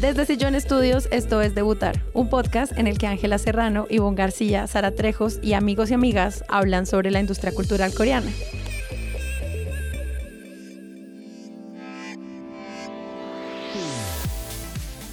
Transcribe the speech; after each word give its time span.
Desde 0.00 0.26
Sillón 0.26 0.54
Estudios, 0.54 1.08
esto 1.10 1.40
es 1.40 1.54
Debutar, 1.54 2.02
un 2.12 2.28
podcast 2.28 2.76
en 2.76 2.86
el 2.86 2.98
que 2.98 3.06
Ángela 3.06 3.38
Serrano, 3.38 3.86
Ivonne 3.88 4.14
García, 4.14 4.66
Sara 4.66 4.90
Trejos 4.90 5.38
y 5.42 5.54
amigos 5.54 5.90
y 5.90 5.94
amigas 5.94 6.44
hablan 6.48 6.84
sobre 6.84 7.10
la 7.10 7.18
industria 7.18 7.50
cultural 7.50 7.94
coreana. 7.94 8.30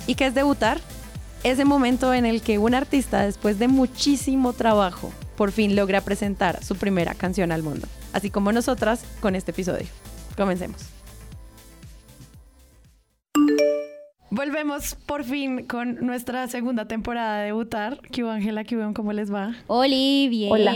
¿Y 0.05 0.15
qué 0.15 0.25
es 0.25 0.35
debutar? 0.35 0.81
Ese 1.43 1.63
momento 1.63 2.13
en 2.13 2.25
el 2.25 2.41
que 2.41 2.57
un 2.57 2.75
artista, 2.75 3.21
después 3.21 3.59
de 3.59 3.69
muchísimo 3.69 4.51
trabajo, 4.51 5.13
por 5.37 5.53
fin 5.53 5.77
logra 5.77 6.01
presentar 6.01 6.61
su 6.61 6.75
primera 6.75 7.13
canción 7.13 7.53
al 7.53 7.63
mundo, 7.63 7.87
así 8.11 8.29
como 8.29 8.51
nosotras 8.51 9.05
con 9.21 9.35
este 9.35 9.51
episodio. 9.51 9.87
Comencemos. 10.35 11.02
Volvemos 14.43 14.95
por 14.95 15.23
fin 15.23 15.67
con 15.67 16.05
nuestra 16.05 16.49
segunda 16.49 16.85
temporada 16.85 17.37
de 17.37 17.45
debutar. 17.45 18.01
¿Qué 18.11 18.23
Ángela? 18.23 18.65
¿Qué 18.65 18.77
¿Cómo 18.93 19.13
les 19.13 19.33
va? 19.33 19.55
Oli, 19.67 20.27
bien. 20.27 20.51
Hola. 20.51 20.73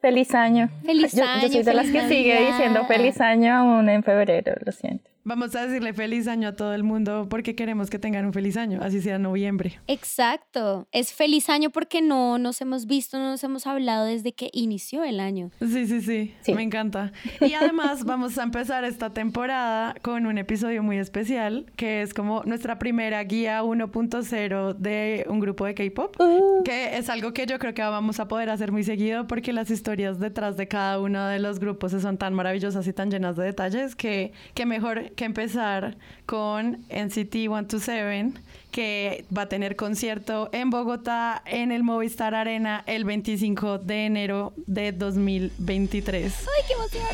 Feliz 0.00 0.34
año. 0.34 0.70
Feliz 0.86 1.18
año. 1.18 1.42
Yo, 1.42 1.52
soy 1.52 1.62
de 1.64 1.74
las 1.74 1.90
que 1.90 2.08
sigue 2.08 2.46
diciendo 2.46 2.86
feliz 2.86 3.20
año 3.20 3.52
aún 3.52 3.90
en 3.90 4.02
febrero, 4.04 4.54
lo 4.64 4.72
siento. 4.72 5.10
Vamos 5.24 5.54
a 5.56 5.66
decirle 5.66 5.92
feliz 5.94 6.28
año 6.28 6.48
a 6.48 6.52
todo 6.56 6.74
el 6.74 6.82
mundo 6.84 7.26
porque 7.30 7.54
queremos 7.54 7.88
que 7.88 7.98
tengan 7.98 8.26
un 8.26 8.32
feliz 8.32 8.56
año, 8.56 8.80
así 8.82 9.00
sea 9.00 9.18
noviembre. 9.18 9.78
Exacto. 9.86 10.86
Es 10.92 11.12
feliz 11.12 11.48
año 11.48 11.70
porque 11.70 12.02
no 12.02 12.36
nos 12.38 12.60
hemos 12.60 12.86
visto, 12.86 13.18
no 13.18 13.30
nos 13.30 13.42
hemos 13.42 13.66
hablado 13.66 14.04
desde 14.04 14.32
que 14.32 14.50
inició 14.52 15.02
el 15.02 15.20
año. 15.20 15.50
Sí, 15.60 15.86
sí, 15.86 16.00
sí, 16.02 16.34
Sí. 16.42 16.54
me 16.54 16.62
encanta. 16.62 17.12
Y 17.40 17.54
además 17.54 18.04
vamos 18.04 18.36
a 18.38 18.42
empezar 18.42 18.84
esta 18.84 19.14
temporada 19.14 19.94
con 20.02 20.26
un 20.26 20.36
episodio 20.38 20.82
muy 20.82 20.98
especial 20.98 21.66
que 21.76 22.02
es 22.02 22.12
como 22.12 22.42
nuestra 22.44 22.78
primera 22.78 23.22
guía 23.24 23.62
1.0 23.62 24.74
de 24.74 25.26
un 25.28 25.40
grupo 25.40 25.64
de 25.64 25.74
K-Pop, 25.74 26.16
que 26.64 26.96
es 26.98 27.08
algo 27.08 27.32
que 27.32 27.46
yo 27.46 27.58
creo 27.58 27.72
que 27.74 27.82
vamos 27.82 28.20
a 28.20 28.28
poder 28.28 28.50
hacer 28.50 28.72
muy 28.72 28.84
seguido 28.84 29.26
porque 29.26 29.52
las 29.52 29.70
historias 29.70 30.18
detrás 30.20 30.56
de 30.56 30.68
cada 30.68 31.00
uno 31.00 31.26
de 31.26 31.38
los 31.38 31.58
grupos 31.60 31.92
son 31.92 32.18
tan 32.18 32.34
maravillosas 32.34 32.86
y 32.86 32.92
tan 32.92 33.10
llenas 33.10 33.36
de 33.36 33.44
detalles 33.44 33.96
que, 33.96 34.32
que 34.54 34.66
mejor 34.66 35.12
que 35.14 35.24
empezar 35.24 35.96
con 36.26 36.84
NCT 36.90 37.32
127 37.32 38.32
que 38.70 39.24
va 39.36 39.42
a 39.42 39.48
tener 39.48 39.76
concierto 39.76 40.50
en 40.52 40.70
Bogotá 40.70 41.42
en 41.46 41.70
el 41.70 41.84
Movistar 41.84 42.34
Arena 42.34 42.82
el 42.86 43.04
25 43.04 43.78
de 43.78 44.06
enero 44.06 44.52
de 44.66 44.90
2023. 44.90 46.34
¡Ay, 46.40 46.64
qué 46.66 46.72
emoción! 46.72 47.04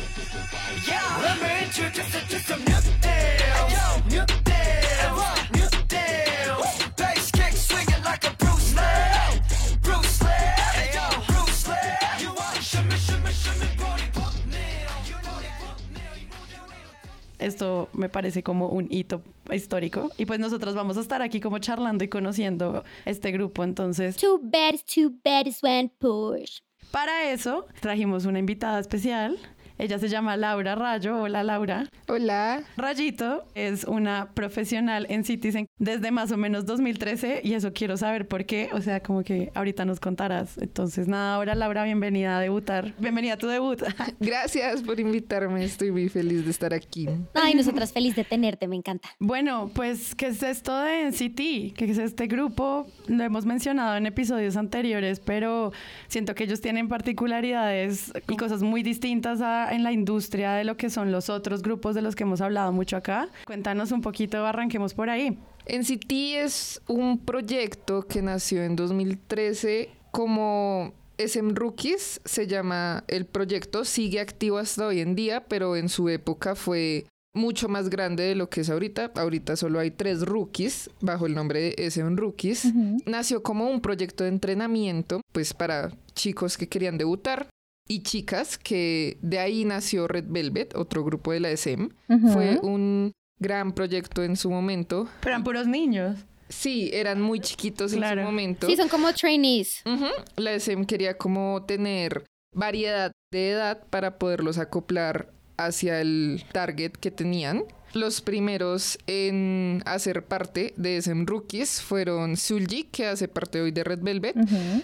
Esto 17.41 17.89
me 17.93 18.07
parece 18.09 18.43
como 18.43 18.67
un 18.69 18.87
hito 18.89 19.21
histórico 19.51 20.11
y 20.17 20.25
pues 20.25 20.39
nosotros 20.39 20.75
vamos 20.75 20.97
a 20.97 21.01
estar 21.01 21.21
aquí 21.21 21.39
como 21.41 21.59
charlando 21.59 22.03
y 22.03 22.07
conociendo 22.07 22.83
este 23.05 23.31
grupo. 23.31 23.63
Entonces, 23.63 24.15
Two 24.17 24.39
bad, 24.41 24.75
two 24.85 25.11
bad 25.23 25.47
went 25.63 25.91
push. 25.99 26.59
para 26.91 27.31
eso 27.31 27.65
trajimos 27.81 28.25
una 28.25 28.39
invitada 28.39 28.79
especial. 28.79 29.37
Ella 29.81 29.97
se 29.97 30.09
llama 30.09 30.37
Laura 30.37 30.75
Rayo. 30.75 31.23
Hola 31.23 31.41
Laura. 31.41 31.89
Hola. 32.07 32.61
Rayito 32.77 33.45
es 33.55 33.83
una 33.83 34.29
profesional 34.35 35.07
en 35.09 35.23
Citizen 35.23 35.65
desde 35.79 36.11
más 36.11 36.31
o 36.31 36.37
menos 36.37 36.67
2013 36.67 37.41
y 37.43 37.55
eso 37.55 37.73
quiero 37.73 37.97
saber 37.97 38.27
por 38.27 38.45
qué, 38.45 38.69
o 38.73 38.81
sea, 38.81 38.99
como 38.99 39.23
que 39.23 39.51
ahorita 39.55 39.83
nos 39.83 39.99
contarás. 39.99 40.59
Entonces, 40.59 41.07
nada, 41.07 41.33
ahora 41.33 41.55
Laura, 41.55 41.83
bienvenida 41.83 42.37
a 42.37 42.39
debutar. 42.39 42.93
Bienvenida 42.99 43.33
a 43.33 43.37
tu 43.37 43.47
debut. 43.47 43.81
Gracias 44.19 44.83
por 44.83 44.99
invitarme. 44.99 45.63
Estoy 45.65 45.89
muy 45.91 46.09
feliz 46.09 46.45
de 46.45 46.51
estar 46.51 46.75
aquí. 46.75 47.09
Ay, 47.33 47.55
nosotras 47.55 47.91
feliz 47.91 48.15
de 48.15 48.23
tenerte, 48.23 48.67
me 48.67 48.75
encanta. 48.75 49.09
Bueno, 49.17 49.71
pues, 49.73 50.13
¿qué 50.13 50.27
es 50.27 50.43
esto 50.43 50.77
de 50.79 51.05
NCT? 51.09 51.73
¿Qué 51.75 51.85
es 51.89 51.97
este 51.97 52.27
grupo? 52.27 52.85
Lo 53.07 53.23
hemos 53.23 53.47
mencionado 53.47 53.95
en 53.97 54.05
episodios 54.05 54.57
anteriores, 54.57 55.19
pero 55.19 55.71
siento 56.07 56.35
que 56.35 56.43
ellos 56.43 56.61
tienen 56.61 56.87
particularidades 56.87 58.13
y 58.29 58.37
cosas 58.37 58.61
muy 58.61 58.83
distintas 58.83 59.41
a- 59.41 59.70
en 59.71 59.83
la 59.83 59.91
industria 59.91 60.53
de 60.53 60.63
lo 60.63 60.77
que 60.77 60.89
son 60.89 61.11
los 61.11 61.29
otros 61.29 61.61
grupos 61.61 61.95
de 61.95 62.01
los 62.01 62.15
que 62.15 62.23
hemos 62.23 62.41
hablado 62.41 62.71
mucho 62.71 62.97
acá. 62.97 63.29
Cuéntanos 63.45 63.91
un 63.91 64.01
poquito, 64.01 64.45
arranquemos 64.45 64.93
por 64.93 65.09
ahí. 65.09 65.39
NCT 65.67 66.11
es 66.35 66.81
un 66.87 67.19
proyecto 67.19 68.07
que 68.07 68.21
nació 68.21 68.63
en 68.63 68.75
2013 68.75 69.89
como 70.11 70.93
SM 71.17 71.53
Rookies, 71.53 72.19
se 72.25 72.47
llama 72.47 73.03
el 73.07 73.25
proyecto, 73.25 73.85
sigue 73.85 74.19
activo 74.19 74.57
hasta 74.57 74.87
hoy 74.87 75.01
en 75.01 75.15
día, 75.15 75.45
pero 75.47 75.75
en 75.75 75.87
su 75.87 76.09
época 76.09 76.55
fue 76.55 77.05
mucho 77.33 77.69
más 77.69 77.89
grande 77.89 78.23
de 78.23 78.35
lo 78.35 78.49
que 78.49 78.61
es 78.61 78.69
ahorita. 78.69 79.11
Ahorita 79.15 79.55
solo 79.55 79.79
hay 79.79 79.91
tres 79.91 80.21
rookies 80.21 80.89
bajo 80.99 81.25
el 81.27 81.35
nombre 81.35 81.61
de 81.61 81.89
SM 81.89 82.17
Rookies. 82.17 82.73
Nació 83.05 83.41
como 83.43 83.69
un 83.69 83.81
proyecto 83.81 84.23
de 84.23 84.31
entrenamiento, 84.31 85.21
pues 85.31 85.53
para 85.53 85.91
chicos 86.13 86.57
que 86.57 86.67
querían 86.67 86.97
debutar 86.97 87.47
y 87.91 88.03
chicas, 88.03 88.57
que 88.57 89.17
de 89.21 89.37
ahí 89.37 89.65
nació 89.65 90.07
Red 90.07 90.25
Velvet, 90.29 90.75
otro 90.75 91.03
grupo 91.03 91.33
de 91.33 91.41
la 91.41 91.49
SM. 91.49 91.89
Fue 92.31 92.57
un 92.59 93.11
gran 93.37 93.73
proyecto 93.73 94.23
en 94.23 94.37
su 94.37 94.49
momento. 94.49 95.09
Pero 95.19 95.31
eran 95.31 95.43
puros 95.43 95.67
niños. 95.67 96.17
Sí, 96.47 96.89
eran 96.93 97.19
muy 97.19 97.41
chiquitos 97.41 97.91
en 97.91 98.01
su 98.01 98.15
momento. 98.15 98.67
Sí, 98.67 98.77
son 98.77 98.87
como 98.87 99.11
trainees. 99.11 99.81
Ujú. 99.85 100.05
La 100.37 100.53
SM 100.53 100.85
quería 100.85 101.17
como 101.17 101.65
tener 101.65 102.23
variedad 102.53 103.11
de 103.29 103.51
edad 103.51 103.83
para 103.89 104.17
poderlos 104.17 104.57
acoplar 104.57 105.33
hacia 105.57 105.99
el 105.99 106.45
target 106.53 106.93
que 106.93 107.11
tenían. 107.11 107.65
Los 107.93 108.21
primeros 108.21 108.97
en 109.05 109.83
hacer 109.85 110.25
parte 110.25 110.73
de 110.77 110.97
SM 110.97 111.25
Rookies 111.25 111.81
fueron 111.81 112.37
Sulji, 112.37 112.85
que 112.85 113.05
hace 113.05 113.27
parte 113.27 113.59
hoy 113.59 113.71
de 113.71 113.83
Red 113.83 113.99
Velvet, 114.01 114.35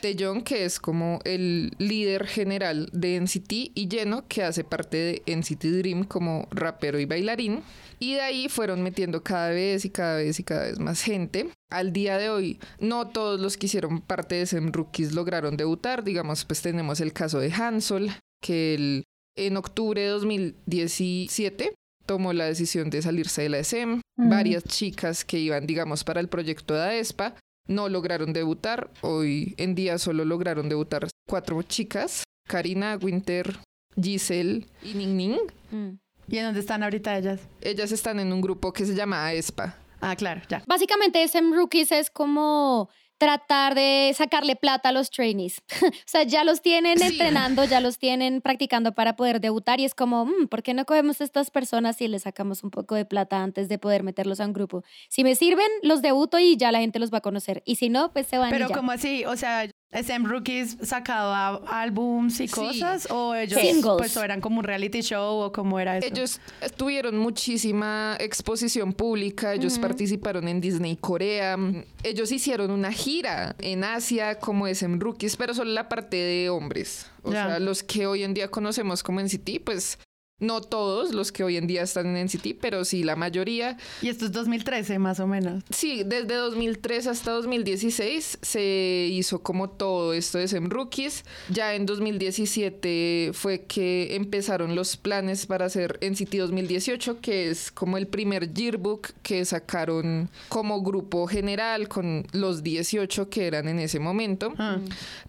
Taeyong, 0.01 0.43
que 0.43 0.65
es 0.65 0.77
como 0.77 1.19
el 1.23 1.71
líder 1.77 2.27
general 2.27 2.89
de 2.91 3.21
NCT, 3.21 3.51
y 3.75 3.87
Jeno, 3.89 4.27
que 4.27 4.43
hace 4.43 4.65
parte 4.65 4.97
de 4.97 5.23
NCT 5.25 5.63
Dream 5.63 6.03
como 6.03 6.47
rapero 6.51 6.99
y 6.99 7.05
bailarín. 7.05 7.63
Y 7.99 8.15
de 8.15 8.21
ahí 8.21 8.49
fueron 8.49 8.83
metiendo 8.83 9.23
cada 9.23 9.49
vez 9.51 9.85
y 9.85 9.89
cada 9.89 10.17
vez 10.17 10.39
y 10.39 10.43
cada 10.43 10.65
vez 10.65 10.77
más 10.77 11.01
gente. 11.01 11.49
Al 11.69 11.93
día 11.93 12.17
de 12.17 12.29
hoy, 12.29 12.59
no 12.79 13.07
todos 13.07 13.39
los 13.39 13.55
que 13.55 13.67
hicieron 13.67 14.01
parte 14.01 14.35
de 14.35 14.41
SM 14.41 14.71
Rookies 14.71 15.13
lograron 15.13 15.55
debutar. 15.55 16.03
Digamos, 16.03 16.43
pues 16.43 16.61
tenemos 16.61 16.99
el 16.99 17.13
caso 17.13 17.39
de 17.39 17.51
Hansol, 17.51 18.11
que 18.41 19.03
en 19.37 19.57
octubre 19.57 20.01
de 20.01 20.07
2017 20.07 21.73
tomó 22.07 22.33
la 22.33 22.45
decisión 22.45 22.89
de 22.89 23.03
salirse 23.03 23.43
de 23.43 23.49
la 23.49 23.59
SM. 23.59 24.01
Ujú. 24.17 24.29
Varias 24.29 24.63
chicas 24.63 25.23
que 25.23 25.37
iban, 25.37 25.67
digamos, 25.67 26.03
para 26.03 26.19
el 26.19 26.29
proyecto 26.29 26.73
de 26.73 26.81
AESPA 26.81 27.35
no 27.67 27.89
lograron 27.89 28.33
debutar. 28.33 28.89
Hoy 29.01 29.53
en 29.57 29.75
día 29.75 29.99
solo 29.99 30.25
lograron 30.25 30.69
debutar 30.69 31.07
cuatro 31.27 31.61
chicas. 31.61 32.23
Karina, 32.47 32.97
Winter, 32.99 33.59
Giselle 34.01 34.65
y 34.81 34.93
Ning 34.93 35.17
Ning. 35.17 35.37
Mm. 35.69 35.99
¿Y 36.29 36.37
en 36.37 36.45
dónde 36.45 36.61
están 36.61 36.81
ahorita 36.81 37.17
ellas? 37.17 37.41
Ellas 37.61 37.91
están 37.91 38.19
en 38.19 38.33
un 38.33 38.41
grupo 38.41 38.73
que 38.73 38.85
se 38.85 38.95
llama 38.95 39.25
AESPA. 39.27 39.75
Ah, 40.01 40.15
claro, 40.15 40.41
ya. 40.49 40.63
Básicamente, 40.67 41.23
SM 41.23 41.55
Rookies 41.55 41.91
es 41.91 42.09
como 42.09 42.89
tratar 43.17 43.75
de 43.75 44.13
sacarle 44.15 44.55
plata 44.55 44.89
a 44.89 44.91
los 44.91 45.09
trainees. 45.09 45.61
o 45.81 45.91
sea, 46.05 46.23
ya 46.23 46.43
los 46.43 46.61
tienen 46.61 46.97
Sí. 46.99 47.05
entrenando, 47.05 47.63
ya 47.65 47.79
los 47.81 47.97
tienen 47.97 48.41
practicando 48.41 48.93
para 48.93 49.15
poder 49.15 49.41
debutar 49.41 49.79
y 49.79 49.85
es 49.85 49.95
como, 49.95 50.25
"Mm, 50.25 50.47
¿por 50.49 50.63
qué 50.63 50.73
no 50.73 50.85
cogemos 50.85 51.19
a 51.21 51.23
estas 51.23 51.49
personas 51.51 52.01
y 52.01 52.07
les 52.07 52.23
sacamos 52.23 52.63
un 52.63 52.71
poco 52.71 52.95
de 52.95 53.05
plata 53.05 53.41
antes 53.43 53.69
de 53.69 53.77
poder 53.79 54.03
meterlos 54.03 54.39
a 54.39 54.45
un 54.45 54.53
grupo? 54.53 54.83
Si 55.09 55.23
me 55.23 55.35
sirven, 55.35 55.67
los 55.81 56.01
debuto 56.01 56.39
y 56.39 56.57
ya 56.57 56.71
la 56.71 56.79
gente 56.79 56.99
los 56.99 57.11
va 57.13 57.19
a 57.19 57.21
conocer. 57.21 57.63
Y 57.65 57.75
si 57.75 57.89
no, 57.89 58.11
pues 58.13 58.27
se 58.27 58.37
van 58.37 58.49
y 58.49 58.51
Pero 58.51 58.69
ya. 58.69 58.75
como 58.75 58.91
así, 58.91 59.25
o 59.25 59.35
sea, 59.35 59.67
SM 59.91 60.27
Rookies 60.27 60.77
sacado 60.83 61.33
a- 61.33 61.81
álbums 61.81 62.39
y 62.41 62.47
Sí. 62.47 62.53
cosas 62.53 63.07
o 63.09 63.33
ellos 63.33 63.59
Singles. 63.61 63.95
pues 63.97 64.17
o 64.17 64.23
eran 64.23 64.41
como 64.41 64.59
un 64.59 64.65
reality 64.65 65.01
show 65.01 65.39
o 65.39 65.51
cómo 65.53 65.79
era 65.79 65.97
eso. 65.97 66.07
Ellos 66.07 66.41
tuvieron 66.75 67.17
muchísima 67.17 68.17
exposición 68.19 68.91
pública, 68.93 69.53
ellos 69.53 69.79
participaron 69.79 70.47
en 70.49 70.59
Disney 70.59 70.97
Corea, 70.97 71.57
ellos 72.03 72.31
hicieron 72.33 72.71
una 72.71 72.91
gira 72.91 73.55
en 73.59 73.83
Asia 73.85 74.39
como 74.39 74.67
SM 74.67 74.99
Rookies, 74.99 75.37
pero 75.37 75.53
solo 75.53 75.71
la 75.71 75.87
parte 75.87 76.17
de 76.17 76.49
hombres. 76.49 77.09
O 77.23 77.31
sea, 77.31 77.59
los 77.59 77.81
que 77.83 78.07
hoy 78.07 78.23
en 78.23 78.33
día 78.33 78.49
conocemos 78.49 79.03
como 79.03 79.19
NCT, 79.21 79.59
pues 79.63 79.97
No 80.39 80.61
todos 80.61 81.15
los 81.15 81.31
que 81.31 81.43
hoy 81.43 81.57
en 81.57 81.65
día 81.65 81.81
están 81.81 82.15
en 82.15 82.25
NCT, 82.25 82.59
pero 82.61 82.85
sí 82.85 83.03
la 83.03 83.15
mayoría. 83.15 83.75
Y 84.03 84.09
esto 84.09 84.25
es 84.25 84.31
2013 84.31 84.99
más 84.99 85.19
o 85.19 85.25
menos. 85.25 85.63
Sí, 85.71 86.03
desde 86.05 86.35
2003 86.35 87.07
hasta 87.07 87.31
2016 87.31 88.37
se 88.39 89.07
hizo 89.09 89.41
como 89.41 89.67
todo 89.67 90.13
esto 90.13 90.37
de 90.37 90.47
SEM 90.47 90.69
Rookies. 90.69 91.25
Ya 91.49 91.73
en 91.73 91.87
2017 91.87 93.31
fue 93.33 93.63
que 93.63 94.15
empezaron 94.15 94.75
los 94.75 94.95
planes 94.95 95.47
para 95.47 95.65
hacer 95.65 95.97
NCT 96.01 96.35
2018, 96.35 97.19
que 97.19 97.49
es 97.49 97.71
como 97.71 97.97
el 97.97 98.05
primer 98.05 98.53
yearbook 98.53 99.13
que 99.23 99.43
sacaron 99.43 100.29
como 100.49 100.83
grupo 100.83 101.25
general 101.25 101.87
con 101.87 102.27
los 102.31 102.61
18 102.61 103.31
que 103.31 103.47
eran 103.47 103.67
en 103.67 103.79
ese 103.79 103.99
momento. 103.99 104.53
Ah. 104.59 104.77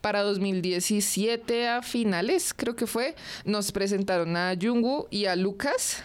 Para 0.02 0.20
2017 0.20 1.66
a 1.66 1.80
finales, 1.80 2.52
creo 2.54 2.76
que 2.76 2.86
fue, 2.86 3.14
nos 3.46 3.72
presentaron 3.72 4.36
a 4.36 4.54
Jungwoo 4.60 4.97
y 5.10 5.26
a 5.26 5.36
Lucas. 5.36 6.02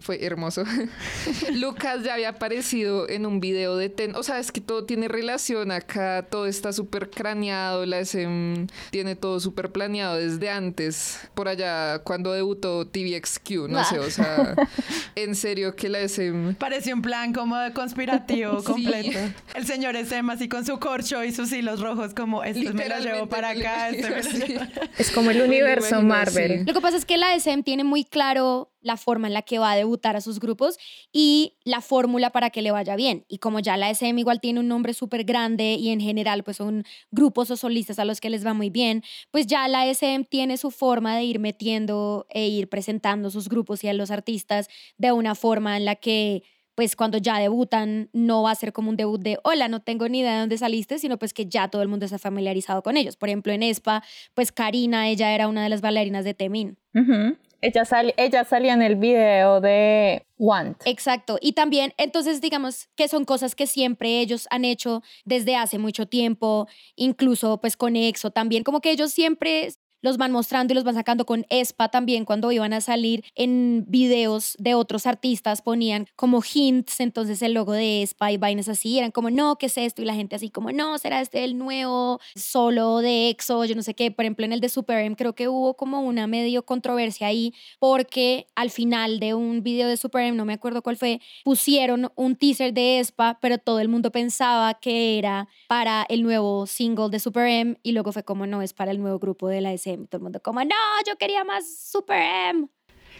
Fue 0.00 0.24
hermoso. 0.24 0.64
Lucas 1.54 2.02
ya 2.04 2.14
había 2.14 2.30
aparecido 2.30 3.08
en 3.08 3.26
un 3.26 3.40
video 3.40 3.76
de 3.76 3.88
Ten. 3.88 4.14
O 4.14 4.22
sea, 4.22 4.38
es 4.38 4.52
que 4.52 4.60
todo 4.60 4.84
tiene 4.84 5.08
relación 5.08 5.70
acá. 5.72 6.26
Todo 6.30 6.46
está 6.46 6.72
súper 6.72 7.10
craneado. 7.10 7.84
La 7.86 7.98
SM 8.00 8.66
tiene 8.90 9.16
todo 9.16 9.40
súper 9.40 9.70
planeado 9.70 10.16
desde 10.16 10.50
antes. 10.50 11.18
Por 11.34 11.48
allá, 11.48 11.98
cuando 12.00 12.32
debutó 12.32 12.86
TVXQ. 12.86 13.68
No 13.68 13.78
Ah. 13.80 13.84
sé, 13.84 13.98
o 13.98 14.10
sea, 14.10 14.54
en 15.14 15.34
serio 15.34 15.74
que 15.74 15.88
la 15.88 16.00
SM. 16.00 16.54
Parece 16.54 16.92
un 16.94 17.02
plan 17.02 17.32
como 17.32 17.56
de 17.56 17.72
conspirativo 17.72 18.60
Sí. 18.60 18.66
completo. 18.66 19.18
El 19.54 19.66
señor 19.66 19.96
Esem 19.96 20.30
así 20.30 20.48
con 20.48 20.64
su 20.64 20.78
corcho 20.78 21.22
y 21.24 21.32
sus 21.32 21.52
hilos 21.52 21.80
rojos 21.80 22.14
como 22.14 22.42
este 22.44 22.72
me 22.72 22.88
lo 22.88 22.98
llevo 23.00 23.24
Literalmente 23.24 23.26
para 23.28 23.48
acá, 23.50 23.88
este 23.90 24.10
me 24.10 24.22
lo 24.22 24.22
imagino 24.30 24.46
llevo. 24.46 24.62
así. 24.62 24.90
Es 24.98 25.10
como 25.10 25.30
el 25.30 25.42
universo 25.42 26.02
Marvel. 26.02 26.64
Lo 26.66 26.72
que 26.74 26.80
pasa 26.80 26.96
es 26.96 27.04
que 27.04 27.16
la 27.16 27.34
SM 27.34 27.62
tiene 27.62 27.84
muy 27.84 28.04
claro 28.04 28.70
la 28.80 28.96
forma 28.96 29.26
en 29.28 29.34
la 29.34 29.42
que 29.42 29.58
va 29.58 29.72
a 29.72 29.76
debutar 29.76 30.16
a 30.16 30.20
sus 30.20 30.40
grupos 30.40 30.78
y 31.12 31.54
la 31.64 31.80
fórmula 31.80 32.30
para 32.30 32.50
que 32.50 32.62
le 32.62 32.70
vaya 32.70 32.96
bien. 32.96 33.24
Y 33.28 33.38
como 33.38 33.60
ya 33.60 33.76
la 33.76 33.90
SM 33.90 34.20
igual 34.20 34.40
tiene 34.40 34.60
un 34.60 34.68
nombre 34.68 34.94
súper 34.94 35.24
grande 35.24 35.74
y 35.74 35.90
en 35.90 36.00
general 36.00 36.44
pues 36.44 36.58
son 36.58 36.84
grupos 37.10 37.50
o 37.50 37.56
solistas 37.56 37.98
a 37.98 38.04
los 38.04 38.20
que 38.20 38.30
les 38.30 38.46
va 38.46 38.54
muy 38.54 38.70
bien, 38.70 39.02
pues 39.30 39.46
ya 39.46 39.66
la 39.68 39.86
SM 39.86 40.24
tiene 40.24 40.56
su 40.56 40.70
forma 40.70 41.16
de 41.16 41.24
ir 41.24 41.38
metiendo 41.38 42.26
e 42.30 42.48
ir 42.48 42.68
presentando 42.68 43.30
sus 43.30 43.48
grupos 43.48 43.84
y 43.84 43.88
a 43.88 43.94
los 43.94 44.10
artistas 44.10 44.68
de 44.96 45.12
una 45.12 45.34
forma 45.34 45.76
en 45.76 45.84
la 45.84 45.96
que 45.96 46.42
pues 46.78 46.94
cuando 46.94 47.18
ya 47.18 47.40
debutan 47.40 48.08
no 48.12 48.44
va 48.44 48.52
a 48.52 48.54
ser 48.54 48.72
como 48.72 48.90
un 48.90 48.96
debut 48.96 49.20
de 49.20 49.36
hola, 49.42 49.66
no 49.66 49.82
tengo 49.82 50.08
ni 50.08 50.20
idea 50.20 50.34
de 50.34 50.38
dónde 50.38 50.58
saliste, 50.58 51.00
sino 51.00 51.18
pues 51.18 51.34
que 51.34 51.46
ya 51.46 51.66
todo 51.66 51.82
el 51.82 51.88
mundo 51.88 52.04
está 52.04 52.20
familiarizado 52.20 52.84
con 52.84 52.96
ellos. 52.96 53.16
Por 53.16 53.28
ejemplo, 53.28 53.52
en 53.52 53.64
ESPA, 53.64 54.04
pues 54.32 54.52
Karina, 54.52 55.08
ella 55.08 55.34
era 55.34 55.48
una 55.48 55.64
de 55.64 55.70
las 55.70 55.80
bailarinas 55.80 56.24
de 56.24 56.34
Temin. 56.34 56.78
Ujú. 56.94 57.36
Ella, 57.60 57.84
sal- 57.84 58.14
ella 58.16 58.44
salía 58.44 58.74
en 58.74 58.82
el 58.82 58.94
video 58.96 59.60
de 59.60 60.24
Want. 60.38 60.80
Exacto. 60.84 61.38
Y 61.40 61.52
también, 61.54 61.92
entonces, 61.98 62.40
digamos 62.40 62.88
que 62.94 63.08
son 63.08 63.24
cosas 63.24 63.56
que 63.56 63.66
siempre 63.66 64.20
ellos 64.20 64.46
han 64.50 64.64
hecho 64.64 65.02
desde 65.24 65.56
hace 65.56 65.78
mucho 65.78 66.06
tiempo, 66.06 66.68
incluso 66.94 67.60
pues 67.60 67.76
con 67.76 67.96
EXO 67.96 68.30
también, 68.30 68.62
como 68.62 68.80
que 68.80 68.92
ellos 68.92 69.10
siempre 69.10 69.68
los 70.00 70.16
van 70.16 70.32
mostrando 70.32 70.72
y 70.72 70.74
los 70.74 70.84
van 70.84 70.94
sacando 70.94 71.26
con 71.26 71.46
ESPA 71.50 71.88
también 71.88 72.24
cuando 72.24 72.52
iban 72.52 72.72
a 72.72 72.80
salir 72.80 73.24
en 73.34 73.84
videos 73.88 74.54
de 74.58 74.74
otros 74.74 75.06
artistas 75.06 75.62
ponían 75.62 76.06
como 76.16 76.42
hints, 76.42 77.00
entonces 77.00 77.42
el 77.42 77.54
logo 77.54 77.72
de 77.72 78.02
ESPA 78.02 78.32
y 78.32 78.36
vainas 78.36 78.68
así, 78.68 78.98
eran 78.98 79.10
como, 79.10 79.30
no, 79.30 79.56
¿qué 79.56 79.66
es 79.66 79.78
esto? 79.78 80.02
Y 80.02 80.04
la 80.04 80.14
gente 80.14 80.36
así 80.36 80.50
como, 80.50 80.72
no, 80.72 80.98
será 80.98 81.20
este 81.20 81.44
el 81.44 81.58
nuevo 81.58 82.20
solo 82.34 82.98
de 82.98 83.30
EXO, 83.30 83.64
yo 83.64 83.74
no 83.74 83.82
sé 83.82 83.94
qué, 83.94 84.10
por 84.10 84.24
ejemplo 84.24 84.44
en 84.44 84.52
el 84.52 84.60
de 84.60 84.68
Super 84.68 85.04
M 85.04 85.16
creo 85.16 85.34
que 85.34 85.48
hubo 85.48 85.74
como 85.74 86.00
una 86.00 86.26
medio 86.26 86.64
controversia 86.64 87.26
ahí 87.26 87.52
porque 87.78 88.46
al 88.54 88.70
final 88.70 89.20
de 89.20 89.34
un 89.34 89.62
video 89.62 89.88
de 89.88 89.96
Super 89.96 90.22
M, 90.22 90.36
no 90.36 90.44
me 90.44 90.54
acuerdo 90.54 90.82
cuál 90.82 90.96
fue, 90.96 91.20
pusieron 91.44 92.10
un 92.16 92.36
teaser 92.36 92.72
de 92.72 93.00
ESPA, 93.00 93.38
pero 93.40 93.58
todo 93.58 93.80
el 93.80 93.88
mundo 93.88 94.10
pensaba 94.10 94.74
que 94.74 95.18
era 95.18 95.48
para 95.68 96.04
el 96.08 96.22
nuevo 96.22 96.66
single 96.66 97.08
de 97.10 97.20
Super 97.20 97.46
M 97.46 97.78
y 97.82 97.92
luego 97.92 98.12
fue 98.12 98.24
como 98.24 98.46
no, 98.46 98.62
es 98.62 98.72
para 98.72 98.90
el 98.90 99.00
nuevo 99.00 99.18
grupo 99.18 99.48
de 99.48 99.60
la 99.60 99.70
SM. 99.94 100.06
Todo 100.06 100.18
el 100.18 100.22
mundo 100.22 100.40
como, 100.42 100.60
no, 100.62 100.74
yo 101.06 101.16
quería 101.16 101.44
más 101.44 101.64
Super 101.90 102.20
M. 102.50 102.68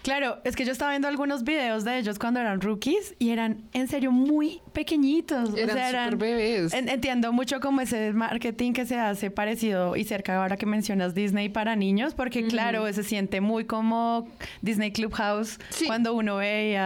Claro, 0.02 0.38
es 0.44 0.54
que 0.54 0.64
yo 0.64 0.70
estaba 0.70 0.92
viendo 0.92 1.08
algunos 1.08 1.42
videos 1.42 1.84
de 1.84 1.98
ellos 1.98 2.20
cuando 2.20 2.38
eran 2.38 2.60
rookies 2.60 3.16
y 3.18 3.30
eran 3.30 3.68
en 3.72 3.88
serio 3.88 4.12
muy 4.12 4.62
pequeñitos. 4.72 5.54
Eran 5.56 5.70
o 5.76 5.90
sea, 5.90 6.10
bebés. 6.10 6.72
En- 6.72 6.88
Entiendo 6.88 7.32
mucho 7.32 7.58
como 7.60 7.80
ese 7.80 8.12
marketing 8.12 8.72
que 8.74 8.86
se 8.86 8.96
hace 8.96 9.30
parecido 9.32 9.96
y 9.96 10.04
cerca 10.04 10.40
ahora 10.40 10.56
que 10.56 10.66
mencionas 10.66 11.14
Disney 11.16 11.48
para 11.48 11.74
niños, 11.74 12.14
porque 12.14 12.46
claro, 12.46 12.90
se 12.92 13.02
siente 13.02 13.40
muy 13.40 13.64
como 13.64 14.28
Disney 14.62 14.92
Clubhouse 14.92 15.58
Sí. 15.70 15.86
cuando 15.86 16.14
uno 16.14 16.36
ve 16.36 16.78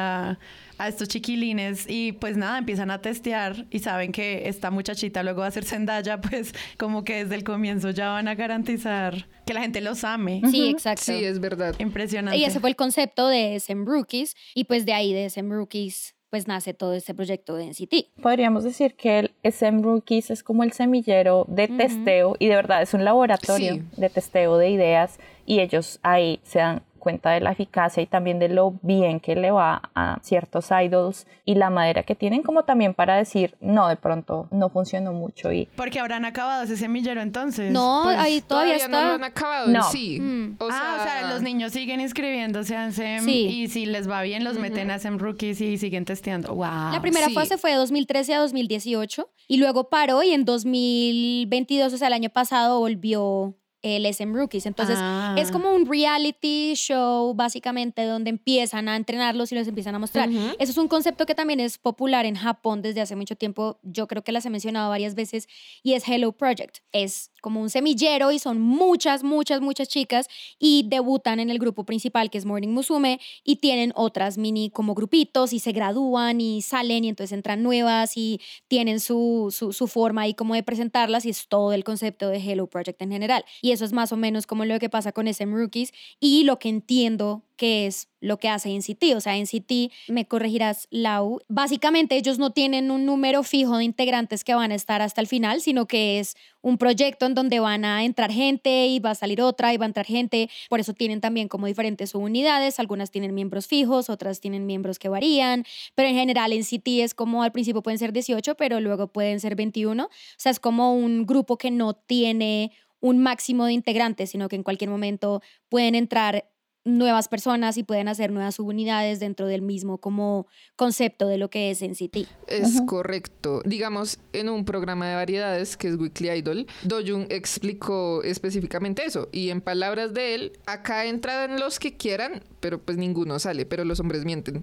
a, 0.84 0.88
estos 0.88 1.08
chiquilines 1.08 1.86
y 1.88 2.12
pues 2.12 2.36
nada, 2.36 2.58
empiezan 2.58 2.90
a 2.90 3.00
testear 3.00 3.66
y 3.70 3.78
saben 3.80 4.12
que 4.12 4.48
esta 4.48 4.70
muchachita 4.70 5.22
luego 5.22 5.40
va 5.40 5.46
a 5.46 5.50
ser 5.50 5.64
Zendaya, 5.64 6.20
pues 6.20 6.54
como 6.78 7.04
que 7.04 7.24
desde 7.24 7.34
el 7.34 7.44
comienzo 7.44 7.90
ya 7.90 8.10
van 8.10 8.28
a 8.28 8.34
garantizar 8.34 9.28
que 9.46 9.54
la 9.54 9.60
gente 9.60 9.80
los 9.80 10.04
ame. 10.04 10.42
Sí, 10.50 10.68
exacto. 10.70 11.04
Sí, 11.04 11.24
es 11.24 11.40
verdad. 11.40 11.74
Impresionante. 11.78 12.38
Y 12.38 12.44
ese 12.44 12.60
fue 12.60 12.70
el 12.70 12.76
concepto 12.76 13.28
de 13.28 13.56
SM 13.56 13.84
Rookies 13.84 14.34
y 14.54 14.64
pues 14.64 14.86
de 14.86 14.92
ahí 14.92 15.12
de 15.12 15.26
SM 15.26 15.52
Rookies 15.54 16.14
pues 16.30 16.48
nace 16.48 16.72
todo 16.72 16.94
este 16.94 17.12
proyecto 17.12 17.56
de 17.56 17.66
NCT. 17.66 18.22
Podríamos 18.22 18.64
decir 18.64 18.94
que 18.94 19.18
el 19.18 19.34
SM 19.42 19.82
Rookies 19.82 20.30
es 20.30 20.42
como 20.42 20.62
el 20.62 20.72
semillero 20.72 21.44
de 21.46 21.68
testeo 21.68 22.36
y 22.38 22.46
de 22.48 22.56
verdad 22.56 22.80
es 22.80 22.94
un 22.94 23.04
laboratorio 23.04 23.74
Sí. 23.74 23.82
de 23.98 24.08
testeo 24.08 24.56
de 24.56 24.70
ideas 24.70 25.18
y 25.44 25.60
ellos 25.60 26.00
ahí 26.02 26.40
se 26.42 26.60
dan 26.60 26.82
cuenta 27.02 27.30
de 27.32 27.40
la 27.40 27.50
eficacia 27.50 28.00
y 28.02 28.06
también 28.06 28.38
de 28.38 28.48
lo 28.48 28.74
bien 28.82 29.18
que 29.18 29.34
le 29.34 29.50
va 29.50 29.90
a 29.94 30.20
ciertos 30.22 30.68
idols 30.70 31.26
y 31.44 31.56
la 31.56 31.68
madera 31.68 32.04
que 32.04 32.14
tienen 32.14 32.42
como 32.42 32.62
también 32.62 32.94
para 32.94 33.16
decir 33.16 33.56
no 33.60 33.88
de 33.88 33.96
pronto 33.96 34.46
no 34.52 34.68
funcionó 34.70 35.12
mucho 35.12 35.52
y 35.52 35.66
Porque 35.76 35.98
habrán 35.98 36.24
acabado 36.24 36.62
ese 36.62 36.76
semillero 36.76 37.20
entonces. 37.20 37.72
No, 37.72 38.02
Pues, 38.04 38.16
ahí 38.18 38.40
todavía, 38.40 38.86
no 38.86 39.00
lo 39.00 39.06
han 39.14 39.14
está. 39.14 39.26
acabado 39.26 39.66
No. 39.66 39.82
sí. 39.90 40.20
Mm. 40.20 40.56
O 40.60 40.68
ah, 40.70 40.96
o 41.00 41.02
sea, 41.02 41.20
sea, 41.20 41.30
los 41.32 41.42
niños 41.42 41.72
siguen 41.72 42.00
inscribiéndose 42.00 42.76
a 42.76 42.90
SEM 42.92 43.24
Sí. 43.24 43.46
y 43.48 43.68
si 43.68 43.84
les 43.86 44.08
va 44.08 44.22
bien 44.22 44.44
los 44.44 44.56
meten 44.58 44.90
a 44.92 44.98
SEM 45.00 45.18
Rookies 45.18 45.60
y 45.60 45.78
siguen 45.78 46.04
testeando. 46.04 46.54
Wow. 46.54 46.92
La 46.92 47.00
primera 47.02 47.26
sí. 47.26 47.34
fase 47.34 47.58
fue 47.58 47.72
de 47.72 47.76
2013 47.78 48.34
a 48.34 48.38
2018 48.38 49.28
y 49.48 49.56
luego 49.56 49.88
paró 49.90 50.22
y 50.22 50.30
en 50.30 50.44
2022, 50.44 51.92
o 51.92 51.96
sea, 51.96 52.06
el 52.08 52.14
año 52.14 52.30
pasado 52.30 52.78
volvió 52.78 53.54
el 53.82 54.06
SM 54.06 54.32
Rookies. 54.34 54.66
Entonces, 54.66 54.96
Ah. 55.00 55.34
es 55.36 55.50
como 55.50 55.74
un 55.74 55.86
reality 55.86 56.74
show, 56.76 57.34
básicamente, 57.34 58.04
donde 58.04 58.30
empiezan 58.30 58.88
a 58.88 58.96
entrenarlos 58.96 59.50
y 59.52 59.56
los 59.56 59.66
empiezan 59.66 59.94
a 59.96 59.98
mostrar. 59.98 60.28
Eso 60.30 60.70
es 60.70 60.78
un 60.78 60.86
concepto 60.88 61.26
que 61.26 61.34
también 61.34 61.58
es 61.58 61.78
popular 61.78 62.24
en 62.24 62.36
Japón 62.36 62.80
desde 62.82 63.00
hace 63.00 63.16
mucho 63.16 63.34
tiempo. 63.34 63.78
Yo 63.82 64.06
creo 64.06 64.22
que 64.22 64.30
las 64.32 64.46
he 64.46 64.50
mencionado 64.50 64.88
varias 64.90 65.14
veces 65.16 65.48
y 65.82 65.94
es 65.94 66.06
Hello 66.08 66.30
Project. 66.32 66.78
Es 66.92 67.31
como 67.42 67.60
un 67.60 67.68
semillero 67.68 68.32
y 68.32 68.38
son 68.38 68.58
muchas, 68.58 69.22
muchas, 69.22 69.60
muchas 69.60 69.88
chicas 69.88 70.28
y 70.58 70.86
debutan 70.88 71.40
en 71.40 71.50
el 71.50 71.58
grupo 71.58 71.84
principal 71.84 72.30
que 72.30 72.38
es 72.38 72.46
Morning 72.46 72.68
Musume 72.68 73.20
y 73.44 73.56
tienen 73.56 73.92
otras 73.94 74.38
mini 74.38 74.70
como 74.70 74.94
grupitos 74.94 75.52
y 75.52 75.58
se 75.58 75.72
gradúan 75.72 76.40
y 76.40 76.62
salen 76.62 77.04
y 77.04 77.10
entonces 77.10 77.32
entran 77.32 77.62
nuevas 77.62 78.16
y 78.16 78.40
tienen 78.68 79.00
su, 79.00 79.54
su, 79.54 79.74
su 79.74 79.86
forma 79.88 80.22
ahí 80.22 80.32
como 80.32 80.54
de 80.54 80.62
presentarlas 80.62 81.26
y 81.26 81.30
es 81.30 81.48
todo 81.48 81.74
el 81.74 81.84
concepto 81.84 82.30
de 82.30 82.38
Hello 82.38 82.66
Project 82.66 83.02
en 83.02 83.10
general. 83.10 83.44
Y 83.60 83.72
eso 83.72 83.84
es 83.84 83.92
más 83.92 84.12
o 84.12 84.16
menos 84.16 84.46
como 84.46 84.64
lo 84.64 84.78
que 84.78 84.88
pasa 84.88 85.12
con 85.12 85.26
SM 85.26 85.54
Rookies 85.54 85.92
y 86.20 86.44
lo 86.44 86.58
que 86.58 86.68
entiendo 86.68 87.42
que 87.62 87.86
es 87.86 88.08
lo 88.20 88.38
que 88.38 88.48
hace 88.48 88.76
NCT. 88.76 89.14
O 89.14 89.20
sea, 89.20 89.36
NCT, 89.36 89.92
me 90.08 90.26
corregirás, 90.26 90.88
Lau, 90.90 91.38
básicamente 91.46 92.16
ellos 92.16 92.40
no 92.40 92.50
tienen 92.50 92.90
un 92.90 93.06
número 93.06 93.44
fijo 93.44 93.76
de 93.76 93.84
integrantes 93.84 94.42
que 94.42 94.52
van 94.52 94.72
a 94.72 94.74
estar 94.74 95.00
hasta 95.00 95.20
el 95.20 95.28
final, 95.28 95.60
sino 95.60 95.86
que 95.86 96.18
es 96.18 96.34
un 96.60 96.76
proyecto 96.76 97.24
en 97.24 97.34
donde 97.34 97.60
van 97.60 97.84
a 97.84 98.02
entrar 98.02 98.32
gente 98.32 98.88
y 98.88 98.98
va 98.98 99.10
a 99.10 99.14
salir 99.14 99.40
otra 99.40 99.72
y 99.72 99.76
va 99.76 99.84
a 99.84 99.86
entrar 99.86 100.06
gente. 100.06 100.50
Por 100.68 100.80
eso 100.80 100.92
tienen 100.92 101.20
también 101.20 101.46
como 101.46 101.68
diferentes 101.68 102.10
subunidades. 102.10 102.80
Algunas 102.80 103.12
tienen 103.12 103.32
miembros 103.32 103.68
fijos, 103.68 104.10
otras 104.10 104.40
tienen 104.40 104.66
miembros 104.66 104.98
que 104.98 105.08
varían. 105.08 105.64
Pero 105.94 106.08
en 106.08 106.16
general 106.16 106.50
NCT 106.52 106.88
es 107.04 107.14
como 107.14 107.44
al 107.44 107.52
principio 107.52 107.80
pueden 107.80 108.00
ser 108.00 108.12
18, 108.12 108.56
pero 108.56 108.80
luego 108.80 109.06
pueden 109.06 109.38
ser 109.38 109.54
21. 109.54 110.02
O 110.02 110.10
sea, 110.36 110.50
es 110.50 110.58
como 110.58 110.96
un 110.96 111.26
grupo 111.26 111.58
que 111.58 111.70
no 111.70 111.94
tiene 111.94 112.72
un 113.02 113.18
máximo 113.18 113.66
de 113.66 113.72
integrantes, 113.72 114.30
sino 114.30 114.48
que 114.48 114.56
en 114.56 114.62
cualquier 114.62 114.88
momento 114.88 115.42
pueden 115.68 115.94
entrar 115.94 116.51
nuevas 116.84 117.28
personas 117.28 117.76
y 117.76 117.84
pueden 117.84 118.08
hacer 118.08 118.32
nuevas 118.32 118.56
subunidades 118.56 119.20
dentro 119.20 119.46
del 119.46 119.62
mismo 119.62 119.98
como 119.98 120.46
concepto 120.76 121.28
de 121.28 121.38
lo 121.38 121.48
que 121.50 121.70
es 121.70 121.82
NCT. 121.82 122.28
Es 122.48 122.80
correcto. 122.86 123.62
Digamos, 123.64 124.18
en 124.32 124.48
un 124.48 124.64
programa 124.64 125.08
de 125.08 125.14
variedades 125.14 125.76
que 125.76 125.88
es 125.88 125.96
Weekly 125.96 126.30
Idol, 126.30 126.66
Doyoung 126.82 127.26
explicó 127.30 128.22
específicamente 128.22 129.04
eso. 129.04 129.28
Y 129.32 129.50
en 129.50 129.60
palabras 129.60 130.12
de 130.14 130.34
él, 130.34 130.52
acá 130.66 131.06
entran 131.06 131.60
los 131.60 131.78
que 131.78 131.96
quieran, 131.96 132.42
pero 132.60 132.80
pues 132.80 132.98
ninguno 132.98 133.38
sale, 133.38 133.64
pero 133.66 133.84
los 133.84 134.00
hombres 134.00 134.24
mienten. 134.24 134.60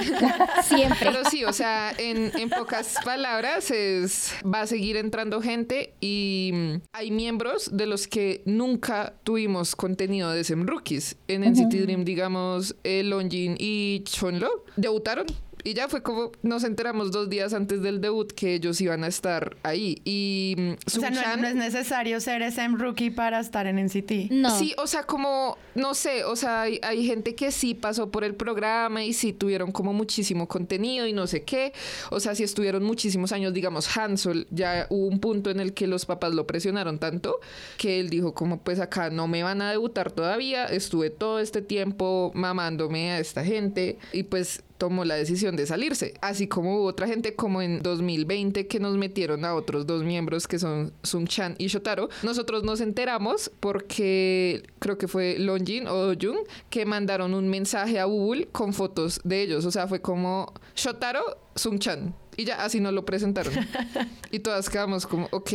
Siempre. 0.64 0.98
Pero 1.00 1.24
sí, 1.30 1.44
o 1.44 1.52
sea, 1.52 1.92
en, 1.96 2.30
en 2.38 2.50
pocas 2.50 2.96
palabras 3.04 3.70
es 3.70 4.34
va 4.44 4.62
a 4.62 4.66
seguir 4.66 4.96
entrando 4.96 5.40
gente 5.40 5.94
y 6.00 6.50
mm, 6.52 6.74
hay 6.92 7.10
miembros 7.10 7.76
de 7.76 7.86
los 7.86 8.06
que 8.06 8.42
nunca 8.44 9.14
tuvimos 9.24 9.76
contenido 9.76 10.30
de 10.30 10.44
SEM 10.44 10.66
Rookies. 10.66 11.16
En 11.28 11.53
NCT 11.54 11.82
Dream, 11.82 12.04
digamos, 12.04 12.74
eh, 12.82 13.04
Longjin 13.04 13.56
y 13.58 14.02
Chonlo 14.04 14.64
debutaron. 14.76 15.26
Y 15.64 15.74
ya 15.74 15.88
fue 15.88 16.02
como 16.02 16.32
nos 16.42 16.62
enteramos 16.62 17.10
dos 17.10 17.30
días 17.30 17.54
antes 17.54 17.82
del 17.82 18.00
debut 18.00 18.30
que 18.30 18.54
ellos 18.54 18.80
iban 18.80 19.02
a 19.02 19.06
estar 19.06 19.56
ahí. 19.62 20.00
Y 20.04 20.54
mm, 20.58 20.72
O 20.86 20.90
sea, 20.90 21.36
no, 21.36 21.46
es 21.48 21.54
necesario 21.54 22.20
ser 22.20 22.42
SM 22.42 22.76
Rookie 22.76 23.10
para 23.10 23.40
estar 23.40 23.66
en 23.66 23.84
NCT. 23.84 24.30
No. 24.30 24.56
Sí, 24.58 24.74
o 24.76 24.86
sea, 24.86 25.04
como, 25.04 25.56
no 25.74 25.94
sé, 25.94 26.24
o 26.24 26.36
sea, 26.36 26.62
hay, 26.62 26.78
hay 26.82 27.06
gente 27.06 27.34
que 27.34 27.50
sí 27.50 27.74
pasó 27.74 28.10
por 28.10 28.24
el 28.24 28.34
programa 28.34 29.02
y 29.04 29.14
sí 29.14 29.32
tuvieron 29.32 29.72
como 29.72 29.92
muchísimo 29.92 30.46
contenido 30.48 31.06
y 31.06 31.12
no 31.12 31.26
sé 31.26 31.44
qué. 31.44 31.72
O 32.10 32.20
sea, 32.20 32.34
sí 32.34 32.42
estuvieron 32.42 32.84
muchísimos 32.84 33.32
años, 33.32 33.54
digamos, 33.54 33.96
Hansel, 33.96 34.46
ya 34.50 34.86
hubo 34.90 35.06
un 35.06 35.18
punto 35.18 35.50
en 35.50 35.60
el 35.60 35.72
que 35.72 35.86
los 35.86 36.04
papás 36.04 36.34
lo 36.34 36.46
presionaron 36.46 36.98
tanto 36.98 37.40
que 37.78 38.00
él 38.00 38.10
dijo 38.10 38.34
como, 38.34 38.58
pues 38.58 38.80
acá 38.80 39.10
no 39.10 39.28
me 39.28 39.42
van 39.42 39.62
a 39.62 39.70
debutar 39.70 40.12
todavía, 40.12 40.66
estuve 40.66 41.10
todo 41.10 41.38
este 41.38 41.62
tiempo 41.62 42.32
mamándome 42.34 43.12
a 43.12 43.18
esta 43.18 43.44
gente 43.44 43.98
y 44.12 44.24
pues 44.24 44.62
tomó 44.78 45.04
la 45.04 45.14
decisión 45.14 45.56
de 45.56 45.66
salirse, 45.66 46.14
así 46.20 46.46
como 46.46 46.76
hubo 46.76 46.86
otra 46.86 47.06
gente 47.06 47.34
como 47.34 47.62
en 47.62 47.82
2020 47.82 48.66
que 48.66 48.80
nos 48.80 48.96
metieron 48.96 49.44
a 49.44 49.54
otros 49.54 49.86
dos 49.86 50.04
miembros 50.04 50.48
que 50.48 50.58
son 50.58 50.92
Sung 51.02 51.28
Chan 51.28 51.54
y 51.58 51.68
Shotaro. 51.68 52.08
Nosotros 52.22 52.64
nos 52.64 52.80
enteramos 52.80 53.50
porque 53.60 54.62
creo 54.78 54.98
que 54.98 55.08
fue 55.08 55.38
Longjin 55.38 55.86
o 55.86 56.14
Jung 56.20 56.38
que 56.70 56.86
mandaron 56.86 57.34
un 57.34 57.48
mensaje 57.48 57.98
a 58.00 58.04
Google 58.04 58.48
con 58.48 58.72
fotos 58.72 59.20
de 59.24 59.42
ellos, 59.42 59.64
o 59.64 59.70
sea, 59.70 59.86
fue 59.86 60.00
como 60.00 60.52
Shotaro, 60.74 61.38
Sung 61.54 61.78
Chan. 61.78 62.14
Y 62.36 62.44
ya 62.44 62.64
así 62.64 62.80
nos 62.80 62.92
lo 62.92 63.04
presentaron. 63.04 63.52
y 64.30 64.40
todas 64.40 64.68
quedamos 64.70 65.06
como, 65.06 65.28
ok, 65.30 65.50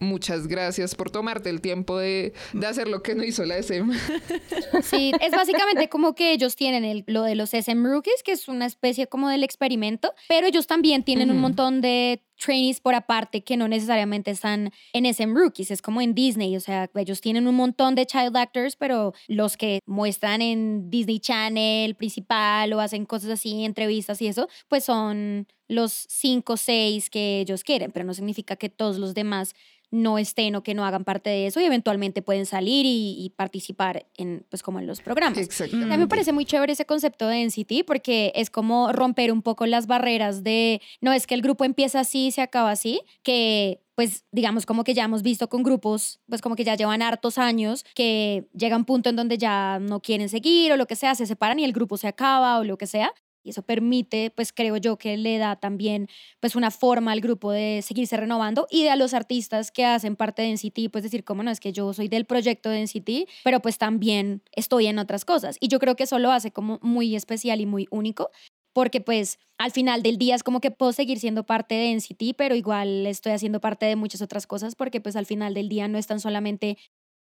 muchas 0.00 0.46
gracias 0.46 0.94
por 0.94 1.10
tomarte 1.10 1.50
el 1.50 1.60
tiempo 1.60 1.98
de, 1.98 2.32
de 2.52 2.66
hacer 2.66 2.88
lo 2.88 3.02
que 3.02 3.14
no 3.14 3.24
hizo 3.24 3.44
la 3.44 3.56
SM. 3.58 3.92
Sí, 4.82 5.12
es 5.20 5.30
básicamente 5.32 5.88
como 5.88 6.14
que 6.14 6.32
ellos 6.32 6.56
tienen 6.56 6.84
el- 6.84 7.04
lo 7.06 7.22
de 7.22 7.34
los 7.34 7.54
SM 7.54 7.88
Rookies, 7.88 8.22
que 8.24 8.32
es 8.32 8.48
una 8.48 8.66
especie 8.66 9.06
como 9.06 9.28
del 9.28 9.44
experimento, 9.44 10.12
pero 10.28 10.46
ellos 10.46 10.66
también 10.66 11.04
tienen 11.04 11.30
un 11.30 11.38
montón 11.38 11.80
de 11.80 12.22
trainees 12.36 12.80
por 12.80 12.94
aparte 12.94 13.44
que 13.44 13.56
no 13.56 13.68
necesariamente 13.68 14.32
están 14.32 14.72
en 14.92 15.06
SM 15.06 15.32
Rookies, 15.34 15.70
es 15.70 15.80
como 15.80 16.00
en 16.00 16.14
Disney, 16.14 16.56
o 16.56 16.60
sea, 16.60 16.90
ellos 16.96 17.20
tienen 17.20 17.46
un 17.46 17.54
montón 17.54 17.94
de 17.94 18.06
child 18.06 18.36
actors, 18.36 18.74
pero 18.76 19.14
los 19.28 19.56
que 19.56 19.78
muestran 19.86 20.42
en 20.42 20.90
Disney 20.90 21.20
Channel 21.20 21.94
principal 21.94 22.72
o 22.72 22.80
hacen 22.80 23.06
cosas 23.06 23.30
así, 23.30 23.64
entrevistas 23.64 24.20
y 24.20 24.26
eso, 24.26 24.48
pues 24.68 24.84
son 24.84 25.46
los 25.74 25.92
cinco 26.08 26.54
o 26.54 26.56
seis 26.56 27.10
que 27.10 27.40
ellos 27.40 27.64
quieren, 27.64 27.90
pero 27.92 28.04
no 28.04 28.14
significa 28.14 28.56
que 28.56 28.68
todos 28.68 28.98
los 28.98 29.14
demás 29.14 29.54
no 29.94 30.18
estén 30.18 30.56
o 30.56 30.62
que 30.64 30.74
no 30.74 30.84
hagan 30.84 31.04
parte 31.04 31.30
de 31.30 31.46
eso 31.46 31.60
y 31.60 31.64
eventualmente 31.64 32.20
pueden 32.20 32.46
salir 32.46 32.84
y, 32.84 33.14
y 33.16 33.30
participar 33.30 34.06
en, 34.16 34.44
pues 34.50 34.62
como 34.62 34.80
en 34.80 34.88
los 34.88 35.00
programas. 35.02 35.38
Exactamente. 35.38 35.94
A 35.94 35.96
mí 35.96 36.02
me 36.02 36.08
parece 36.08 36.32
muy 36.32 36.44
chévere 36.44 36.72
ese 36.72 36.84
concepto 36.84 37.28
de 37.28 37.44
NCT 37.44 37.86
porque 37.86 38.32
es 38.34 38.50
como 38.50 38.92
romper 38.92 39.30
un 39.30 39.42
poco 39.42 39.66
las 39.66 39.86
barreras 39.86 40.42
de, 40.42 40.82
no 41.00 41.12
es 41.12 41.26
que 41.26 41.34
el 41.34 41.42
grupo 41.42 41.64
empieza 41.64 42.00
así 42.00 42.26
y 42.26 42.30
se 42.32 42.42
acaba 42.42 42.72
así, 42.72 43.02
que 43.22 43.80
pues 43.94 44.24
digamos 44.32 44.66
como 44.66 44.82
que 44.82 44.94
ya 44.94 45.04
hemos 45.04 45.22
visto 45.22 45.48
con 45.48 45.62
grupos, 45.62 46.18
pues 46.28 46.40
como 46.40 46.56
que 46.56 46.64
ya 46.64 46.74
llevan 46.74 47.00
hartos 47.00 47.38
años, 47.38 47.84
que 47.94 48.48
llega 48.52 48.76
un 48.76 48.84
punto 48.84 49.10
en 49.10 49.16
donde 49.16 49.38
ya 49.38 49.78
no 49.78 50.00
quieren 50.00 50.28
seguir 50.28 50.72
o 50.72 50.76
lo 50.76 50.86
que 50.86 50.96
sea, 50.96 51.14
se 51.14 51.26
separan 51.26 51.60
y 51.60 51.64
el 51.64 51.72
grupo 51.72 51.96
se 51.96 52.08
acaba 52.08 52.58
o 52.58 52.64
lo 52.64 52.76
que 52.76 52.88
sea. 52.88 53.12
Y 53.44 53.50
eso 53.50 53.62
permite, 53.62 54.32
pues 54.34 54.52
creo 54.52 54.78
yo 54.78 54.96
que 54.96 55.16
le 55.16 55.38
da 55.38 55.56
también 55.56 56.08
pues 56.40 56.56
una 56.56 56.70
forma 56.70 57.12
al 57.12 57.20
grupo 57.20 57.52
de 57.52 57.80
seguirse 57.82 58.16
renovando 58.16 58.66
y 58.70 58.86
a 58.88 58.96
los 58.96 59.14
artistas 59.14 59.70
que 59.70 59.84
hacen 59.84 60.16
parte 60.16 60.42
de 60.42 60.48
NCT, 60.48 60.90
pues 60.90 61.04
decir, 61.04 61.24
como 61.24 61.42
no, 61.42 61.50
es 61.50 61.60
que 61.60 61.72
yo 61.72 61.92
soy 61.92 62.08
del 62.08 62.24
proyecto 62.24 62.70
de 62.70 62.80
NCT, 62.82 63.28
pero 63.44 63.60
pues 63.60 63.78
también 63.78 64.42
estoy 64.52 64.86
en 64.86 64.98
otras 64.98 65.24
cosas. 65.24 65.56
Y 65.60 65.68
yo 65.68 65.78
creo 65.78 65.94
que 65.94 66.04
eso 66.04 66.18
lo 66.18 66.32
hace 66.32 66.50
como 66.50 66.78
muy 66.82 67.14
especial 67.14 67.60
y 67.60 67.66
muy 67.66 67.86
único, 67.90 68.30
porque 68.72 69.00
pues 69.00 69.38
al 69.58 69.70
final 69.70 70.02
del 70.02 70.18
día 70.18 70.34
es 70.34 70.42
como 70.42 70.60
que 70.60 70.70
puedo 70.70 70.92
seguir 70.92 71.20
siendo 71.20 71.44
parte 71.44 71.74
de 71.74 71.92
NCT, 71.92 72.36
pero 72.36 72.54
igual 72.54 73.06
estoy 73.06 73.32
haciendo 73.32 73.60
parte 73.60 73.86
de 73.86 73.96
muchas 73.96 74.22
otras 74.22 74.46
cosas, 74.46 74.74
porque 74.74 75.00
pues 75.00 75.16
al 75.16 75.26
final 75.26 75.54
del 75.54 75.68
día 75.68 75.86
no 75.86 75.98
están 75.98 76.18
solamente 76.18 76.76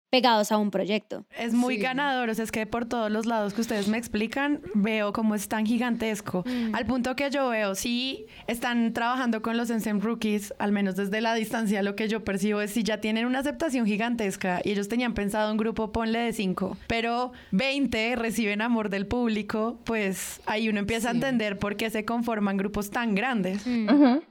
pegados 0.10 0.52
a 0.52 0.58
un 0.58 0.72
proyecto. 0.72 1.26
Es 1.38 1.54
muy 1.54 1.76
Sí. 1.76 1.82
ganador, 1.82 2.30
o 2.30 2.34
sea, 2.34 2.44
es 2.46 2.52
que 2.52 2.66
por 2.66 2.86
todos 2.86 3.12
los 3.12 3.26
lados 3.26 3.54
que 3.54 3.62
ustedes 3.62 3.88
me 3.90 3.98
explican, 3.98 4.62
veo 4.74 5.12
cómo 5.12 5.36
es 5.36 5.48
tan 5.50 5.66
gigantesco. 5.66 6.44
Al 6.74 6.86
punto 6.86 7.16
que 7.16 7.30
yo 7.30 7.50
veo, 7.50 7.76
sí 7.76 8.26
están 8.48 8.94
trabajando 8.94 9.42
con 9.42 9.58
los 9.58 9.70
NSYNC 9.70 10.02
Rookies, 10.04 10.54
al 10.60 10.72
menos 10.72 10.96
desde 10.96 11.20
la 11.22 11.34
distancia, 11.34 11.84
lo 11.84 11.96
que 11.96 12.08
yo 12.08 12.24
percibo 12.24 12.62
es 12.62 12.72
si 12.72 12.84
ya 12.84 13.02
tienen 13.02 13.26
una 13.26 13.40
aceptación 13.40 13.86
gigantesca 13.86 14.62
y 14.64 14.72
ellos 14.72 14.88
tenían 14.88 15.14
pensado 15.14 15.52
un 15.52 15.58
grupo, 15.58 15.92
ponle 15.92 16.20
de 16.20 16.34
5, 16.34 16.78
pero 16.88 17.34
20 17.52 18.16
reciben 18.16 18.62
amor 18.62 18.90
del 18.90 19.08
público, 19.08 19.80
pues 19.84 20.40
ahí 20.46 20.70
uno 20.70 20.80
empieza 20.80 21.10
a 21.10 21.12
entender 21.12 21.60
por 21.60 21.76
qué 21.76 21.90
se 21.90 22.06
conforman 22.06 22.56
grupos 22.58 22.92
tan 22.92 23.14
grandes. 23.14 23.66
Ujú. 23.68 24.24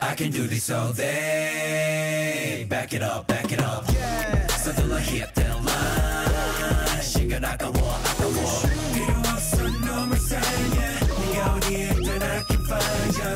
I 0.00 0.14
can 0.16 0.30
do 0.32 0.48
this 0.48 0.68
all 0.70 0.92
day. 0.94 2.64
Back 2.68 2.92
it 2.92 3.02
up, 3.02 3.26
back 3.28 3.52
it 3.52 3.60
up. 3.60 3.84
Something 5.01 5.01
like 5.01 5.03
hit 5.05 5.33
that 5.35 5.55
line. 5.65 7.01
Shake 7.01 7.31
it 7.31 7.41
like 7.41 7.61
a 7.63 7.71
wall, 7.71 7.97
like 8.05 8.19
a 8.19 8.29
wall. 8.29 8.61
필요 8.93 9.13
없어, 9.25 9.63
너무 9.85 10.13
이상해. 10.15 10.77
네가 11.31 11.53
어디에 11.55 11.89
있든 11.89 12.21
I 12.21 12.43
can 12.45 12.61
find 12.67 13.17
you. 13.17 13.33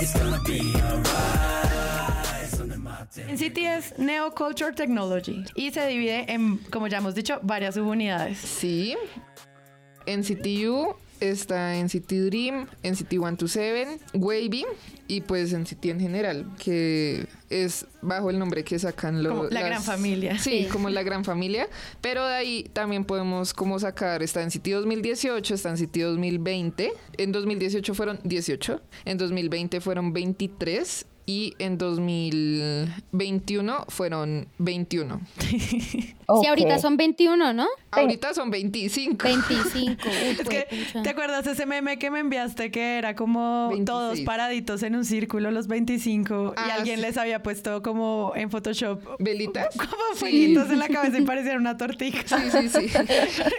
It's 0.00 0.12
gonna 0.14 0.40
be 0.44 0.72
alright. 0.80 2.48
손을 2.56 2.78
맞대. 2.78 3.24
NCT 3.30 3.58
es 3.66 3.98
Neo 3.98 4.30
Culture 4.34 4.72
Technology 4.72 5.44
y 5.54 5.70
se 5.70 5.86
divide 5.86 6.24
en, 6.32 6.58
como 6.70 6.86
ya 6.86 6.98
hemos 6.98 7.14
dicho, 7.14 7.40
varias 7.42 7.74
subunidades. 7.74 8.38
Sí. 8.38 8.96
NCTU 10.06 10.96
está 11.19 11.75
NCT 11.75 12.11
Dream, 12.11 12.67
NCT 12.83 13.09
127, 13.09 13.99
Wavy 14.13 14.65
y 15.07 15.21
pues 15.21 15.53
NCT 15.53 15.85
en 15.85 15.99
general, 15.99 16.45
que 16.57 17.27
es 17.49 17.85
bajo 18.01 18.29
el 18.29 18.39
nombre 18.39 18.63
que 18.63 18.77
sacan 18.77 19.23
los... 19.23 19.33
Como 19.33 19.49
la 19.49 19.61
gran 19.61 19.81
familia. 19.81 20.37
Sí, 20.37 20.67
como 20.71 20.89
la 20.89 21.03
gran 21.03 21.25
familia. 21.25 21.67
Pero 22.01 22.25
de 22.25 22.35
ahí 22.35 22.69
también 22.73 23.05
podemos 23.05 23.53
como 23.53 23.79
sacar, 23.79 24.21
está 24.21 24.45
NCT 24.45 24.67
2018, 24.67 25.55
está 25.55 25.71
NCT 25.73 25.97
2020. 25.97 26.93
En 27.17 27.31
2018 27.31 27.93
fueron 27.93 28.19
18, 28.23 28.81
en 29.05 29.17
2020 29.17 29.81
fueron 29.81 30.13
23 30.13 31.05
y 31.29 31.53
en 31.59 31.77
2021 31.77 33.85
fueron 33.89 34.47
21. 34.57 35.21
Sí, 36.41 36.45
ahorita 36.45 36.77
son 36.77 36.95
21, 36.95 37.53
¿no? 37.53 37.65
Ahorita 37.89 38.35
son 38.35 38.51
25. 38.51 39.17
25. 39.23 39.95
Uy, 40.05 40.11
Es 40.39 40.47
que. 40.47 40.67
¿te 41.01 41.09
acuerdas 41.09 41.47
ese 41.47 41.65
meme 41.65 41.97
que 41.97 42.11
me 42.11 42.19
enviaste 42.19 42.69
que 42.69 42.99
era 42.99 43.15
como 43.15 43.69
26. 43.69 43.85
todos 43.87 44.19
paraditos 44.21 44.83
en 44.83 44.95
un 44.95 45.05
círculo, 45.05 45.49
los 45.49 45.65
25, 45.67 46.53
y 46.55 46.59
Ah, 46.59 46.75
alguien 46.75 46.97
sí. 46.97 47.01
les 47.01 47.17
había 47.17 47.41
puesto 47.41 47.81
como 47.81 48.31
en 48.35 48.51
Photoshop 48.51 49.01
¿Velitas? 49.17 49.69
como 49.75 49.89
Sí. 50.13 50.19
fueguitos 50.19 50.69
en 50.69 50.77
la 50.77 50.87
cabeza 50.87 51.17
y 51.17 51.23
parecían 51.23 51.57
una 51.57 51.77
tortilla? 51.77 52.21
Sí, 52.23 52.35
sí, 52.51 52.69
sí. 52.69 52.85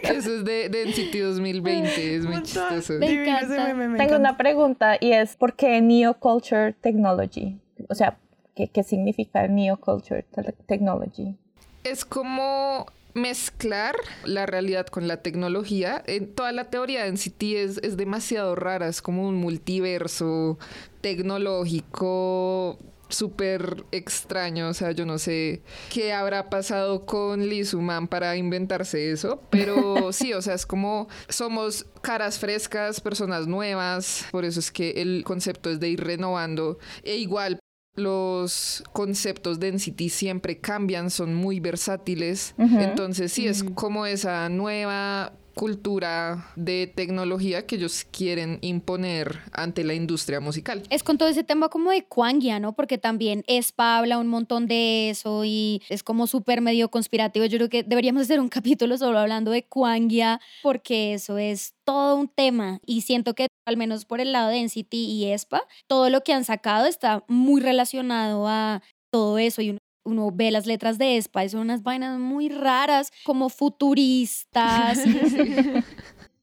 Eso 0.02 0.36
es 0.36 0.44
de, 0.44 0.68
de 0.68 0.86
NCT 0.86 1.16
2020. 1.22 2.14
Es 2.14 2.24
muy 2.24 2.40
chistoso. 2.44 2.92
Me 3.00 3.08
Divino 3.08 3.36
ese 3.36 3.46
encanta. 3.46 3.64
meme, 3.66 3.88
me 3.88 3.98
Tengo 3.98 4.10
encanta. 4.14 4.30
una 4.30 4.36
pregunta 4.36 4.96
y 5.00 5.10
es 5.10 5.34
¿por 5.34 5.54
qué 5.56 5.80
Neoculture 5.80 6.74
Technology? 6.74 7.56
O 7.90 7.94
sea, 7.94 8.18
¿qué, 8.54 8.68
qué 8.68 8.82
significa 8.82 9.46
Neoculture 9.48 10.22
Te- 10.22 10.54
Technology? 10.66 11.36
Es 11.84 12.04
como 12.04 12.86
mezclar 13.14 13.96
la 14.24 14.46
realidad 14.46 14.86
con 14.86 15.08
la 15.08 15.18
tecnología. 15.18 16.02
En 16.06 16.32
toda 16.32 16.52
la 16.52 16.70
teoría 16.70 17.02
de 17.02 17.08
NCT 17.12 17.42
es, 17.42 17.78
es 17.78 17.96
demasiado 17.96 18.54
rara. 18.54 18.86
Es 18.86 19.02
como 19.02 19.26
un 19.26 19.34
multiverso 19.34 20.58
tecnológico 21.00 22.78
súper 23.08 23.84
extraño, 23.90 24.68
o 24.68 24.74
sea, 24.74 24.92
yo 24.92 25.04
no 25.04 25.18
sé 25.18 25.62
qué 25.92 26.12
habrá 26.12 26.48
pasado 26.48 27.06
con 27.06 27.48
Lee 27.48 27.64
Suman 27.64 28.06
para 28.06 28.36
inventarse 28.36 29.10
eso, 29.10 29.42
pero 29.50 30.12
sí, 30.12 30.32
o 30.32 30.40
sea, 30.40 30.54
es 30.54 30.64
como 30.64 31.08
somos 31.28 31.86
caras 32.02 32.38
frescas, 32.38 33.00
personas 33.00 33.48
nuevas, 33.48 34.26
por 34.30 34.44
eso 34.44 34.60
es 34.60 34.70
que 34.70 35.02
el 35.02 35.24
concepto 35.24 35.70
es 35.70 35.80
de 35.80 35.88
ir 35.88 36.04
renovando 36.04 36.78
e 37.02 37.16
igual 37.16 37.58
los 38.00 38.82
conceptos 38.92 39.60
de 39.60 39.72
NCT 39.72 40.08
siempre 40.08 40.58
cambian, 40.58 41.10
son 41.10 41.34
muy 41.34 41.60
versátiles. 41.60 42.54
Entonces, 42.58 43.32
sí, 43.32 43.46
es 43.46 43.62
como 43.62 44.06
esa 44.06 44.48
nueva 44.48 45.32
cultura 45.54 46.50
de 46.56 46.86
tecnología 46.86 47.66
que 47.66 47.76
ellos 47.76 48.06
quieren 48.10 48.58
imponer 48.62 49.40
ante 49.52 49.84
la 49.84 49.94
industria 49.94 50.40
musical. 50.40 50.82
Es 50.90 51.02
con 51.02 51.18
todo 51.18 51.28
ese 51.28 51.44
tema 51.44 51.68
como 51.68 51.90
de 51.90 52.04
Kwangia, 52.04 52.60
¿no? 52.60 52.74
Porque 52.74 52.98
también 52.98 53.44
ESPA 53.46 53.98
habla 53.98 54.18
un 54.18 54.28
montón 54.28 54.66
de 54.66 55.10
eso 55.10 55.44
y 55.44 55.82
es 55.88 56.02
como 56.02 56.26
súper 56.26 56.60
medio 56.60 56.90
conspirativo. 56.90 57.44
Yo 57.46 57.58
creo 57.58 57.68
que 57.68 57.82
deberíamos 57.82 58.22
hacer 58.22 58.40
un 58.40 58.48
capítulo 58.60 58.96
solo 58.96 59.18
hablando 59.18 59.50
de 59.50 59.64
Kwangia 59.64 60.40
porque 60.62 61.14
eso 61.14 61.38
es 61.38 61.74
todo 61.84 62.16
un 62.16 62.28
tema 62.28 62.80
y 62.86 63.02
siento 63.02 63.34
que 63.34 63.48
al 63.66 63.76
menos 63.76 64.04
por 64.04 64.20
el 64.20 64.32
lado 64.32 64.50
de 64.50 64.62
NCT 64.62 64.94
y 64.94 65.26
ESPA, 65.26 65.62
todo 65.86 66.10
lo 66.10 66.22
que 66.22 66.32
han 66.32 66.44
sacado 66.44 66.86
está 66.86 67.24
muy 67.28 67.60
relacionado 67.60 68.46
a 68.48 68.82
todo 69.10 69.38
eso 69.38 69.62
y 69.62 69.70
uno 69.70 69.78
uno 70.04 70.30
ve 70.32 70.50
las 70.50 70.66
letras 70.66 70.98
de 70.98 71.16
ESPA 71.16 71.44
y 71.44 71.48
son 71.48 71.60
unas 71.60 71.82
vainas 71.82 72.18
muy 72.18 72.48
raras, 72.48 73.12
como 73.24 73.48
futuristas. 73.48 74.98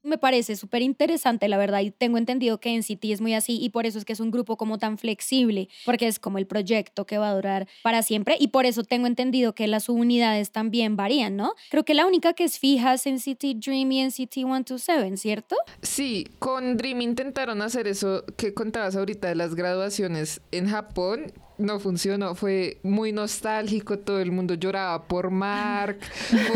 Me 0.08 0.18
parece 0.18 0.56
súper 0.56 0.84
interesante, 0.84 1.50
la 1.50 1.58
verdad, 1.58 1.82
y 1.82 1.92
tengo 1.92 2.18
entendido 2.18 2.62
que 2.62 2.74
NCT 2.78 3.04
es 3.06 3.20
muy 3.20 3.34
así 3.34 3.60
y 3.62 3.72
por 3.72 3.86
eso 3.86 4.00
es 4.00 4.06
que 4.06 4.14
es 4.14 4.22
un 4.22 4.32
grupo 4.32 4.56
como 4.56 4.78
tan 4.78 4.98
flexible, 4.98 5.68
porque 5.84 6.08
es 6.08 6.18
como 6.18 6.38
el 6.38 6.48
proyecto 6.48 7.06
que 7.06 7.18
va 7.18 7.30
a 7.30 7.36
durar 7.36 7.68
para 7.84 8.02
siempre 8.04 8.38
y 8.40 8.48
por 8.48 8.66
eso 8.66 8.86
tengo 8.86 9.06
entendido 9.06 9.54
que 9.54 9.68
las 9.68 9.84
subunidades 9.84 10.52
también 10.52 10.96
varían, 10.96 11.36
¿no? 11.36 11.56
Creo 11.70 11.84
que 11.84 11.94
la 11.94 12.06
única 12.06 12.32
que 12.32 12.46
es 12.46 12.58
fija 12.58 12.94
es 12.94 13.06
NCT 13.06 13.58
Dream 13.58 13.92
y 13.92 14.06
NCT 14.06 14.34
127, 14.34 15.18
¿cierto? 15.18 15.58
Sí, 15.82 16.26
con 16.40 16.78
Dream 16.78 17.02
intentaron 17.02 17.62
hacer 17.62 17.86
eso 17.90 18.24
que 18.38 18.54
contabas 18.54 18.96
ahorita 18.96 19.28
de 19.28 19.36
las 19.36 19.56
graduaciones 19.56 20.40
en 20.52 20.70
Japón. 20.70 21.34
No 21.58 21.80
funcionó, 21.80 22.36
fue 22.36 22.78
muy 22.84 23.12
nostálgico, 23.12 23.98
todo 23.98 24.20
el 24.20 24.32
mundo 24.32 24.54
lloraba 24.54 25.08
por 25.08 25.32
Mark, 25.32 25.98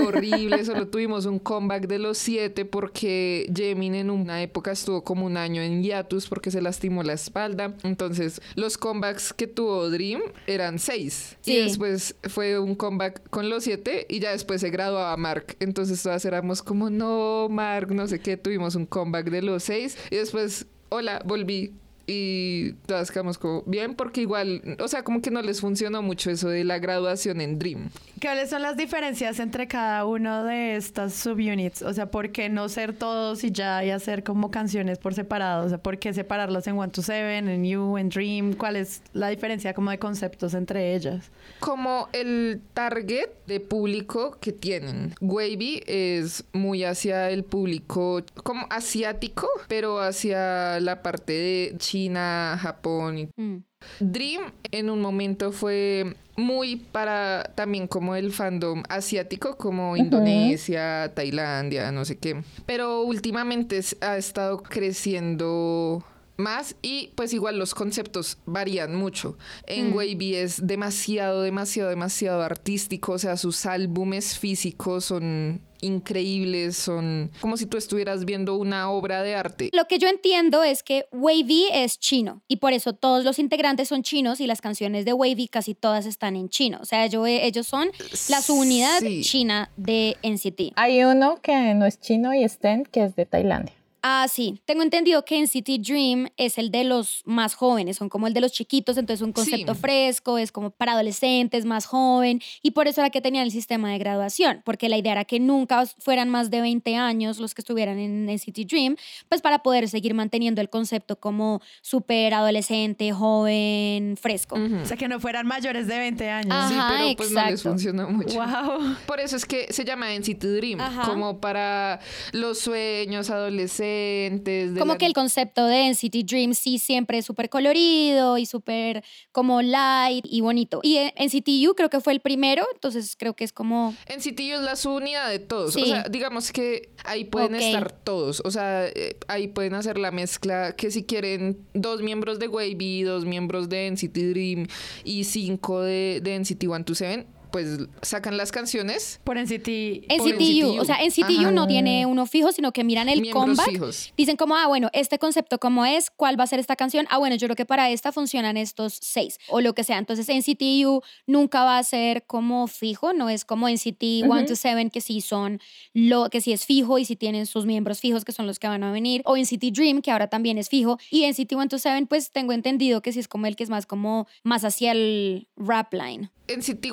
horrible, 0.06 0.64
solo 0.66 0.88
tuvimos 0.88 1.26
un 1.26 1.40
comeback 1.40 1.88
de 1.88 1.98
los 2.00 2.18
siete 2.20 2.66
porque 2.66 3.52
Jemin 3.56 3.96
en 3.96 4.10
una 4.12 4.42
época 4.44 4.72
estuvo 4.72 5.04
como 5.04 5.26
un 5.26 5.38
año 5.38 5.62
en 5.62 5.82
hiatus 5.82 6.28
porque 6.28 6.52
se 6.52 6.62
lastimó 6.62 7.02
la 7.04 7.14
espalda, 7.14 7.74
entonces 7.84 8.42
los 8.56 8.78
comebacks 8.78 9.34
que 9.34 9.48
tuvo 9.48 9.90
Dream 9.90 10.22
eran 10.46 10.78
seis 10.78 11.36
Sí. 11.42 11.54
y 11.54 11.58
después 11.64 12.16
fue 12.30 12.60
un 12.60 12.76
comeback 12.76 13.28
con 13.30 13.50
los 13.50 13.64
siete 13.64 14.06
y 14.08 14.20
ya 14.20 14.32
después 14.32 14.62
se 14.62 14.70
graduaba 14.70 15.18
Mark, 15.18 15.56
entonces 15.60 16.02
todas 16.04 16.24
éramos 16.26 16.62
como 16.62 16.90
no 16.92 17.48
Mark, 17.50 17.92
no 17.94 18.08
sé 18.08 18.20
qué, 18.20 18.38
tuvimos 18.38 18.76
un 18.76 18.86
comeback 18.86 19.30
de 19.32 19.42
los 19.42 19.64
seis 19.64 19.98
y 20.12 20.18
después 20.18 20.68
hola, 20.90 21.22
volví. 21.26 21.74
Y 22.14 22.74
todas 22.88 23.10
quedamos 23.10 23.38
como 23.38 23.64
bien, 23.66 23.96
porque 23.96 24.20
igual, 24.20 24.62
o 24.80 24.88
sea, 24.90 25.04
como 25.04 25.22
que 25.22 25.32
no 25.32 25.42
les 25.42 25.62
funcionó 25.62 26.02
mucho 26.02 26.30
eso 26.30 26.50
de 26.50 26.66
la 26.66 26.78
graduación 26.78 27.40
en 27.40 27.58
Dream. 27.58 27.90
¿Cuáles 28.22 28.50
son 28.50 28.62
las 28.62 28.76
diferencias 28.76 29.40
entre 29.40 29.68
cada 29.68 30.06
uno 30.06 30.44
de 30.44 30.76
estas 30.76 31.14
subunits? 31.14 31.82
O 31.82 31.94
sea, 31.94 32.12
¿por 32.12 32.32
qué 32.32 32.50
no 32.50 32.68
ser 32.68 32.94
todos 32.94 33.46
y 33.46 33.52
ya 33.52 33.84
y 33.86 33.92
hacer 33.92 34.24
como 34.24 34.52
canciones 34.52 34.98
por 34.98 35.14
separado? 35.14 35.66
O 35.66 35.70
sea, 35.70 35.78
¿por 35.78 36.00
qué 36.00 36.14
separarlos 36.14 36.68
en 36.68 36.78
One 36.78 36.92
to 36.92 37.02
Seven, 37.02 37.48
en 37.48 37.64
You, 37.64 37.98
en 37.98 38.10
Dream? 38.10 38.54
¿Cuál 38.54 38.76
es 38.76 39.02
la 39.14 39.30
diferencia 39.30 39.74
como 39.74 39.90
de 39.92 40.00
conceptos 40.00 40.54
entre 40.54 40.96
ellas? 40.96 41.32
Como 41.62 42.10
el 42.12 42.62
target 42.74 43.30
de 43.48 43.60
público 43.62 44.38
que 44.42 44.52
tienen. 44.52 45.16
Wavy 45.22 45.82
es 45.88 46.44
muy 46.52 46.84
hacia 46.84 47.30
el 47.30 47.44
público 47.44 48.22
como 48.44 48.68
asiático, 48.70 49.48
pero 49.68 50.00
hacia 50.00 50.80
la 50.80 51.02
parte 51.02 51.34
de 51.34 51.76
China, 51.78 52.01
Japón 52.10 53.18
y 53.18 53.30
Mm. 53.36 53.64
Dream 54.00 54.52
en 54.72 54.90
un 54.90 55.02
momento 55.02 55.52
fue 55.52 56.16
muy 56.38 56.76
para 56.76 57.52
también 57.56 57.88
como 57.88 58.16
el 58.16 58.32
fandom 58.32 58.84
asiático, 58.90 59.58
como 59.58 59.98
Indonesia, 59.98 61.12
Tailandia, 61.14 61.92
no 61.92 62.06
sé 62.06 62.18
qué. 62.18 62.44
Pero 62.66 63.02
últimamente 63.02 63.80
ha 64.02 64.18
estado 64.18 64.62
creciendo 64.62 66.04
más 66.38 66.76
y 66.82 67.12
pues 67.16 67.34
igual 67.34 67.58
los 67.60 67.74
conceptos 67.76 68.38
varían 68.46 68.96
mucho. 68.96 69.38
En 69.68 69.94
Wavy 69.94 70.36
es 70.36 70.66
demasiado, 70.66 71.42
demasiado, 71.42 71.90
demasiado 71.90 72.42
artístico, 72.42 73.14
o 73.14 73.20
sea, 73.20 73.38
sus 73.38 73.66
álbumes 73.66 74.38
físicos 74.38 75.06
son 75.06 75.62
increíbles, 75.82 76.78
son 76.78 77.32
como 77.42 77.58
si 77.58 77.66
tú 77.66 77.78
estuvieras 77.78 78.26
viendo 78.26 78.56
una 78.56 78.90
obra 78.92 79.22
de 79.24 79.36
arte. 79.36 79.70
Lo 79.74 79.86
que 79.86 79.98
yo 80.00 80.08
entiendo 80.08 80.64
es 80.64 80.84
que 80.84 81.06
Wavy 81.12 81.66
es 81.74 82.00
chino 82.00 82.42
y 82.48 82.58
por 82.58 82.74
eso 82.74 82.94
todos 82.94 83.24
los 83.24 83.40
integrantes 83.40 83.88
son 83.88 84.04
chinos 84.04 84.40
y 84.40 84.48
las 84.48 84.62
canciones 84.62 85.06
de 85.06 85.14
Wavy 85.14 85.48
casi 85.48 85.74
todas 85.76 86.06
están 86.06 86.36
en 86.36 86.50
chino. 86.50 86.80
O 86.82 86.86
sea, 86.86 87.06
yo- 87.08 87.26
ellos 87.26 87.68
son 87.68 87.90
la 88.30 88.42
subunidad 88.42 89.00
Sí. 89.00 89.22
china 89.24 89.72
de 89.78 90.18
NCT. 90.24 90.74
Hay 90.76 91.04
uno 91.04 91.40
que 91.42 91.74
no 91.74 91.86
es 91.86 92.00
chino 92.00 92.34
y 92.34 92.44
es 92.44 92.58
Ten, 92.60 92.84
que 92.86 93.04
es 93.04 93.16
de 93.16 93.26
Tailandia. 93.26 93.74
Ah, 94.04 94.26
sí. 94.28 94.62
Tengo 94.66 94.82
entendido 94.82 95.24
que 95.26 95.40
NCT 95.40 95.78
Dream 95.80 96.28
es 96.38 96.58
el 96.58 96.72
de 96.72 96.84
los 96.84 97.22
más 97.26 97.54
jóvenes, 97.54 97.98
son 97.98 98.10
como 98.10 98.26
el 98.26 98.34
de 98.34 98.42
los 98.42 98.52
chiquitos, 98.52 98.98
entonces 98.98 99.24
un 99.24 99.32
concepto 99.32 99.76
Sí. 99.76 99.80
fresco, 99.80 100.38
es 100.40 100.52
como 100.52 100.72
para 100.72 100.94
adolescentes, 100.94 101.66
más 101.66 101.86
joven, 101.86 102.42
y 102.64 102.72
por 102.72 102.88
eso 102.88 103.02
era 103.02 103.12
que 103.12 103.22
tenían 103.22 103.44
el 103.46 103.52
sistema 103.52 103.92
de 103.92 104.00
graduación, 104.00 104.62
porque 104.66 104.90
la 104.90 104.98
idea 104.98 105.12
era 105.12 105.26
que 105.26 105.40
nunca 105.40 105.86
fueran 106.00 106.30
más 106.30 106.50
de 106.50 106.62
20 106.62 106.96
años 106.96 107.38
los 107.40 107.54
que 107.54 107.62
estuvieran 107.62 108.00
en 108.00 108.26
NCT 108.28 108.66
Dream, 108.68 108.96
pues 109.30 109.42
para 109.42 109.62
poder 109.62 109.88
seguir 109.88 110.16
manteniendo 110.16 110.62
el 110.62 110.70
concepto 110.70 111.20
como 111.20 111.62
súper 111.84 112.34
adolescente, 112.34 113.12
joven, 113.12 114.18
fresco. 114.20 114.56
O 114.82 114.86
sea, 114.86 114.98
que 114.98 115.08
no 115.08 115.20
fueran 115.20 115.46
mayores 115.46 115.86
de 115.86 115.98
20 116.00 116.28
años. 116.30 116.52
Ajá, 116.56 116.70
sí, 116.70 116.76
pero 117.04 117.18
pues 117.18 117.32
no 117.32 117.46
les 117.50 117.62
funcionó 117.62 118.10
mucho. 118.10 118.34
Wow. 118.36 118.96
Por 119.06 119.20
eso 119.20 119.36
es 119.36 119.46
que 119.46 119.72
se 119.72 119.86
llama 119.86 120.12
NCT 120.16 120.44
Dream, 120.44 120.80
Ajá. 120.82 121.04
como 121.04 121.40
para 121.40 122.00
los 122.32 122.58
sueños 122.60 123.30
adolescentes. 123.30 123.91
De 123.92 124.74
Como 124.80 124.94
la- 124.94 124.98
que 124.98 125.06
el 125.06 125.14
concepto 125.14 125.66
de 125.66 125.88
NCT 125.90 126.24
Dream 126.26 126.54
sí 126.54 126.80
siempre 126.80 127.18
es 127.20 127.26
súper 127.26 127.50
colorido 127.50 128.38
y 128.38 128.46
súper 128.46 129.04
como 129.32 129.62
light 129.62 130.26
y 130.30 130.42
bonito. 130.42 130.80
Y 130.84 130.98
en 130.98 131.12
NCT 131.18 131.50
U 131.70 131.76
creo 131.76 131.90
que 131.90 132.00
fue 132.00 132.14
el 132.14 132.20
primero, 132.20 132.66
entonces 132.74 133.16
creo 133.18 133.36
que 133.36 133.44
es 133.44 133.54
como... 133.54 133.96
NCT 134.08 134.40
U 134.40 134.56
es 134.56 134.62
la 134.62 134.76
subunidad 134.76 135.30
de 135.30 135.40
todos. 135.40 135.74
Sí. 135.74 135.82
O 135.82 135.86
sea, 135.86 136.04
digamos 136.10 136.52
que 136.52 136.92
ahí 137.06 137.26
pueden 137.26 137.56
estar 137.56 137.92
todos. 137.92 138.42
O 138.46 138.52
sea, 138.52 138.88
eh, 138.88 139.18
ahí 139.28 139.48
pueden 139.48 139.74
hacer 139.76 139.98
la 139.98 140.12
mezcla 140.12 140.76
que 140.76 140.92
si 140.92 141.04
quieren 141.04 141.66
dos 141.74 142.02
miembros 142.02 142.40
de 142.40 142.48
Wavy, 142.48 143.04
dos 143.04 143.26
miembros 143.26 143.70
de 143.70 143.88
NCT 143.92 144.18
Dream 144.32 144.68
y 145.04 145.24
cinco 145.26 145.82
de, 145.82 146.20
de 146.24 146.36
NCT 146.40 146.62
127, 146.62 147.28
pues 147.52 147.80
sacan 148.02 148.38
las 148.38 148.52
canciones. 148.52 149.20
Por 149.24 149.38
NCT. 149.38 150.08
NCT 150.10 150.64
U, 150.64 150.80
o 150.80 150.86
sea, 150.86 150.98
NCT 151.06 151.46
U 151.48 151.52
no 151.52 151.68
tiene 151.68 152.06
uno 152.06 152.26
fijo, 152.26 152.52
sino 152.52 152.72
que 152.72 152.84
miran 152.84 153.10
el 153.10 153.22
Miembros 153.22 153.44
comeback. 153.44 153.70
fijos. 153.70 154.14
Dicen 154.18 154.38
como, 154.38 154.56
ah, 154.56 154.68
bueno, 154.68 154.90
este 154.94 155.20
concepto 155.20 155.60
cómo 155.60 155.86
es, 155.86 156.10
cuál 156.10 156.40
va 156.40 156.44
a 156.44 156.48
ser 156.48 156.60
esta 156.60 156.76
canción. 156.76 157.06
Ah, 157.10 157.18
bueno, 157.18 157.36
yo 157.36 157.48
creo 157.48 157.56
que 157.56 157.66
para 157.66 157.90
esta 157.90 158.12
funcionan 158.12 158.58
estos 158.58 158.98
seis 159.02 159.38
o 159.50 159.62
lo 159.62 159.74
que 159.74 159.84
sea. 159.84 159.98
Entonces, 159.98 160.28
NCT 160.28 160.62
U 160.86 161.02
nunca 161.28 161.64
va 161.64 161.78
a 161.78 161.84
ser 161.84 162.24
como 162.26 162.68
fijo, 162.68 163.14
no 163.14 163.30
es 163.30 163.46
como 163.46 163.68
NCT 163.70 164.24
1 164.24 164.46
to 164.46 164.56
7 164.56 164.90
que 164.92 165.02
sí 165.02 165.22
son 165.22 165.60
lo 165.94 166.30
que 166.30 166.42
sí 166.42 166.54
es 166.54 166.66
fijo 166.66 166.98
y 166.98 167.06
sí 167.06 167.16
tienen 167.16 167.46
sus 167.46 167.66
miembros 167.66 168.00
fijos 168.00 168.26
que 168.26 168.32
son 168.32 168.48
los 168.48 168.60
que 168.60 168.68
van 168.68 168.84
a 168.84 168.92
venir 168.92 169.22
o 169.26 169.38
NCT 169.38 169.66
Dream 169.72 170.02
que 170.02 170.12
ahora 170.12 170.28
también 170.28 170.58
es 170.58 170.70
fijo 170.70 170.98
y 171.10 171.30
NCT 171.30 171.54
1 171.54 171.68
to 171.68 171.78
7 171.78 172.06
pues 172.08 172.32
tengo 172.32 172.54
entendido 172.54 173.02
que 173.02 173.12
sí 173.12 173.20
es 173.20 173.28
como 173.28 173.48
el 173.48 173.56
que 173.56 173.64
es 173.64 173.70
más 173.70 173.86
como 173.86 174.28
más 174.44 174.64
hacia 174.64 174.92
el 174.92 175.48
rap 175.56 175.94
line. 175.94 176.32
NCT 176.48 176.92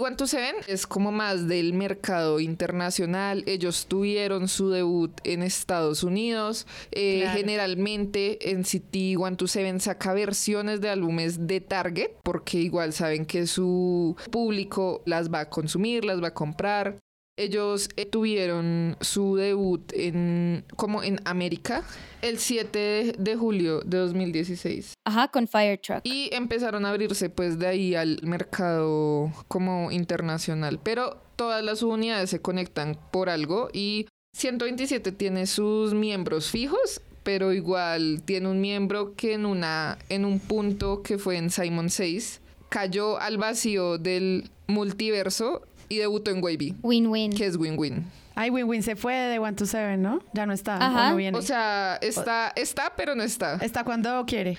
127 0.49 0.73
es 0.73 0.87
como 0.87 1.13
más 1.13 1.49
del 1.49 1.73
mercado 1.75 2.41
internacional. 2.41 3.43
Ellos 3.47 3.87
tuvieron 3.87 4.49
su 4.49 4.71
debut 4.71 5.13
en 5.25 5.43
Estados 5.43 6.03
Unidos. 6.03 6.67
Eh, 6.91 7.21
Claro. 7.23 7.39
Generalmente 7.39 8.39
NCT 8.55 9.17
127 9.17 9.81
saca 9.81 10.13
versiones 10.13 10.81
de 10.81 10.89
álbumes 10.91 11.47
de 11.47 11.61
Target 11.61 12.11
porque 12.23 12.59
igual 12.59 12.93
saben 12.93 13.27
que 13.27 13.47
su 13.47 14.17
público 14.31 15.03
las 15.05 15.33
va 15.33 15.41
a 15.41 15.51
consumir, 15.51 16.05
las 16.05 16.23
va 16.23 16.29
a 16.29 16.35
comprar. 16.35 16.97
Ellos 17.38 17.88
eh, 17.96 18.05
tuvieron 18.05 18.96
su 19.01 19.37
debut 19.37 19.90
en 19.94 20.64
como 20.77 21.03
en 21.03 21.20
América 21.24 21.85
el 22.20 22.38
7 22.38 22.79
de- 22.79 23.12
de 23.16 23.37
julio 23.37 23.81
de 23.83 23.98
2016. 23.98 24.94
Ajá, 25.05 25.29
con 25.29 25.46
Fire 25.46 25.79
Truck. 25.81 26.01
Y 26.05 26.29
empezaron 26.35 26.85
a 26.85 26.90
abrirse 26.90 27.31
pues 27.31 27.59
de 27.59 27.66
ahí 27.68 27.94
al 27.94 28.18
mercado 28.24 29.33
como 29.46 29.90
internacional. 29.90 30.81
Pero 30.83 31.16
todas 31.37 31.62
las 31.64 31.83
unidades 31.83 32.31
se 32.31 32.40
conectan 32.42 32.98
por 33.12 33.29
algo 33.31 33.68
y 33.72 34.07
127 34.37 35.12
tiene 35.12 35.46
sus 35.46 35.94
miembros 35.94 36.51
fijos, 36.51 37.01
pero 37.22 37.53
igual 37.53 38.22
tiene 38.24 38.48
un 38.48 38.61
miembro 38.61 39.14
que 39.14 39.35
en, 39.35 39.46
una, 39.46 39.98
en 40.09 40.24
un 40.24 40.40
punto 40.40 41.03
que 41.03 41.18
fue 41.18 41.37
en 41.37 41.51
Simon 41.51 41.90
6 41.90 42.40
cayó 42.68 43.18
al 43.20 43.38
vacío 43.38 43.96
del 43.98 44.51
multiverso 44.66 45.62
y 45.88 45.98
debutó 45.98 46.31
en 46.31 46.42
Wavy, 46.42 46.74
Win-win. 46.83 47.33
que 47.33 47.46
es 47.46 47.57
win-win. 47.57 48.05
Ay, 48.35 48.51
Win 48.51 48.68
Win 48.68 48.85
se 48.85 48.94
fue 48.94 49.14
de 49.14 49.40
One 49.40 49.55
to 49.55 49.66
Seven, 49.66 50.01
¿no? 50.01 50.20
Ya 50.33 50.46
no 50.46 50.53
está. 50.53 50.77
Ajá. 50.77 51.09
¿o 51.09 51.11
no 51.11 51.16
viene? 51.16 51.37
O 51.37 51.42
sea, 51.42 51.98
está, 52.01 52.53
está 52.55 52.92
pero 52.96 53.16
no 53.16 53.24
está. 53.24 53.57
está 53.57 53.83
cuando 53.83 54.24
quiere. 54.27 54.57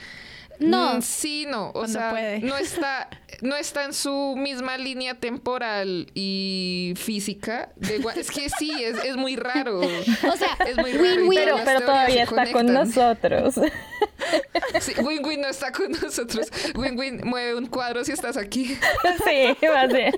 No. 0.59 0.95
Mm, 0.95 1.01
Sí, 1.01 1.45
no. 1.47 1.71
O 1.73 1.87
sea, 1.87 2.11
puede. 2.11 2.39
no 2.39 2.55
está, 2.57 3.09
no 3.41 3.55
está 3.55 3.85
en 3.85 3.93
su 3.93 4.35
misma 4.37 4.77
línea 4.77 5.15
temporal 5.15 6.07
y 6.13 6.93
física. 6.97 7.71
de 7.77 8.03
es 8.15 8.29
que 8.31 8.49
sí, 8.49 8.71
es, 8.83 9.03
es 9.03 9.15
muy 9.15 9.35
raro. 9.35 9.79
O 9.81 10.37
sea, 10.37 10.57
Es 10.67 10.77
muy 10.77 10.91
raro. 10.91 11.05
y 11.05 11.17
win-win. 11.19 11.39
Pero, 11.39 11.57
pero 11.65 11.81
todavía 11.81 12.23
está 12.23 12.51
con 12.51 12.67
nosotros. 12.73 13.55
Sí, 14.81 14.93
Win 15.01 15.25
Win 15.25 15.41
no 15.41 15.47
está 15.47 15.71
con 15.71 15.91
nosotros. 15.91 16.47
Win 16.75 16.97
Win 16.99 17.21
mueve 17.23 17.55
un 17.55 17.65
cuadro 17.67 18.03
si 18.05 18.11
estás 18.11 18.37
aquí. 18.37 18.65
sí, 19.25 19.67
va 19.67 19.81
a 19.81 19.89
ser. 19.89 20.13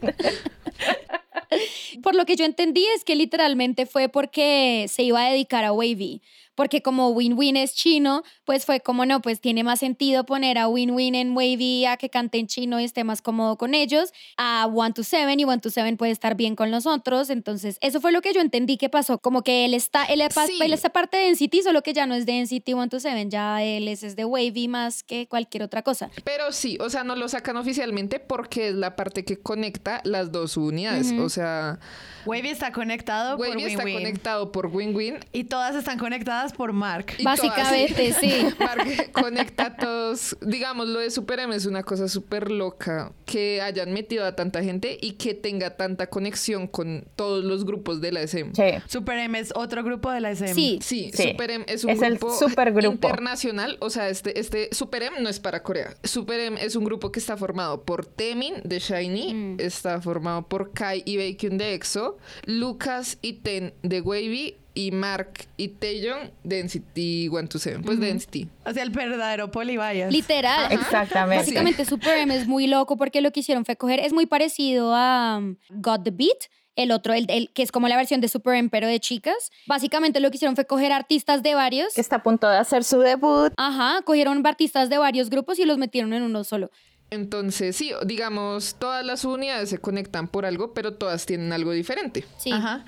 Por 2.04 2.16
lo 2.16 2.26
que 2.26 2.36
yo 2.36 2.46
entendí 2.46 2.86
es 2.96 3.04
que 3.04 3.16
literalmente 3.16 3.86
fue 3.86 4.10
porque 4.10 4.86
se 4.90 5.04
iba 5.04 5.26
a 5.26 5.30
dedicar 5.30 5.64
a 5.66 5.72
Wavy, 5.74 6.22
porque 6.56 6.82
como 6.82 7.10
Win-Win 7.10 7.58
es 7.58 7.74
chino, 7.74 8.24
pues 8.46 8.66
fue 8.66 8.80
como 8.80 9.06
no, 9.06 9.22
pues 9.22 9.42
tiene 9.42 9.64
más 9.64 9.80
sentido 9.80 10.26
poner 10.26 10.58
a 10.58 10.68
Win-Win 10.68 11.16
en 11.16 11.36
Wavy 11.36 11.86
a 11.86 11.98
que 11.98 12.10
cante 12.10 12.38
en 12.40 12.48
chino 12.48 12.80
y 12.80 12.84
esté 12.84 13.04
más 13.04 13.22
cómodo 13.22 13.58
con 13.58 13.74
ellos, 13.74 14.12
a 14.38 14.68
One 14.68 14.94
to 14.94 15.04
Seven 15.04 15.40
y 15.40 15.46
One 15.46 15.60
to 15.60 15.70
Seven 15.70 15.98
puede 15.98 16.12
estar 16.12 16.36
bien 16.36 16.56
con 16.56 16.72
nosotros. 16.72 17.30
Entonces, 17.30 17.78
eso 17.82 18.02
fue 18.02 18.12
lo 18.12 18.22
que 18.22 18.34
yo 18.34 18.42
entendí 18.42 18.78
que 18.78 18.90
pasó. 18.90 19.18
Como 19.20 19.44
que 19.44 19.66
él 19.66 19.74
está, 19.74 20.06
él, 20.06 20.22
es 20.22 20.34
Sí. 20.34 20.60
él 20.62 20.74
está 20.74 20.90
parte 20.90 21.18
de 21.18 21.28
NCT, 21.32 21.62
solo 21.64 21.82
que 21.84 21.94
ya 21.94 22.06
no 22.06 22.16
es 22.16 22.26
de 22.26 22.34
NCT 22.42 22.74
One 22.74 22.90
to 22.90 23.00
Seven, 23.00 23.30
ya 23.30 23.62
él 23.64 23.88
es, 23.88 24.04
es 24.04 24.16
de 24.16 24.26
Wavy 24.26 24.68
más 24.68 25.04
que 25.04 25.28
cualquier 25.28 25.64
otra 25.64 25.82
cosa. 25.84 26.10
Pero 26.24 26.52
sí, 26.52 26.78
o 26.82 26.90
sea, 26.90 27.04
no 27.04 27.16
lo 27.16 27.28
sacan 27.28 27.58
oficialmente 27.58 28.20
porque 28.20 28.70
es 28.70 28.76
la 28.76 28.96
parte 28.96 29.24
que 29.26 29.38
conecta 29.38 30.02
las 30.04 30.32
dos 30.32 30.58
unidades. 30.58 31.12
O 31.20 31.30
sea, 31.30 31.80
Wavy 32.26 32.50
está 32.50 32.72
conectado 32.72 33.38
por 33.38 33.48
Wavy 33.50 33.64
está 33.64 33.84
Win-Win. 33.84 33.96
conectado 34.04 34.52
por 34.52 34.68
Win-Win. 34.68 35.20
Y 35.32 35.46
todas 35.46 35.76
están 35.76 35.98
conectadas 36.00 36.51
por 36.54 36.74
Mark. 36.74 37.14
y 37.18 37.24
Básicamente, 37.24 38.10
todas- 38.10 38.20
sí. 38.22 38.46
Mark 38.60 39.12
conecta 39.12 39.66
a 39.68 39.76
todos. 39.78 40.38
Digamos, 40.42 40.88
lo 40.88 41.00
de 41.00 41.10
Super 41.12 41.40
M 41.40 41.56
es 41.56 41.66
una 41.66 41.84
cosa 41.84 42.08
súper 42.08 42.52
loca 42.52 43.12
que 43.26 43.62
hayan 43.62 43.94
metido 43.94 44.26
a 44.26 44.36
tanta 44.36 44.64
gente 44.64 44.98
y 45.02 45.14
que 45.14 45.34
tenga 45.34 45.78
tanta 45.78 46.08
conexión 46.08 46.68
con 46.68 47.06
todos 47.16 47.44
los 47.44 47.66
grupos 47.66 48.02
de 48.02 48.12
la 48.12 48.22
SM. 48.22 48.52
Sí. 48.56 48.64
Super 48.88 49.18
M 49.20 49.38
es 49.40 49.52
otro 49.56 49.84
grupo 49.84 50.12
de 50.12 50.22
la 50.22 50.32
SM. 50.32 50.54
Sí, 50.54 50.80
Sí, 50.82 51.12
Sí. 51.14 51.30
Super 51.32 51.52
M 51.52 51.66
es 51.68 51.84
un 51.84 51.92
Es 51.92 52.02
el 52.02 52.18
grupo 52.18 52.38
supergrupo. 52.38 52.94
internacional. 52.94 53.78
O 53.80 53.90
sea, 53.90 54.10
este, 54.10 54.40
este 54.40 54.70
Super 54.72 55.04
M 55.04 55.20
no 55.22 55.30
es 55.30 55.40
para 55.40 55.64
Corea. 55.64 55.96
Super 56.04 56.40
M 56.40 56.58
es 56.64 56.76
un 56.76 56.84
grupo 56.84 57.12
que 57.12 57.20
está 57.20 57.38
formado 57.38 57.84
por 57.84 58.06
Temin 58.06 58.56
de 58.64 58.80
Shiny, 58.80 59.34
Mm. 59.34 59.56
está 59.60 60.02
formado 60.02 60.48
por 60.48 60.74
Kai 60.74 61.04
y 61.06 61.18
Baekhyun 61.18 61.58
de 61.58 61.74
EXO, 61.74 62.18
Lucas 62.46 63.18
y 63.22 63.34
Ten 63.34 63.74
de 63.82 64.02
Wavy 64.02 64.58
y 64.74 64.92
Mark 64.92 65.48
y 65.58 65.68
Taeyong 65.70 66.32
de 66.44 66.64
NCT 66.64 66.96
127. 67.30 67.80
Pues 67.86 68.00
de 68.00 68.14
NCT. 68.14 68.48
O 68.66 68.74
sea, 68.74 68.84
el 68.84 68.90
verdadero 68.90 69.52
polybias. 69.52 70.12
Literal. 70.12 70.72
Exactamente. 70.72 71.38
Básicamente 71.44 71.86
Super 71.86 72.18
M 72.20 72.36
es 72.36 72.48
muy 72.48 72.68
loco 72.68 72.96
porque 72.98 73.22
lo 73.22 73.32
que 73.32 73.42
hicieron 73.42 73.66
fue 73.66 73.76
coger, 73.76 74.00
es 74.00 74.14
muy 74.14 74.26
parecido 74.26 74.96
a 74.96 75.38
um, 75.40 75.56
Got 75.70 76.04
the 76.04 76.12
Beat, 76.12 76.48
el 76.78 76.92
otro, 76.92 77.14
el, 77.14 77.26
el- 77.30 77.52
que 77.52 77.64
es 77.64 77.72
como 77.72 77.90
la 77.90 77.98
versión 77.98 78.22
de 78.22 78.30
Super 78.30 78.56
M 78.56 78.70
pero 78.70 78.88
de 78.88 79.00
chicas. 79.02 79.52
Básicamente 79.68 80.22
lo 80.22 80.32
que 80.32 80.38
hicieron 80.38 80.56
fue 80.56 80.66
coger 80.66 80.94
artistas 80.94 81.44
de 81.44 81.54
varios. 81.54 81.94
Que 81.94 82.02
está 82.02 82.18
a 82.18 82.24
punto 82.24 82.48
de 82.48 82.58
hacer 82.58 82.86
su 82.86 83.00
debut. 83.00 83.52
Ajá, 83.58 84.02
cogieron 84.04 84.46
artistas 84.48 84.90
de 84.90 84.98
varios 84.98 85.30
grupos 85.30 85.60
y 85.60 85.66
los 85.66 85.78
metieron 85.78 86.14
en 86.14 86.24
uno 86.24 86.44
solo. 86.46 86.72
Entonces, 87.10 87.76
sí, 87.76 87.92
digamos, 88.06 88.76
todas 88.80 89.06
las 89.06 89.26
unidades 89.26 89.70
se 89.70 89.80
conectan 89.80 90.30
por 90.30 90.46
algo, 90.46 90.74
pero 90.74 90.94
todas 90.94 91.26
tienen 91.26 91.52
algo 91.52 91.74
diferente. 91.74 92.24
Sí. 92.38 92.54
Ajá. 92.54 92.86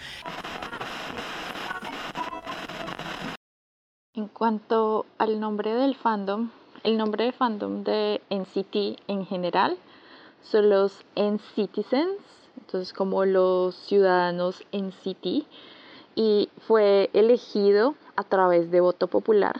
En 4.16 4.28
cuanto 4.28 5.08
al 5.18 5.40
nombre 5.40 5.74
del 5.74 5.96
fandom, 5.96 6.52
el 6.84 7.00
nombre 7.00 7.24
de 7.24 7.32
fandom 7.32 7.84
de 7.84 8.22
NCT 8.30 9.02
en 9.08 9.26
general 9.26 9.76
son 10.44 10.70
los 10.70 11.04
NCitizens, 11.16 12.20
entonces 12.60 12.94
como 12.94 13.26
los 13.26 13.74
ciudadanos 13.74 14.64
NCT, 14.72 15.48
y 16.14 16.48
fue 16.68 17.10
elegido 17.14 17.96
a 18.16 18.24
través 18.24 18.70
de 18.70 18.82
voto 18.82 19.08
popular 19.08 19.56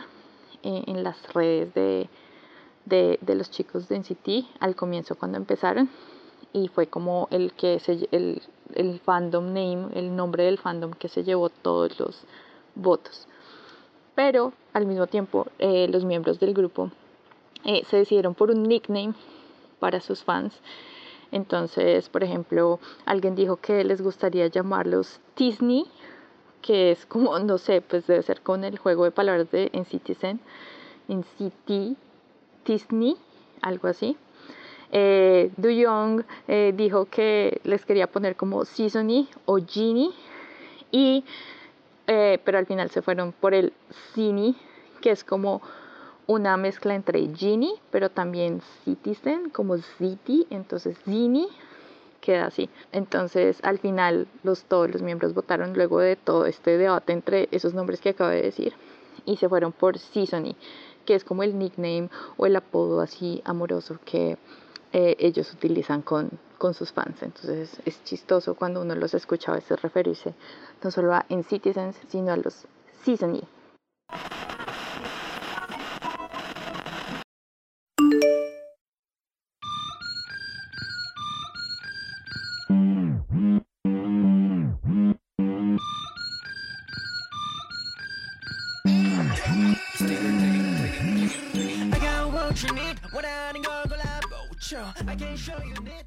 eh, 0.62 0.84
en 0.86 1.02
las 1.02 1.32
redes 1.32 1.74
de, 1.74 2.08
de, 2.84 3.34
los 3.34 3.50
chicos 3.50 3.88
de 3.88 3.98
NCT 3.98 4.60
al 4.60 4.76
comienzo 4.76 5.16
cuando 5.16 5.36
empezaron 5.36 5.90
y 6.52 6.68
fue 6.68 6.86
como 6.86 7.26
el 7.32 7.54
que 7.54 7.80
se, 7.80 8.08
el, 8.12 8.40
el 8.76 9.00
fandom 9.00 9.46
name, 9.46 9.88
el 9.94 10.14
nombre 10.14 10.44
del 10.44 10.58
fandom 10.58 10.92
que 10.92 11.08
se 11.08 11.24
llevó 11.24 11.48
todos 11.48 11.98
los 11.98 12.22
votos 12.76 13.26
pero 14.14 14.52
al 14.72 14.86
mismo 14.86 15.06
tiempo 15.06 15.46
eh, 15.58 15.88
los 15.88 16.04
miembros 16.04 16.40
del 16.40 16.54
grupo 16.54 16.90
eh, 17.64 17.82
se 17.88 17.96
decidieron 17.96 18.34
por 18.34 18.50
un 18.50 18.62
nickname 18.64 19.14
para 19.80 20.00
sus 20.00 20.22
fans. 20.22 20.60
Entonces, 21.32 22.08
por 22.08 22.22
ejemplo, 22.22 22.78
alguien 23.06 23.34
dijo 23.34 23.56
que 23.56 23.82
les 23.84 24.00
gustaría 24.00 24.46
llamarlos 24.46 25.20
Disney, 25.36 25.86
que 26.62 26.92
es 26.92 27.06
como, 27.06 27.38
no 27.40 27.58
sé, 27.58 27.80
pues 27.80 28.06
debe 28.06 28.22
ser 28.22 28.40
con 28.40 28.64
el 28.64 28.78
juego 28.78 29.04
de 29.04 29.10
palabras 29.10 29.50
de 29.50 29.70
en 29.72 29.84
Citizen, 29.84 30.40
en 31.08 31.24
City, 31.36 31.96
Disney, 32.64 33.16
algo 33.62 33.88
así. 33.88 34.16
Eh, 34.92 35.50
Du 35.56 35.70
Young 35.70 36.22
eh, 36.46 36.72
dijo 36.76 37.06
que 37.06 37.60
les 37.64 37.84
quería 37.84 38.06
poner 38.06 38.36
como 38.36 38.64
Seasony 38.64 39.28
o 39.44 39.58
Genie 39.66 40.10
y 40.92 41.24
eh, 42.06 42.38
pero 42.44 42.58
al 42.58 42.66
final 42.66 42.90
se 42.90 43.02
fueron 43.02 43.32
por 43.32 43.54
el 43.54 43.72
Cine, 44.14 44.54
que 45.00 45.10
es 45.10 45.24
como 45.24 45.62
una 46.26 46.56
mezcla 46.56 46.94
entre 46.94 47.28
Genie, 47.34 47.74
pero 47.90 48.10
también 48.10 48.62
Citizen, 48.84 49.50
como 49.50 49.76
City, 49.78 50.46
entonces 50.50 50.96
Zini 51.04 51.48
queda 52.20 52.46
así. 52.46 52.70
Entonces 52.92 53.58
al 53.62 53.78
final 53.78 54.26
los, 54.42 54.64
todos 54.64 54.90
los 54.90 55.02
miembros 55.02 55.34
votaron 55.34 55.74
luego 55.74 56.00
de 56.00 56.16
todo 56.16 56.46
este 56.46 56.78
debate 56.78 57.12
entre 57.12 57.48
esos 57.50 57.74
nombres 57.74 58.00
que 58.00 58.10
acabo 58.10 58.30
de 58.30 58.42
decir 58.42 58.74
y 59.26 59.36
se 59.36 59.48
fueron 59.48 59.72
por 59.72 59.98
Seasony, 59.98 60.56
que 61.04 61.14
es 61.14 61.24
como 61.24 61.42
el 61.42 61.58
nickname 61.58 62.08
o 62.36 62.46
el 62.46 62.56
apodo 62.56 63.00
así 63.00 63.42
amoroso 63.44 63.98
que 64.04 64.38
eh, 64.92 65.16
ellos 65.18 65.52
utilizan 65.52 66.02
con, 66.02 66.30
con 66.64 66.72
sus 66.72 66.92
fans. 66.92 67.22
Entonces 67.22 67.78
es 67.84 68.02
chistoso 68.04 68.54
cuando 68.54 68.80
uno 68.80 68.94
los 68.94 69.12
escucha 69.12 69.52
a 69.52 69.56
veces 69.56 69.82
referirse 69.82 70.32
no 70.82 70.90
solo 70.90 71.12
a 71.12 71.26
Citizens, 71.46 71.94
sino 72.08 72.32
a 72.32 72.38
los 72.38 72.64
Seasony. 73.02 73.42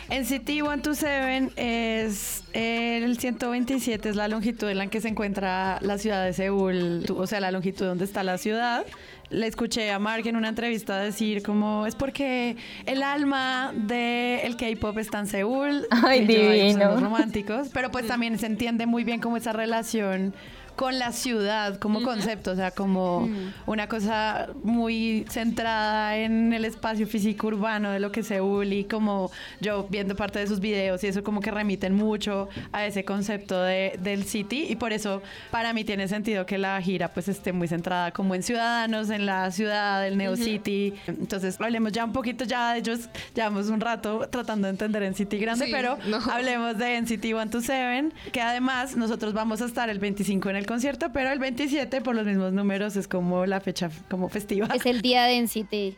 NCT 0.09 0.47
127 0.47 1.53
es 1.57 2.43
el 2.53 3.17
127, 3.19 4.09
es 4.09 4.15
la 4.15 4.27
longitud 4.27 4.69
en 4.69 4.77
la 4.77 4.87
que 4.87 5.01
se 5.01 5.09
encuentra 5.09 5.77
la 5.81 5.97
ciudad 5.97 6.23
de 6.25 6.33
Seúl, 6.33 7.05
o 7.15 7.27
sea, 7.27 7.39
la 7.39 7.51
longitud 7.51 7.85
donde 7.85 8.05
está 8.05 8.23
la 8.23 8.37
ciudad. 8.37 8.85
Le 9.29 9.45
escuché 9.45 9.91
a 9.91 9.99
Mark 9.99 10.25
en 10.25 10.37
una 10.37 10.47
entrevista 10.47 10.97
decir 10.99 11.43
como 11.43 11.85
es 11.85 11.95
porque 11.95 12.55
el 12.85 13.03
alma 13.03 13.73
del 13.75 14.55
K-pop 14.55 14.97
está 14.99 15.19
en 15.19 15.27
Seúl. 15.27 15.85
Ay, 15.91 16.25
yo, 16.25 16.49
"Ay, 16.49 16.59
divino". 16.61 16.85
somos 16.85 17.01
románticos, 17.01 17.67
pero 17.73 17.91
pues 17.91 18.07
también 18.07 18.39
se 18.39 18.45
entiende 18.45 18.85
muy 18.85 19.03
bien 19.03 19.19
como 19.19 19.35
esa 19.35 19.51
relación 19.51 20.33
con 20.77 20.99
la 20.99 21.11
ciudad 21.11 21.77
como 21.79 22.03
concepto, 22.03 22.51
o 22.51 22.55
sea, 22.55 22.69
como 22.71 23.27
una 23.65 23.89
cosa 23.89 24.47
muy 24.63 25.25
centrada 25.27 26.15
en 26.17 26.53
el 26.53 26.65
espacio 26.65 27.07
físico 27.07 27.47
urbano 27.47 27.89
de 27.91 27.99
lo 27.99 28.11
que 28.11 28.21
Seúl 28.21 28.71
y 28.71 28.83
como 28.83 29.31
yo 29.59 29.87
viendo 29.89 30.15
parte 30.15 30.37
de 30.37 30.45
sus 30.45 30.59
videos 30.59 31.03
y 31.03 31.07
eso 31.07 31.23
como 31.23 31.41
que 31.41 31.49
remiten 31.49 31.95
mucho 31.95 32.47
a 32.71 32.85
ese 32.85 33.03
concepto 33.03 33.59
de, 33.61 33.97
del 34.03 34.23
city 34.23 34.67
y 34.69 34.75
por 34.75 34.93
eso 34.93 35.23
para 35.49 35.73
mí 35.73 35.83
tiene 35.83 36.07
sentido 36.07 36.45
que 36.45 36.59
la 36.59 36.79
gira 36.79 37.07
pues 37.11 37.27
esté 37.27 37.51
muy 37.53 37.67
centrada 37.67 38.11
como 38.11 38.35
en 38.35 38.43
ciudadanos, 38.43 39.09
en 39.09 39.25
la 39.25 39.49
ciudad, 39.49 40.05
el 40.07 40.15
Neo 40.15 40.35
City. 40.35 40.93
Entonces 41.07 41.59
hablemos 41.59 41.91
ya 41.91 42.05
un 42.05 42.13
poquito 42.13 42.45
ya 42.45 42.73
de 42.73 42.79
ellos, 42.79 43.09
llevamos 43.33 43.69
un 43.69 43.81
rato 43.81 44.27
tratando 44.29 44.67
de 44.67 44.71
entender 44.73 45.01
en 45.01 45.15
City 45.15 45.39
grande, 45.39 45.65
Sí, 45.65 45.71
pero 45.71 45.97
no. 46.07 46.17
hablemos 46.31 46.77
de 46.77 47.01
NCT 47.01 47.23
127, 47.23 48.11
que 48.31 48.41
además 48.41 48.95
nosotros 48.95 49.33
vamos 49.33 49.63
a 49.63 49.65
estar 49.65 49.89
el 49.89 49.97
25 49.97 50.51
en 50.51 50.55
el 50.55 50.66
concierto, 50.67 51.11
pero 51.11 51.31
el 51.31 51.39
27 51.39 52.01
por 52.01 52.15
los 52.15 52.25
mismos 52.25 52.53
números 52.53 52.95
es 52.95 53.07
como 53.07 53.47
la 53.47 53.59
fecha 53.59 53.89
como 54.09 54.29
festiva. 54.29 54.67
Es 54.75 54.85
el 54.85 55.01
día 55.01 55.23
de 55.23 55.41
NCT. 55.41 55.97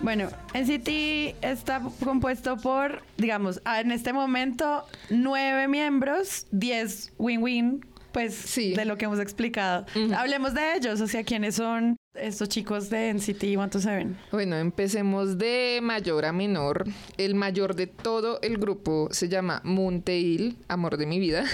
Bueno, 0.00 0.28
NCT 0.52 1.42
está 1.42 1.80
compuesto 2.04 2.58
por, 2.58 3.02
digamos, 3.16 3.62
en 3.64 3.90
este 3.90 4.12
momento, 4.12 4.84
nueve 5.08 5.66
miembros, 5.66 6.46
diez 6.50 7.14
win-win, 7.16 7.86
pues 8.12 8.54
de 8.54 8.84
lo 8.84 8.98
que 8.98 9.06
hemos 9.06 9.18
explicado. 9.18 9.86
Hablemos 10.14 10.52
de 10.52 10.76
ellos, 10.76 11.00
o 11.00 11.06
sea, 11.06 11.24
quiénes 11.24 11.54
son, 11.54 11.96
estos 12.14 12.48
chicos 12.48 12.90
de 12.90 13.12
NCT 13.12 13.40
127. 13.40 14.14
Bueno, 14.30 14.56
empecemos 14.56 15.36
de 15.38 15.80
mayor 15.82 16.24
a 16.24 16.32
menor. 16.32 16.84
El 17.16 17.34
mayor 17.34 17.74
de 17.74 17.86
todo 17.86 18.38
el 18.42 18.58
grupo 18.58 19.08
se 19.10 19.28
llama 19.28 19.60
Moon 19.64 20.02
Tae-il, 20.02 20.56
amor 20.68 20.96
de 20.96 21.06
mi 21.06 21.18
vida. 21.18 21.44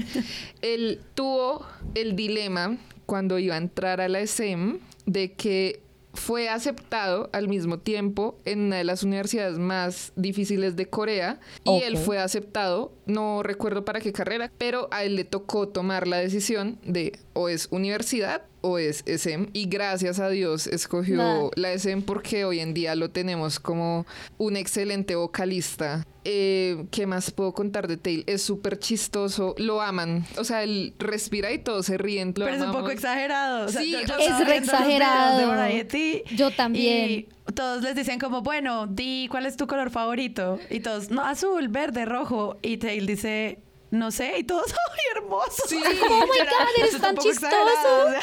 Él 0.62 1.00
tuvo 1.14 1.64
el 1.94 2.16
dilema 2.16 2.76
cuando 3.06 3.38
iba 3.38 3.54
a 3.54 3.58
entrar 3.58 4.00
a 4.00 4.08
la 4.08 4.20
SM 4.20 4.78
de 5.06 5.32
que 5.32 5.80
fue 6.12 6.48
aceptado 6.48 7.30
al 7.32 7.48
mismo 7.48 7.78
tiempo 7.78 8.36
en 8.44 8.60
una 8.60 8.76
de 8.76 8.84
las 8.84 9.02
universidades 9.02 9.58
más 9.58 10.12
difíciles 10.16 10.76
de 10.76 10.86
Corea 10.86 11.38
y 11.64 11.82
él 11.82 11.96
fue 11.96 12.18
aceptado, 12.18 12.92
no 13.06 13.42
recuerdo 13.42 13.84
para 13.84 14.00
qué 14.00 14.12
carrera, 14.12 14.50
pero 14.58 14.88
a 14.90 15.04
él 15.04 15.14
le 15.16 15.24
tocó 15.24 15.68
tomar 15.68 16.08
la 16.08 16.16
decisión 16.16 16.78
de 16.82 17.18
o 17.32 17.48
es 17.48 17.68
universidad 17.70 18.42
o 18.62 18.78
es 18.78 19.02
SM 19.06 19.48
y 19.52 19.66
gracias 19.66 20.18
a 20.20 20.28
Dios 20.28 20.66
escogió 20.66 21.16
Nah. 21.16 21.48
la 21.56 21.72
SM 21.72 22.02
porque 22.02 22.44
hoy 22.44 22.60
en 22.60 22.74
día 22.74 22.94
lo 22.94 23.10
tenemos 23.10 23.58
como 23.60 24.06
un 24.38 24.56
excelente 24.56 25.14
vocalista. 25.16 26.06
Eh, 26.24 26.84
¿Qué 26.90 27.06
más 27.06 27.30
puedo 27.30 27.52
contar 27.54 27.88
de 27.88 27.96
Tail? 27.96 28.24
Es 28.26 28.42
súper 28.42 28.78
chistoso, 28.78 29.54
lo 29.56 29.80
aman, 29.80 30.26
o 30.36 30.44
sea, 30.44 30.62
él 30.62 30.92
respira 30.98 31.50
y 31.52 31.58
todos 31.58 31.86
se 31.86 31.96
ríen. 31.96 32.34
lo 32.36 32.44
Pero 32.44 32.56
es 32.56 32.62
un 32.62 32.72
poco 32.72 32.90
exagerado. 32.90 33.64
O 33.64 33.68
sea, 33.68 33.80
Sí, 33.80 33.92
yo- 33.92 34.00
yo 34.06 34.18
es 34.18 34.46
re 34.46 34.56
exagerado. 34.58 35.38
De 35.38 36.24
Yo 36.36 36.50
también. 36.50 37.10
Y 37.10 37.28
todos 37.54 37.82
les 37.82 37.94
dicen 37.96 38.18
como, 38.18 38.42
bueno, 38.42 38.86
di 38.86 39.28
cuál 39.30 39.46
es 39.46 39.56
tu 39.56 39.66
color 39.66 39.90
favorito. 39.90 40.58
Y 40.68 40.80
todos, 40.80 41.10
no, 41.10 41.24
azul, 41.24 41.68
verde, 41.68 42.04
rojo. 42.04 42.58
Y 42.62 42.76
Tail 42.76 43.06
dice, 43.06 43.58
no 43.90 44.10
sé. 44.10 44.38
Y 44.38 44.44
todos, 44.44 44.64
¡ay, 44.72 45.00
hermoso! 45.22 45.62
Sí. 45.68 45.76
Oh 46.12 46.22
my 46.22 46.38
God, 46.38 46.68
eres 46.78 47.00
tan 47.00 47.16
chistoso. 47.16 47.50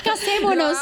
Casémonos. 0.03 0.77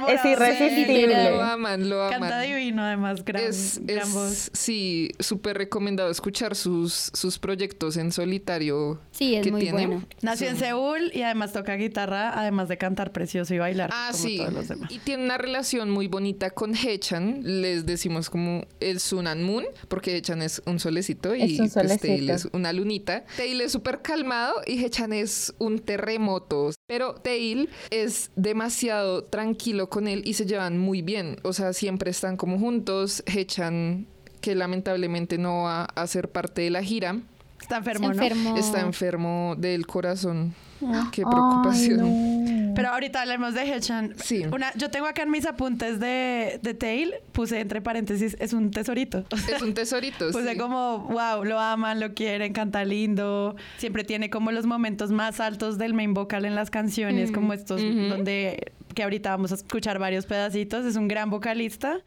Lo. 0.00 0.08
Es 0.08 0.24
irresistible. 0.24 1.30
Lo 1.30 1.42
aman, 1.42 1.88
lo 1.88 2.02
aman. 2.04 2.20
Canta 2.20 2.40
divino, 2.40 2.82
además, 2.82 3.24
gran, 3.24 3.44
es, 3.44 3.80
gran 3.82 4.08
es- 4.08 4.12
voz. 4.14 4.50
sí, 4.52 5.10
súper 5.20 5.56
recomendado 5.58 6.10
escuchar 6.10 6.54
sus, 6.56 7.10
sus 7.12 7.38
proyectos 7.38 7.96
en 7.96 8.12
solitario. 8.12 9.00
Sí, 9.12 9.34
es 9.36 9.44
que 9.44 9.52
muy 9.52 9.60
tiene. 9.62 9.86
bueno. 9.86 10.06
Nació 10.22 10.48
en 10.48 10.56
Seúl 10.58 11.10
y 11.14 11.22
además 11.22 11.52
toca 11.52 11.74
guitarra, 11.74 12.38
además 12.38 12.68
de 12.68 12.78
cantar 12.78 13.12
precioso 13.12 13.54
y 13.54 13.58
bailar. 13.58 13.90
Ah, 13.92 14.08
como 14.12 14.24
sí. 14.24 14.36
todos 14.38 14.52
los 14.52 14.68
demás. 14.68 14.90
Y 14.90 14.98
tiene 14.98 15.24
una 15.24 15.38
relación 15.38 15.90
muy 15.90 16.06
bonita 16.08 16.50
con 16.50 16.74
Hechan. 16.74 17.40
Les 17.42 17.86
decimos 17.86 18.30
como 18.30 18.66
el 18.80 19.00
Sun 19.00 19.26
and 19.26 19.42
Moon, 19.42 19.64
porque 19.88 20.16
Hechan 20.16 20.42
es 20.42 20.62
un 20.66 20.78
solecito 20.80 21.34
y 21.34 21.42
Es 21.42 21.60
un 21.60 21.70
pues, 21.70 21.74
Tail 21.74 21.98
solecito. 22.00 22.32
es 22.32 22.48
una 22.52 22.72
lunita. 22.72 23.24
Tail 23.36 23.60
es 23.60 23.72
súper 23.72 24.02
calmado 24.02 24.54
y 24.66 24.82
Hechan 24.84 25.12
es 25.12 25.33
un 25.58 25.78
terremoto. 25.78 26.70
Pero 26.86 27.14
Tail 27.14 27.68
es 27.90 28.30
demasiado 28.36 29.24
tranquilo 29.24 29.88
con 29.88 30.08
él 30.08 30.22
y 30.24 30.34
se 30.34 30.46
llevan 30.46 30.78
muy 30.78 31.02
bien. 31.02 31.36
O 31.42 31.52
sea, 31.52 31.72
siempre 31.72 32.10
están 32.10 32.36
como 32.36 32.58
juntos. 32.58 33.22
Hechan, 33.26 34.06
que 34.40 34.54
lamentablemente 34.54 35.38
no 35.38 35.62
va 35.62 35.84
a 35.84 36.06
ser 36.06 36.30
parte 36.30 36.62
de 36.62 36.70
la 36.70 36.82
gira, 36.82 37.20
Está 37.60 37.78
enfermo, 37.78 38.08
¿no? 38.08 38.12
enfermó. 38.12 38.56
está 38.58 38.80
enfermo 38.82 39.54
del 39.56 39.86
corazón. 39.86 40.54
Ah. 40.86 41.08
Qué 41.12 41.22
preocupación. 41.22 42.72
Pero 42.74 42.88
ahorita 42.88 43.22
hablemos 43.22 43.54
de 43.54 43.72
Hechan. 43.72 44.14
Sí. 44.22 44.44
Una, 44.50 44.72
yo 44.74 44.90
tengo 44.90 45.06
acá 45.06 45.22
en 45.22 45.30
mis 45.30 45.46
apuntes 45.46 46.00
de, 46.00 46.58
de 46.62 46.74
Tail, 46.74 47.14
puse 47.32 47.60
entre 47.60 47.80
paréntesis, 47.80 48.36
es 48.40 48.52
un 48.52 48.70
tesorito. 48.70 49.24
O 49.30 49.36
sea, 49.36 49.56
Es 49.56 49.62
un 49.62 49.74
tesorito. 49.74 50.30
Puse 50.32 50.52
sí. 50.52 50.58
como, 50.58 50.98
wow, 50.98 51.44
lo 51.44 51.60
aman, 51.60 52.00
lo 52.00 52.14
quieren, 52.14 52.52
canta 52.52 52.84
lindo. 52.84 53.54
Siempre 53.76 54.04
tiene 54.04 54.28
como 54.28 54.50
los 54.50 54.66
momentos 54.66 55.12
más 55.12 55.40
altos 55.40 55.78
del 55.78 55.94
main 55.94 56.14
vocal 56.14 56.44
en 56.44 56.54
las 56.54 56.70
canciones, 56.70 57.30
como 57.30 57.52
estos 57.52 57.80
ujú. 57.80 58.08
donde 58.08 58.72
que 58.94 59.02
ahorita 59.02 59.30
vamos 59.30 59.52
a 59.52 59.56
escuchar 59.56 59.98
varios 59.98 60.26
pedacitos. 60.26 60.84
Es 60.84 60.96
un 60.96 61.08
gran 61.08 61.30
vocalista. 61.30 62.00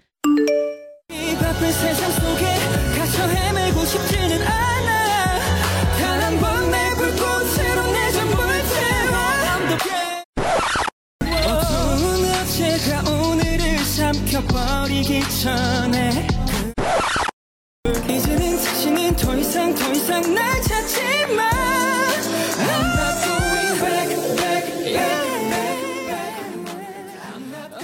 어제가 12.87 13.01
오늘을 13.11 13.79
삼켜버리기 13.79 15.21
전에 15.43 16.11
이제는 18.09 18.57
다시는 18.57 19.17
더 19.17 19.37
이상 19.37 19.75
더 19.75 19.91
이상 19.91 20.23
날 20.33 20.63
찾지 20.63 21.01
마 21.35 21.43
I'm 22.63 22.87
not 22.95 23.15
going 23.27 23.81
back, 23.81 24.09
back, 24.37 24.65
back. 24.95 25.13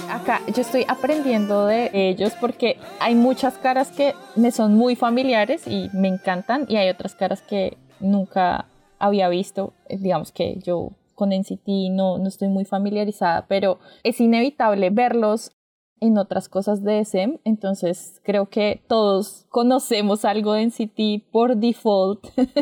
Acá 0.09 0.41
yo 0.47 0.61
estoy 0.61 0.85
aprendiendo 0.87 1.65
de 1.67 1.89
ellos 1.93 2.33
porque 2.39 2.79
hay 3.01 3.15
muchas 3.15 3.57
caras 3.57 3.89
que 3.91 4.15
me 4.37 4.51
son 4.51 4.75
muy 4.75 4.95
familiares 4.95 5.67
y 5.67 5.89
me 5.93 6.07
encantan 6.07 6.65
y 6.69 6.77
hay 6.77 6.87
otras 6.89 7.15
caras 7.15 7.41
que 7.41 7.77
nunca 7.99 8.65
había 8.97 9.27
visto. 9.27 9.73
Eh, 9.89 9.97
Digamos 9.99 10.31
que 10.31 10.57
yo 10.63 10.91
con 11.14 11.30
NCT 11.30 11.68
no, 11.90 12.18
no 12.18 12.28
estoy 12.28 12.48
muy 12.48 12.64
familiarizada, 12.64 13.46
pero 13.46 13.78
es 14.02 14.20
inevitable 14.20 14.90
verlos 14.90 15.52
en 16.00 16.18
otras 16.18 16.48
cosas 16.50 16.82
de 16.84 16.98
SM, 17.00 17.38
entonces 17.44 18.20
creo 18.24 18.46
que 18.50 18.82
todos 18.88 19.46
conocemos 19.48 20.24
algo 20.26 20.52
de 20.52 20.62
NCT 20.66 21.24
por 21.30 21.56
default 21.56 22.26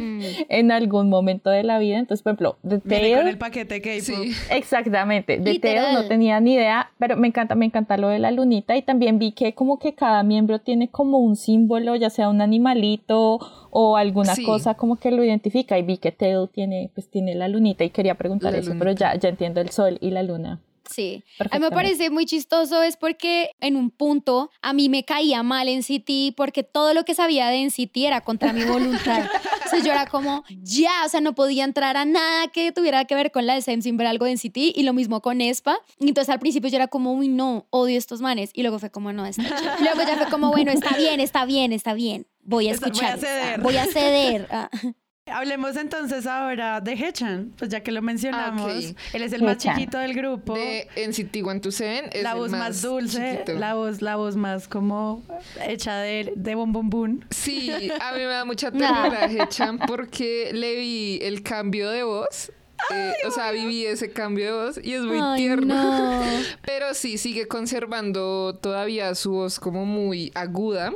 en 0.49 0.71
algún 0.71 1.09
momento 1.09 1.51
de 1.51 1.65
la 1.65 1.79
vida. 1.79 1.99
Entonces, 1.99 2.23
por 2.23 2.31
ejemplo, 2.35 2.57
The 2.63 2.81
Viene 2.85 3.09
con 3.11 3.19
Tale- 3.19 3.31
el 3.31 3.39
paquete 3.39 3.81
K-pop. 3.81 4.01
Sí. 4.03 4.33
Exactamente, 4.51 5.39
de 5.39 5.53
Literal. 5.55 5.91
Teo 5.93 6.03
no 6.03 6.09
tenía 6.09 6.39
ni 6.41 6.55
idea, 6.55 6.93
pero 6.99 7.17
me 7.17 7.27
encanta, 7.29 7.55
me 7.57 7.65
encanta 7.67 7.97
lo 7.97 8.09
de 8.09 8.19
la 8.21 8.31
lunita 8.31 8.77
y 8.77 8.83
también 8.83 9.19
vi 9.19 9.33
que 9.33 9.55
como 9.55 9.79
que 9.79 9.95
cada 9.95 10.23
miembro 10.23 10.61
tiene 10.61 10.89
como 10.89 11.19
un 11.19 11.35
símbolo, 11.37 11.97
ya 11.97 12.11
sea 12.11 12.29
un 12.29 12.41
animalito 12.43 13.41
o 13.71 13.97
alguna 13.97 14.35
Sí. 14.37 14.45
cosa 14.45 14.75
como 14.75 14.97
que 14.97 15.11
lo 15.11 15.25
identifica 15.25 15.79
y 15.79 15.83
vi 15.83 15.97
que 15.97 16.13
Teo 16.13 16.47
tiene 16.47 16.91
pues 16.95 17.09
tiene 17.09 17.35
la 17.35 17.49
lunita 17.49 17.83
y 17.85 17.91
quería 17.91 18.15
preguntar 18.15 18.53
La 18.53 18.59
eso, 18.59 18.69
lunita. 18.69 18.85
pero 18.85 18.97
ya, 18.97 19.15
ya 19.19 19.29
entiendo 19.31 19.61
el 19.61 19.71
sol 19.71 19.99
y 20.01 20.11
la 20.11 20.23
luna. 20.23 20.61
Sí. 20.91 21.25
A 21.51 21.59
mí 21.59 21.65
me 21.65 21.71
parece 21.71 22.11
muy 22.11 22.27
chistoso 22.27 22.83
es 22.83 22.97
porque 22.97 23.51
en 23.61 23.77
un 23.77 23.91
punto 23.91 24.51
a 24.63 24.73
mí 24.73 24.89
me 24.89 25.05
caía 25.05 25.43
mal 25.43 25.69
en 25.69 25.83
City 25.83 26.33
porque 26.37 26.63
todo 26.63 26.93
lo 26.95 27.05
que 27.05 27.15
sabía 27.15 27.49
de 27.49 27.65
NCT 27.65 27.97
era 27.99 28.21
contra 28.23 28.53
mi 28.53 28.65
voluntad. 28.65 29.29
Entonces 29.65 29.85
yo 29.85 29.93
era 29.93 30.07
como, 30.07 30.45
ya, 30.63 30.91
o 31.07 31.09
sea, 31.09 31.21
no 31.21 31.35
podía 31.35 31.65
entrar 31.65 31.97
a 31.97 32.05
nada 32.05 32.49
que 32.49 32.73
tuviera 32.73 33.05
que 33.07 33.15
ver 33.15 33.31
con 33.33 33.47
la 33.47 33.57
SM 33.57 33.81
sin 33.83 33.97
ver 33.97 34.07
algo 34.07 34.27
de 34.27 34.33
NCT 34.35 34.57
y 34.57 34.83
lo 34.83 34.93
mismo 34.93 35.21
con 35.23 35.41
ESPA. 35.41 35.79
Entonces 36.01 36.29
al 36.33 36.41
principio 36.41 36.69
yo 36.69 36.77
era 36.77 36.89
como, 36.89 37.13
uy, 37.13 37.29
no, 37.29 37.67
odio 37.71 37.97
estos 37.97 38.21
manes. 38.21 38.51
Y 38.53 38.63
luego 38.63 38.79
fue 38.79 38.91
como, 38.91 39.13
no, 39.13 39.25
está 39.25 39.43
chido. 39.45 39.73
Luego 39.81 40.01
ya 40.03 40.17
fue 40.17 40.27
como, 40.31 40.51
bueno, 40.51 40.73
está 40.73 40.97
bien, 40.97 41.21
está 41.21 41.45
bien, 41.47 41.73
está 41.73 41.95
bien. 41.95 42.27
Voy 42.43 42.69
a 42.69 42.73
Está- 42.73 42.89
voy 42.89 42.99
a 43.01 43.15
escuchar. 43.15 43.19
ceder. 43.21 43.61
Voy 43.61 43.77
a 43.77 43.87
ceder. 43.87 44.49
Hablemos 45.33 45.77
entonces 45.77 46.27
ahora 46.27 46.81
de 46.81 46.95
Hechan, 46.95 47.53
pues 47.57 47.71
ya 47.71 47.81
que 47.81 47.93
lo 47.93 48.03
mencionamos. 48.03 48.73
Él 49.13 49.23
es 49.23 49.33
el 49.33 49.43
más 49.43 49.55
Hechan. 49.57 49.77
chiquito 49.77 49.99
del 49.99 50.15
grupo. 50.15 50.55
De 50.55 50.89
NCT 50.97 51.33
127 51.33 52.19
es 52.19 52.25
la 52.25 52.33
el 52.33 52.39
voz 52.39 52.51
más, 52.51 52.83
dulce, 52.83 53.35
chiquito. 53.39 53.57
la 53.59 53.75
voz, 53.75 54.03
la 54.03 54.17
voz 54.17 54.35
más 54.35 54.67
como 54.67 55.23
hecha 55.65 55.99
de, 55.99 56.33
de 56.35 56.55
bom 56.57 56.73
bom 56.73 56.91
bum. 56.91 57.21
Sí, 57.31 57.71
a 58.01 58.13
mí 58.13 58.19
me 58.19 58.25
da 58.25 58.45
mucha 58.45 58.73
ternura 58.73 59.27
Hechan 59.31 59.79
porque 59.79 60.51
le 60.53 60.75
vi 60.75 61.21
el 61.23 61.45
cambio 61.45 61.89
de 61.91 62.03
voz. 62.03 62.51
eh, 62.93 63.13
o 63.25 63.31
sea, 63.31 63.53
viví 63.53 63.87
ese 63.87 64.11
cambio 64.13 64.45
de 64.47 64.65
voz 64.65 64.81
y 64.83 64.95
es 64.95 65.03
muy 65.03 65.21
Ay, 65.23 65.37
tierno. 65.39 65.73
no. 66.21 66.23
Pero 66.67 66.95
sí, 66.95 67.17
sigue 67.17 67.47
conservando 67.47 68.59
todavía 68.61 69.15
su 69.15 69.31
voz 69.31 69.61
como 69.61 69.87
muy 69.87 70.33
aguda. 70.35 70.93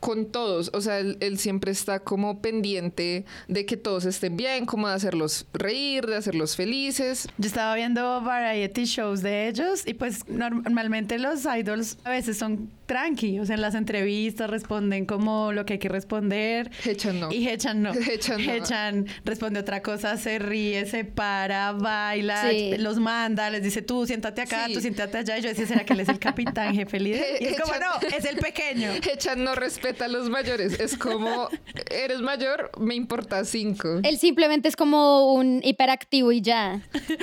con 0.00 0.26
todos. 0.30 0.70
O 0.74 0.80
sea, 0.80 0.98
él, 0.98 1.16
él 1.20 1.38
siempre 1.38 1.70
está 1.72 2.00
como 2.00 2.40
pendiente 2.40 3.24
de 3.48 3.66
que 3.66 3.76
todos 3.76 4.04
estén 4.04 4.36
bien, 4.36 4.66
como 4.66 4.88
de 4.88 4.94
hacerlos 4.94 5.46
reír, 5.52 6.06
de 6.06 6.16
hacerlos 6.16 6.56
felices. 6.56 7.28
Yo 7.38 7.46
estaba 7.46 7.74
viendo 7.74 8.20
variety 8.20 8.84
shows 8.84 9.22
de 9.22 9.48
ellos 9.48 9.82
y 9.86 9.94
pues 9.94 10.26
norm- 10.26 10.62
normalmente 10.64 11.18
los 11.18 11.44
idols 11.44 11.98
a 12.04 12.10
veces 12.10 12.36
son 12.38 12.70
tranqui, 12.86 13.40
o 13.40 13.46
sea, 13.46 13.56
en 13.56 13.62
las 13.62 13.74
entrevistas 13.74 14.48
responden 14.48 15.06
como 15.06 15.50
lo 15.52 15.66
que 15.66 15.74
hay 15.74 15.78
que 15.80 15.88
responder. 15.88 16.70
Hechan 16.84 17.18
no. 17.18 17.32
Y 17.32 17.48
Hechan 17.48 17.82
no. 17.82 17.92
Hechan 17.94 18.46
no. 18.46 18.52
Hechan 18.52 19.06
responde 19.24 19.58
otra 19.60 19.82
cosa, 19.82 20.16
se 20.16 20.38
ríe, 20.38 20.86
se 20.86 21.04
para, 21.04 21.72
baila, 21.72 22.48
Sí. 22.50 22.74
los 22.78 22.98
manda, 23.00 23.50
les 23.50 23.62
dice 23.62 23.82
tú 23.82 24.06
siéntate 24.06 24.42
acá, 24.42 24.66
Sí. 24.66 24.74
tú 24.74 24.80
siéntate 24.80 25.18
allá. 25.18 25.38
Y 25.38 25.42
yo 25.42 25.48
decía, 25.48 25.66
¿será 25.66 25.84
que 25.84 25.94
él 25.94 26.00
es 26.00 26.08
el 26.08 26.18
capitán, 26.20 26.74
jefe 26.74 27.00
líder? 27.00 27.42
Y 27.42 27.46
es 27.46 27.60
como, 27.60 27.72
Hechan- 27.74 27.80
no, 28.02 28.16
es 28.16 28.24
el 28.24 28.36
pequeño. 28.36 28.90
Hechan 29.12 29.42
no 29.42 29.54
respeta 29.86 30.06
a 30.06 30.08
los 30.08 30.28
mayores. 30.28 30.78
Es 30.80 30.96
como, 30.96 31.48
eres 31.90 32.20
mayor, 32.20 32.70
me 32.78 32.94
importa 32.94 33.44
cinco. 33.44 34.00
Él 34.02 34.18
simplemente 34.18 34.68
es 34.68 34.76
como 34.76 35.32
un 35.32 35.60
hiperactivo 35.62 36.32
y 36.32 36.40
ya. 36.40 36.82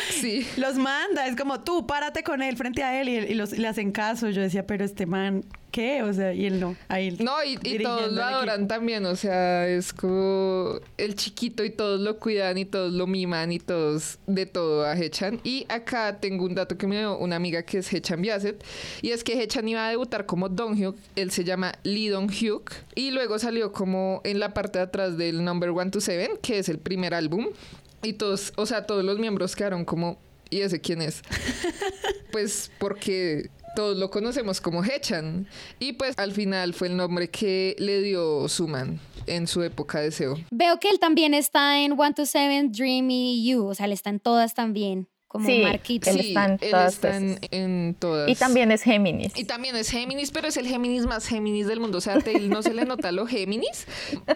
Sí. 0.10 0.48
Los 0.58 0.76
manda, 0.76 1.28
es 1.28 1.36
como 1.36 1.62
tú, 1.64 1.86
párate 1.86 2.24
con 2.24 2.42
él 2.42 2.56
frente 2.56 2.84
a 2.84 3.02
él 3.02 3.10
y, 3.10 3.18
y 3.18 3.34
los, 3.34 3.54
y 3.54 3.58
le 3.58 3.68
hacen 3.68 3.92
caso. 3.92 4.30
Yo 4.30 4.42
decía, 4.42 4.66
pero 4.66 4.86
este 4.86 5.06
man, 5.06 5.44
¿qué? 5.74 6.04
O 6.04 6.14
sea, 6.14 6.34
y 6.34 6.46
él 6.46 6.60
no. 6.60 6.78
Ahí 6.88 7.18
No, 7.20 7.44
y, 7.44 7.58
y 7.64 7.80
todos 7.82 8.12
lo 8.14 8.24
adoran 8.24 8.68
también, 8.68 9.06
o 9.08 9.16
sea, 9.16 9.68
es 9.68 9.92
como 9.92 10.80
el 10.98 11.16
chiquito 11.16 11.66
y 11.66 11.72
todos 11.72 12.00
lo 12.00 12.20
cuidan 12.20 12.60
y 12.60 12.66
todos 12.66 12.94
lo 12.94 13.08
miman 13.08 13.52
y 13.52 13.60
todos 13.60 14.20
de 14.28 14.46
todo 14.46 14.86
a 14.86 14.96
Hechan. 14.96 15.42
Y 15.44 15.66
acá 15.68 16.20
tengo 16.20 16.46
un 16.46 16.54
dato 16.54 16.78
que 16.78 16.86
me 16.86 17.00
dio 17.00 17.18
una 17.18 17.36
amiga 17.36 17.64
que 17.64 17.80
es 17.80 17.92
Hechan 17.92 18.22
Biaset, 18.22 18.64
y 19.02 19.10
es 19.10 19.24
que 19.24 19.42
Hechan 19.42 19.68
iba 19.68 19.86
a 19.86 19.90
debutar 19.90 20.28
como 20.28 20.48
Donghyuk, 20.48 20.96
él 21.16 21.32
se 21.32 21.44
llama 21.44 21.74
Lee 21.84 22.10
Dong-hyuk, 22.10 22.72
y 22.94 23.10
luego 23.10 23.40
salió 23.40 23.74
como 23.74 24.22
en 24.24 24.40
la 24.40 24.54
parte 24.54 24.78
de 24.78 24.86
atrás 24.86 25.18
del 25.18 25.44
Number 25.44 25.72
One 25.72 25.90
to 25.90 26.00
Seven, 26.00 26.38
que 26.42 26.60
es 26.60 26.70
el 26.70 26.78
primer 26.78 27.16
álbum, 27.16 27.48
y 28.04 28.14
todos, 28.14 28.54
o 28.58 28.68
sea, 28.68 28.86
todos 28.86 29.04
los 29.04 29.18
miembros 29.18 29.56
quedaron 29.56 29.86
como, 29.86 30.20
¿y 30.52 30.62
ese 30.62 30.80
quién 30.80 31.02
es? 31.02 31.24
Pues 32.32 32.72
porque 32.80 33.52
todos 33.76 33.98
lo 33.98 34.10
conocemos 34.10 34.62
como 34.62 34.84
Hechan. 34.84 35.48
Y 35.80 35.94
pues 35.94 36.18
al 36.18 36.32
final 36.32 36.74
fue 36.74 36.88
el 36.88 36.98
nombre 36.98 37.30
que 37.30 37.76
le 37.80 38.02
dio 38.02 38.48
Suman 38.48 39.00
en 39.28 39.48
su 39.48 39.62
época 39.64 40.00
de 40.02 40.12
SEO. 40.12 40.36
Veo 40.52 40.80
que 40.80 40.90
él 40.90 41.00
también 41.00 41.34
está 41.34 41.80
en 41.80 41.94
One 42.00 42.14
to 42.14 42.26
Seven, 42.26 42.72
Dream 42.72 43.10
You. 43.10 43.66
O 43.66 43.76
sea, 43.76 43.86
él 43.86 43.92
está 43.92 44.10
en 44.10 44.20
todas 44.20 44.54
también, 44.54 45.08
como 45.34 45.48
Sí, 45.50 45.62
Marquito. 45.64 46.10
Él 46.12 46.20
está 46.20 46.46
en 46.46 46.58
todas 46.60 46.94
esas. 47.00 47.24
en 47.52 47.96
todas. 47.98 48.30
Y 48.30 48.36
también 48.36 48.72
es 48.72 48.84
Géminis. 48.84 49.34
Y 49.36 49.46
también 49.46 49.76
es 49.76 49.90
Géminis, 49.90 50.30
pero 50.32 50.48
es 50.48 50.56
el 50.58 50.68
Géminis 50.68 51.08
más 51.08 51.26
Géminis 51.28 51.66
del 51.68 51.80
mundo. 51.80 51.98
O 51.98 52.02
sea, 52.02 52.14
a 52.14 52.20
Tail 52.22 52.50
no 52.52 52.62
se 52.62 52.74
le 52.76 52.86
nota 52.86 53.12
lo 53.12 53.26
Géminis 53.26 53.88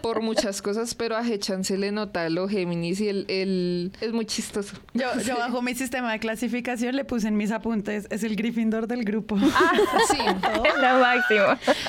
por 0.02 0.22
muchas 0.24 0.62
cosas, 0.64 0.96
pero 0.96 1.16
a 1.16 1.26
Hechan 1.26 1.64
se 1.64 1.78
le 1.78 1.92
nota 1.92 2.28
lo 2.30 2.50
Géminis 2.50 3.00
y 3.00 3.10
él, 3.10 3.26
él 3.30 3.92
es 4.02 4.12
muy 4.12 4.26
chistoso. 4.26 4.76
Yo, 4.96 5.06
yo 5.26 5.38
bajo 5.38 5.62
mi 5.62 5.76
sistema 5.76 6.12
de 6.12 6.20
clasificación 6.20 6.96
le 6.96 7.06
puse 7.06 7.28
en 7.28 7.38
mis 7.38 7.52
apuntes, 7.52 8.08
es 8.10 8.24
el 8.24 8.36
Gryffindor 8.36 8.88
del 8.88 9.04
grupo. 9.06 9.38
Sí, 9.38 10.18
Es 10.18 10.76
lo 10.82 11.00
máximo. 11.00 11.44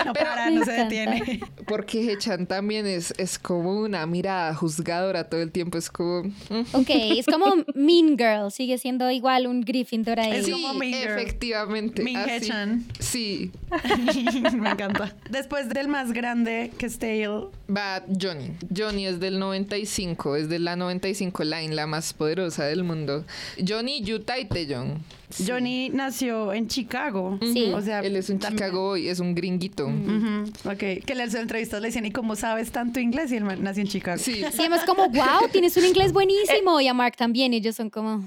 no 0.04 0.12
pero- 0.12 0.26
para, 0.30 0.50
no 0.50 0.64
se 0.66 0.74
encanta. 0.74 0.82
detiene. 0.84 1.40
porque 1.66 2.12
Hechan 2.12 2.46
también 2.46 2.86
es, 2.86 3.14
es 3.16 3.38
como 3.38 3.80
una 3.80 4.04
mirada 4.06 4.54
juzgadora 4.54 5.24
todo 5.30 5.40
el 5.40 5.50
tiempo. 5.50 5.78
Es 5.78 5.88
como... 5.88 6.24
mm. 6.24 6.64
Ok, 6.72 6.90
es 6.90 7.24
como 7.26 7.46
Mean 7.74 8.18
Girl. 8.18 8.50
Sigue 8.50 8.76
siendo 8.76 8.97
igual 9.10 9.46
un 9.46 9.60
Gryffindor 9.62 10.20
ahí. 10.20 10.32
Es 10.38 10.46
Sí, 10.46 10.52
como 10.52 10.74
Mean 10.74 10.92
Girl. 11.00 11.18
efectivamente. 11.18 12.04
Hechan. 12.26 12.84
Sí, 12.98 13.50
Me 14.58 14.70
encanta. 14.70 15.14
Después 15.30 15.68
del 15.68 15.88
más 15.88 16.12
grande, 16.12 16.70
que 16.78 16.86
es 16.86 16.98
Tail, 16.98 17.48
va 17.74 18.02
Johnny. 18.20 18.52
Johnny 18.74 19.06
es 19.06 19.20
del 19.20 19.38
95, 19.38 20.36
es 20.36 20.48
de 20.48 20.58
la 20.58 20.76
95 20.76 21.44
Line, 21.44 21.74
la 21.74 21.86
más 21.86 22.12
poderosa 22.12 22.64
del 22.64 22.84
mundo. 22.84 23.24
Johnny, 23.66 24.02
Utah 24.12 24.38
y 24.38 24.46
Taeyong. 24.46 24.98
Johnny 25.46 25.90
nació 25.90 26.54
en 26.54 26.68
Chicago. 26.68 27.38
Sí. 27.42 27.70
O 27.74 27.82
sea, 27.82 28.00
Él 28.00 28.16
es 28.16 28.30
un 28.30 28.38
también- 28.38 28.58
Chicago 28.58 28.88
Boy, 28.88 29.08
es 29.08 29.20
un 29.20 29.34
gringuito. 29.34 29.86
Ujú, 29.86 30.44
Ok, 30.64 31.04
que 31.04 31.14
le 31.14 31.22
hacen 31.24 31.42
entrevistas, 31.42 31.82
le 31.82 31.88
dicen, 31.88 32.06
¿y 32.06 32.10
cómo 32.10 32.34
sabes 32.34 32.70
tanto 32.70 32.98
inglés? 32.98 33.30
Y 33.32 33.36
él 33.36 33.44
nació 33.62 33.82
en 33.82 33.88
Chicago. 33.88 34.18
Sí. 34.18 34.36
Sí, 34.52 34.60
además 34.60 34.84
como, 34.86 35.08
wow, 35.10 35.48
tienes 35.52 35.76
un 35.76 35.84
inglés 35.84 36.12
buenísimo. 36.14 36.80
Y 36.80 36.88
a 36.88 36.94
Mark 36.94 37.16
también. 37.16 37.52
Ellos 37.52 37.76
son 37.76 37.90
como, 37.90 38.24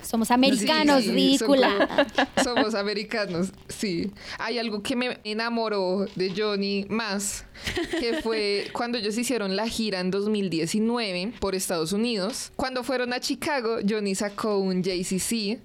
somos 0.00 0.30
americanos, 0.30 1.02
Sí, 1.04 1.10
ridícula. 1.10 2.06
como- 2.34 2.44
somos 2.44 2.74
americanos, 2.74 3.48
sí. 3.68 4.10
Hay 4.38 4.58
algo 4.58 4.82
que 4.82 4.96
me 4.96 5.18
enamoró 5.24 6.06
de 6.16 6.32
Johnny 6.36 6.86
más, 6.88 7.44
que 8.00 8.20
fue 8.22 8.68
cuando 8.72 8.98
ellos 8.98 9.16
hicieron 9.18 9.56
la 9.56 9.68
gira 9.68 10.00
en 10.00 10.10
2019 10.10 11.32
por 11.40 11.54
Estados 11.54 11.92
Unidos. 11.92 12.52
Cuando 12.56 12.82
fueron 12.84 13.12
a 13.12 13.20
Chicago, 13.20 13.78
Johnny 13.88 14.14
sacó 14.14 14.58
un 14.58 14.82
JCC 14.82 15.58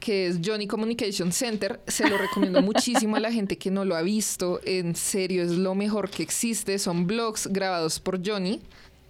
que 0.00 0.26
es 0.26 0.40
Johnny 0.44 0.66
Communication 0.66 1.32
Center. 1.32 1.80
Se 1.86 2.06
lo 2.08 2.18
recomiendo 2.18 2.60
muchísimo 2.62 3.16
a 3.16 3.20
la 3.20 3.32
gente 3.32 3.56
que 3.56 3.70
no 3.70 3.86
lo 3.86 3.96
ha 3.96 4.02
visto. 4.02 4.60
En 4.66 4.94
serio, 4.96 5.42
es 5.42 5.52
lo 5.52 5.74
mejor 5.74 6.10
que 6.10 6.22
existe. 6.22 6.78
Son 6.78 7.06
blogs 7.06 7.46
grabados 7.46 8.00
por 8.00 8.20
Johnny. 8.26 8.60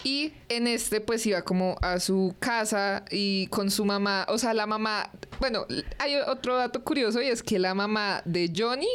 Y 0.04 0.32
en 0.50 0.66
este 0.66 1.00
pues 1.00 1.24
iba 1.26 1.42
como 1.42 1.76
a 1.82 1.98
su 1.98 2.34
casa 2.38 3.04
y 3.10 3.46
con 3.48 3.70
su 3.70 3.84
mamá, 3.84 4.26
o 4.28 4.36
sea, 4.38 4.52
la 4.54 4.66
mamá, 4.66 5.10
bueno, 5.40 5.66
hay 5.98 6.16
otro 6.16 6.56
dato 6.56 6.84
curioso 6.84 7.20
y 7.22 7.26
es 7.28 7.42
que 7.42 7.58
la 7.58 7.74
mamá 7.74 8.20
de 8.26 8.52
Johnny 8.54 8.88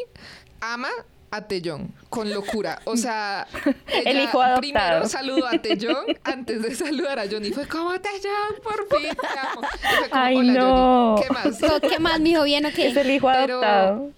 ama 0.62 0.90
a 1.32 1.48
Tellón 1.48 1.94
con 2.10 2.32
locura. 2.32 2.80
O 2.86 2.96
sea, 2.98 3.48
El 4.06 4.20
hijo 4.20 4.42
adoptado. 4.42 4.60
primero 4.62 5.08
saludó 5.08 5.46
a 5.48 5.52
Tellón 5.60 6.06
antes 6.24 6.62
de 6.64 6.74
saludar 6.76 7.20
a 7.20 7.26
Johnny. 7.30 7.52
Fue 7.52 7.68
como 7.68 7.92
Tellón, 8.00 8.56
por 8.64 8.88
fin, 9.00 9.10
te 9.16 9.40
amo. 9.40 9.62
Fue 10.00 10.10
como, 10.10 10.24
Ay, 10.24 10.36
"Hola, 10.38 10.54
no. 10.54 11.16
Johnny, 11.18 11.22
¿Qué 11.28 11.34
más? 11.34 11.82
¿Qué 11.82 12.00
más, 12.00 12.20
mijo? 12.20 12.44
¿Bien 12.44 12.66
o 12.66 12.70
qué? 12.72 12.88
Es 12.88 12.98
el 12.98 13.10
hijo 13.12 13.28
Pero- 13.32 13.64
adoptado. 13.64 14.12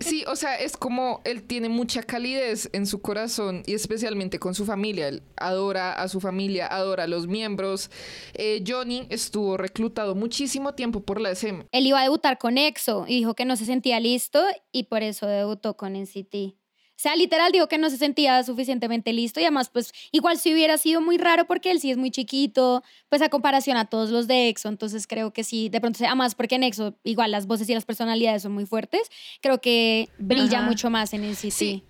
Sí, 0.00 0.24
o 0.26 0.36
sea, 0.36 0.56
es 0.56 0.76
como 0.76 1.20
él 1.24 1.42
tiene 1.42 1.68
mucha 1.68 2.02
calidez 2.02 2.70
en 2.72 2.86
su 2.86 3.00
corazón 3.00 3.62
y 3.66 3.74
especialmente 3.74 4.38
con 4.38 4.54
su 4.54 4.64
familia. 4.64 5.08
Él 5.08 5.22
adora 5.36 5.92
a 5.92 6.08
su 6.08 6.20
familia, 6.20 6.66
adora 6.66 7.04
a 7.04 7.06
los 7.06 7.26
miembros. 7.26 7.90
Eh, 8.34 8.64
Johnny 8.66 9.06
estuvo 9.10 9.56
reclutado 9.56 10.14
muchísimo 10.14 10.74
tiempo 10.74 11.00
por 11.00 11.20
la 11.20 11.30
SM. 11.30 11.66
Él 11.72 11.86
iba 11.86 12.00
a 12.00 12.02
debutar 12.02 12.38
con 12.38 12.58
EXO 12.58 13.04
y 13.06 13.16
dijo 13.16 13.34
que 13.34 13.44
no 13.44 13.56
se 13.56 13.64
sentía 13.64 14.00
listo 14.00 14.42
y 14.72 14.84
por 14.84 15.02
eso 15.02 15.26
debutó 15.26 15.76
con 15.76 15.94
NCT. 15.94 16.57
O 16.98 17.00
sea, 17.00 17.14
literal 17.14 17.52
dijo 17.52 17.68
que 17.68 17.78
no 17.78 17.90
se 17.90 17.96
sentía 17.96 18.42
suficientemente 18.42 19.12
listo 19.12 19.38
y 19.38 19.44
además 19.44 19.68
pues 19.68 19.92
igual 20.10 20.36
si 20.36 20.52
hubiera 20.52 20.76
sido 20.78 21.00
muy 21.00 21.16
raro 21.16 21.46
porque 21.46 21.70
él 21.70 21.78
sí 21.78 21.92
es 21.92 21.96
muy 21.96 22.10
chiquito, 22.10 22.82
pues 23.08 23.22
a 23.22 23.28
comparación 23.28 23.76
a 23.76 23.84
todos 23.84 24.10
los 24.10 24.26
de 24.26 24.48
EXO, 24.48 24.68
entonces 24.68 25.06
creo 25.06 25.32
que 25.32 25.44
sí, 25.44 25.68
de 25.68 25.80
pronto, 25.80 26.04
además 26.04 26.34
porque 26.34 26.56
en 26.56 26.64
EXO 26.64 26.96
igual 27.04 27.30
las 27.30 27.46
voces 27.46 27.70
y 27.70 27.74
las 27.74 27.84
personalidades 27.84 28.42
son 28.42 28.50
muy 28.50 28.66
fuertes, 28.66 29.02
creo 29.40 29.60
que 29.60 30.08
brilla 30.18 30.58
Ajá. 30.58 30.66
mucho 30.66 30.90
más 30.90 31.14
en 31.14 31.22
NCT. 31.22 31.52
Sí. 31.52 31.84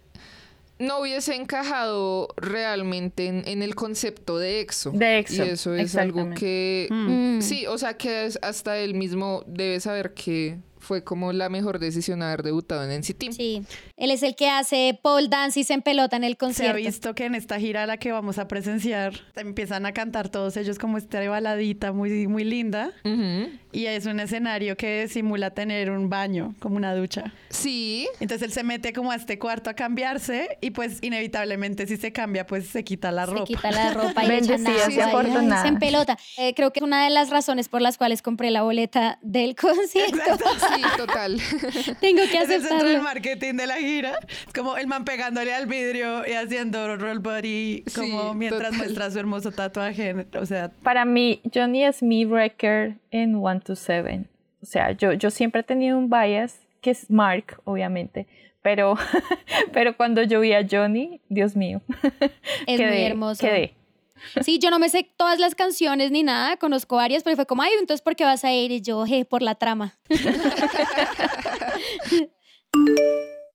No 0.78 1.00
hubiese 1.00 1.34
encajado 1.34 2.28
realmente 2.36 3.28
en, 3.28 3.48
en 3.48 3.62
el 3.62 3.74
concepto 3.74 4.36
de 4.36 4.60
EXO. 4.60 4.90
De 4.92 5.20
EXO, 5.20 5.44
Y 5.44 5.48
eso 5.48 5.74
es 5.74 5.96
algo 5.96 6.30
que... 6.34 6.86
Mm. 6.90 7.40
Sí, 7.40 7.66
o 7.66 7.78
sea 7.78 7.96
que 7.96 8.28
hasta 8.42 8.78
él 8.78 8.94
mismo 8.94 9.42
debe 9.46 9.80
saber 9.80 10.12
que 10.12 10.58
fue 10.88 11.04
como 11.04 11.34
la 11.34 11.50
mejor 11.50 11.78
decisión 11.78 12.22
haber 12.22 12.42
debutado 12.42 12.82
en 12.82 12.98
NCT. 13.00 13.30
Sí, 13.32 13.62
él 13.98 14.10
es 14.10 14.22
el 14.22 14.34
que 14.34 14.48
hace 14.48 14.98
pole 15.02 15.28
dance 15.28 15.60
y 15.60 15.64
se 15.64 15.74
empelota 15.74 16.16
en 16.16 16.24
el 16.24 16.32
Se 16.32 16.36
ha 16.36 16.38
concierto. 16.38 16.76
visto 16.78 17.14
que 17.14 17.26
en 17.26 17.34
esta 17.34 17.58
gira 17.60 17.82
a 17.82 17.86
la 17.86 17.98
que 17.98 18.10
vamos 18.10 18.38
a 18.38 18.48
presenciar 18.48 19.12
empiezan 19.36 19.84
a 19.84 19.92
cantar 19.92 20.30
todos 20.30 20.56
ellos 20.56 20.78
como 20.78 20.96
esta 20.96 21.20
baladita 21.28 21.92
muy, 21.92 22.26
muy 22.26 22.44
linda 22.44 22.90
Ujú. 23.04 23.50
y 23.70 23.84
es 23.84 24.06
un 24.06 24.18
escenario 24.18 24.76
que 24.78 25.08
simula 25.08 25.50
tener 25.50 25.90
un 25.90 26.08
baño, 26.08 26.54
como 26.58 26.76
una 26.76 26.94
ducha. 26.94 27.34
Sí, 27.50 28.08
Entonces 28.20 28.46
él 28.48 28.52
se 28.52 28.62
mete 28.62 28.94
como 28.94 29.10
a 29.12 29.16
este 29.16 29.38
cuarto 29.38 29.68
a 29.68 29.74
cambiarse 29.74 30.56
y 30.62 30.70
pues 30.70 30.98
inevitablemente 31.02 31.86
si 31.86 31.98
se 31.98 32.12
cambia 32.12 32.46
pues 32.46 32.66
se 32.68 32.82
quita 32.82 33.12
la 33.12 33.26
Se 33.26 33.32
ropa. 33.32 33.44
quita 33.44 33.70
la 33.70 33.92
ropa 33.92 34.24
y 34.24 34.30
echa 34.30 34.56
nada. 34.56 35.62
se 35.62 35.68
empelota. 35.68 36.16
Eh, 36.38 36.54
creo 36.54 36.72
que 36.72 36.80
es 36.80 36.84
una 36.84 37.04
de 37.04 37.10
las 37.10 37.28
razones 37.28 37.68
por 37.68 37.82
las 37.82 37.98
cuales 37.98 38.22
compré 38.22 38.50
la 38.50 38.62
boleta 38.62 39.18
del 39.22 39.54
concierto. 39.54 40.16
sí, 40.76 40.77
total. 40.96 41.36
Tengo 42.00 42.22
que 42.30 42.38
Es 42.38 42.50
el 42.50 42.62
centro 42.62 42.78
del 42.78 42.96
aceptarlo. 42.96 43.02
marketing 43.02 43.54
de 43.54 43.66
la 43.66 43.76
gira. 43.76 44.18
Es 44.46 44.52
como 44.52 44.76
el 44.76 44.86
man 44.86 45.04
pegándole 45.04 45.52
al 45.54 45.66
vidrio 45.66 46.26
y 46.26 46.32
haciendo 46.32 46.96
roll 46.96 47.18
body 47.20 47.84
como 47.94 48.32
Sí, 48.32 48.36
mientras 48.38 48.62
total. 48.70 48.78
muestra 48.78 49.10
su 49.10 49.18
hermoso 49.18 49.50
tatuaje. 49.52 50.26
O 50.38 50.46
sea, 50.46 50.70
Para 50.82 51.04
mí, 51.04 51.40
Johnny 51.54 51.84
es 51.84 52.02
mi 52.02 52.24
wrecker 52.24 52.94
en 53.10 53.34
One 53.36 53.60
to 53.60 53.76
Seven. 53.76 54.26
O 54.62 54.66
sea, 54.66 54.92
yo, 54.92 55.12
yo 55.12 55.30
siempre 55.30 55.60
he 55.60 55.64
tenido 55.64 55.96
un 55.98 56.10
bias, 56.10 56.60
que 56.80 56.90
es 56.90 57.10
Mark, 57.10 57.60
obviamente. 57.64 58.26
Pero, 58.62 58.96
pero 59.72 59.96
cuando 59.96 60.22
yo 60.22 60.40
vi 60.40 60.52
a 60.52 60.66
Johnny, 60.68 61.20
Dios 61.28 61.54
mío. 61.56 61.80
Es 62.66 62.80
muy 62.80 63.02
hermoso. 63.02 63.40
Quedé. 63.40 63.74
Sí, 64.43 64.57
yo 64.59 64.69
no 64.69 64.79
me 64.79 64.89
sé 64.89 65.11
todas 65.17 65.39
las 65.39 65.53
canciones 65.53 66.11
ni 66.11 66.23
nada, 66.23 66.57
conozco 66.57 66.95
varias, 66.95 67.23
pero 67.23 67.35
fue 67.35 67.45
como, 67.45 67.61
ay, 67.61 67.71
entonces 67.73 68.01
¿por 68.01 68.15
qué 68.15 68.23
vas 68.23 68.43
a 68.43 68.53
ir? 68.53 68.71
Y 68.71 68.81
yo, 68.81 69.05
je, 69.05 69.25
por 69.25 69.41
la 69.41 69.55
trama. 69.55 69.97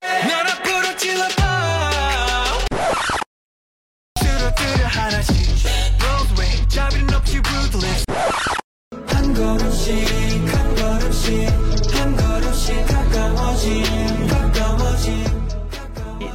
날 0.01 0.47
앞으로 0.47 0.97
찔러봐 0.97 2.59
뚜루뚜루 4.15 4.85
하나씩 4.85 5.37
Rose 6.01 6.35
way 6.39 6.69
자비는 6.69 7.15
없이 7.15 7.39
ruthless 7.39 8.05
한 9.07 9.35
걸음씩 9.35 9.93
한 10.55 10.75
걸음씩 10.77 11.49
한 11.95 12.17
걸음씩 12.17 12.87
가까워짐 12.87 12.87
가까워짐 12.87 14.22
y 14.22 14.22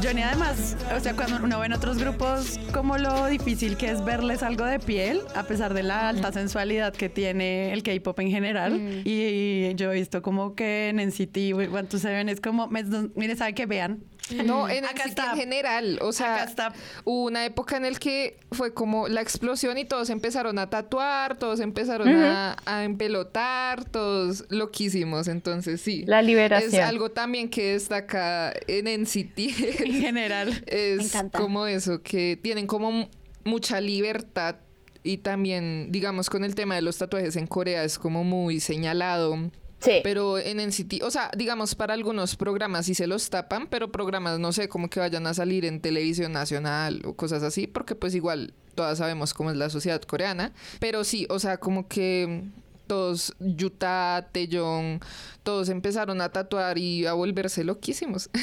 Johnny 0.03 0.23
además, 0.23 0.77
o 0.97 1.01
sea, 1.01 1.15
cuando 1.15 1.43
uno 1.43 1.59
ve 1.59 1.67
en 1.67 1.73
otros 1.73 1.99
grupos 1.99 2.61
como 2.73 2.99
lo 2.99 3.27
difícil 3.27 3.77
que 3.77 3.91
es 3.91 4.05
verles 4.05 4.45
algo 4.45 4.65
de 4.65 4.79
piel, 4.79 5.21
a 5.35 5.43
pesar 5.43 5.75
de 5.75 5.83
la 5.83 6.09
alta 6.09 6.33
sensualidad 6.33 6.93
que 6.93 7.09
tiene 7.09 7.73
el 7.73 7.83
K-pop 7.83 8.19
en 8.21 8.31
general. 8.31 9.03
Y, 9.05 9.75
yo 9.75 9.93
he 9.93 9.95
visto 9.95 10.23
como 10.23 10.55
que 10.55 10.91
en 10.91 10.97
NCT, 10.97 11.55
One 11.73 11.89
to 11.89 11.99
Seven 11.99 12.29
es 12.29 12.41
como, 12.41 12.69
mire, 12.69 13.37
sabe 13.37 13.55
que 13.55 13.67
vean. 13.67 14.05
No, 14.45 14.69
en, 14.69 14.85
está. 14.85 15.33
en 15.33 15.39
general. 15.39 15.99
O 16.03 16.13
sea, 16.13 16.35
Acá 16.37 16.45
está. 16.45 16.73
hubo 17.05 17.25
una 17.25 17.45
época 17.45 17.77
en 17.77 17.85
el 17.85 17.99
que 17.99 18.39
fue 18.53 18.75
como 18.75 19.09
la 19.09 19.21
explosión 19.21 19.79
y 19.79 19.85
todos 19.85 20.11
empezaron 20.11 20.59
a 20.59 20.71
tatuar, 20.71 21.37
todos 21.39 21.61
empezaron 21.61 22.09
a, 22.09 22.57
a 22.67 22.85
empelotar, 22.85 23.85
todos 23.85 24.45
loquísimos. 24.51 25.29
Entonces, 25.29 25.81
sí. 25.81 26.05
La 26.07 26.21
Es 26.21 26.27
liberación. 26.27 26.83
algo 26.85 27.11
también 27.11 27.49
que 27.49 27.73
destaca 27.73 28.53
en 28.67 29.03
NCT. 29.03 29.39
En 29.89 29.93
general. 30.01 30.63
es 30.67 30.99
Me 30.99 31.05
encanta. 31.05 31.39
como 31.39 31.67
eso, 31.67 32.03
que 32.03 32.39
tienen 32.43 32.67
como 32.67 33.09
mucha 33.45 33.81
libertad 33.81 34.57
y 35.03 35.19
también, 35.19 35.89
digamos, 35.91 36.29
con 36.29 36.45
el 36.45 36.55
tema 36.55 36.75
de 36.75 36.83
los 36.83 36.99
tatuajes 36.99 37.37
en 37.37 37.47
Corea 37.47 37.85
es 37.85 37.99
como 37.99 38.25
muy 38.25 38.61
señalado. 38.61 39.37
Sí. 39.81 40.01
Pero 40.03 40.39
en 40.39 40.59
NCT, 40.59 41.03
o 41.03 41.11
sea, 41.11 41.31
digamos, 41.37 41.75
para 41.75 41.95
algunos 41.95 42.37
programas 42.37 42.87
sí 42.87 42.95
se 42.95 43.07
los 43.07 43.31
tapan, 43.31 43.69
pero 43.69 43.93
programas, 43.93 44.39
no 44.39 44.53
sé, 44.53 44.69
como 44.69 44.91
que 44.91 45.01
vayan 45.01 45.27
a 45.27 45.35
salir 45.35 45.65
en 45.65 45.81
televisión 45.81 46.33
nacional 46.33 47.03
o 47.05 47.15
cosas 47.15 47.43
así, 47.43 47.67
porque 47.67 47.95
pues 47.95 48.15
igual 48.15 48.55
todas 48.75 48.99
sabemos 48.99 49.35
cómo 49.35 49.51
es 49.51 49.57
la 49.57 49.71
sociedad 49.71 50.01
coreana. 50.03 50.53
Pero 50.81 51.05
sí, 51.05 51.27
o 51.31 51.39
sea, 51.39 51.59
como 51.59 51.89
que 51.89 52.45
todos, 52.89 53.37
Yuta, 53.39 54.29
Taeyong, 54.33 54.99
todos 55.45 55.69
empezaron 55.69 56.21
a 56.21 56.31
tatuar 56.31 56.77
y 56.79 57.07
a 57.07 57.13
volverse 57.13 57.63
loquísimos. 57.63 58.29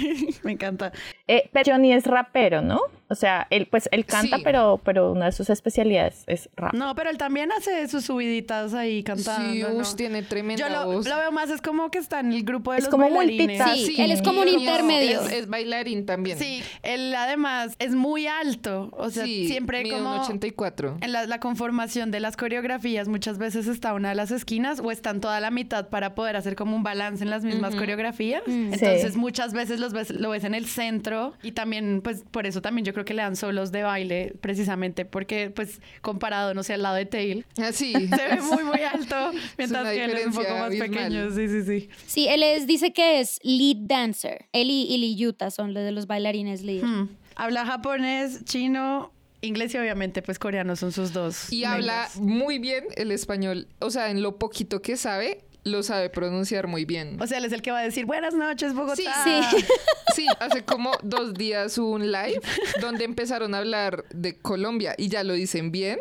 Me 0.42 0.52
encanta. 0.52 0.92
Eh, 1.28 1.48
pero 1.52 1.72
Johnny 1.72 1.92
es 1.92 2.04
rapero, 2.06 2.60
¿no? 2.62 2.80
O 3.08 3.14
sea, 3.14 3.46
él 3.50 3.68
pues 3.70 3.88
él 3.92 4.06
canta, 4.06 4.38
Sí. 4.38 4.42
pero, 4.42 4.80
pero 4.82 5.12
una 5.12 5.26
de 5.26 5.32
sus 5.32 5.50
especialidades 5.50 6.24
es 6.26 6.48
rap. 6.56 6.72
No, 6.74 6.94
pero 6.94 7.10
él 7.10 7.18
también 7.18 7.52
hace 7.52 7.86
sus 7.86 8.04
subiditas 8.06 8.72
ahí 8.74 9.02
cantando. 9.04 9.52
sí, 9.52 9.62
¿no? 9.62 9.94
tiene 9.96 10.22
tremenda 10.22 10.66
Yo 10.68 10.74
lo, 10.74 10.86
voz. 10.86 11.06
lo 11.06 11.16
veo 11.16 11.30
más, 11.30 11.50
es 11.50 11.60
como 11.60 11.90
que 11.90 11.98
está 11.98 12.20
en 12.20 12.32
el 12.32 12.42
grupo 12.44 12.72
de 12.72 12.78
Es 12.78 12.84
los 12.84 12.90
como 12.90 13.04
bailarines. 13.04 13.46
multitask. 13.60 13.76
Sí, 13.76 14.00
él 14.00 14.10
es 14.10 14.22
como 14.22 14.40
un 14.40 14.48
intermedio. 14.48 15.20
Es, 15.20 15.32
es 15.32 15.48
bailarín 15.48 16.06
también. 16.06 16.38
Sí, 16.38 16.62
él 16.82 17.14
además 17.14 17.76
es 17.78 17.94
muy 17.94 18.26
alto. 18.26 18.88
O 18.96 19.10
sea, 19.10 19.24
Sí, 19.24 19.46
siempre 19.48 19.82
mide 19.82 19.96
un 19.96 20.04
como... 20.04 20.22
84. 20.22 20.98
En 21.02 21.12
la, 21.12 21.26
la 21.26 21.38
conformación 21.40 22.10
de 22.10 22.20
las 22.20 22.36
coreografías 22.36 23.06
muchas 23.06 23.36
veces 23.38 23.66
está 23.74 23.92
una 23.92 24.08
de 24.10 24.14
las 24.14 24.30
esquinas 24.30 24.80
o 24.80 24.90
están 24.90 25.20
toda 25.20 25.38
la 25.40 25.50
mitad 25.50 25.88
para 25.90 26.14
poder 26.14 26.36
hacer 26.36 26.56
como 26.56 26.74
un 26.76 26.82
balance 26.82 27.22
en 27.22 27.30
las 27.30 27.44
mismas 27.44 27.74
coreografías. 27.74 28.42
Entonces 28.46 29.12
Sí. 29.12 29.18
muchas 29.18 29.52
veces 29.52 29.80
los 29.80 29.92
ves, 29.92 30.10
lo 30.10 30.30
ves 30.30 30.44
en 30.44 30.54
el 30.54 30.66
centro 30.66 31.34
y 31.42 31.52
también 31.52 32.00
pues 32.02 32.24
por 32.30 32.46
eso 32.46 32.62
también 32.62 32.84
yo 32.84 32.92
creo 32.92 33.04
que 33.04 33.12
le 33.14 33.22
dan 33.22 33.36
solos 33.36 33.70
de 33.72 33.82
baile 33.82 34.34
precisamente 34.40 35.04
porque 35.04 35.50
pues 35.50 35.80
comparado 36.00 36.54
no 36.54 36.62
sé 36.62 36.74
al 36.74 36.82
lado 36.82 36.94
de 36.96 37.06
Tail 37.06 37.44
Ah, 37.58 37.72
sí. 37.72 37.92
se 38.08 38.28
ve 38.28 38.40
muy 38.40 38.64
muy 38.64 38.80
alto 38.80 39.32
mientras 39.58 39.88
que 39.88 40.04
él 40.04 40.10
es 40.12 40.26
un 40.26 40.32
poco 40.32 40.50
más 40.52 40.62
abismal. 40.66 40.90
pequeño. 40.90 41.30
Sí, 41.30 41.48
sí, 41.48 41.62
sí. 41.64 41.88
Sí, 42.06 42.28
él 42.28 42.42
es, 42.42 42.66
dice 42.66 42.92
que 42.92 43.20
es 43.20 43.40
lead 43.42 43.76
dancer. 43.80 44.46
Él 44.52 44.70
y, 44.70 44.82
y 44.84 44.98
Lee 44.98 45.16
Yuta 45.16 45.50
son 45.50 45.74
los 45.74 45.82
de 45.82 45.92
los 45.92 46.06
bailarines 46.06 46.62
lead. 46.62 46.82
Hmm. 46.84 47.08
Habla 47.36 47.66
japonés, 47.66 48.44
chino, 48.44 49.10
inglés 49.44 49.74
y 49.74 49.78
obviamente 49.78 50.22
pues 50.22 50.38
coreano 50.38 50.76
son 50.76 50.92
sus 50.92 51.12
dos. 51.12 51.52
Y 51.52 51.64
habla 51.64 52.08
muy 52.16 52.58
bien 52.58 52.84
el 52.96 53.12
español. 53.12 53.68
O 53.80 53.90
sea, 53.90 54.10
en 54.10 54.22
lo 54.22 54.38
poquito 54.38 54.82
que 54.82 54.96
sabe, 54.96 55.44
lo 55.64 55.82
sabe 55.82 56.10
pronunciar 56.10 56.66
muy 56.66 56.84
bien. 56.84 57.16
O 57.20 57.26
sea, 57.26 57.38
él 57.38 57.44
es 57.46 57.52
el 57.52 57.62
que 57.62 57.70
va 57.70 57.78
a 57.78 57.82
decir 57.82 58.04
buenas 58.06 58.34
noches, 58.34 58.74
Bogotá. 58.74 58.96
Sí, 58.96 59.40
Sí. 59.50 59.64
Sí, 60.14 60.28
hace 60.38 60.62
como 60.62 60.92
dos 61.02 61.34
días 61.34 61.76
hubo 61.76 61.90
un 61.90 62.12
live 62.12 62.40
donde 62.80 63.04
empezaron 63.04 63.52
a 63.52 63.58
hablar 63.58 64.04
de 64.10 64.38
Colombia 64.38 64.94
y 64.96 65.08
ya 65.08 65.24
lo 65.24 65.32
dicen 65.32 65.72
bien. 65.72 65.98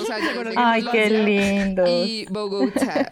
O 0.00 0.04
sea, 0.04 0.18
ya 0.18 0.32
dicen 0.32 0.52
Ay, 0.56 0.84
qué 0.92 1.08
lindo. 1.08 1.84
Y 1.86 2.26
Bogotá. 2.28 3.10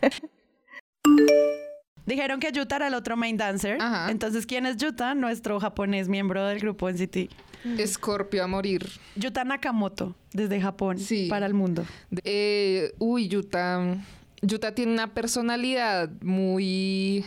Dijeron 2.05 2.41
que 2.41 2.53
Yuta 2.53 2.77
era 2.77 2.89
el 2.89 2.95
otro 2.95 3.16
main 3.16 3.39
dancer. 3.39 3.79
Ajá. 3.81 4.11
Entonces, 4.11 4.45
¿quién 4.45 4.66
es 4.66 4.77
Yuta? 4.77 5.14
Nuestro 5.14 5.59
japonés 5.61 6.09
miembro 6.09 6.47
del 6.47 6.61
grupo 6.61 6.91
NCT. 6.91 7.31
Escorpio 7.79 8.45
a 8.45 8.47
morir. 8.47 8.89
Yuta 9.17 9.45
Nakamoto, 9.45 10.15
desde 10.33 10.61
Japón 10.61 10.99
Sí. 10.99 11.27
para 11.29 11.47
el 11.47 11.55
mundo. 11.55 11.85
Eh, 12.25 12.93
uy, 12.99 13.29
Yuta. 13.29 13.97
Yuta 14.43 14.75
tiene 14.75 14.93
una 14.93 15.15
personalidad 15.15 16.11
muy 16.21 17.25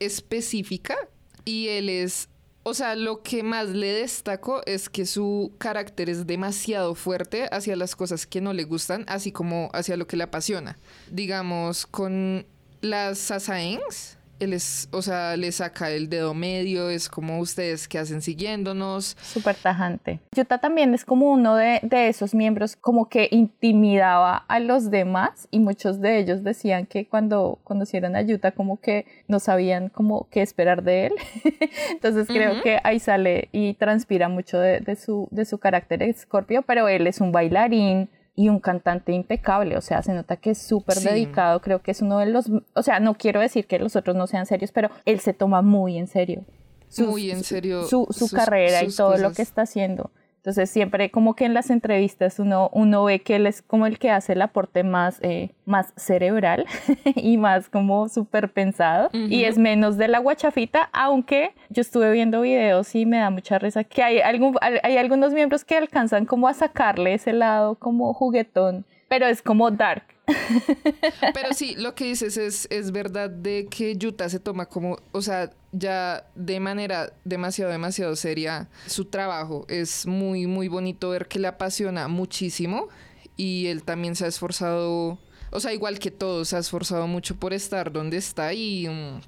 específica 0.00 0.96
y 1.44 1.68
él 1.68 1.88
es, 1.88 2.28
o 2.64 2.74
sea, 2.74 2.96
lo 2.96 3.22
que 3.22 3.42
más 3.42 3.68
le 3.68 3.92
destaco 3.92 4.62
es 4.66 4.88
que 4.88 5.06
su 5.06 5.52
carácter 5.58 6.10
es 6.10 6.26
demasiado 6.26 6.94
fuerte 6.94 7.48
hacia 7.52 7.76
las 7.76 7.94
cosas 7.94 8.26
que 8.26 8.40
no 8.40 8.52
le 8.52 8.64
gustan, 8.64 9.04
así 9.06 9.30
como 9.30 9.70
hacia 9.72 9.96
lo 9.96 10.06
que 10.06 10.16
le 10.16 10.24
apasiona. 10.24 10.76
Digamos, 11.10 11.86
con 11.86 12.44
las 12.80 13.18
Sasaengs, 13.18 14.15
él 14.38 14.52
es, 14.52 14.88
o 14.92 15.02
sea, 15.02 15.36
le 15.36 15.50
saca 15.52 15.90
el 15.90 16.08
dedo 16.08 16.34
medio, 16.34 16.90
es 16.90 17.08
como 17.08 17.38
ustedes 17.38 17.88
que 17.88 17.98
hacen 17.98 18.22
siguiéndonos. 18.22 19.16
Súper 19.22 19.56
tajante. 19.56 20.20
Yuta 20.34 20.58
también 20.58 20.94
es 20.94 21.04
como 21.04 21.32
uno 21.32 21.56
de, 21.56 21.80
de 21.82 22.08
esos 22.08 22.34
miembros 22.34 22.76
como 22.76 23.08
que 23.08 23.28
intimidaba 23.30 24.36
a 24.48 24.60
los 24.60 24.90
demás 24.90 25.48
y 25.50 25.58
muchos 25.58 26.00
de 26.00 26.18
ellos 26.18 26.44
decían 26.44 26.86
que 26.86 27.06
cuando 27.06 27.58
conocieron 27.64 28.16
a 28.16 28.22
Yuta 28.22 28.52
como 28.52 28.80
que 28.80 29.06
no 29.28 29.40
sabían 29.40 29.88
como 29.88 30.28
qué 30.30 30.42
esperar 30.42 30.82
de 30.82 31.06
él. 31.06 31.12
Entonces 31.90 32.26
creo 32.26 32.62
que 32.62 32.78
ahí 32.84 32.98
sale 32.98 33.48
y 33.52 33.74
transpira 33.74 34.28
mucho 34.28 34.58
de, 34.58 34.80
de 34.80 34.96
su, 34.96 35.28
de 35.30 35.44
su 35.44 35.58
carácter 35.58 36.02
escorpio, 36.02 36.62
pero 36.62 36.88
él 36.88 37.06
es 37.06 37.20
un 37.20 37.32
bailarín 37.32 38.08
y 38.36 38.50
un 38.50 38.60
cantante 38.60 39.12
impecable, 39.12 39.76
o 39.76 39.80
sea, 39.80 40.02
se 40.02 40.12
nota 40.12 40.36
que 40.36 40.50
es 40.50 40.58
súper 40.58 40.96
Sí. 40.98 41.08
dedicado, 41.08 41.60
creo 41.62 41.80
que 41.80 41.90
es 41.90 42.02
uno 42.02 42.18
de 42.18 42.26
los, 42.26 42.50
o 42.74 42.82
sea, 42.82 43.00
no 43.00 43.14
quiero 43.14 43.40
decir 43.40 43.66
que 43.66 43.78
los 43.78 43.96
otros 43.96 44.14
no 44.14 44.26
sean 44.26 44.44
serios, 44.46 44.72
pero 44.72 44.90
él 45.06 45.20
se 45.20 45.32
toma 45.32 45.62
muy 45.62 45.96
en 45.96 46.06
serio 46.06 46.44
sus- 46.88 47.08
Muy 47.08 47.30
en 47.30 47.42
serio 47.42 47.82
su, 47.84 48.06
su 48.10 48.28
sus- 48.28 48.32
carrera 48.32 48.84
y 48.84 48.88
todo 48.94 49.16
lo 49.16 49.32
que 49.32 49.42
está 49.42 49.62
haciendo. 49.62 50.10
Entonces 50.46 50.70
siempre 50.70 51.10
como 51.10 51.34
que 51.34 51.44
en 51.44 51.54
las 51.54 51.70
entrevistas 51.70 52.38
uno, 52.38 52.70
uno 52.72 53.02
ve 53.02 53.18
que 53.18 53.34
él 53.34 53.48
es 53.48 53.62
como 53.62 53.84
el 53.84 53.98
que 53.98 54.12
hace 54.12 54.34
el 54.34 54.42
aporte 54.42 54.84
más, 54.84 55.18
eh, 55.22 55.50
más 55.64 55.92
cerebral 55.96 56.66
y 57.16 57.36
más 57.36 57.68
como 57.68 58.08
súper 58.08 58.52
pensado 58.52 59.10
y 59.12 59.42
es 59.42 59.58
menos 59.58 59.96
de 59.96 60.06
la 60.06 60.20
guachafita, 60.20 60.88
aunque 60.92 61.50
yo 61.68 61.80
estuve 61.80 62.12
viendo 62.12 62.42
videos 62.42 62.94
y 62.94 63.06
me 63.06 63.18
da 63.18 63.30
mucha 63.30 63.58
risa 63.58 63.82
que 63.82 64.04
hay, 64.04 64.20
algún, 64.20 64.56
al- 64.60 64.78
hay 64.84 64.96
algunos 64.98 65.32
miembros 65.32 65.64
que 65.64 65.76
alcanzan 65.76 66.26
como 66.26 66.46
a 66.46 66.54
sacarle 66.54 67.14
ese 67.14 67.32
lado 67.32 67.74
como 67.74 68.14
juguetón, 68.14 68.84
pero 69.08 69.26
es 69.26 69.42
como 69.42 69.72
dark. 69.72 70.04
Pero 71.34 71.54
sí, 71.54 71.74
lo 71.76 71.94
que 71.94 72.04
dices 72.04 72.36
es, 72.36 72.66
es 72.70 72.90
verdad 72.90 73.30
de 73.30 73.66
que 73.70 73.96
Yuta 73.96 74.28
se 74.28 74.40
toma 74.40 74.66
como, 74.66 74.98
o 75.12 75.22
sea, 75.22 75.52
ya 75.72 76.26
de 76.34 76.58
manera 76.60 77.12
demasiado, 77.24 77.70
demasiado 77.70 78.16
seria 78.16 78.68
su 78.86 79.04
trabajo. 79.06 79.64
Es 79.68 80.06
muy, 80.06 80.46
muy 80.46 80.68
bonito 80.68 81.10
ver 81.10 81.28
que 81.28 81.38
le 81.38 81.48
apasiona 81.48 82.08
muchísimo 82.08 82.88
y 83.36 83.66
él 83.66 83.82
también 83.84 84.16
se 84.16 84.24
ha 84.24 84.28
esforzado, 84.28 85.18
o 85.50 85.60
sea, 85.60 85.72
igual 85.72 85.98
que 85.98 86.10
todos, 86.10 86.48
se 86.48 86.56
ha 86.56 86.58
esforzado 86.58 87.06
mucho 87.06 87.36
por 87.36 87.52
estar 87.52 87.92
donde 87.92 88.16
está 88.16 88.52
y 88.52 88.88
mm, 88.88 89.20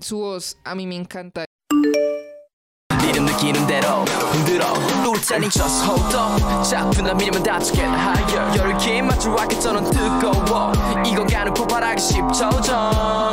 su 0.00 0.18
voz 0.18 0.58
a 0.64 0.74
mí 0.74 0.86
me 0.86 0.96
encanta. 0.96 1.44
괜찮니 5.22 5.48
just 5.50 5.84
hold 5.86 6.16
up. 6.16 6.64
작은 6.68 7.04
나 7.04 7.14
밀면 7.14 7.44
that's 7.44 7.72
get 7.72 7.86
higher. 7.86 8.58
열기 8.58 9.00
마치 9.00 9.28
로켓처럼 9.28 9.88
뜨거워. 9.88 10.72
이거 11.06 11.24
가는 11.24 11.54
폭발하기 11.54 12.02
10초 12.02 12.62
전. 12.62 13.32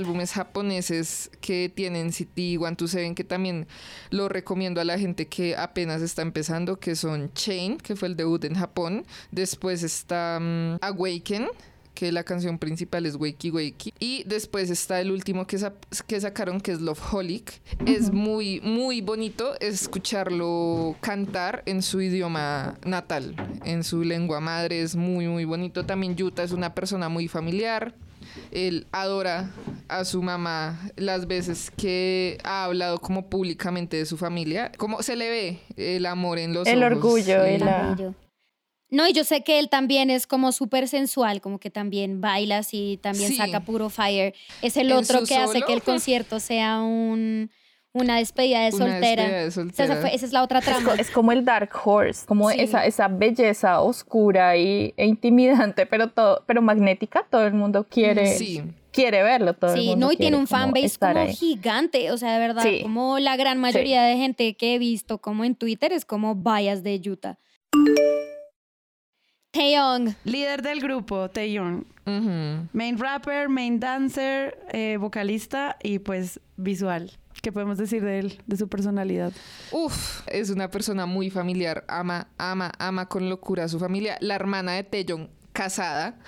Álbumes 0.00 0.32
japoneses 0.32 1.30
que 1.40 1.70
tienen 1.74 2.12
City 2.12 2.56
One 2.56 2.76
to 2.76 2.88
Seven, 2.88 3.14
que 3.14 3.24
también 3.24 3.66
lo 4.10 4.28
recomiendo 4.28 4.80
a 4.80 4.84
la 4.84 4.98
gente 4.98 5.26
que 5.28 5.56
apenas 5.56 6.00
está 6.02 6.22
empezando, 6.22 6.78
que 6.80 6.96
son 6.96 7.32
Chain, 7.34 7.76
que 7.78 7.96
fue 7.96 8.08
el 8.08 8.16
debut 8.16 8.42
en 8.44 8.54
Japón. 8.54 9.04
Después 9.30 9.82
está 9.82 10.38
mm, 10.40 10.76
Awaken, 10.80 11.48
que 11.92 12.12
la 12.12 12.24
canción 12.24 12.58
principal 12.58 13.04
es 13.04 13.16
Wakey 13.16 13.50
Wakey. 13.50 13.92
Y 13.98 14.22
después 14.24 14.70
está 14.70 15.00
el 15.02 15.10
último 15.10 15.46
que, 15.46 15.58
sa- 15.58 15.74
que 16.06 16.18
sacaron, 16.20 16.60
que 16.60 16.72
es 16.72 16.80
Love 16.80 17.00
Holic. 17.12 17.60
Es 17.84 18.10
muy, 18.10 18.60
muy 18.62 19.02
bonito 19.02 19.54
escucharlo 19.60 20.96
cantar 21.00 21.62
en 21.66 21.82
su 21.82 22.00
idioma 22.00 22.78
natal, 22.86 23.36
en 23.66 23.84
su 23.84 24.02
lengua 24.02 24.40
madre. 24.40 24.80
Es 24.80 24.96
muy, 24.96 25.26
muy 25.28 25.44
bonito. 25.44 25.84
También 25.84 26.16
Yuta 26.16 26.42
es 26.42 26.52
una 26.52 26.74
persona 26.74 27.08
muy 27.10 27.28
familiar. 27.28 27.94
Él 28.52 28.86
adora 28.92 29.50
a 29.88 30.04
su 30.04 30.22
mamá 30.22 30.90
las 30.96 31.26
veces 31.26 31.70
que 31.70 32.38
ha 32.44 32.64
hablado 32.64 32.98
como 32.98 33.28
públicamente 33.28 33.96
de 33.96 34.06
su 34.06 34.16
familia. 34.16 34.72
Como 34.76 35.02
se 35.02 35.16
le 35.16 35.28
ve 35.30 35.58
el 35.76 36.06
amor 36.06 36.38
en 36.38 36.52
los 36.54 36.66
El 36.66 36.82
ojos. 36.82 36.96
orgullo, 36.96 37.44
Sí. 37.44 37.50
el- 37.54 37.62
Orgullo. 37.62 38.14
No, 38.92 39.06
y 39.06 39.12
yo 39.12 39.22
sé 39.22 39.44
que 39.44 39.60
él 39.60 39.68
también 39.68 40.10
es 40.10 40.26
como 40.26 40.50
súper 40.50 40.88
sensual, 40.88 41.40
como 41.40 41.60
que 41.60 41.70
también 41.70 42.20
baila 42.20 42.58
así, 42.58 42.98
también 43.00 43.30
Sí. 43.30 43.36
saca 43.36 43.60
puro 43.60 43.88
fire. 43.88 44.34
Es 44.62 44.76
el 44.76 44.90
¿En 44.90 44.96
otro 44.96 45.22
que 45.24 45.36
hace 45.36 45.62
que 45.62 45.72
el 45.72 45.82
concierto 45.82 46.40
sea 46.40 46.80
un, 46.80 47.52
una 47.92 48.18
despedida 48.18 48.60
de 48.60 48.68
Una 48.76 48.86
soltera. 48.92 49.22
despedida 49.22 49.38
de 49.40 49.46
O 49.46 49.50
sea, 49.50 49.62
soltera. 49.64 49.84
esa, 49.92 50.00
fue- 50.00 50.14
esa 50.14 50.26
es 50.26 50.32
la 50.32 50.42
otra 50.44 50.58
Es, 50.60 50.64
trama. 50.64 50.84
co- 50.84 50.94
es 50.94 51.10
como 51.10 51.32
el 51.32 51.44
Dark 51.44 51.70
Horse, 51.84 52.24
como 52.26 52.50
Sí. 52.50 52.60
esa, 52.60 52.86
esa 52.86 53.08
belleza 53.08 53.80
oscura 53.80 54.56
y, 54.56 54.94
e 54.96 55.06
intimidante, 55.06 55.86
pero 55.86 56.08
todo, 56.08 56.44
pero 56.46 56.62
magnética. 56.62 57.26
Todo 57.30 57.46
el 57.46 57.54
mundo 57.54 57.86
quiere, 57.88 58.26
Sí. 58.38 58.62
quiere 58.92 59.22
verlo. 59.24 59.54
Todo 59.54 59.74
el 59.74 59.80
Sí, 59.80 59.88
mundo 59.88 60.06
no, 60.06 60.12
y 60.12 60.16
tiene 60.16 60.30
quiere 60.30 60.36
un 60.42 60.46
como 60.46 60.60
fanbase 60.60 60.98
como 60.98 61.18
ahí. 61.18 61.34
gigante, 61.34 62.10
o 62.12 62.16
sea, 62.16 62.32
de 62.32 62.38
verdad, 62.38 62.62
Sí. 62.62 62.80
como 62.82 63.18
la 63.18 63.36
gran 63.36 63.58
mayoría 63.58 64.02
de 64.02 64.16
gente 64.16 64.54
que 64.54 64.74
he 64.74 64.78
visto 64.78 65.18
como 65.18 65.44
en 65.44 65.56
Twitter 65.56 65.92
es 65.92 66.04
como 66.04 66.34
bias 66.36 66.82
de 66.84 67.00
Utah. 67.04 67.38
Taeyong, 69.52 70.14
Líder 70.24 70.62
del 70.62 70.80
grupo, 70.80 71.28
Taeyong. 71.28 71.84
Ujú. 72.06 72.68
Main 72.72 72.98
rapper, 72.98 73.48
main 73.48 73.80
dancer, 73.80 74.56
eh, 74.72 74.96
vocalista 74.96 75.76
y 75.82 75.98
pues 75.98 76.38
visual. 76.56 77.10
¿Qué 77.42 77.52
podemos 77.52 77.78
decir 77.78 78.04
de 78.04 78.18
él, 78.18 78.42
de 78.46 78.56
su 78.56 78.68
personalidad? 78.68 79.32
Uf, 79.72 80.22
es 80.26 80.50
una 80.50 80.70
persona 80.70 81.06
muy 81.06 81.30
familiar. 81.30 81.84
Ama, 81.88 82.28
ama, 82.36 82.72
ama 82.78 83.06
con 83.06 83.30
locura 83.30 83.64
a 83.64 83.68
su 83.68 83.78
familia. 83.78 84.18
La 84.20 84.34
hermana 84.34 84.72
de 84.72 84.84
Taeyong, 84.84 85.28
casada, 85.52 86.18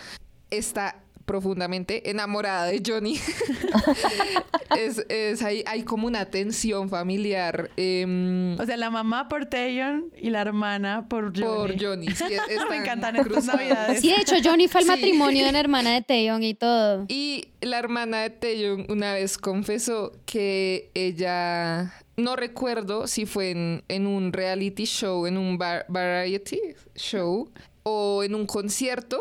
está 0.50 0.96
profundamente 1.32 2.10
enamorada 2.10 2.66
de 2.66 2.82
Johnny. 2.86 3.18
es, 4.78 5.04
es- 5.08 5.42
hay, 5.42 5.64
hay 5.66 5.82
como 5.82 6.06
una 6.06 6.26
tensión 6.26 6.90
familiar 6.90 7.70
em, 7.78 8.58
O 8.60 8.66
sea, 8.66 8.76
la 8.76 8.90
mamá 8.90 9.28
por 9.30 9.46
Taeyong 9.46 10.10
y 10.20 10.28
la 10.28 10.42
hermana 10.42 11.06
por 11.08 11.32
Johnny. 11.34 11.72
por 11.72 11.82
Johnny. 11.82 12.10
Sí, 12.10 12.24
es- 12.50 12.60
Me 12.68 12.76
encantan 12.76 13.16
estas 13.16 13.46
navidades. 13.46 14.00
sí, 14.02 14.08
de 14.10 14.16
hecho, 14.20 14.36
Johnny 14.44 14.68
fue 14.68 14.80
al 14.80 14.84
Sí. 14.84 14.90
matrimonio 14.90 15.46
de 15.46 15.52
la 15.52 15.60
hermana 15.60 15.94
de 15.94 16.02
Taeyong 16.02 16.42
y 16.42 16.52
todo. 16.54 17.06
Y 17.08 17.48
la 17.62 17.78
hermana 17.78 18.20
de 18.22 18.30
Taeyong 18.30 18.86
una 18.90 19.14
vez 19.14 19.38
confesó 19.38 20.12
que 20.26 20.90
ella, 20.92 21.94
no 22.18 22.36
recuerdo 22.36 23.06
si 23.06 23.24
fue 23.24 23.52
en, 23.52 23.84
en 23.88 24.06
un 24.06 24.34
reality 24.34 24.84
show, 24.84 25.26
en 25.26 25.38
un 25.38 25.56
var- 25.56 25.86
variety 25.88 26.60
show 26.94 27.50
o 27.84 28.22
en 28.22 28.34
un 28.34 28.46
concierto, 28.46 29.18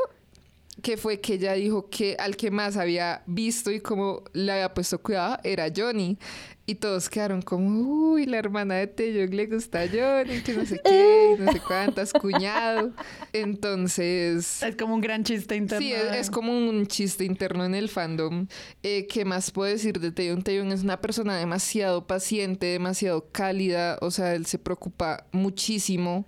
que 0.82 0.98
fue 0.98 1.20
que 1.20 1.36
ella 1.36 1.54
dijo 1.54 1.90
que 1.90 2.16
al 2.20 2.36
que 2.36 2.52
más 2.52 2.78
había 2.78 3.24
visto 3.26 3.72
y 3.72 3.80
como 3.80 4.24
le 4.34 4.52
había 4.52 4.74
puesto 4.74 5.02
cuidado 5.02 5.38
era 5.44 5.68
Johnny. 5.76 6.18
Y 6.68 6.76
todos 6.76 7.10
quedaron 7.10 7.42
como, 7.42 8.12
uy, 8.14 8.26
la 8.26 8.38
hermana 8.38 8.76
de 8.76 8.88
Taeyong 8.88 9.32
le 9.32 9.48
gusta 9.48 9.82
a 9.82 9.88
Johnny, 9.88 10.42
que 10.42 10.54
no 10.54 10.66
sé 10.66 10.80
qué, 10.84 11.36
no 11.38 11.52
sé 11.52 11.60
cuántas, 11.68 12.14
cuñado. 12.14 12.94
Entonces... 13.34 14.64
Es 14.64 14.76
como 14.78 14.96
un 14.96 15.02
gran 15.02 15.24
chiste 15.24 15.56
interno. 15.56 15.86
Sí, 15.86 15.92
es, 15.92 16.16
es 16.16 16.30
como 16.30 16.54
un 16.54 16.88
chiste 16.88 17.26
interno 17.26 17.66
en 17.66 17.76
el 17.76 17.90
fandom. 17.90 18.48
Eh, 18.84 19.08
¿Qué 19.08 19.26
más 19.26 19.52
puedo 19.52 19.70
decir 19.70 20.00
de 20.00 20.12
Taeyong? 20.12 20.44
Taeyong 20.44 20.72
es 20.72 20.84
una 20.84 21.02
persona 21.02 21.36
demasiado 21.36 22.08
paciente, 22.08 22.68
demasiado 22.68 23.28
cálida. 23.32 23.98
O 24.00 24.12
sea, 24.12 24.34
él 24.36 24.46
se 24.46 24.60
preocupa 24.60 25.26
muchísimo 25.32 26.26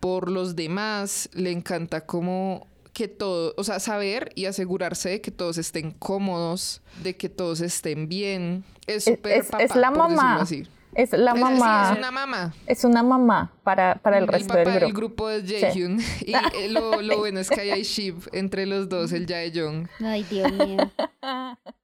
por 0.00 0.30
los 0.30 0.56
demás. 0.56 1.28
Le 1.34 1.50
encanta 1.50 2.06
como 2.06 2.68
que 2.94 3.08
todo, 3.08 3.52
o 3.58 3.64
sea, 3.64 3.78
saber 3.80 4.30
y 4.34 4.46
asegurarse 4.46 5.10
de 5.10 5.20
que 5.20 5.30
todos 5.30 5.58
estén 5.58 5.90
cómodos, 5.90 6.80
de 7.02 7.14
que 7.16 7.28
todos 7.28 7.60
estén 7.60 8.08
bien. 8.08 8.64
Es 8.86 9.04
súper 9.04 9.32
es- 9.38 9.46
papá, 9.50 9.62
es 9.64 9.74
la 9.76 9.90
mamá. 9.90 10.36
así. 10.40 10.66
Es 10.94 11.10
la 11.12 11.32
Es- 11.32 11.36
sí, 11.38 11.42
mamá. 11.42 11.90
es 11.92 11.98
una 11.98 12.10
mamá. 12.12 12.54
Es 12.68 12.84
una 12.84 13.02
mamá 13.02 13.52
para, 13.64 13.96
para 13.96 14.18
el 14.18 14.24
El 14.24 14.28
resto 14.28 14.48
papá 14.48 14.60
del 14.60 14.72
del 14.80 14.92
grupo. 14.92 15.26
grupo 15.26 15.30
es 15.30 15.42
Jaehyun. 15.50 15.98
Y 16.24 16.34
eh, 16.34 16.68
lo, 16.70 17.02
lo 17.02 17.18
bueno 17.18 17.40
es 17.40 17.50
que 17.50 17.60
hay 17.60 17.82
ship 17.82 18.14
entre 18.32 18.64
los 18.64 18.88
dos, 18.88 19.10
el 19.12 19.26
Jaehyung. 19.26 19.88
Ay, 20.00 20.22
Dios 20.30 20.52
mío. 20.52 20.90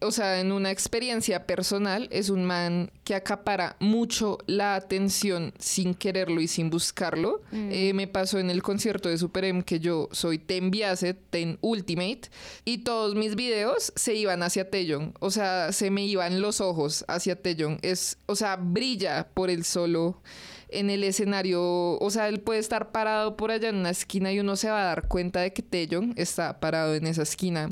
o 0.00 0.10
sea, 0.10 0.40
en 0.40 0.52
una 0.52 0.70
experiencia 0.70 1.46
personal, 1.46 2.08
es 2.10 2.30
un 2.30 2.44
man 2.44 2.90
que 3.04 3.14
acapara 3.14 3.76
mucho 3.80 4.38
la 4.46 4.74
atención 4.74 5.52
sin 5.58 5.94
quererlo 5.94 6.40
y 6.40 6.48
sin 6.48 6.70
buscarlo. 6.70 7.42
Eh, 7.52 7.92
me 7.92 8.06
pasó 8.06 8.38
en 8.38 8.50
el 8.50 8.62
concierto 8.62 9.08
de 9.08 9.18
Super 9.18 9.44
M 9.44 9.62
que 9.62 9.80
yo 9.80 10.08
soy 10.12 10.38
Ten 10.38 10.70
Biase, 10.70 11.14
Ten 11.14 11.58
Ultimate, 11.60 12.22
y 12.64 12.78
todos 12.78 13.14
mis 13.14 13.36
videos 13.36 13.92
se 13.94 14.14
iban 14.14 14.42
hacia 14.42 14.70
Taeyong. 14.70 15.14
O 15.20 15.30
sea, 15.30 15.72
se 15.72 15.90
me 15.90 16.04
iban 16.04 16.40
los 16.40 16.60
ojos 16.60 17.04
hacia 17.08 17.40
Taeyong. 17.40 17.78
Es, 17.82 18.18
o 18.26 18.36
sea, 18.36 18.56
brilla 18.56 19.28
por 19.34 19.50
el 19.50 19.64
solo 19.64 20.22
en 20.70 20.88
el 20.88 21.04
escenario. 21.04 21.98
O 21.98 22.10
sea, 22.10 22.28
él 22.28 22.40
puede 22.40 22.60
estar 22.60 22.90
parado 22.92 23.36
por 23.36 23.50
allá 23.50 23.68
en 23.68 23.76
una 23.76 23.90
esquina 23.90 24.32
y 24.32 24.40
uno 24.40 24.56
se 24.56 24.70
va 24.70 24.80
a 24.80 24.84
dar 24.84 25.08
cuenta 25.08 25.40
de 25.40 25.52
que 25.52 25.62
Taeyong 25.62 26.14
está 26.16 26.58
parado 26.60 26.94
en 26.94 27.06
esa 27.06 27.22
esquina 27.22 27.70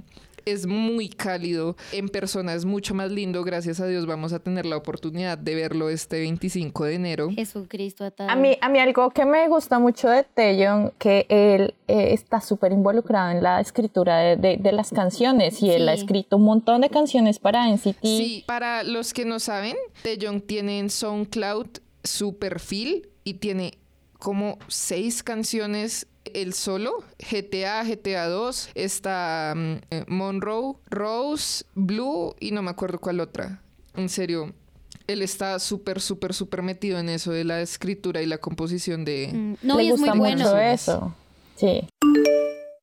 es 0.51 0.67
muy 0.67 1.09
cálido. 1.09 1.77
En 1.93 2.09
persona 2.09 2.55
es 2.55 2.65
mucho 2.65 2.95
más 2.95 3.11
lindo. 3.11 3.43
Gracias 3.45 3.81
a 3.81 3.87
Dios 3.87 4.07
vamos 4.07 4.33
a 4.33 4.39
tener 4.39 4.67
la 4.67 4.77
oportunidad 4.77 5.39
de 5.39 5.55
verlo 5.55 5.89
este 5.91 6.21
25 6.21 6.85
de 6.85 6.95
enero. 6.95 7.31
Jesucristo 7.35 8.05
atado. 8.05 8.31
A 8.31 8.37
mí, 8.37 8.57
a 8.61 8.69
mí 8.69 8.79
algo 8.79 9.11
que 9.11 9.25
me 9.25 9.49
gusta 9.49 9.79
mucho 9.79 10.09
de 10.09 10.25
Taeyong, 10.25 10.93
que 10.99 11.27
él 11.29 11.75
eh, 11.89 12.13
está 12.13 12.41
súper 12.41 12.73
involucrado 12.73 13.31
en 13.31 13.43
la 13.43 13.61
escritura 13.61 14.19
de, 14.19 14.37
de- 14.37 14.57
de 14.59 14.73
las 14.73 14.91
canciones 14.91 15.63
y 15.63 15.71
él 15.71 15.89
ha 15.89 15.93
escrito 15.95 16.37
un 16.37 16.45
montón 16.45 16.81
de 16.81 16.91
canciones 16.91 17.39
para 17.39 17.69
NCT. 17.71 17.99
Sí, 18.03 18.45
para 18.47 18.83
los 18.83 19.13
que 19.15 19.25
no 19.25 19.39
saben, 19.39 19.77
Taeyong 20.03 20.41
tiene 20.41 20.79
en 20.79 20.91
SoundCloud 20.91 21.67
su 22.05 22.37
perfil 22.39 23.09
y 23.25 23.35
tiene 23.35 23.79
como 24.19 24.59
seis 24.69 25.23
canciones 25.23 26.07
el 26.28 26.54
solo, 26.54 27.04
GTA, 27.20 27.84
GTA 27.84 28.28
2, 28.28 28.70
está 28.76 29.54
mm, 29.56 29.76
eh, 29.92 30.06
Monroe, 30.08 30.76
Rose, 30.90 31.66
Blue 31.76 32.36
y 32.40 32.52
no 32.52 32.62
me 32.62 32.72
acuerdo 32.72 33.00
cuál 33.00 33.20
otra. 33.20 33.62
En 33.96 34.10
serio, 34.10 34.54
él 35.08 35.22
está 35.22 35.60
súper, 35.60 36.00
súper, 36.02 36.34
súper 36.34 36.62
metido 36.62 36.98
en 37.00 37.10
eso 37.10 37.32
de 37.32 37.44
la 37.44 37.62
escritura 37.62 38.22
y 38.22 38.26
la 38.26 38.38
composición 38.38 39.06
de... 39.06 39.30
Mm, 39.34 39.56
No, 39.68 39.78
Le 39.78 39.84
y 39.84 39.88
es 39.90 40.00
muy 40.00 40.10
gusta 40.10 40.20
bueno. 40.20 40.44
mucho 40.46 40.58
eso. 40.58 41.14
Sí. 41.56 41.88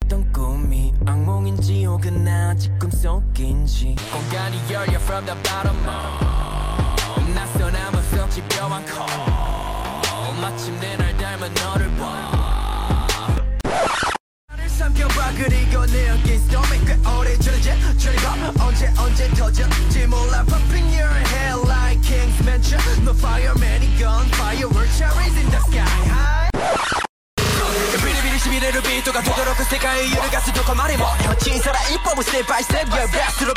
어떤 0.07 0.33
꿈이 0.33 0.93
악몽인지 1.07 1.85
혹은 1.85 2.25
나 2.25 2.55
지금 2.57 2.91
속인지 2.91 3.95
공간이 4.13 4.57
열려 4.73 4.99
from 4.99 5.25
the 5.25 5.35
bottom 5.43 5.77
up 5.87 7.33
낯선 7.33 7.75
암흑성 7.77 8.29
집요한 8.31 8.85
call 8.87 9.09
마침내 10.41 10.97
날 10.97 11.17
닮은 11.17 11.55
너를 11.55 11.89
봐 11.97 12.31
나를 12.33 12.34
삼켜봐. 14.76 15.32
그리고 15.38 15.86
내 15.88 16.10
어깨 16.10 16.38
스톰에 16.38 16.80
꽤 16.86 17.10
오래 17.10 17.38
전제 17.40 17.76
트리거. 17.98 18.54
언제 18.60 18.92
언제 18.98 19.30
터질지 19.34 20.08
몰라. 20.08 20.44
Popping 20.46 20.88
your 20.94 21.10
head 21.10 21.60
like 21.66 22.02
King's 22.02 22.40
Mansion. 22.44 22.82
No 23.04 23.12
fireman 23.12 23.82
이건 23.84 24.28
fireworks 24.36 24.98
cherries 24.98 25.38
in 25.38 25.50
the 25.50 25.60
sky. 25.68 25.82
High 25.82 26.50
비리비리 27.96 28.40
시비레로 28.40 28.82
도도록 29.24 29.58
그 29.58 29.64
세계의 29.64 30.10
유를 30.12 30.30
가스 30.30 30.52
두고 30.52 30.76
말해 30.76 30.98
뭐. 30.98 31.08
현진 31.22 31.60
살아 31.62 31.80
이뻐 31.90 32.12
step 32.22 32.46
by 32.46 32.60
step. 32.62 32.88
Yeah 32.92 33.12
best 33.12 33.40
to 33.40 33.48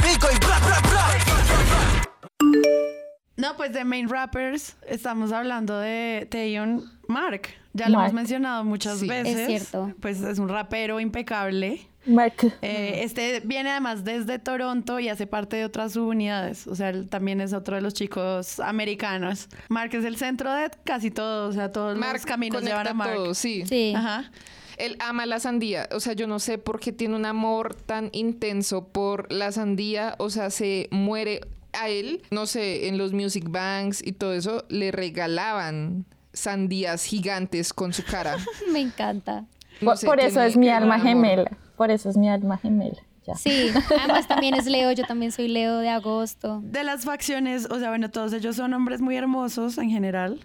pues 3.68 3.78
de 3.78 3.84
main 3.84 4.08
rappers 4.08 4.76
estamos 4.86 5.32
hablando 5.32 5.78
de 5.78 6.26
Taeyong 6.30 6.84
Mark. 7.06 7.48
Ya 7.74 7.88
lo 7.88 7.96
Mark. 7.98 8.06
hemos 8.06 8.14
mencionado 8.14 8.64
muchas 8.64 8.98
Sí. 9.00 9.08
veces. 9.08 9.36
Es 9.36 9.46
cierto. 9.46 9.92
Pues 10.00 10.20
es 10.22 10.38
un 10.38 10.48
rapero 10.48 11.00
impecable. 11.00 11.86
Mark. 12.06 12.34
Eh, 12.62 13.00
este 13.02 13.40
viene 13.44 13.70
además 13.70 14.02
desde 14.04 14.38
Toronto 14.38 14.98
y 14.98 15.08
hace 15.10 15.26
parte 15.26 15.56
de 15.56 15.64
otras 15.66 15.92
subunidades. 15.92 16.66
O 16.66 16.74
sea, 16.74 16.88
él 16.88 17.08
también 17.10 17.40
es 17.42 17.52
otro 17.52 17.76
de 17.76 17.82
los 17.82 17.92
chicos 17.94 18.58
americanos. 18.60 19.48
Mark 19.68 19.90
es 19.94 20.04
el 20.04 20.16
centro 20.16 20.52
de 20.52 20.70
casi 20.84 21.10
todo. 21.10 21.48
O 21.48 21.52
sea, 21.52 21.70
todos 21.70 21.96
Mark 21.98 22.14
los 22.14 22.26
caminos 22.26 22.62
llevan 22.62 22.88
a 22.88 22.94
Mark. 22.94 23.14
todo, 23.14 23.34
sí. 23.34 23.64
Sí. 23.66 23.92
Ajá. 23.94 24.30
Él 24.78 24.96
ama 25.00 25.26
la 25.26 25.40
sandía, 25.40 25.88
o 25.92 25.98
sea, 25.98 26.12
yo 26.12 26.28
no 26.28 26.38
sé 26.38 26.56
por 26.56 26.78
qué 26.78 26.92
tiene 26.92 27.16
un 27.16 27.26
amor 27.26 27.74
tan 27.74 28.10
intenso 28.12 28.86
por 28.86 29.30
la 29.32 29.50
sandía, 29.50 30.14
o 30.18 30.30
sea, 30.30 30.50
se 30.50 30.86
muere 30.92 31.40
a 31.72 31.88
él, 31.88 32.22
no 32.30 32.46
sé, 32.46 32.88
en 32.88 32.98
los 32.98 33.12
music 33.12 33.44
banks 33.48 34.04
y 34.06 34.12
todo 34.12 34.32
eso, 34.32 34.64
le 34.68 34.90
regalaban 34.90 36.04
sandías 36.32 37.04
gigantes 37.04 37.72
con 37.72 37.92
su 37.92 38.04
cara. 38.04 38.36
Me 38.72 38.80
encanta. 38.80 39.46
No 39.80 39.90
por 39.90 39.96
sé, 39.96 40.06
por 40.06 40.20
eso 40.20 40.40
es 40.42 40.56
mi 40.56 40.68
alma 40.68 40.94
amor. 40.96 41.06
gemela. 41.06 41.56
Por 41.76 41.90
eso 41.90 42.08
es 42.10 42.16
mi 42.16 42.28
alma 42.28 42.58
gemela. 42.58 42.98
Ya. 43.26 43.34
Sí, 43.34 43.70
además 44.00 44.26
también 44.26 44.54
es 44.54 44.64
Leo, 44.66 44.90
yo 44.92 45.04
también 45.04 45.32
soy 45.32 45.48
Leo 45.48 45.78
de 45.78 45.90
agosto. 45.90 46.60
De 46.64 46.82
las 46.82 47.04
facciones, 47.04 47.66
o 47.70 47.78
sea, 47.78 47.90
bueno, 47.90 48.10
todos 48.10 48.32
ellos 48.32 48.56
son 48.56 48.72
hombres 48.72 49.02
muy 49.02 49.16
hermosos 49.16 49.76
en 49.76 49.90
general. 49.90 50.40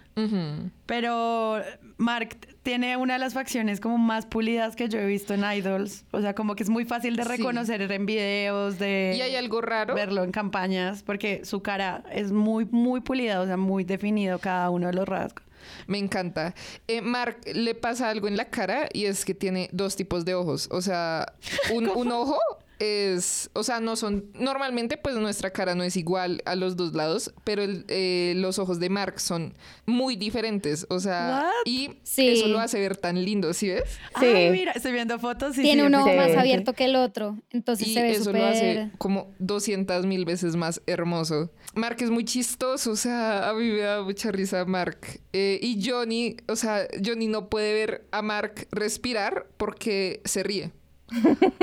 Pero 0.86 1.62
Mark 1.96 2.36
tiene 2.64 2.96
una 2.96 3.12
de 3.12 3.18
las 3.20 3.34
facciones 3.34 3.78
como 3.78 3.96
más 3.98 4.26
pulidas 4.26 4.74
que 4.74 4.88
yo 4.88 4.98
he 4.98 5.06
visto 5.06 5.34
en 5.34 5.44
Idols. 5.44 6.04
O 6.10 6.20
sea, 6.20 6.34
como 6.34 6.56
que 6.56 6.64
es 6.64 6.68
muy 6.70 6.84
fácil 6.84 7.14
de 7.14 7.22
Sí. 7.22 7.28
reconocer 7.28 7.80
en 7.82 8.06
videos, 8.06 8.78
de 8.80 9.14
Y 9.16 9.20
hay 9.20 9.36
algo 9.36 9.60
raro. 9.60 9.94
verlo 9.94 10.24
en 10.24 10.32
campañas, 10.32 11.02
porque 11.04 11.44
su 11.44 11.62
cara 11.62 12.02
es 12.10 12.32
muy, 12.32 12.64
muy 12.64 13.00
pulida, 13.00 13.40
o 13.40 13.46
sea, 13.46 13.56
muy 13.56 13.84
definido 13.84 14.38
cada 14.40 14.70
uno 14.70 14.88
de 14.88 14.94
los 14.94 15.06
rasgos. 15.06 15.44
Me 15.86 15.98
encanta. 15.98 16.54
Eh, 16.88 17.00
Mark 17.00 17.38
le 17.54 17.74
pasa 17.74 18.10
algo 18.10 18.28
en 18.28 18.36
la 18.36 18.46
cara 18.46 18.88
y 18.92 19.04
es 19.04 19.24
que 19.24 19.34
tiene 19.34 19.68
dos 19.72 19.94
tipos 19.96 20.24
de 20.24 20.34
ojos. 20.34 20.68
O 20.72 20.80
sea, 20.82 21.32
un, 21.72 21.88
un 21.94 22.10
ojo 22.12 22.38
es, 22.78 23.50
o 23.52 23.62
sea, 23.62 23.80
no 23.80 23.96
son, 23.96 24.30
normalmente 24.34 24.96
pues 24.96 25.14
nuestra 25.16 25.50
cara 25.50 25.74
no 25.74 25.82
es 25.84 25.96
igual 25.96 26.42
a 26.44 26.54
los 26.56 26.76
dos 26.76 26.94
lados, 26.94 27.32
pero 27.44 27.62
el- 27.62 27.84
eh, 27.88 28.34
los 28.36 28.58
ojos 28.58 28.80
de 28.80 28.88
Mark 28.90 29.20
son 29.20 29.54
muy 29.86 30.16
diferentes. 30.16 30.86
O 30.90 31.00
sea, 31.00 31.42
What? 31.44 31.52
y 31.66 31.98
Sí. 32.02 32.28
eso 32.28 32.48
lo 32.48 32.58
hace 32.58 32.78
ver 32.80 32.96
tan 32.96 33.24
lindo, 33.24 33.52
¿sí 33.54 33.68
ves? 33.68 33.84
Sí. 34.18 34.26
Ay, 34.26 34.50
mira, 34.50 34.72
estoy 34.72 34.92
viendo 34.92 35.18
fotos 35.18 35.56
y 35.58 35.62
Tiene 35.62 35.82
sí, 35.82 35.86
un 35.86 35.94
ojo 35.94 36.12
más 36.14 36.36
abierto 36.36 36.72
que 36.72 36.86
el 36.86 36.96
otro. 36.96 37.38
Entonces 37.50 37.86
Y 37.88 37.94
se 37.94 38.02
ve 38.02 38.10
eso 38.12 38.32
lo 38.32 38.44
hace 38.44 38.90
como 38.98 39.32
200 39.38 40.06
mil 40.06 40.24
veces 40.24 40.56
más 40.56 40.80
hermoso. 40.86 41.50
Mark 41.74 41.96
es 42.00 42.10
muy 42.10 42.24
chistoso, 42.24 42.92
o 42.92 42.96
sea, 42.96 43.48
a 43.48 43.54
mí 43.54 43.68
me 43.70 43.78
da 43.80 44.02
mucha 44.02 44.30
risa 44.32 44.64
Mark. 44.64 45.20
Eh, 45.32 45.58
y 45.62 45.82
Johnny, 45.88 46.36
o 46.48 46.56
sea, 46.56 46.86
Johnny 47.04 47.26
no 47.28 47.48
puede 47.48 47.72
ver 47.72 48.06
a 48.10 48.22
Mark 48.22 48.66
respirar 48.70 49.46
porque 49.56 50.20
se 50.24 50.42
ríe. 50.42 50.70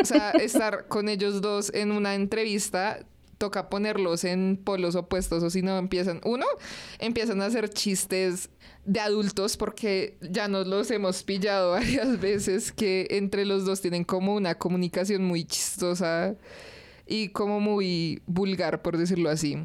O 0.01 0.05
sea, 0.05 0.31
estar 0.31 0.87
con 0.87 1.09
ellos 1.09 1.41
dos 1.41 1.71
en 1.73 1.91
una 1.91 2.15
entrevista 2.15 3.05
toca 3.41 3.69
ponerlos 3.69 4.23
en 4.23 4.55
polos 4.63 4.95
opuestos 4.95 5.41
o 5.41 5.49
si 5.49 5.63
no 5.63 5.79
empiezan, 5.79 6.21
uno, 6.23 6.45
empiezan 6.99 7.41
a 7.41 7.47
hacer 7.47 7.69
chistes 7.69 8.51
de 8.85 8.99
adultos 8.99 9.57
porque 9.57 10.15
ya 10.21 10.47
nos 10.47 10.67
los 10.67 10.91
hemos 10.91 11.23
pillado 11.23 11.71
varias 11.79 12.19
veces 12.19 12.71
que 12.71 13.07
entre 13.09 13.45
los 13.45 13.65
dos 13.65 13.81
tienen 13.81 14.03
como 14.03 14.35
una 14.35 14.55
comunicación 14.55 15.23
muy 15.23 15.43
chistosa 15.43 16.35
y 17.11 17.27
como 17.29 17.59
muy 17.59 18.21
vulgar, 18.25 18.81
por 18.81 18.97
decirlo 18.97 19.29
así. 19.29 19.57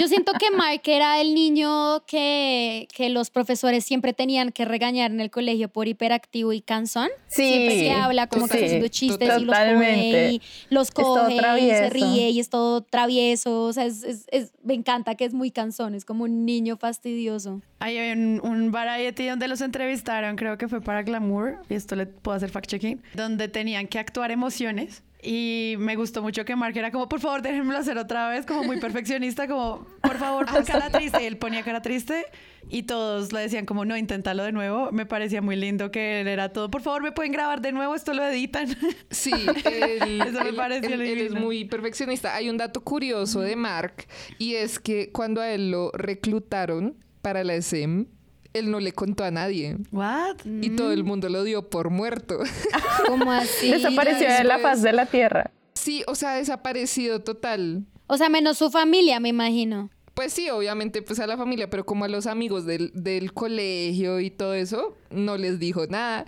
Yo 0.00 0.08
siento 0.08 0.32
que 0.38 0.50
Mark 0.50 0.82
era 0.86 1.20
el 1.20 1.34
niño 1.34 2.04
que, 2.06 2.88
que 2.94 3.08
los 3.10 3.30
profesores 3.30 3.84
siempre 3.84 4.12
tenían 4.12 4.50
que 4.52 4.64
regañar 4.64 5.10
en 5.10 5.20
el 5.20 5.30
colegio 5.30 5.68
por 5.68 5.88
hiperactivo 5.88 6.52
y 6.52 6.60
cansón. 6.60 7.08
Sí, 7.28 7.48
Siempre 7.48 7.78
se 7.78 7.90
habla 7.92 8.26
como 8.26 8.48
que 8.48 8.54
está 8.54 8.66
haciendo 8.66 8.88
chistes 8.88 9.28
y 9.40 9.44
los 9.44 9.56
coge 9.56 10.30
y 10.32 10.42
los 10.70 10.90
coge 10.90 11.34
y 11.60 11.68
se 11.70 11.90
ríe 11.90 12.30
y 12.30 12.40
es 12.40 12.50
todo 12.50 12.82
travieso. 12.82 13.62
O 13.64 13.72
sea, 13.72 13.84
es, 13.86 14.02
es- 14.02 14.26
es- 14.32 14.52
me 14.64 14.74
encanta 14.74 15.14
que 15.14 15.24
es 15.24 15.32
muy 15.34 15.50
cansón, 15.50 15.94
es 15.94 16.04
como 16.04 16.24
un 16.24 16.44
niño 16.44 16.76
fastidioso. 16.76 17.60
Hay 17.78 17.98
un, 18.12 18.40
un 18.42 18.70
variety 18.72 19.26
donde 19.28 19.46
los 19.48 19.60
entrevistaron, 19.60 20.36
creo 20.36 20.58
que 20.58 20.68
fue 20.68 20.80
para 20.80 21.02
Glamour, 21.02 21.58
y 21.70 21.74
esto 21.74 21.94
le 21.96 22.06
puedo 22.06 22.36
hacer 22.36 22.50
fact-checking, 22.50 23.00
donde 23.14 23.48
tenían 23.48 23.86
que 23.86 23.98
actuar 23.98 24.30
emociones. 24.30 25.02
Y 25.20 25.74
me 25.78 25.96
gustó 25.96 26.22
mucho 26.22 26.44
que 26.44 26.54
Mark 26.54 26.76
era 26.76 26.92
como, 26.92 27.08
por 27.08 27.18
favor, 27.18 27.42
déjenmelo 27.42 27.78
hacer 27.78 27.98
otra 27.98 28.28
vez, 28.28 28.46
como 28.46 28.62
muy 28.62 28.78
perfeccionista, 28.78 29.48
como, 29.48 29.84
por 30.00 30.16
favor, 30.16 30.46
pon 30.46 30.64
cara 30.64 30.90
triste. 30.90 31.22
Y 31.22 31.26
él 31.26 31.38
ponía 31.38 31.64
cara 31.64 31.82
triste 31.82 32.24
y 32.70 32.84
todos 32.84 33.32
le 33.32 33.40
decían 33.40 33.66
como, 33.66 33.84
no, 33.84 33.96
inténtalo 33.96 34.44
de 34.44 34.52
nuevo. 34.52 34.92
Me 34.92 35.06
parecía 35.06 35.42
muy 35.42 35.56
lindo 35.56 35.90
que 35.90 36.20
él 36.20 36.28
era 36.28 36.52
todo, 36.52 36.70
por 36.70 36.82
favor, 36.82 37.02
me 37.02 37.10
pueden 37.10 37.32
grabar 37.32 37.60
de 37.60 37.72
nuevo, 37.72 37.96
esto 37.96 38.14
lo 38.14 38.24
editan. 38.24 38.68
Sí, 39.10 39.32
él, 39.64 40.20
Eso 40.20 40.42
me 40.44 40.50
él- 40.50 40.54
pareció 40.56 40.94
él- 40.94 41.00
él 41.00 41.18
es 41.22 41.34
muy 41.34 41.64
perfeccionista. 41.64 42.36
Hay 42.36 42.48
un 42.48 42.56
dato 42.56 42.82
curioso 42.84 43.40
de 43.40 43.56
Mark 43.56 44.06
y 44.38 44.54
es 44.54 44.78
que 44.78 45.10
cuando 45.10 45.40
a 45.40 45.50
él 45.50 45.72
lo 45.72 45.90
reclutaron 45.94 46.94
para 47.22 47.42
la 47.42 47.54
SM, 47.54 48.06
él 48.58 48.70
no 48.70 48.80
le 48.80 48.92
contó 48.92 49.24
a 49.24 49.30
nadie 49.30 49.76
¿What? 49.92 50.36
y 50.44 50.70
todo 50.70 50.92
el 50.92 51.04
mundo 51.04 51.28
lo 51.28 51.44
dio 51.44 51.68
por 51.70 51.90
muerto. 51.90 52.38
Como 53.06 53.32
así. 53.32 53.70
Desapareció 53.70 54.28
de 54.28 54.44
la 54.44 54.58
faz 54.58 54.82
de 54.82 54.92
la 54.92 55.06
tierra. 55.06 55.50
Sí, 55.74 56.02
o 56.06 56.14
sea, 56.14 56.34
desaparecido 56.34 57.20
total. 57.20 57.84
O 58.06 58.16
sea, 58.16 58.28
menos 58.28 58.58
su 58.58 58.70
familia, 58.70 59.20
me 59.20 59.28
imagino. 59.28 59.90
Pues 60.14 60.32
sí, 60.32 60.50
obviamente, 60.50 61.00
pues 61.00 61.20
a 61.20 61.28
la 61.28 61.36
familia, 61.36 61.70
pero 61.70 61.86
como 61.86 62.04
a 62.04 62.08
los 62.08 62.26
amigos 62.26 62.66
del, 62.66 62.90
del 62.92 63.32
colegio 63.32 64.18
y 64.18 64.30
todo 64.30 64.54
eso, 64.54 64.96
no 65.10 65.36
les 65.36 65.60
dijo 65.60 65.86
nada. 65.86 66.24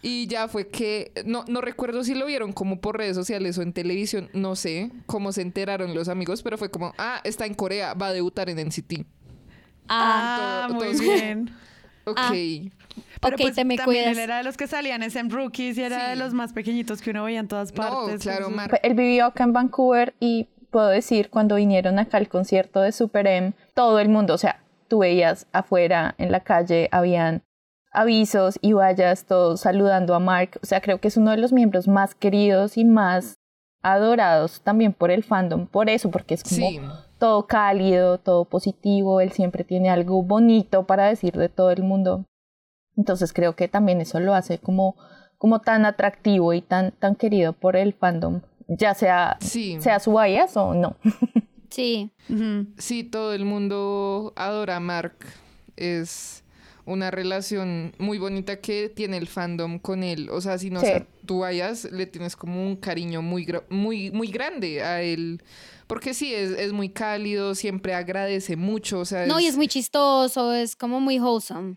Y 0.00 0.28
ya 0.28 0.46
fue 0.46 0.68
que, 0.68 1.10
no, 1.26 1.44
no 1.48 1.60
recuerdo 1.60 2.04
si 2.04 2.14
lo 2.14 2.24
vieron 2.26 2.52
como 2.52 2.80
por 2.80 2.98
redes 2.98 3.16
sociales 3.16 3.58
o 3.58 3.62
en 3.62 3.72
televisión, 3.72 4.28
no 4.32 4.54
sé 4.54 4.92
cómo 5.06 5.32
se 5.32 5.42
enteraron 5.42 5.92
los 5.92 6.08
amigos, 6.08 6.44
pero 6.44 6.56
fue 6.56 6.70
como, 6.70 6.94
ah, 6.98 7.20
está 7.24 7.44
en 7.46 7.54
Corea, 7.54 7.94
va 7.94 8.08
a 8.08 8.12
debutar 8.12 8.48
en 8.48 8.58
NCT. 8.68 9.04
Ah, 9.88 10.64
Ah, 10.64 10.66
todo- 10.68 10.76
muy 10.78 10.92
todo- 10.96 11.02
bien. 11.02 11.50
Ok. 12.04 12.16
Ah. 12.18 12.32
Pero 13.20 13.36
pues 13.38 13.54
te 13.54 13.64
me 13.64 13.76
también 13.76 14.02
cuidas. 14.04 14.06
él 14.16 14.18
era 14.18 14.38
de 14.38 14.42
los 14.44 14.56
que 14.56 14.66
salían 14.66 15.02
en 15.02 15.30
Rookies 15.30 15.78
y 15.78 15.82
era 15.82 16.04
Sí. 16.06 16.10
de 16.10 16.16
los 16.16 16.34
más 16.34 16.52
pequeñitos 16.52 17.00
que 17.00 17.10
uno 17.10 17.24
veía 17.24 17.40
en 17.40 17.48
todas 17.48 17.72
No, 17.72 17.76
partes. 17.76 18.22
claro, 18.22 18.48
Entonces- 18.48 18.56
Mark. 18.56 18.80
Él 18.82 18.94
vivió 18.94 19.26
acá 19.26 19.44
en 19.44 19.52
Vancouver 19.52 20.14
y 20.20 20.48
puedo 20.70 20.88
decir, 20.88 21.30
cuando 21.30 21.54
vinieron 21.56 21.98
acá 21.98 22.16
al 22.18 22.28
concierto 22.28 22.80
de 22.80 22.92
Super 22.92 23.26
M, 23.26 23.52
todo 23.74 23.98
el 24.00 24.08
mundo, 24.08 24.34
o 24.34 24.38
sea, 24.38 24.60
tú 24.88 24.98
veías 25.00 25.46
afuera 25.52 26.14
en 26.18 26.32
la 26.32 26.40
calle, 26.40 26.88
habían 26.92 27.42
avisos 27.92 28.58
y 28.62 28.72
vallas, 28.72 29.24
todos 29.26 29.60
saludando 29.60 30.14
a 30.14 30.18
Mark. 30.18 30.58
O 30.62 30.66
sea, 30.66 30.80
creo 30.80 30.98
que 30.98 31.08
es 31.08 31.16
uno 31.16 31.30
de 31.30 31.36
los 31.36 31.52
miembros 31.52 31.88
más 31.88 32.14
queridos 32.14 32.76
y 32.76 32.84
más 32.84 33.34
adorados 33.82 34.60
también 34.62 34.92
por 34.92 35.10
el 35.10 35.24
fandom, 35.24 35.66
por 35.66 35.90
eso, 35.90 36.10
porque 36.10 36.34
es 36.34 36.42
como 36.44 36.56
Sí. 36.68 36.80
Todo 37.22 37.46
cálido, 37.46 38.18
todo 38.18 38.44
positivo, 38.46 39.20
él 39.20 39.30
siempre 39.30 39.62
tiene 39.62 39.90
algo 39.90 40.24
bonito 40.24 40.86
para 40.88 41.06
decir 41.06 41.34
de 41.34 41.48
todo 41.48 41.70
el 41.70 41.84
mundo. 41.84 42.24
Entonces 42.96 43.32
creo 43.32 43.54
que 43.54 43.68
también 43.68 44.00
eso 44.00 44.18
lo 44.18 44.34
hace 44.34 44.58
como, 44.58 44.96
como 45.38 45.60
tan 45.60 45.84
atractivo 45.84 46.52
y 46.52 46.62
tan, 46.62 46.90
tan 46.90 47.14
querido 47.14 47.52
por 47.52 47.76
el 47.76 47.92
fandom, 47.92 48.40
ya 48.66 48.94
sea, 48.94 49.36
Sí. 49.40 49.80
sea 49.80 50.00
su 50.00 50.14
bias 50.18 50.56
o 50.56 50.74
no. 50.74 50.96
Sí. 51.70 52.10
Sí, 52.76 53.04
todo 53.04 53.32
el 53.32 53.44
mundo 53.44 54.32
adora 54.36 54.76
a 54.76 54.80
Mark. 54.80 55.14
Es 55.76 56.42
una 56.84 57.10
relación 57.10 57.92
muy 57.98 58.18
bonita 58.18 58.56
que 58.60 58.90
tiene 58.90 59.16
el 59.16 59.26
fandom 59.28 59.78
con 59.78 60.02
él. 60.02 60.28
O 60.28 60.40
sea, 60.42 60.58
si 60.58 60.68
no 60.70 60.80
Sí. 60.80 60.86
sea, 60.86 61.06
tú 61.24 61.38
vayas, 61.38 61.84
le 61.90 62.04
tienes 62.06 62.36
como 62.36 62.60
un 62.62 62.76
cariño 62.76 63.22
muy, 63.22 63.46
muy, 63.70 64.10
muy 64.10 64.26
grande 64.28 64.82
a 64.82 65.00
él. 65.00 65.40
Porque 65.92 66.14
sí, 66.14 66.34
es, 66.34 66.52
es 66.52 66.72
muy 66.72 66.88
cálido, 66.88 67.54
siempre 67.54 67.92
agradece 67.92 68.56
mucho. 68.56 69.00
O 69.00 69.04
sea, 69.04 69.26
No, 69.26 69.38
y 69.38 69.46
es 69.46 69.58
muy 69.58 69.68
chistoso, 69.68 70.54
es 70.54 70.74
como 70.74 71.00
muy 71.00 71.20
wholesome. 71.20 71.76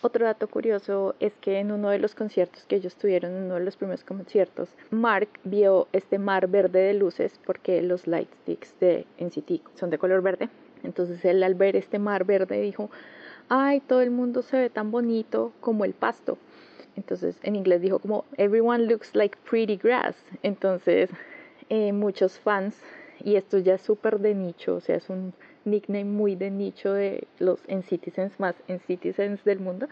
Otro 0.00 0.24
dato 0.24 0.48
curioso 0.48 1.14
es 1.20 1.34
que 1.42 1.58
en 1.58 1.72
uno 1.72 1.90
de 1.90 1.98
los 1.98 2.14
conciertos 2.14 2.64
que 2.64 2.76
ellos 2.76 2.96
tuvieron, 2.96 3.32
en 3.32 3.42
uno 3.42 3.56
de 3.56 3.64
los 3.64 3.76
primeros 3.76 4.02
conciertos, 4.02 4.70
Mark 4.90 5.28
vio 5.44 5.88
este 5.92 6.18
mar 6.18 6.48
verde 6.48 6.78
de 6.78 6.94
luces 6.94 7.38
porque 7.44 7.82
los 7.82 8.06
light 8.06 8.30
sticks 8.40 8.74
de 8.80 9.04
NCT 9.18 9.60
son 9.74 9.90
de 9.90 9.98
color 9.98 10.22
verde. 10.22 10.48
Entonces 10.84 11.22
él 11.26 11.42
al 11.42 11.54
ver 11.54 11.76
este 11.76 11.98
mar 11.98 12.24
verde 12.24 12.62
dijo, 12.62 12.90
ay, 13.50 13.80
todo 13.80 14.00
el 14.00 14.10
mundo 14.10 14.40
se 14.40 14.56
ve 14.56 14.70
tan 14.70 14.90
bonito 14.90 15.52
como 15.60 15.84
el 15.84 15.92
pasto. 15.92 16.38
Entonces 16.96 17.36
en 17.42 17.56
inglés 17.56 17.80
dijo 17.80 17.98
como, 17.98 18.24
everyone 18.36 18.86
looks 18.86 19.14
like 19.14 19.36
pretty 19.48 19.76
grass. 19.76 20.16
Entonces 20.42 21.10
eh, 21.68 21.92
muchos 21.92 22.38
fans, 22.38 22.76
y 23.24 23.36
esto 23.36 23.58
ya 23.58 23.74
es 23.74 23.82
súper 23.82 24.18
de 24.18 24.34
nicho, 24.34 24.76
o 24.76 24.80
sea, 24.80 24.96
es 24.96 25.08
un 25.08 25.32
nickname 25.64 26.04
muy 26.04 26.34
de 26.34 26.50
nicho 26.50 26.92
de 26.92 27.26
los 27.38 27.60
citizens 27.88 28.38
más 28.38 28.56
citizens 28.86 29.42
del 29.44 29.60
mundo, 29.60 29.88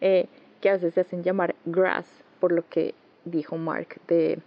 eh, 0.00 0.26
que 0.60 0.70
a 0.70 0.72
veces 0.72 0.94
se 0.94 1.02
hacen 1.02 1.22
llamar 1.22 1.54
grass, 1.66 2.06
por 2.40 2.52
lo 2.52 2.68
que 2.68 2.94
dijo 3.24 3.56
Mark 3.56 4.00
de 4.08 4.38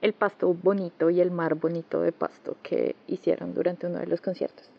el 0.00 0.12
pasto 0.12 0.52
bonito 0.54 1.10
y 1.10 1.20
el 1.20 1.30
mar 1.30 1.54
bonito 1.54 2.00
de 2.00 2.12
pasto 2.12 2.56
que 2.62 2.94
hicieron 3.06 3.54
durante 3.54 3.86
uno 3.86 3.98
de 3.98 4.06
los 4.06 4.20
conciertos. 4.20 4.70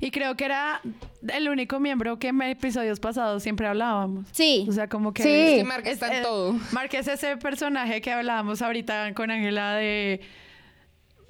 Y 0.00 0.10
creo 0.10 0.36
que 0.36 0.44
era 0.44 0.80
el 1.28 1.48
único 1.48 1.80
miembro 1.80 2.18
que 2.18 2.28
en 2.28 2.42
episodios 2.42 3.00
pasados 3.00 3.42
siempre 3.42 3.66
hablábamos. 3.66 4.26
Sí. 4.32 4.66
O 4.68 4.72
sea, 4.72 4.88
como 4.88 5.12
que... 5.12 5.22
Sí. 5.22 5.28
es 5.28 5.58
que 5.58 5.64
Mark 5.64 5.86
está 5.86 6.16
en 6.16 6.22
todo. 6.22 6.52
Mark 6.72 6.90
es 6.92 7.08
ese 7.08 7.36
personaje 7.36 8.00
que 8.00 8.12
hablábamos 8.12 8.62
ahorita 8.62 9.14
con 9.14 9.30
Ángela 9.30 9.74
de... 9.74 10.20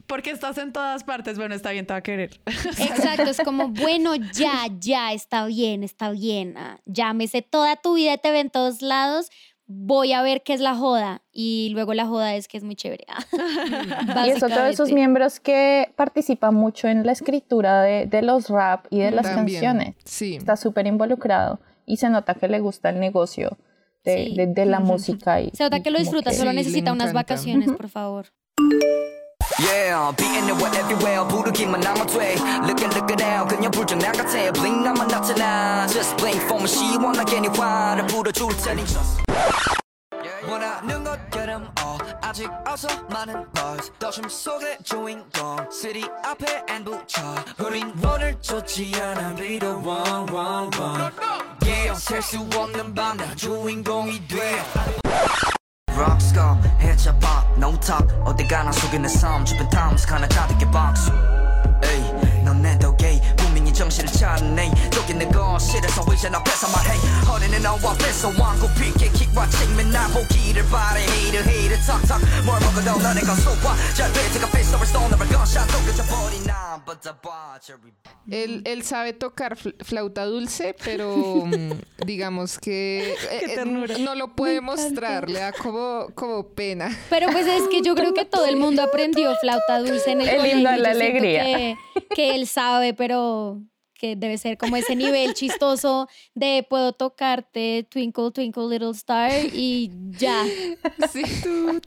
Porque 0.07 0.31
estás 0.31 0.59
en 0.59 0.73
todas 0.73 1.05
partes, 1.05 1.39
bueno, 1.39 1.55
está 1.55 1.71
bien, 1.71 1.87
te 1.87 1.95
va 1.95 1.99
a 1.99 2.03
querer. 2.03 2.39
Exacto, 2.47 3.23
es 3.23 3.41
como, 3.43 3.69
bueno, 3.69 4.15
ya, 4.17 4.67
ya, 4.79 5.13
está 5.13 5.47
bien, 5.47 5.85
está 5.85 6.11
bien. 6.11 6.55
ah, 6.59 6.81
ya 6.85 7.15
me 7.15 7.29
sé 7.29 7.41
toda 7.41 7.77
tu 7.77 7.95
vida, 7.95 8.19
te 8.19 8.31
ven 8.31 8.43
en 8.43 8.51
todos 8.51 8.83
lados, 8.83 9.31
voy 9.75 10.13
a 10.13 10.23
ver 10.23 10.43
qué 10.43 10.53
es 10.55 10.61
la 10.61 10.75
joda. 10.77 11.23
Y 11.33 11.71
luego 11.73 11.95
la 11.95 12.07
joda 12.07 12.35
es 12.35 12.47
que 12.49 12.59
es 12.59 12.65
muy 12.65 12.75
chévere. 12.77 13.07
Y 14.27 14.31
es 14.31 14.43
otro 14.43 14.63
de 14.65 14.71
esos 14.71 14.93
miembros 14.93 15.41
que 15.41 15.93
participa 15.97 16.51
mucho 16.51 16.89
en 16.89 17.05
la 17.07 17.13
escritura 17.13 17.83
de, 17.83 18.07
de 18.07 18.23
los 18.23 18.49
rap 18.49 18.87
y 18.91 18.99
de 19.01 19.11
las 19.11 19.25
También. 19.27 19.61
canciones. 19.63 19.97
Sí. 20.05 20.37
Está 20.37 20.57
súper 20.57 20.87
involucrado 20.87 21.61
y 21.87 21.97
se 21.97 22.09
nota 22.11 22.35
que 22.35 22.49
le 22.49 22.61
gusta 22.61 22.91
el 22.91 23.01
negocio 23.01 23.59
de, 24.05 24.27
Sí. 24.27 24.35
de- 24.37 24.47
de 24.49 24.67
la 24.67 24.81
música. 24.91 25.41
Y, 25.41 25.51
Se 25.53 25.65
nota 25.65 25.79
y 25.79 25.83
que 25.83 25.91
lo 25.91 25.99
disfruta, 25.99 26.31
que- 26.31 26.37
solo 26.37 26.53
necesita 26.53 26.93
unas 26.93 27.13
vacaciones, 27.13 27.71
por 27.73 27.89
favor. 27.89 28.27
Yeah, 29.61 30.13
beating 30.17 30.49
it 30.49 30.57
with 30.57 30.77
everywhere 30.77 31.29
부르기만 31.29 31.85
하면 31.85 32.07
돼 32.07 32.37
Look 32.67 32.83
it, 32.83 32.95
look 32.95 33.11
it 33.13 33.23
out 33.23 33.49
그냥 33.55 33.71
불전난 33.71 34.13
같아 34.13 34.53
Blink 34.53 34.83
나만 34.85 35.09
나타나 35.09 35.87
Just 35.87 36.17
blink 36.17 36.43
for 36.45 36.61
me 36.61 36.67
시원하게 36.67 37.41
네 37.41 37.49
화를 37.49 38.07
불어줄 38.07 38.49
테니 38.57 38.85
원하는 40.49 41.03
them 41.53 41.69
all 41.81 41.99
아직 42.23 42.49
어서 42.67 42.89
많은 43.11 43.45
buzz 43.53 43.93
도심 43.99 44.29
속의 44.29 44.79
주인공 44.83 45.57
city 45.71 46.09
앞에 46.25 46.65
and 46.71 46.91
붙여 46.91 47.21
우린 47.59 47.93
오늘 48.05 48.41
좋지 48.41 48.93
않아 49.01 49.35
be 49.35 49.59
the 49.59 49.75
one 49.75 50.33
one 50.33 50.71
one 50.79 51.13
yeah 51.65 51.95
셀수 51.95 52.47
없는 52.55 52.95
밤나 52.95 53.35
주인공이 53.35 54.27
돼 54.29 55.02
Rockstar, 56.02 56.58
headshot 56.80 57.20
pop, 57.20 57.46
no 57.58 57.72
talk 57.80 58.08
어디 58.26 58.48
가나 58.48 58.72
속에 58.72 58.98
내 59.00 59.08
삶 59.08 59.46
주변 59.46 59.70
times 59.70 60.06
가나 60.06 60.28
가득해 60.28 60.70
box 60.72 61.12
에이 61.84 62.44
넌내 62.44 62.78
덕에 62.80 63.22
분명히 63.72 63.74
정신을 63.74 64.12
차리네 64.12 64.72
여기 64.96 65.14
내 65.14 65.26
거실에서 65.28 66.04
의자 66.08 66.30
앞에서 66.34 66.68
말해 66.76 66.98
허리는 67.28 67.62
너와 67.64 67.94
뺏어 67.98 68.30
왕고 68.40 68.68
피게 68.76 69.10
킥과 69.12 69.50
측면 69.50 69.90
나 69.92 70.08
보기를 70.10 70.64
바래 70.70 71.02
Hater 71.02 71.48
hater 71.48 71.80
talk 71.86 72.04
talk 72.08 72.22
뭘 72.46 72.60
먹어도 72.60 73.00
너네 73.00 73.22
건 73.22 73.36
소화 73.38 73.76
잘 73.96 74.12
배트가 74.14 74.48
face 74.48 74.74
over 74.76 74.86
stone 74.88 75.08
never 75.08 75.28
gunshot 75.30 75.68
또 75.72 75.78
그쳐버린 75.86 76.44
난 76.46 76.84
but 76.86 77.02
the 77.02 77.14
butchery 77.22 77.94
Él, 78.30 78.62
él 78.66 78.84
sabe 78.84 79.14
tocar 79.14 79.56
fl- 79.56 79.76
flauta 79.86 80.26
dulce, 80.26 80.76
pero 80.84 81.16
mm, 81.46 81.72
digamos 82.06 82.60
que 82.60 83.14
eh, 83.14 83.16
eh, 83.32 83.56
ternura. 83.56 83.98
no 84.00 84.16
lo 84.16 84.36
puede 84.36 84.60
mostrar, 84.60 85.30
le 85.30 85.40
da 85.40 85.54
como, 85.54 86.08
como 86.14 86.50
pena. 86.54 86.90
Pero 87.10 87.30
pues 87.32 87.48
es 87.48 87.64
que 87.70 87.82
yo 87.82 87.96
creo 87.96 88.14
que 88.14 88.26
todo 88.26 88.46
el 88.46 88.58
mundo 88.58 88.82
aprendió 88.84 89.34
flauta 89.40 89.80
dulce 89.80 90.12
en 90.12 90.20
el, 90.22 90.28
El 90.28 90.36
colegio. 90.38 90.58
himno 90.58 90.72
de 90.72 90.78
la 90.78 90.92
Yo 90.94 91.00
siento 91.00 91.18
alegría. 91.20 91.44
Que, 91.44 91.76
que 92.16 92.36
él 92.36 92.48
sabe, 92.48 92.94
pero 92.94 93.60
que 94.03 94.17
debe 94.17 94.37
ser 94.37 94.59
como 94.59 94.77
ese 94.77 94.97
nivel 94.97 95.33
chistoso 95.35 96.09
de 96.35 96.67
puedo 96.69 96.93
tocarte 96.93 97.87
Twinkle 97.89 98.33
Twinkle 98.33 98.69
Little 98.69 98.91
Star 98.91 99.31
y 99.53 99.91
ya. 100.19 100.45
Sí. 101.13 101.23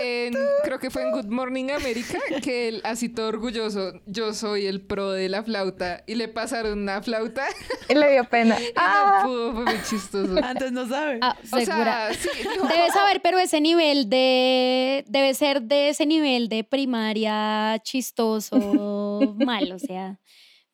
En- 0.00 0.34
creo 0.64 0.78
que 0.78 0.90
fue 0.90 1.02
en 1.02 1.12
Good 1.12 1.26
Morning 1.26 1.70
America 1.70 2.18
que 2.42 2.68
él, 2.68 2.80
así 2.84 3.08
todo 3.08 3.28
orgulloso, 3.28 3.92
yo 4.06 4.34
soy 4.34 4.66
el 4.66 4.80
pro 4.82 5.10
de 5.12 5.28
la 5.28 5.42
flauta, 5.42 6.02
y 6.06 6.14
le 6.16 6.28
pasaron 6.28 6.78
una 6.80 7.00
flauta 7.02 7.46
Y 7.88 7.94
le 7.94 8.12
dio 8.12 8.24
pena. 8.24 8.60
y 8.60 8.64
Ah, 8.76 9.20
no 9.22 9.28
pudo, 9.28 9.52
fue 9.54 9.64
muy 9.64 9.82
chistoso. 9.88 10.34
Antes 10.42 10.72
no 10.72 10.86
sabe. 10.86 11.18
Ah, 11.22 11.36
O 11.52 11.60
sea, 11.60 12.12
sí, 12.12 12.28
Debe 12.44 12.90
saber, 12.92 13.20
pero 13.22 13.38
ese 13.38 13.60
nivel 13.60 14.08
de. 14.10 15.04
Debe 15.08 15.32
ser 15.34 15.62
de 15.62 15.88
ese 15.88 16.04
nivel 16.06 16.48
de 16.48 16.64
primaria 16.64 17.78
chistoso, 17.82 19.34
mal, 19.38 19.72
o 19.72 19.78
sea, 19.78 20.18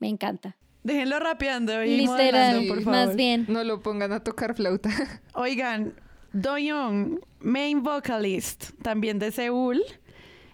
me 0.01 0.09
encanta. 0.09 0.57
Déjenlo 0.83 1.19
rapeando 1.21 1.85
y 1.85 1.99
Literal, 1.99 2.17
modelando, 2.17 2.75
por 2.75 2.83
favor. 2.83 3.07
más 3.07 3.17
bien. 3.17 3.45
no 3.49 3.63
lo 3.65 3.81
pongan 3.81 4.13
a 4.13 4.21
tocar 4.25 4.55
flauta. 4.55 4.89
Oigan, 5.35 5.95
Doyoung, 6.33 7.21
main 7.41 7.83
vocalist, 7.83 8.71
también 8.83 9.19
de 9.19 9.31
Seúl. 9.31 9.83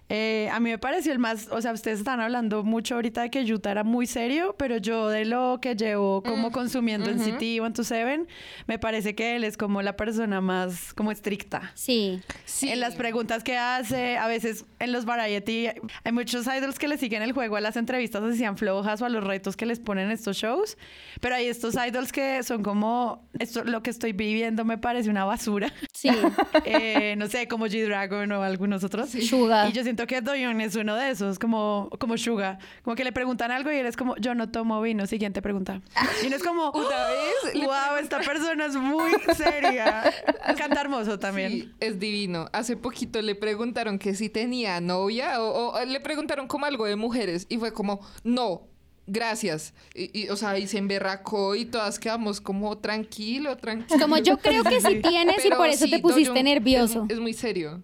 Eh, 0.08 0.48
a 0.52 0.60
mí 0.60 0.70
me 0.70 0.78
pareció 0.78 1.12
el 1.12 1.18
más, 1.18 1.48
o 1.50 1.60
sea, 1.60 1.72
ustedes 1.72 1.98
están 1.98 2.20
hablando 2.20 2.62
mucho 2.62 2.94
ahorita 2.94 3.22
de 3.22 3.30
que 3.30 3.44
Yuta 3.44 3.72
era 3.72 3.82
muy 3.82 4.06
serio, 4.06 4.54
pero 4.56 4.76
yo 4.76 5.08
de 5.08 5.24
lo 5.24 5.58
que 5.60 5.74
llevo 5.74 6.22
como 6.22 6.52
consumiendo 6.52 7.10
en 7.10 7.18
City 7.18 7.58
127, 7.58 8.26
me 8.66 8.78
parece 8.78 9.14
que 9.14 9.36
él 9.36 9.44
es 9.44 9.56
como 9.56 9.82
la 9.82 9.96
persona 9.96 10.40
más 10.40 10.94
como 10.94 11.10
estricta. 11.10 11.72
Sí. 11.74 12.20
Sí. 12.44 12.68
En 12.68 12.80
las 12.80 12.94
preguntas 12.94 13.42
que 13.42 13.56
hace, 13.56 14.16
a 14.16 14.28
veces 14.28 14.64
en 14.78 14.92
los 14.92 15.04
variety, 15.04 15.68
hay 16.04 16.12
muchos 16.12 16.46
idols 16.46 16.78
que 16.78 16.86
le 16.86 16.98
siguen 16.98 17.22
el 17.22 17.32
juego 17.32 17.56
a 17.56 17.60
las 17.60 17.76
entrevistas 17.76 18.22
así 18.22 18.38
sean 18.38 18.56
flojas 18.56 19.02
o 19.02 19.06
a 19.06 19.08
los 19.08 19.24
retos 19.24 19.56
que 19.56 19.66
les 19.66 19.80
ponen 19.80 20.10
estos 20.10 20.36
shows, 20.36 20.76
pero 21.20 21.34
hay 21.34 21.46
estos 21.46 21.74
idols 21.74 22.12
que 22.12 22.42
son 22.42 22.62
como, 22.62 23.28
esto, 23.38 23.64
lo 23.64 23.82
que 23.82 23.90
estoy 23.90 24.12
viviendo 24.12 24.64
me 24.64 24.78
parece 24.78 25.10
una 25.10 25.24
basura. 25.24 25.72
Sí. 25.92 26.10
Eh, 26.64 27.14
no 27.16 27.28
sé, 27.28 27.46
como 27.46 27.66
G-Dragon 27.66 28.30
o 28.32 28.42
algunos 28.42 28.82
otros. 28.82 29.10
Suga. 29.10 29.68
Y 29.68 29.72
yo 29.72 29.82
siento 29.82 29.95
que 30.04 30.20
Doyon 30.20 30.60
es 30.60 30.74
uno 30.74 30.96
de 30.96 31.10
esos, 31.10 31.38
como, 31.38 31.88
como 32.00 32.18
Suga. 32.18 32.58
Como 32.82 32.96
que 32.96 33.04
le 33.04 33.12
preguntan 33.12 33.52
algo 33.52 33.70
y 33.70 33.76
él 33.76 33.86
es 33.86 33.96
como, 33.96 34.16
yo 34.16 34.34
no 34.34 34.50
tomo 34.50 34.82
vino. 34.82 35.06
Siguiente 35.06 35.40
pregunta. 35.40 35.80
Y 36.24 36.28
no 36.28 36.36
es 36.36 36.42
como, 36.42 36.72
vez 37.52 37.64
wow, 37.64 37.96
esta 38.00 38.18
persona 38.18 38.66
es 38.66 38.74
muy 38.74 39.12
seria. 39.36 40.12
Canta 40.58 40.80
hermoso 40.80 41.18
también. 41.18 41.52
Sí, 41.52 41.72
es 41.80 42.00
divino. 42.00 42.48
Hace 42.52 42.76
poquito 42.76 43.22
le 43.22 43.36
preguntaron 43.36 43.98
que 44.00 44.14
si 44.14 44.28
tenía 44.28 44.80
novia 44.80 45.40
o, 45.40 45.70
o 45.70 45.84
le 45.84 46.00
preguntaron 46.00 46.48
como 46.48 46.66
algo 46.66 46.86
de 46.86 46.96
mujeres 46.96 47.46
y 47.48 47.58
fue 47.58 47.72
como, 47.72 48.00
no, 48.24 48.66
gracias. 49.06 49.74
Y, 49.94 50.22
y, 50.22 50.28
o 50.28 50.36
sea, 50.36 50.58
y 50.58 50.66
se 50.66 50.78
emberracó 50.78 51.54
y 51.54 51.64
todas 51.64 51.98
quedamos 51.98 52.40
como 52.40 52.76
tranquilo, 52.78 53.56
tranquilo. 53.56 54.00
Como 54.00 54.18
yo 54.18 54.38
creo 54.38 54.64
que 54.64 54.80
sí 54.80 55.00
tienes 55.02 55.38
y 55.38 55.42
Pero 55.42 55.56
por 55.56 55.68
eso 55.68 55.84
sí, 55.84 55.90
te 55.90 55.98
pusiste 56.00 56.42
nervioso. 56.42 57.06
Es, 57.08 57.14
es 57.14 57.20
muy 57.20 57.32
serio. 57.32 57.82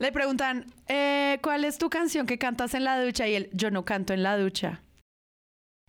Le 0.00 0.10
preguntan, 0.12 0.64
eh, 0.88 1.38
¿cuál 1.42 1.64
es 1.64 1.78
tu 1.78 1.88
canción 1.90 2.26
que 2.26 2.38
cantas 2.38 2.74
en 2.74 2.84
la 2.84 3.00
ducha? 3.02 3.28
Y 3.28 3.34
él, 3.34 3.50
yo 3.52 3.70
no 3.70 3.84
canto 3.84 4.12
en 4.14 4.22
la 4.22 4.36
ducha. 4.38 4.82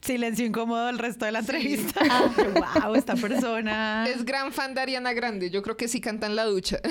Silencio 0.03 0.45
incómodo 0.45 0.89
el 0.89 0.97
resto 0.99 1.25
de 1.25 1.31
la 1.31 1.39
entrevista. 1.39 2.01
wow, 2.83 2.95
esta 2.95 3.15
persona. 3.15 4.05
Es 4.09 4.25
gran 4.25 4.51
fan 4.51 4.73
de 4.73 4.81
Ariana 4.81 5.13
Grande. 5.13 5.49
Yo 5.49 5.61
creo 5.61 5.77
que 5.77 5.87
sí 5.87 6.01
canta 6.01 6.27
en 6.27 6.35
la 6.35 6.43
ducha. 6.45 6.77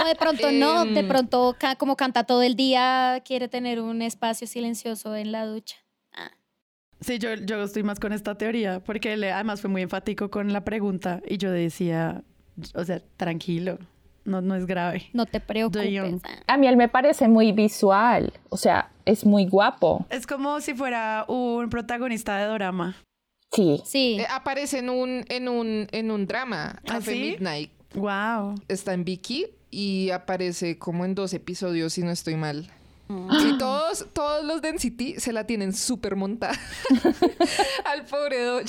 O 0.00 0.04
de 0.04 0.14
pronto 0.14 0.52
no, 0.52 0.84
de 0.84 1.00
Em. 1.00 1.08
pronto 1.08 1.56
ca- 1.58 1.74
como 1.76 1.96
canta 1.96 2.24
todo 2.24 2.42
el 2.42 2.54
día, 2.54 3.22
quiere 3.24 3.48
tener 3.48 3.80
un 3.80 4.02
espacio 4.02 4.46
silencioso 4.46 5.16
en 5.16 5.32
la 5.32 5.46
ducha. 5.46 5.76
Sí, 7.00 7.18
yo, 7.18 7.32
yo 7.34 7.62
estoy 7.62 7.82
más 7.82 7.98
con 7.98 8.12
esta 8.12 8.36
teoría, 8.36 8.80
porque 8.80 9.14
él 9.14 9.24
además 9.24 9.60
fue 9.62 9.70
muy 9.70 9.82
enfático 9.82 10.30
con 10.30 10.52
la 10.52 10.64
pregunta 10.64 11.22
y 11.26 11.38
yo 11.38 11.50
decía, 11.50 12.22
o 12.74 12.84
sea, 12.84 13.00
tranquilo, 13.16 13.78
no, 14.28 14.40
no 14.40 14.54
es 14.54 14.66
grave. 14.66 15.08
No 15.12 15.26
te 15.26 15.40
preocupes. 15.40 16.22
A 16.46 16.56
mí 16.56 16.66
él 16.66 16.76
me 16.76 16.88
parece 16.88 17.28
muy 17.28 17.52
visual. 17.52 18.32
O 18.50 18.56
sea, 18.56 18.90
es 19.04 19.24
muy 19.24 19.46
guapo. 19.46 20.06
Es 20.10 20.26
como 20.26 20.60
si 20.60 20.74
fuera 20.74 21.24
un 21.28 21.68
protagonista 21.70 22.36
de 22.36 22.46
drama. 22.46 22.96
Sí. 23.52 23.82
Sí. 23.84 24.18
Eh, 24.20 24.26
aparece 24.30 24.78
en 24.78 24.90
un, 24.90 25.24
en 25.28 25.48
un, 25.48 25.88
en 25.90 26.10
un 26.10 26.26
drama, 26.26 26.76
¿Ah, 26.76 26.82
Café 26.84 27.12
sí? 27.12 27.20
Midnight. 27.20 27.70
Wow. 27.94 28.54
Está 28.68 28.92
en 28.92 29.04
Vicky 29.04 29.46
y 29.70 30.10
aparece 30.10 30.78
como 30.78 31.04
en 31.04 31.14
dos 31.14 31.32
episodios, 31.32 31.94
si 31.94 32.02
no 32.02 32.10
estoy 32.10 32.36
mal. 32.36 32.70
Y 33.08 33.56
todos, 33.56 34.06
todos 34.12 34.44
los 34.44 34.60
de 34.60 34.72
NCT 34.74 35.18
se 35.18 35.32
la 35.32 35.46
tienen 35.46 35.72
súper 35.72 36.14
montada 36.14 36.58
al 37.86 38.04
pobre 38.04 38.42
Dojo. 38.42 38.66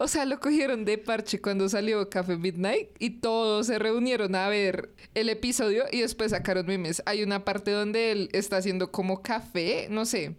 O 0.00 0.08
sea, 0.08 0.24
lo 0.24 0.40
cogieron 0.40 0.84
de 0.84 0.98
parche 0.98 1.40
cuando 1.40 1.68
salió 1.68 2.10
Café 2.10 2.36
Midnight 2.36 2.88
y 2.98 3.10
todos 3.20 3.68
se 3.68 3.78
reunieron 3.78 4.34
a 4.34 4.48
ver 4.48 4.90
el 5.14 5.28
episodio 5.28 5.84
y 5.92 6.00
después 6.00 6.32
sacaron 6.32 6.66
memes. 6.66 7.00
Hay 7.06 7.22
una 7.22 7.44
parte 7.44 7.70
donde 7.70 8.10
él 8.10 8.28
está 8.32 8.56
haciendo 8.56 8.90
como 8.90 9.22
café, 9.22 9.86
no 9.88 10.04
sé. 10.04 10.34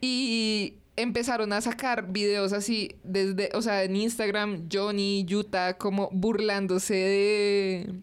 Y 0.00 0.74
empezaron 0.94 1.52
a 1.52 1.60
sacar 1.60 2.12
videos 2.12 2.52
así 2.52 2.96
desde, 3.02 3.50
o 3.54 3.62
sea, 3.62 3.82
en 3.82 3.96
Instagram, 3.96 4.68
Johnny, 4.72 5.24
Yuta, 5.24 5.78
como 5.78 6.10
burlándose 6.12 6.94
de 6.94 8.02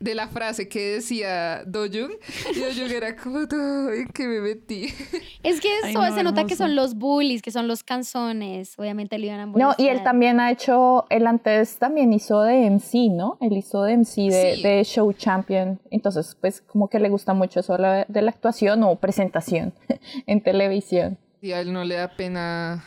de 0.00 0.14
la 0.14 0.28
frase 0.28 0.68
que 0.68 0.94
decía 0.94 1.64
Doyoung 1.66 2.12
y 2.54 2.60
Doyoung 2.60 2.90
era 2.92 3.16
como 3.16 3.40
"No, 3.40 3.90
¿en 3.90 4.06
qué 4.08 4.28
me 4.28 4.40
metí? 4.40 4.86
Es 5.42 5.60
que 5.60 5.68
Ay, 5.82 5.90
eso 5.90 6.00
no, 6.02 6.14
se 6.14 6.22
nota 6.22 6.44
que 6.44 6.54
son 6.56 6.76
los 6.76 6.94
bullies, 6.94 7.42
que 7.42 7.50
son 7.50 7.66
los 7.66 7.82
canzones. 7.82 8.74
Obviamente 8.78 9.18
lo 9.18 9.26
iban 9.26 9.40
a 9.40 9.46
No, 9.46 9.74
y 9.76 9.88
él 9.88 10.02
también 10.04 10.38
ha 10.40 10.50
hecho, 10.52 11.04
él 11.10 11.26
antes 11.26 11.78
también 11.78 12.12
hizo 12.12 12.42
de 12.42 12.66
MC, 12.70 13.08
¿no? 13.10 13.38
Él 13.40 13.56
hizo 13.56 13.82
de 13.82 13.94
MC 13.94 14.28
de, 14.30 14.54
Sí. 14.56 14.62
de 14.62 14.84
Show 14.84 15.12
Champion. 15.12 15.80
Entonces, 15.90 16.36
pues 16.40 16.60
como 16.60 16.88
que 16.88 16.98
le 17.00 17.08
gusta 17.08 17.34
mucho 17.34 17.60
eso 17.60 17.76
de 17.76 18.22
la 18.22 18.30
actuación 18.30 18.82
o 18.84 18.96
presentación 18.96 19.72
en 20.26 20.40
televisión. 20.42 21.18
Y 21.42 21.52
a 21.52 21.60
él 21.60 21.72
no 21.72 21.84
le 21.84 21.96
da 21.96 22.08
pena 22.16 22.84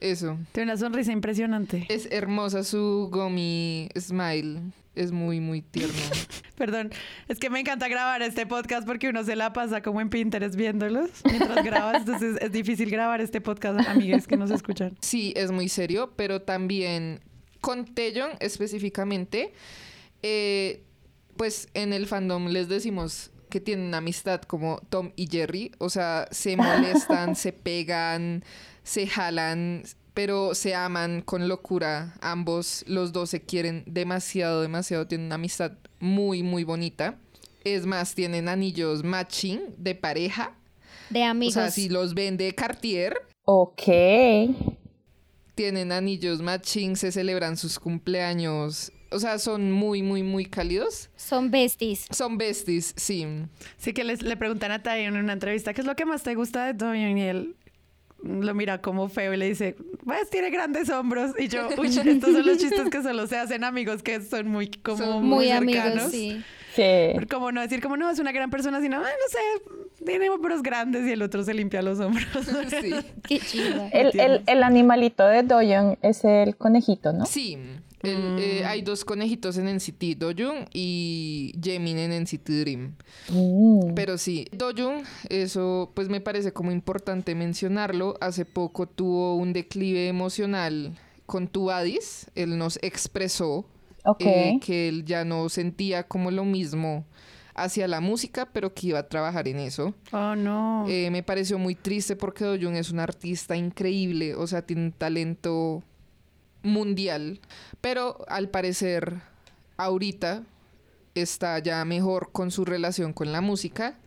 eso. 0.00 0.36
Tiene 0.52 0.70
una 0.72 0.78
sonrisa 0.78 1.12
impresionante. 1.12 1.86
Es 1.88 2.08
hermosa 2.10 2.62
su 2.64 3.08
gummy 3.12 3.88
smile. 3.98 4.60
Es 4.96 5.12
muy, 5.12 5.40
muy 5.40 5.62
tierno. 5.62 5.94
Perdón, 6.56 6.90
es 7.28 7.38
que 7.38 7.50
me 7.50 7.60
encanta 7.60 7.86
grabar 7.86 8.22
este 8.22 8.46
podcast 8.46 8.86
porque 8.86 9.08
uno 9.08 9.22
se 9.24 9.36
la 9.36 9.52
pasa 9.52 9.82
como 9.82 10.00
en 10.00 10.08
Pinterest 10.08 10.56
viéndolos 10.56 11.10
mientras 11.24 11.62
grabas, 11.62 11.98
entonces 11.98 12.38
es 12.40 12.50
difícil 12.50 12.90
grabar 12.90 13.20
este 13.20 13.42
podcast, 13.42 13.86
amigues 13.86 14.26
que 14.26 14.38
nos 14.38 14.50
escuchan. 14.50 14.96
Sí, 15.00 15.34
es 15.36 15.52
muy 15.52 15.68
serio, 15.68 16.14
pero 16.16 16.40
también 16.40 17.20
con 17.60 17.84
Taeyong 17.84 18.32
específicamente, 18.40 19.52
eh, 20.22 20.82
pues 21.36 21.68
en 21.74 21.92
el 21.92 22.06
fandom 22.06 22.48
les 22.48 22.68
decimos 22.68 23.30
que 23.50 23.60
tienen 23.60 23.94
amistad 23.94 24.42
como 24.42 24.80
Tom 24.88 25.12
y 25.16 25.28
Jerry, 25.28 25.72
o 25.78 25.90
sea, 25.90 26.26
se 26.30 26.56
molestan, 26.56 27.36
se 27.36 27.52
pegan, 27.52 28.44
se 28.82 29.06
jalan, 29.06 29.82
pero 30.16 30.54
se 30.54 30.74
aman 30.74 31.20
con 31.20 31.46
locura. 31.46 32.14
Ambos, 32.22 32.84
los 32.88 33.12
dos 33.12 33.28
se 33.28 33.42
quieren 33.42 33.84
demasiado, 33.86 34.62
demasiado, 34.62 35.06
tienen 35.06 35.26
una 35.26 35.34
amistad 35.34 35.72
muy, 36.00 36.42
muy 36.42 36.64
bonita. 36.64 37.18
Es 37.64 37.84
más, 37.84 38.14
tienen 38.14 38.48
anillos 38.48 39.04
matching 39.04 39.60
de 39.76 39.94
pareja. 39.94 40.54
De 41.10 41.22
amigos. 41.22 41.58
O 41.58 41.60
sea, 41.60 41.70
si 41.70 41.90
los 41.90 42.14
ven 42.14 42.38
de 42.38 42.54
Cartier, 42.54 43.14
Ok. 43.44 43.82
tienen 45.54 45.92
anillos 45.92 46.40
matching, 46.40 46.96
se 46.96 47.12
celebran 47.12 47.58
sus 47.58 47.78
cumpleaños 47.78 48.92
o 49.12 49.20
sea, 49.20 49.38
son 49.38 49.70
muy, 49.70 50.02
muy, 50.02 50.22
muy 50.22 50.46
cálidos. 50.46 51.10
Son 51.14 51.50
besties. 51.50 52.06
Son 52.10 52.38
besties, 52.38 52.92
sí. 52.96 53.24
Sí 53.76 53.92
que 53.92 54.02
les, 54.02 54.20
le 54.22 54.36
preguntan 54.36 54.72
a 54.72 54.82
Tae 54.82 55.04
en 55.04 55.16
una 55.16 55.32
entrevista, 55.32 55.72
¿qué 55.74 55.82
es 55.82 55.86
lo 55.86 55.94
que 55.94 56.04
más 56.04 56.24
te 56.24 56.34
gusta 56.34 56.66
de 56.66 56.74
Doyoung? 56.74 57.16
Y 57.16 57.22
él 57.22 57.56
lo 58.22 58.54
mira 58.54 58.80
como 58.80 59.08
feo 59.08 59.34
y 59.34 59.36
le 59.36 59.46
dice, 59.48 59.76
pues 60.04 60.28
tiene 60.30 60.50
grandes 60.50 60.88
hombros. 60.90 61.32
Y 61.38 61.48
yo, 61.48 61.68
uy, 61.78 61.86
estos 61.88 62.32
son 62.32 62.46
los 62.46 62.58
chistes 62.58 62.88
que 62.90 63.02
solo 63.02 63.26
se 63.26 63.38
hacen 63.38 63.62
amigos 63.64 64.02
que 64.02 64.20
son 64.22 64.48
muy 64.48 64.68
como 64.68 64.96
Son 64.98 65.24
muy, 65.24 65.46
Muy 65.46 65.72
cercanos. 65.72 66.04
amigos, 66.06 66.10
sí. 66.12 66.42
Sí. 66.74 67.26
Como 67.30 67.52
no 67.52 67.62
decir 67.62 67.80
como 67.80 67.96
no, 67.96 68.10
es 68.10 68.18
una 68.18 68.32
gran 68.32 68.50
persona, 68.50 68.82
sino, 68.82 68.98
"Ay, 68.98 69.04
no 69.04 69.30
sé, 69.30 70.04
tiene 70.04 70.28
hombros 70.28 70.62
grandes 70.62 71.06
y 71.06 71.12
el 71.12 71.22
otro 71.22 71.42
se 71.42 71.54
limpia 71.54 71.80
los 71.80 72.00
hombros. 72.00 72.26
Sí. 72.82 72.94
Qué 73.26 73.38
chido. 73.38 73.88
El, 73.92 74.18
el, 74.20 74.42
el 74.46 74.62
animalito 74.62 75.26
de 75.26 75.42
Doyoung 75.42 75.96
es 76.02 76.22
el 76.24 76.54
conejito, 76.56 77.14
¿no? 77.14 77.24
Sí. 77.24 77.56
El, 78.02 78.38
eh, 78.38 78.64
hay 78.64 78.82
dos 78.82 79.04
conejitos 79.04 79.56
en 79.56 79.74
NCT, 79.74 80.18
Doyoung 80.18 80.66
y 80.72 81.54
Jaemin 81.60 81.98
en 81.98 82.22
NCT 82.22 82.48
Dream. 82.48 82.94
Mm. 83.30 83.94
Pero 83.94 84.18
sí, 84.18 84.46
Doyoung, 84.52 85.04
eso 85.28 85.92
pues 85.94 86.08
me 86.08 86.20
parece 86.20 86.52
como 86.52 86.72
importante 86.72 87.34
mencionarlo. 87.34 88.16
Hace 88.20 88.44
poco 88.44 88.86
tuvo 88.86 89.36
un 89.36 89.52
declive 89.52 90.08
emocional 90.08 90.96
con 91.24 91.48
Tubadis. 91.48 92.30
Él 92.34 92.58
nos 92.58 92.78
expresó 92.82 93.66
eh, 94.20 94.58
que 94.62 94.88
él 94.88 95.04
ya 95.04 95.24
no 95.24 95.48
sentía 95.48 96.04
como 96.04 96.30
lo 96.30 96.44
mismo 96.44 97.04
hacia 97.54 97.88
la 97.88 98.00
música, 98.00 98.46
pero 98.52 98.74
que 98.74 98.88
iba 98.88 98.98
a 98.98 99.08
trabajar 99.08 99.48
en 99.48 99.58
eso. 99.58 99.94
Oh, 100.12 100.36
no. 100.36 100.84
Eh, 100.88 101.10
me 101.10 101.22
pareció 101.22 101.58
muy 101.58 101.74
triste 101.74 102.14
porque 102.14 102.44
Doyoung 102.44 102.76
es 102.76 102.90
un 102.90 103.00
artista 103.00 103.56
increíble, 103.56 104.34
o 104.34 104.46
sea, 104.46 104.62
tiene 104.62 104.84
un 104.84 104.92
talento 104.92 105.82
mundial, 106.62 107.40
pero 107.80 108.24
al 108.28 108.48
parecer 108.48 109.20
ahorita 109.76 110.42
está 111.14 111.58
ya 111.58 111.84
mejor 111.84 112.30
con 112.32 112.50
su 112.50 112.64
relación 112.64 113.12
con 113.12 113.32
la 113.32 113.40
música 113.40 113.98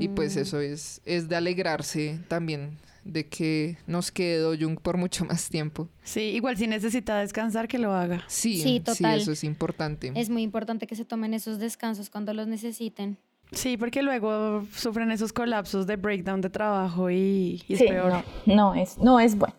y 0.00 0.08
pues 0.08 0.36
eso 0.36 0.60
es, 0.60 1.00
es 1.06 1.28
de 1.30 1.36
alegrarse 1.36 2.20
también 2.28 2.76
de 3.04 3.26
que 3.26 3.78
nos 3.86 4.10
quede 4.10 4.38
Doyoung 4.40 4.78
por 4.78 4.98
mucho 4.98 5.24
más 5.24 5.48
tiempo. 5.48 5.88
Sí, 6.02 6.20
igual 6.20 6.56
si 6.58 6.66
necesita 6.66 7.18
descansar, 7.20 7.66
que 7.68 7.78
lo 7.78 7.92
haga. 7.94 8.22
Sí, 8.26 8.60
Sí, 8.60 8.80
total. 8.80 9.18
eso 9.20 9.32
es 9.32 9.44
importante. 9.44 10.12
Es 10.14 10.28
muy 10.28 10.42
importante 10.42 10.86
que 10.86 10.94
se 10.96 11.04
tomen 11.06 11.32
esos 11.32 11.58
descansos 11.58 12.10
cuando 12.10 12.34
los 12.34 12.46
necesiten. 12.48 13.16
Sí, 13.52 13.76
porque 13.76 14.02
luego 14.02 14.66
sufren 14.74 15.10
esos 15.12 15.32
colapsos 15.32 15.86
de 15.86 15.94
breakdown 15.96 16.40
de 16.40 16.50
trabajo 16.50 17.10
y, 17.10 17.62
y 17.68 17.74
es 17.74 17.78
Sí, 17.78 17.86
peor. 17.86 18.10
no, 18.44 18.54
no 18.54 18.74
es, 18.74 18.98
no 18.98 19.20
es 19.20 19.36
bueno. 19.38 19.54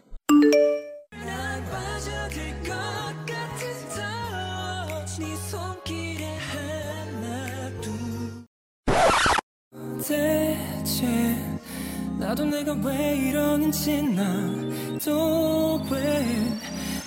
내가 12.67 12.73
왜 12.83 13.15
이러는지 13.15 14.01
나도 14.01 15.81
왜 15.89 16.25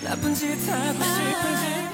나쁜 0.02 0.34
짓 0.34 0.46
하고 0.66 1.04
싶은지 1.04 1.89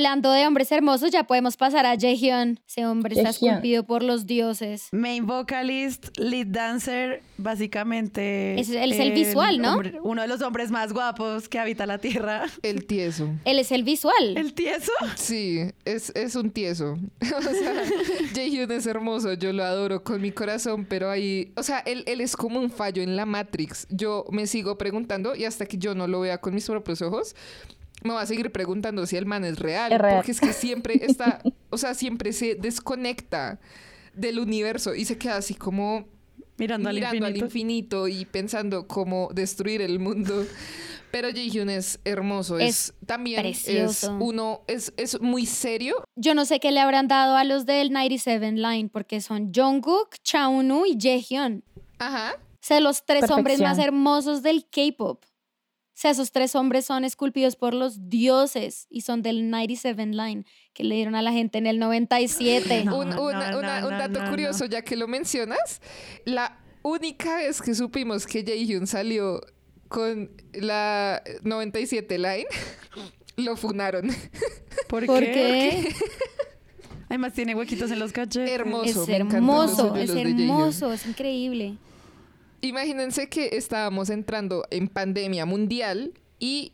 hablando 0.00 0.32
de 0.32 0.46
hombres 0.46 0.72
hermosos, 0.72 1.10
ya 1.10 1.24
podemos 1.24 1.58
pasar 1.58 1.84
a 1.84 1.94
Jaehyun. 1.94 2.58
Ese 2.66 2.86
hombre 2.86 3.16
está 3.16 3.28
esculpido 3.28 3.84
por 3.84 4.02
los 4.02 4.24
dioses. 4.26 4.88
Main 4.92 5.26
vocalist, 5.26 6.16
lead 6.16 6.46
dancer, 6.46 7.22
básicamente. 7.36 8.58
Es- 8.58 8.70
él 8.70 8.92
es 8.92 8.98
el 8.98 9.12
visual, 9.12 9.60
¿no? 9.60 9.74
hombre- 9.74 9.98
uno 10.02 10.22
de 10.22 10.28
los 10.28 10.40
hombres 10.40 10.70
más 10.70 10.94
guapos 10.94 11.50
que 11.50 11.58
habita 11.58 11.84
la 11.84 11.98
tierra. 11.98 12.46
El 12.62 12.86
tieso. 12.86 13.28
Él 13.44 13.58
es 13.58 13.70
el 13.72 13.84
visual. 13.84 14.36
El 14.38 14.54
tieso. 14.54 14.90
Sí, 15.16 15.60
es, 15.84 16.10
es 16.16 16.34
un 16.34 16.50
tieso. 16.50 16.96
o 17.36 17.42
sea, 17.42 17.82
Jaehyun 18.34 18.70
es 18.72 18.86
hermoso, 18.86 19.34
yo 19.34 19.52
lo 19.52 19.64
adoro 19.64 20.02
con 20.02 20.22
mi 20.22 20.32
corazón, 20.32 20.86
pero 20.86 21.10
ahí, 21.10 21.52
o 21.56 21.62
sea, 21.62 21.80
él, 21.80 22.04
él 22.06 22.22
es 22.22 22.36
como 22.36 22.58
un 22.58 22.70
fallo 22.70 23.02
en 23.02 23.16
la 23.16 23.26
Matrix. 23.26 23.86
Yo 23.90 24.24
me 24.30 24.46
sigo 24.46 24.78
preguntando 24.78 25.36
y 25.36 25.44
hasta 25.44 25.66
que 25.66 25.76
yo 25.76 25.94
no 25.94 26.06
lo 26.06 26.20
vea 26.20 26.38
con 26.38 26.54
mis 26.54 26.66
propios 26.66 27.02
ojos, 27.02 27.34
me 28.02 28.12
voy 28.12 28.22
a 28.22 28.26
seguir 28.26 28.50
preguntando 28.52 29.06
si 29.06 29.16
el 29.16 29.26
man 29.26 29.44
es 29.44 29.58
real, 29.58 29.92
Es 29.92 29.98
real. 29.98 30.16
porque 30.16 30.32
es 30.32 30.40
que 30.40 30.52
siempre 30.52 30.94
está, 31.04 31.40
o 31.70 31.78
sea, 31.78 31.94
siempre 31.94 32.32
se 32.32 32.54
desconecta 32.54 33.60
del 34.14 34.38
universo 34.38 34.94
y 34.94 35.04
se 35.04 35.18
queda 35.18 35.36
así 35.36 35.54
como 35.54 36.06
Mirando, 36.58 36.88
al 36.90 36.94
mirando 36.94 37.26
al 37.26 37.36
infinito. 37.36 38.06
infinito 38.06 38.08
y 38.08 38.24
pensando 38.26 38.86
cómo 38.86 39.30
destruir 39.32 39.80
el 39.82 39.98
mundo. 39.98 40.44
Pero 41.10 41.28
Jaehyun 41.30 41.70
es 41.70 41.98
hermoso, 42.04 42.58
es, 42.58 42.68
Es 42.90 42.94
también 43.06 43.44
es 43.44 44.08
uno 44.20 44.60
es, 44.68 44.92
es 44.96 45.20
muy 45.20 45.44
serio. 45.46 46.04
Yo 46.16 46.34
no 46.34 46.44
sé 46.44 46.60
qué 46.60 46.70
le 46.70 46.78
habrán 46.80 47.08
dado 47.08 47.36
a 47.36 47.42
los 47.44 47.66
del 47.66 47.90
97 47.92 48.52
Line, 48.52 48.90
porque 48.92 49.20
son 49.20 49.52
Jungkook, 49.52 50.16
Chaunu 50.22 50.84
y 50.86 50.96
Jaehyun. 51.00 51.64
Ajá. 51.98 52.34
O 52.36 52.58
sea, 52.60 52.78
los 52.80 53.04
tres 53.06 53.30
hombres 53.30 53.60
más 53.60 53.78
hermosos 53.78 54.42
del 54.42 54.66
K-pop. 54.70 55.24
O 56.00 56.02
sea, 56.02 56.12
esos 56.12 56.32
tres 56.32 56.54
hombres 56.54 56.86
son 56.86 57.04
esculpidos 57.04 57.56
por 57.56 57.74
los 57.74 58.08
dioses 58.08 58.86
y 58.88 59.02
son 59.02 59.20
del 59.20 59.50
97 59.50 60.06
Line, 60.06 60.46
que 60.72 60.82
le 60.82 60.94
dieron 60.94 61.14
a 61.14 61.20
la 61.20 61.30
gente 61.30 61.58
en 61.58 61.66
el 61.66 61.78
97. 61.78 62.84
No, 62.86 63.00
un, 63.00 63.10
no, 63.10 63.22
una- 63.22 63.50
no, 63.50 63.58
una- 63.58 63.84
un 63.86 63.90
dato 63.98 64.22
no, 64.22 64.30
curioso, 64.30 64.64
ya 64.64 64.80
que 64.80 64.96
lo 64.96 65.06
mencionas, 65.08 65.82
la 66.24 66.58
única 66.80 67.36
vez 67.36 67.60
que 67.60 67.74
supimos 67.74 68.26
que 68.26 68.42
Jaehyun 68.42 68.86
salió 68.86 69.42
con 69.88 70.30
la 70.54 71.22
97 71.42 72.16
Line, 72.16 72.46
lo 73.36 73.58
funaron. 73.58 74.08
¿Por, 74.88 75.04
¿Por 75.04 75.20
qué? 75.20 75.32
qué? 75.34 75.94
Además 77.10 77.34
tiene 77.34 77.54
huequitos 77.54 77.90
en 77.90 77.98
los 77.98 78.12
cachetes. 78.12 78.50
Hermoso. 78.50 79.02
Es 79.02 79.08
hermoso, 79.10 79.94
es 79.96 80.08
hermoso, 80.08 80.92
es 80.94 81.04
increíble. 81.06 81.76
Imagínense 82.62 83.28
que 83.28 83.50
estábamos 83.56 84.10
entrando 84.10 84.66
en 84.70 84.88
pandemia 84.88 85.46
mundial 85.46 86.12
y 86.38 86.72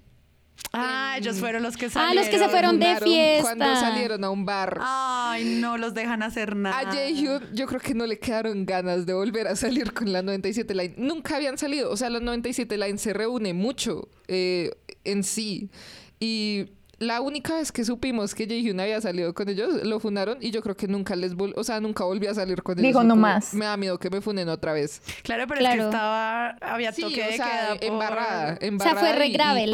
Ah, 0.72 1.16
ellos 1.18 1.36
fueron 1.38 1.62
los 1.62 1.76
que 1.76 1.86
Ah, 1.86 1.90
salieron. 1.90 2.16
los 2.16 2.28
que 2.28 2.38
se 2.38 2.48
fueron 2.48 2.78
de 2.80 2.96
fiesta. 2.96 3.42
cuando 3.42 3.64
salieron 3.76 4.24
a 4.24 4.30
un 4.30 4.44
bar. 4.46 4.78
Ay, 4.82 5.58
no 5.60 5.76
los 5.76 5.92
dejan 5.94 6.22
hacer 6.22 6.56
nada. 6.56 6.78
A 6.78 6.92
Jaehyun 6.92 7.42
yo 7.54 7.66
creo 7.66 7.80
que 7.80 7.94
no 7.94 8.06
le 8.06 8.18
quedaron 8.18 8.64
ganas 8.64 9.04
de 9.06 9.12
volver 9.12 9.48
a 9.48 9.56
salir 9.56 9.92
con 9.92 10.12
la 10.12 10.22
97 10.22 10.74
Line. 10.74 10.94
Nunca 10.96 11.36
habían 11.36 11.58
salido. 11.58 11.90
O 11.90 11.96
sea, 11.96 12.08
la 12.10 12.20
97 12.20 12.76
Line 12.78 12.98
se 12.98 13.12
reúne 13.12 13.52
mucho 13.52 14.08
eh, 14.28 14.70
en 15.04 15.24
sí. 15.24 15.70
Y 16.18 16.70
la 16.98 17.20
única 17.20 17.54
vez 17.56 17.72
que 17.72 17.84
supimos 17.84 18.34
que 18.34 18.46
Jaehyun 18.46 18.80
había 18.80 19.00
salido 19.02 19.34
con 19.34 19.48
ellos, 19.50 19.84
lo 19.84 20.00
fundaron 20.00 20.38
y 20.40 20.50
yo 20.50 20.62
creo 20.62 20.76
que 20.76 20.88
nunca 20.88 21.14
les 21.14 21.34
vol 21.34 21.52
o 21.56 21.62
sea, 21.64 21.78
nunca 21.80 22.04
volvió 22.04 22.30
a 22.30 22.34
salir 22.34 22.62
con 22.62 22.78
ellos. 22.78 22.86
Dijo, 22.88 23.00
Fue 23.00 23.04
"No 23.06 23.12
como, 23.12 23.22
más". 23.22 23.52
Me 23.52 23.66
da 23.66 23.76
miedo 23.76 23.98
que 23.98 24.08
me 24.08 24.20
funen 24.22 24.48
otra 24.48 24.72
vez. 24.72 25.02
Claro, 25.22 25.46
pero 25.46 25.60
es 25.60 25.74
que 25.74 25.80
estaba, 25.80 26.48
había 26.62 26.92
Sí, 26.92 27.02
toque 27.02 27.22
o 27.22 27.26
de 27.26 27.36
sea, 27.36 27.46
queda 27.46 27.74
por- 27.76 27.84
embarrada, 27.84 28.54
O 28.54 28.58
sea, 28.58 28.68
embarrada. 28.68 29.00
fue 29.00 29.12
re 29.12 29.26
y- 29.26 29.30
y, 29.30 29.32
grave 29.34 29.66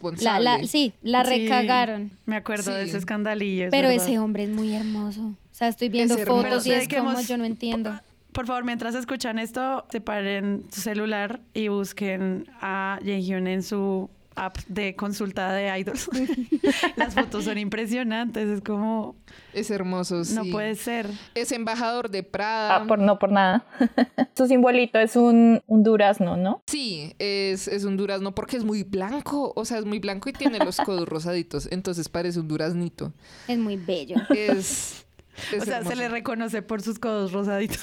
pues, 0.00 0.22
la, 0.22 0.38
la, 0.38 0.64
sí, 0.66 0.92
la 1.02 1.24
Sí, 1.24 1.30
recagaron. 1.30 2.10
Me 2.26 2.36
acuerdo 2.36 2.72
de 2.72 2.84
ese 2.84 2.98
escandalillo. 2.98 3.64
es 3.66 3.70
Pero 3.70 3.88
verdad. 3.88 4.04
ese 4.06 4.18
hombre 4.20 4.44
es 4.44 4.50
muy 4.50 4.74
hermoso. 4.74 5.22
O 5.22 5.34
sea, 5.58 5.68
estoy 5.68 5.88
viendo 5.88 6.14
Es 6.14 6.24
fotos 6.26 6.64
y 6.66 6.72
es 6.72 6.88
como 6.88 7.20
yo 7.20 7.36
no 7.36 7.44
entiendo. 7.44 7.98
Por 8.32 8.46
favor, 8.46 8.62
mientras 8.62 8.94
escuchan 8.94 9.40
esto, 9.40 9.84
separen 9.90 10.64
su 10.70 10.80
celular 10.80 11.40
y 11.54 11.66
busquen 11.68 12.46
a 12.60 13.00
Jaehyun 13.02 13.48
en 13.48 13.64
su 13.64 14.08
app 14.38 14.56
de 14.68 14.94
consulta 14.96 15.52
de 15.52 15.78
idols. 15.78 16.08
Las 16.96 17.14
fotos 17.14 17.44
son 17.44 17.58
impresionantes, 17.58 18.48
es 18.48 18.60
como, 18.60 19.16
Es 19.52 19.70
hermoso, 19.70 20.24
sí. 20.24 20.34
no 20.34 20.44
puede 20.46 20.74
ser. 20.74 21.06
Es 21.34 21.52
embajador 21.52 22.10
de 22.10 22.22
Prada. 22.22 22.76
Ah, 22.76 22.84
por, 22.86 22.98
no 22.98 23.18
por 23.18 23.32
nada. 23.32 23.64
Su 24.36 24.46
simbolito 24.46 24.98
es 24.98 25.16
un, 25.16 25.62
un 25.66 25.82
durazno, 25.82 26.36
¿no? 26.36 26.62
Sí, 26.66 27.14
es, 27.18 27.68
es 27.68 27.84
un 27.84 27.96
durazno 27.96 28.34
porque 28.34 28.56
es 28.56 28.64
muy 28.64 28.82
blanco, 28.84 29.52
o 29.56 29.64
sea, 29.64 29.78
es 29.78 29.84
muy 29.84 29.98
blanco 29.98 30.28
y 30.28 30.32
tiene 30.32 30.58
los 30.58 30.76
codos 30.78 31.08
rosaditos, 31.08 31.68
entonces 31.70 32.08
parece 32.08 32.40
un 32.40 32.48
duraznito. 32.48 33.12
Es 33.48 33.58
muy 33.58 33.76
bello. 33.76 34.16
Es, 34.30 35.04
es 35.52 35.62
o 35.62 35.64
sea, 35.64 35.78
hermoso. 35.78 35.96
se 35.96 36.02
le 36.02 36.08
reconoce 36.08 36.62
por 36.62 36.82
sus 36.82 36.98
codos 36.98 37.32
rosaditos. 37.32 37.80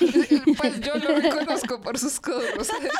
Pues 0.58 0.80
yo 0.82 0.96
lo 0.96 1.20
reconozco 1.20 1.82
por 1.82 1.98
sus 1.98 2.20
codos 2.20 2.44
rosaditos. 2.56 2.92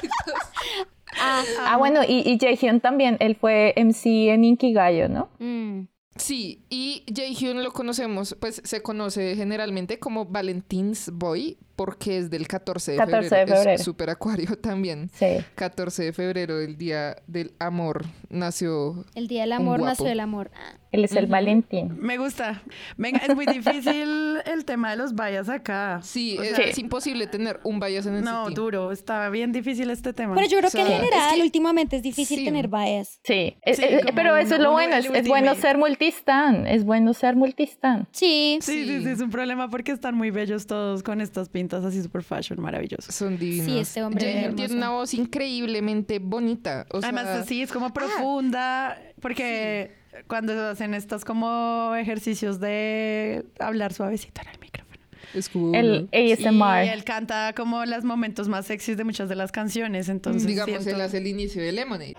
Ah, 1.20 1.76
bueno, 1.78 2.02
y, 2.08 2.30
y 2.30 2.38
Jaehyun 2.38 2.82
también, 2.82 3.18
él 3.20 3.36
fue 3.36 3.74
MC 3.76 4.30
en 4.30 4.44
Inkigayo, 4.44 5.08
¿no? 5.08 5.30
Mm. 5.40 5.88
Sí, 6.18 6.64
y 6.70 7.04
Jaehyun 7.14 7.64
lo 7.64 7.72
conocemos, 7.72 8.36
pues 8.40 8.62
se 8.64 8.82
conoce 8.82 9.36
generalmente 9.36 10.00
como 10.00 10.26
Valentine's 10.26 11.12
Boy 11.14 11.58
porque 11.76 12.18
es 12.18 12.30
del 12.30 12.48
14 12.48 12.94
de 12.94 12.98
14 12.98 13.18
de 13.24 13.30
febrero. 13.30 13.56
febrero. 13.58 13.72
Es 13.76 13.84
super 13.84 14.10
acuario 14.10 14.58
también. 14.62 15.10
Sí. 15.14 15.38
14 15.56 16.04
de 16.06 16.14
febrero, 16.14 16.60
el 16.60 16.78
día 16.78 17.18
del 17.28 17.54
amor, 17.60 18.06
nació. 18.30 19.06
El 19.16 19.28
día 19.28 19.42
del 19.42 19.54
amor 19.54 19.80
nació 19.82 20.08
el 20.08 20.20
amor. 20.20 20.52
Ah, 20.56 20.76
Él 20.92 21.04
es 21.04 21.12
el 21.14 21.28
Valentín. 21.28 21.98
Me 22.00 22.18
gusta. 22.18 22.62
Venga, 22.98 23.20
es 23.20 23.36
muy 23.36 23.46
difícil 23.46 24.38
el 24.46 24.66
tema 24.66 24.92
de 24.92 24.98
los 24.98 25.14
vallas 25.16 25.50
acá. 25.50 26.00
Sí, 26.04 26.38
O 26.40 26.44
es, 26.44 26.56
sea, 26.56 26.66
es 26.66 26.78
imposible 26.78 27.28
tener 27.28 27.60
un 27.64 27.80
bias 27.80 28.06
en 28.06 28.16
el 28.16 28.24
No, 28.24 28.46
City. 28.46 28.56
duro. 28.56 28.92
Está 28.92 29.30
bien 29.30 29.52
difícil 29.52 29.90
este 29.90 30.14
tema. 30.14 30.36
Pero 30.36 30.48
yo 30.48 30.58
creo 30.60 30.72
que 30.72 30.80
en 30.82 30.88
sea, 30.88 30.96
general 30.98 31.30
es 31.32 31.36
que- 31.36 31.42
últimamente 31.42 31.96
es 31.98 32.04
difícil 32.04 32.40
sí. 32.40 32.46
tener 32.46 32.68
bias. 32.68 33.20
Sí, 33.24 33.58
es- 33.64 33.78
Sí, 33.78 33.84
es- 33.86 34.02
como 34.04 34.16
pero 34.16 34.38
eso 34.38 34.56
es 34.56 34.62
lo 34.62 34.72
bueno, 34.72 34.96
es, 34.96 35.28
bueno 35.28 35.56
ser 35.56 35.78
multistan, 35.78 36.68
es 36.68 36.86
bueno 36.86 37.14
ser 37.14 37.36
multistan. 37.36 38.08
Sí. 38.12 38.60
Sí, 38.62 38.86
sí, 38.86 38.98
Sí. 39.00 39.04
sí, 39.04 39.10
es 39.10 39.22
un 39.22 39.30
problema 39.30 39.70
porque 39.70 39.92
están 39.92 40.16
muy 40.16 40.32
bellos 40.32 40.68
todos 40.68 41.04
con 41.04 41.20
estas 41.22 41.50
pintas 41.50 41.65
así 41.74 42.02
super 42.04 42.22
fashion 42.24 42.62
maravillosas. 42.62 43.14
Son 43.14 43.38
divinos. 43.38 43.66
Sí, 43.66 43.80
este 43.80 44.04
hombre 44.04 44.46
es 44.48 44.56
tiene 44.56 44.74
una 44.76 44.90
voz 44.92 45.14
increíblemente 45.14 46.20
bonita. 46.20 46.86
O 46.92 46.98
Además, 46.98 47.24
sea, 47.26 47.44
sí, 47.44 47.62
es 47.62 47.72
como 47.72 47.92
profunda, 47.94 48.98
porque 49.22 49.92
cuando 50.28 50.70
hacen 50.70 50.94
estos 50.94 51.26
como 51.26 51.94
ejercicios 51.96 52.60
de 52.60 53.46
hablar 53.60 53.94
suavecito 53.94 54.42
en 54.42 54.48
el 54.50 54.60
micrófono. 54.60 55.00
es 55.34 55.50
cool. 55.50 55.76
El 55.76 56.10
ASMR. 56.14 56.86
Y 56.86 56.90
él 56.90 57.04
canta 57.04 57.54
como 57.54 57.84
los 57.86 58.04
momentos 58.04 58.48
más 58.48 58.66
sexys 58.68 58.96
de 58.98 59.04
muchas 59.04 59.28
de 59.30 59.36
las 59.36 59.52
canciones, 59.52 60.08
entonces 60.10 60.46
Digamos, 60.46 60.84
siento- 60.84 60.90
él 60.96 61.02
hace 61.02 61.18
el 61.18 61.28
inicio 61.28 61.62
de 61.62 61.72
Lemonade. 61.74 62.16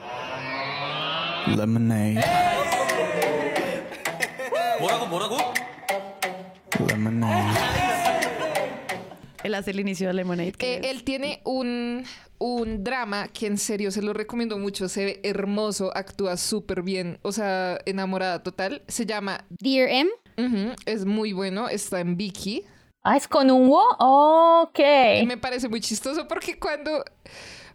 Lemonade. 1.57 2.21
Lemonade. 6.89 7.86
Él 9.45 9.55
hace 9.55 9.70
el 9.72 9.80
inicio 9.80 10.09
de 10.09 10.14
Lemonade. 10.14 10.53
que 10.53 10.76
Eh, 10.76 10.91
él 10.91 11.05
tiene 11.05 11.41
un, 11.45 12.05
un 12.39 12.82
drama 12.84 13.28
que 13.28 13.47
en 13.47 13.59
serio 13.59 13.91
se 13.91 14.03
lo 14.03 14.12
recomiendo 14.12 14.59
mucho. 14.59 14.89
Se 14.89 15.05
ve 15.05 15.20
hermoso, 15.22 15.91
actúa 15.97 16.37
súper 16.37 16.82
bien. 16.82 17.18
O 17.22 17.32
sea, 17.32 17.78
enamorada 17.87 18.43
total. 18.43 18.82
Se 18.89 19.07
llama. 19.07 19.45
Dear 19.51 19.89
M. 19.89 20.11
Es 20.87 21.05
muy 21.05 21.32
bueno. 21.32 21.68
Está 21.68 22.01
en 22.01 22.16
Vicky. 22.16 22.64
Ah, 23.03 23.16
es 23.16 23.28
con 23.28 23.51
un 23.51 23.68
wo. 23.68 23.82
Ok. 23.99 24.80
Y 25.22 25.26
me 25.26 25.37
parece 25.37 25.68
muy 25.68 25.80
chistoso 25.80 26.26
porque 26.28 26.59
cuando, 26.59 27.05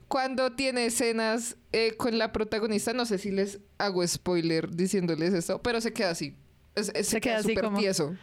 cuando 0.07 0.51
tiene 0.53 0.85
escenas 0.87 1.55
eh, 1.71 1.95
con 1.97 2.17
la 2.17 2.31
protagonista, 2.33 2.93
no 2.93 3.05
sé 3.05 3.17
si 3.17 3.31
les 3.31 3.59
hago 3.77 4.05
spoiler 4.05 4.69
diciéndoles 4.75 5.33
esto, 5.33 5.61
pero 5.61 5.79
se 5.81 5.93
queda 5.93 6.09
así. 6.11 6.35
Es- 6.75 6.91
es- 6.93 7.07
se, 7.07 7.21
queda 7.21 7.33
queda 7.35 7.39
así 7.39 7.49
súper 7.49 7.63
como- 7.63 7.79
tieso. 7.79 8.13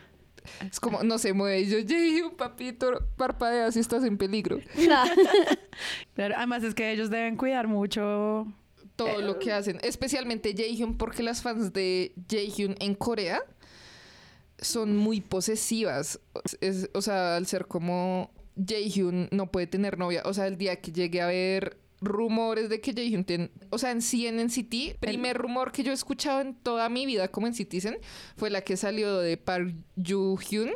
Es 0.70 0.80
como, 0.80 1.02
no 1.02 1.18
se 1.18 1.32
mueve. 1.32 1.60
Y 1.60 1.66
yo, 1.68 1.78
Jay, 1.86 2.20
un 2.22 2.36
papito, 2.36 2.90
parpadea 3.16 3.70
si 3.72 3.80
estás 3.80 4.04
en 4.04 4.18
peligro. 4.18 4.58
Claro, 4.74 6.34
además 6.36 6.62
es 6.64 6.74
que 6.74 6.90
ellos 6.92 7.10
deben 7.10 7.36
cuidar 7.36 7.68
mucho. 7.68 8.46
Todo 8.96 9.20
lo 9.20 9.38
que 9.38 9.52
hacen. 9.52 9.78
Especialmente 9.82 10.54
Jaehyun, 10.56 10.96
porque 10.98 11.22
las 11.22 11.40
fans 11.42 11.72
de 11.72 12.12
Jaehyun 12.28 12.74
en 12.80 12.94
Corea 12.96 13.42
son 14.60 14.96
muy 14.96 15.20
posesivas. 15.20 16.18
Es- 16.60 16.90
o 16.94 17.00
sea, 17.02 17.36
al 17.36 17.46
ser 17.46 17.66
como 17.66 18.32
Jaehyun 18.56 19.28
no 19.30 19.52
puede 19.52 19.68
tener 19.68 19.98
novia. 19.98 20.22
O 20.24 20.34
sea, 20.34 20.48
el 20.48 20.58
día 20.58 20.76
que 20.80 20.90
llegue 20.90 21.20
a 21.22 21.26
ver 21.28 21.76
rumores 22.00 22.68
de 22.68 22.80
que 22.80 22.92
Jaehyun 22.92 23.24
tiene... 23.24 23.50
O 23.70 23.78
sea, 23.78 23.90
en 23.90 24.02
sí 24.02 24.26
en 24.26 24.36
NCT, 24.44 24.98
primer 25.00 25.36
rumor 25.36 25.72
que 25.72 25.82
yo 25.82 25.90
he 25.90 25.94
escuchado 25.94 26.40
en 26.40 26.54
toda 26.54 26.88
mi 26.88 27.06
vida 27.06 27.28
como 27.28 27.46
en 27.46 27.54
Citizen 27.54 27.98
fue 28.36 28.50
la 28.50 28.60
que 28.62 28.76
salió 28.76 29.18
de 29.18 29.36
Park 29.36 29.74
Yoo-hyun, 29.96 30.70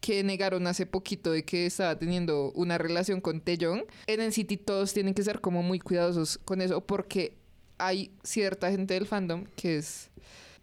que 0.00 0.22
negaron 0.22 0.66
hace 0.66 0.86
poquito 0.86 1.32
de 1.32 1.44
que 1.44 1.66
estaba 1.66 1.98
teniendo 1.98 2.52
una 2.52 2.78
relación 2.78 3.20
con 3.20 3.40
Taeyong. 3.40 3.84
En 4.06 4.20
NCT 4.28 4.64
todos 4.64 4.92
tienen 4.92 5.14
que 5.14 5.22
ser 5.22 5.40
como 5.40 5.62
muy 5.62 5.80
cuidadosos 5.80 6.38
con 6.44 6.60
eso 6.60 6.80
porque 6.86 7.36
hay 7.78 8.12
cierta 8.22 8.70
gente 8.70 8.94
del 8.94 9.06
fandom 9.06 9.44
que 9.56 9.76
es 9.78 10.10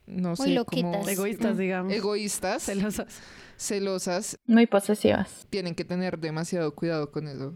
no 0.06 0.30
Muy 0.30 0.48
sé, 0.48 0.50
loquitas. 0.50 0.92
como 0.92 1.08
Egoístas, 1.10 1.58
digamos. 1.58 1.94
egoístas, 1.94 2.64
Celosas. 2.64 3.20
celosas, 3.58 4.38
Muy 4.48 4.66
posesivas. 4.68 5.48
tienen 5.50 5.76
que 5.76 5.86
tener 5.86 6.20
demasiado 6.20 6.74
cuidado 6.76 7.10
con 7.12 7.28
eso. 7.28 7.56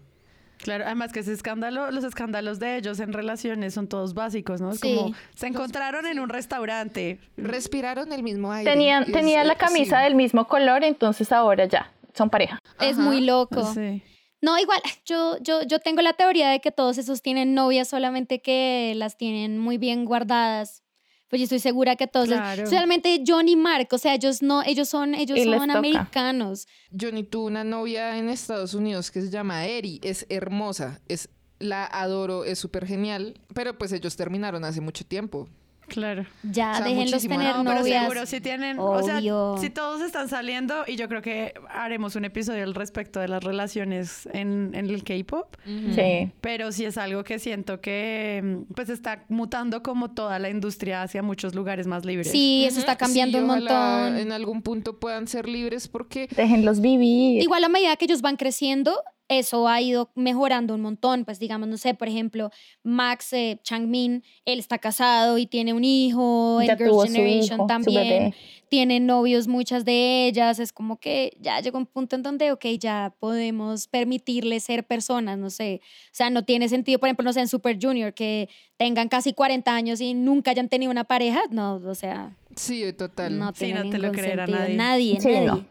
Claro, 0.58 0.86
además 0.86 1.14
que 1.14 1.20
ese 1.20 1.34
escándalo, 1.34 1.92
los 1.92 2.04
escándalos 2.04 2.60
de 2.60 2.78
ellos 2.78 3.00
en 3.00 3.14
relaciones 3.14 3.74
son 3.74 3.88
todos 3.88 4.14
básicos, 4.14 4.60
¿no? 4.62 4.72
Es 4.72 4.80
Sí. 4.80 4.96
como 4.96 5.16
se 5.36 5.48
encontraron 5.48 6.06
en 6.06 6.20
un 6.20 6.30
restaurante. 6.30 7.20
Respiraron 7.38 8.12
el 8.12 8.24
mismo 8.24 8.52
aire. 8.52 8.70
Tenían, 8.72 9.06
tenía 9.06 9.44
la 9.44 9.56
camisa 9.56 9.98
sí. 10.00 10.04
del 10.04 10.16
mismo 10.16 10.48
color, 10.48 10.84
entonces 10.84 11.32
ahora 11.32 11.66
ya, 11.66 11.92
son 12.14 12.30
pareja. 12.30 12.60
Es 12.80 12.98
muy 12.98 13.22
loco. 13.22 13.64
Sí. 13.74 14.02
No, 14.42 14.58
igual, 14.60 14.80
yo, 15.06 15.38
yo, 15.42 15.64
yo 15.64 15.80
tengo 15.80 16.02
la 16.02 16.14
teoría 16.14 16.50
de 16.50 16.60
que 16.60 16.72
todos 16.72 16.98
esos 16.98 17.22
tienen 17.22 17.54
novias, 17.56 17.88
solamente 17.88 18.40
que 18.42 18.94
las 18.96 19.18
tienen 19.18 19.58
muy 19.58 19.78
bien 19.78 20.06
guardadas. 20.06 20.84
Pues 21.30 21.42
yo 21.42 21.44
estoy 21.44 21.60
segura 21.60 21.96
que 21.96 22.08
todos, 22.08 22.28
Claro. 22.28 22.64
especialmente 22.64 23.22
John 23.28 23.50
y 23.50 23.56
Mark, 23.56 23.88
o 23.92 23.98
sea, 23.98 24.14
ellos 24.16 24.42
no, 24.42 24.64
ellos 24.64 24.88
son, 24.88 25.14
ellos 25.14 25.38
son 25.44 25.72
americanos. 25.72 26.68
Johnny 26.98 27.24
tuvo 27.24 27.48
una 27.48 27.64
novia 27.64 28.18
en 28.18 28.30
Estados 28.30 28.74
Unidos 28.74 29.12
que 29.12 29.22
se 29.22 29.30
llama 29.30 29.66
Eri, 29.66 30.00
es 30.04 30.26
hermosa, 30.30 31.02
es 31.08 31.30
la 31.60 31.86
adoro, 31.86 32.46
es 32.46 32.60
súper 32.60 32.86
genial, 32.86 33.40
pero 33.54 33.78
pues 33.78 33.92
ellos 33.92 34.16
terminaron 34.16 34.64
hace 34.64 34.80
mucho 34.80 35.06
tiempo. 35.06 35.50
Claro. 35.88 36.26
Ya, 36.44 36.72
O 36.72 36.76
sea, 36.76 36.86
déjenlos 36.86 37.12
muchísimo. 37.14 37.38
tener 37.38 37.56
No, 37.56 37.64
pero 37.64 37.80
novias. 37.80 38.02
seguro 38.04 38.26
si 38.26 38.42
tienen, 38.42 38.78
o 38.80 39.02
sea, 39.04 39.22
si 39.60 39.70
todos 39.70 40.02
están 40.02 40.28
saliendo 40.30 40.84
y 40.86 40.96
yo 40.98 41.08
creo 41.08 41.22
que 41.22 41.54
haremos 41.70 42.16
un 42.16 42.26
episodio 42.26 42.64
al 42.64 42.76
respecto 42.76 43.20
de 43.20 43.28
las 43.28 43.44
relaciones 43.44 44.28
en, 44.34 44.72
en 44.74 44.90
el 44.90 45.04
K-pop, 45.04 45.56
Sí. 45.66 46.32
pero 46.42 46.72
sí 46.72 46.86
es 46.86 46.98
algo 46.98 47.24
que 47.24 47.40
siento 47.40 47.80
que 47.82 48.42
mm, 48.44 48.74
pues 48.74 48.90
está 48.90 49.24
mutando 49.30 49.82
como 49.82 50.12
toda 50.12 50.40
la 50.40 50.50
industria 50.50 51.04
hacia 51.04 51.24
muchos 51.24 51.56
lugares 51.56 51.88
más 51.88 52.06
libres. 52.06 52.32
Sí, 52.32 52.66
eso 52.66 52.80
está 52.80 52.96
cambiando 52.98 53.38
sí, 53.38 53.42
un 53.42 53.48
montón. 53.48 54.18
En 54.18 54.32
algún 54.32 54.62
punto 54.62 55.00
puedan 55.00 55.28
ser 55.28 55.48
libres 55.48 55.88
porque 55.88 56.28
Déjenlos 56.36 56.82
vivir. 56.82 57.42
Igual 57.42 57.64
a 57.64 57.70
medida 57.70 57.96
que 57.96 58.06
ellos 58.06 58.22
van 58.22 58.36
creciendo, 58.36 58.94
eso 59.30 59.68
ha 59.68 59.82
ido 59.82 60.10
mejorando 60.16 60.74
un 60.76 60.82
montón. 60.82 61.26
Pues 61.26 61.40
digamos, 61.40 61.68
no 61.68 61.78
sé, 61.78 61.94
por 61.94 62.08
ejemplo, 62.08 62.52
Max 62.84 63.34
eh, 63.34 63.60
Changmin, 63.64 64.24
él 64.46 64.60
está 64.60 64.78
casado 64.78 65.38
y 65.38 65.46
tiene 65.46 65.74
un 65.74 65.84
hijo, 65.84 66.62
Ya 66.62 66.74
en 66.74 66.78
Girls' 66.78 67.12
Generation 67.12 67.58
hijo, 67.60 67.68
también. 67.68 68.34
Tienen 68.70 69.06
novios 69.06 69.48
muchas 69.48 69.86
de 69.86 70.28
ellas. 70.28 70.60
Es 70.60 70.74
como 70.74 71.00
que 71.00 71.38
ya 71.40 71.60
llegó 71.62 71.78
un 71.78 71.86
punto 71.86 72.16
en 72.18 72.24
donde, 72.24 72.52
ok, 72.52 72.66
ya 72.80 73.14
podemos 73.20 73.88
permitirles 73.88 74.64
ser 74.64 74.86
personas, 74.86 75.38
no 75.38 75.50
sé. 75.50 75.82
O 75.84 76.10
sea, 76.14 76.30
no 76.30 76.44
tiene 76.44 76.68
sentido, 76.68 77.00
por 77.00 77.08
ejemplo, 77.08 77.24
no 77.24 77.32
sé, 77.34 77.40
en 77.40 77.48
Super 77.48 77.78
Junior, 77.82 78.14
que 78.14 78.50
tengan 78.78 79.08
casi 79.08 79.34
40 79.34 79.74
años 79.74 80.02
y 80.02 80.14
nunca 80.14 80.52
hayan 80.52 80.68
tenido 80.68 80.92
una 80.92 81.06
pareja. 81.06 81.42
No, 81.50 81.76
o 81.76 81.96
sea, 81.96 82.36
sí, 82.56 82.92
total. 82.94 83.38
no 83.40 83.54
Sí, 83.56 83.72
no 83.74 83.90
te 83.90 83.98
lo 84.00 84.12
creerá 84.12 84.46
sentido. 84.46 84.60
nadie. 84.76 84.76
Nadie, 84.76 85.22
Sí, 85.22 85.28
nadie. 85.30 85.46
no. 85.48 85.66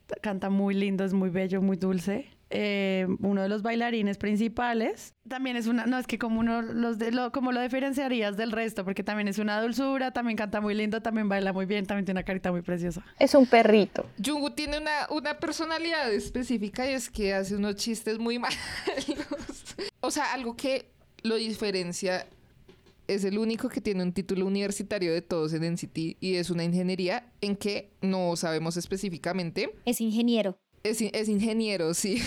canta 0.21 0.49
muy 0.49 0.73
lindo, 0.75 1.03
es 1.03 1.13
muy 1.13 1.29
bello, 1.29 1.61
muy 1.61 1.77
dulce. 1.77 2.29
eh, 2.53 3.07
uno 3.21 3.41
de 3.41 3.47
los 3.49 3.61
bailarines 3.61 4.17
principales. 4.17 5.13
También 5.27 5.55
es 5.55 5.67
una, 5.67 5.85
no 5.85 5.97
es 5.97 6.05
que 6.05 6.19
como 6.19 6.41
uno 6.41 6.61
los 6.61 6.97
de, 6.97 7.11
lo, 7.11 7.31
como 7.31 7.53
lo 7.53 7.61
diferenciarías 7.61 8.35
del 8.35 8.51
resto, 8.51 8.83
porque 8.83 9.03
también 9.03 9.29
es 9.29 9.39
una 9.39 9.61
dulzura, 9.61 10.11
también 10.11 10.35
canta 10.35 10.59
muy 10.59 10.73
lindo, 10.73 11.01
también 11.01 11.29
baila 11.29 11.53
muy 11.53 11.65
bien, 11.65 11.85
también 11.85 12.03
tiene 12.03 12.19
una 12.19 12.25
carita 12.25 12.51
muy 12.51 12.61
preciosa. 12.61 13.05
Es 13.19 13.33
un 13.35 13.45
perrito. 13.45 14.05
Jungkook 14.23 14.53
tiene 14.55 14.79
una, 14.79 15.07
una 15.11 15.39
personalidad 15.39 16.11
específica 16.11 16.89
y 16.89 16.93
es 16.93 17.09
que 17.09 17.33
hace 17.33 17.55
unos 17.55 17.75
chistes 17.75 18.19
muy 18.19 18.37
malos. 18.39 18.57
o 20.01 20.11
sea, 20.11 20.33
algo 20.33 20.57
que 20.57 20.91
lo 21.23 21.35
diferencia 21.35 22.27
es 23.15 23.25
el 23.25 23.37
único 23.37 23.67
que 23.67 23.81
tiene 23.81 24.03
un 24.03 24.13
título 24.13 24.45
universitario 24.45 25.13
de 25.13 25.21
todos 25.21 25.53
en 25.53 25.73
NCT 25.73 25.97
y 26.19 26.35
es 26.35 26.49
una 26.49 26.63
ingeniería 26.63 27.31
en 27.41 27.57
que 27.57 27.91
no 28.01 28.35
sabemos 28.35 28.77
específicamente. 28.77 29.75
Es 29.85 29.99
ingeniero. 29.99 30.57
Es, 30.83 31.01
es 31.01 31.29
ingeniero, 31.29 31.93
sí. 31.93 32.21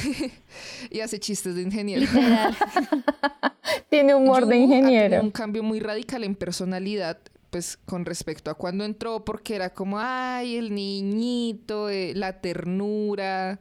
y 0.91 1.01
hace 1.01 1.19
chistes 1.19 1.55
de 1.55 1.63
ingeniero. 1.63 2.07
Tiene 3.89 4.15
humor 4.15 4.47
de 4.47 4.57
ha 4.57 4.59
tenido 4.59 4.77
ingeniero. 4.77 5.23
un 5.23 5.31
cambio 5.31 5.63
muy 5.63 5.81
radical 5.81 6.23
en 6.23 6.35
personalidad 6.35 7.19
pues 7.51 7.77
con 7.77 8.05
respecto 8.05 8.51
a 8.51 8.55
cuando 8.55 8.85
entró, 8.85 9.25
porque 9.25 9.55
era 9.55 9.73
como, 9.73 10.01
ay, 10.01 10.57
el 10.57 10.75
niñito, 10.75 11.89
eh, 11.89 12.13
la 12.13 12.41
ternura, 12.41 13.61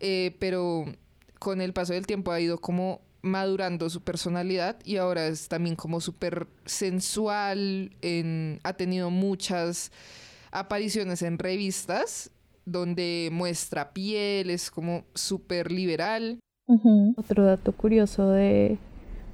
eh, 0.00 0.34
pero 0.38 0.86
con 1.38 1.60
el 1.60 1.74
paso 1.74 1.92
del 1.92 2.06
tiempo 2.06 2.32
ha 2.32 2.40
ido 2.40 2.58
como 2.58 3.02
madurando 3.24 3.88
su 3.90 4.02
personalidad 4.02 4.76
y 4.84 4.96
ahora 4.98 5.26
es 5.26 5.48
también 5.48 5.74
como 5.76 6.00
súper 6.00 6.46
sensual, 6.64 7.90
en- 8.02 8.60
ha 8.62 8.74
tenido 8.74 9.10
muchas 9.10 9.90
apariciones 10.52 11.22
en 11.22 11.38
revistas 11.38 12.30
donde 12.66 13.28
muestra 13.32 13.92
piel, 13.92 14.50
es 14.50 14.70
como 14.70 15.04
súper 15.14 15.70
liberal. 15.72 16.38
Otro 17.16 17.44
dato 17.44 17.72
curioso 17.72 18.30
de, 18.30 18.78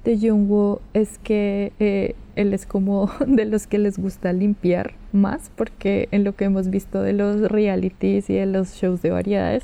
de 0.03 0.17
Jungwoo 0.19 0.81
es 0.93 1.17
que 1.19 1.71
eh, 1.79 2.15
él 2.35 2.53
es 2.53 2.65
como 2.65 3.09
de 3.27 3.45
los 3.45 3.67
que 3.67 3.77
les 3.77 3.97
gusta 3.97 4.33
limpiar 4.33 4.95
más, 5.13 5.51
porque 5.55 6.09
en 6.11 6.23
lo 6.23 6.35
que 6.35 6.45
hemos 6.45 6.69
visto 6.69 7.01
de 7.01 7.13
los 7.13 7.41
realities 7.49 8.29
y 8.29 8.33
de 8.35 8.45
los 8.47 8.73
shows 8.73 9.01
de 9.01 9.11
variedades, 9.11 9.63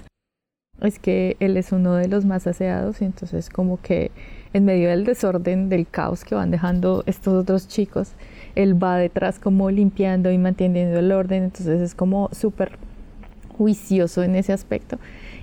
es 0.81 0.99
que 0.99 1.37
él 1.39 1.57
es 1.57 1.71
uno 1.71 1.95
de 1.95 2.07
los 2.07 2.25
más 2.25 2.47
aseados 2.47 3.01
y 3.01 3.05
entonces 3.05 3.49
como 3.49 3.81
que 3.81 4.11
en 4.53 4.65
medio 4.65 4.89
del 4.89 5.05
desorden, 5.05 5.69
del 5.69 5.87
caos 5.87 6.23
que 6.23 6.35
van 6.35 6.51
dejando 6.51 7.03
estos 7.05 7.33
otros 7.33 7.67
chicos, 7.67 8.11
él 8.55 8.81
va 8.81 8.97
detrás 8.97 9.39
como 9.39 9.69
limpiando 9.69 10.31
y 10.31 10.37
manteniendo 10.37 10.99
el 10.99 11.11
orden, 11.11 11.43
entonces 11.43 11.81
es 11.81 11.95
como 11.95 12.29
súper 12.31 12.77
juicioso 13.57 14.23
en 14.23 14.35
ese 14.35 14.53
aspecto. 14.53 14.99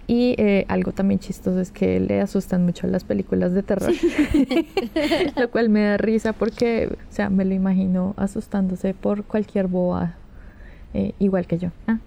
Y 0.07 0.35
eh, 0.37 0.67
algo 0.69 0.93
también 0.93 1.19
chistoso 1.19 1.61
es 1.61 1.71
que 1.71 1.99
le 1.99 2.21
asustan 2.21 2.65
mucho 2.65 2.87
las 2.87 3.05
películas 3.05 3.55
de 3.55 3.63
terror, 3.63 3.93
lo 5.37 5.51
cual 5.51 5.71
me 5.71 5.85
da 5.85 5.97
risa 5.97 6.35
porque, 6.35 6.91
o 7.11 7.13
sea, 7.13 7.31
me 7.31 7.45
lo 7.45 7.55
imagino 7.55 8.15
asustándose 8.19 8.93
por 8.93 9.25
cualquier 9.25 9.67
boba, 9.67 10.17
eh, 10.93 11.13
igual 11.19 11.47
que 11.47 11.59
yo. 11.59 11.71
Ah. 11.87 11.99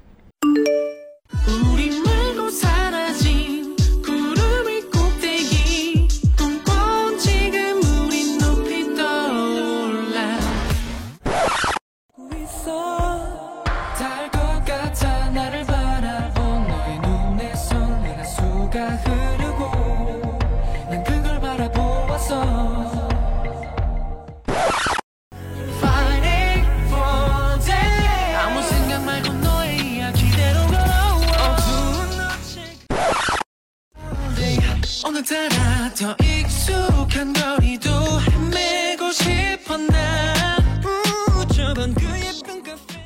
오늘따라 35.17 35.91
더 35.95 36.15
익숙한 36.23 37.33
거리도 37.33 37.89
헤매고 38.21 39.11
싶어 39.11 39.79
나 39.79 40.59
우, 40.85 41.47
저번 41.49 41.95
그 41.95 42.03
예쁜 42.21 42.63
카페 42.63 43.01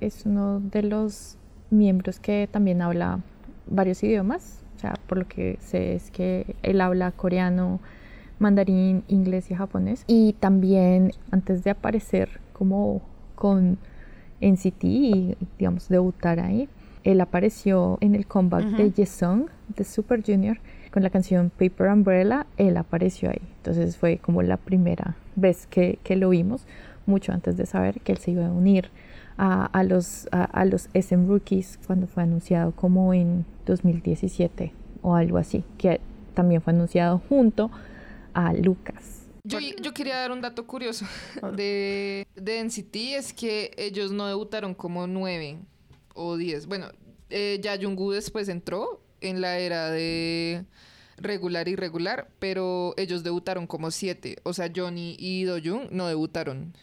es 0.00 0.24
uno 0.24 0.60
de 0.70 0.82
los 0.82 1.36
miembros 1.70 2.18
que 2.18 2.48
también 2.50 2.80
habla 2.80 3.20
varios 3.66 4.02
idiomas. 4.02 4.64
O 4.76 4.78
sea, 4.80 4.94
por 5.06 5.18
lo 5.18 5.28
que 5.28 5.58
sé 5.60 5.94
es 5.94 6.10
que 6.10 6.56
él 6.62 6.80
habla 6.80 7.12
coreano, 7.12 7.78
mandarín, 8.38 9.04
inglés 9.08 9.50
y 9.50 9.54
japonés. 9.54 10.04
Y 10.06 10.32
también 10.40 11.12
antes 11.30 11.62
de 11.64 11.70
aparecer 11.70 12.40
como 12.52 13.02
con 13.36 13.78
NCT 14.40 14.84
y 14.84 15.36
digamos 15.58 15.88
debutar 15.88 16.40
ahí, 16.40 16.68
él 17.04 17.20
apareció 17.20 17.98
en 18.00 18.14
el 18.14 18.26
comeback 18.26 18.64
de 18.76 18.90
Yesung 18.92 19.48
de 19.68 19.84
Super 19.84 20.22
Junior 20.24 20.58
con 20.97 21.03
la 21.03 21.11
canción 21.11 21.51
Paper 21.51 21.89
Umbrella. 21.89 22.47
Él 22.57 22.75
apareció 22.75 23.29
ahí. 23.29 23.41
Entonces 23.57 23.97
fue 23.97 24.17
como 24.17 24.41
la 24.41 24.57
primera 24.57 25.15
vez 25.35 25.67
que, 25.67 25.99
que 26.03 26.15
lo 26.15 26.29
vimos, 26.29 26.65
mucho 27.05 27.33
antes 27.33 27.55
de 27.55 27.67
saber 27.67 28.01
que 28.01 28.13
él 28.13 28.17
se 28.17 28.31
iba 28.31 28.47
a 28.47 28.49
unir 28.49 28.89
a, 29.37 29.65
a 29.65 29.83
los, 29.83 30.27
a, 30.31 30.45
a 30.45 30.65
los 30.65 30.89
SM 30.95 31.27
Rookies 31.27 31.77
cuando 31.85 32.07
fue 32.07 32.23
anunciado 32.23 32.71
como 32.71 33.13
en 33.13 33.45
2017 33.67 34.73
o 35.03 35.13
algo 35.13 35.37
así, 35.37 35.63
que 35.77 36.01
también 36.33 36.63
fue 36.63 36.73
anunciado 36.73 37.21
junto 37.29 37.69
a 38.33 38.53
Lucas. 38.53 39.27
Yo, 39.43 39.59
yo 39.59 39.93
quería 39.93 40.15
dar 40.15 40.31
un 40.31 40.41
dato 40.41 40.65
curioso 40.65 41.05
de, 41.55 42.25
de 42.35 42.63
NCT, 42.63 42.95
es 43.17 43.33
que 43.33 43.69
ellos 43.77 44.11
no 44.11 44.25
debutaron 44.25 44.73
como 44.73 45.05
nueve 45.05 45.59
o 46.15 46.37
diez. 46.37 46.65
Bueno, 46.65 46.87
eh, 47.29 47.59
ya 47.61 47.77
Jungwoo 47.79 48.13
después 48.13 48.49
entró 48.49 48.99
en 49.21 49.41
la 49.41 49.59
era 49.59 49.89
de 49.89 50.65
regular 51.17 51.67
y 51.67 51.75
regular, 51.75 52.27
pero 52.39 52.93
ellos 52.97 53.23
debutaron 53.23 53.67
como 53.67 53.91
siete. 53.91 54.37
O 54.43 54.53
sea, 54.53 54.71
Johnny 54.73 55.15
y 55.19 55.43
Do-Jung 55.43 55.89
no 55.91 56.07
debutaron 56.07 56.73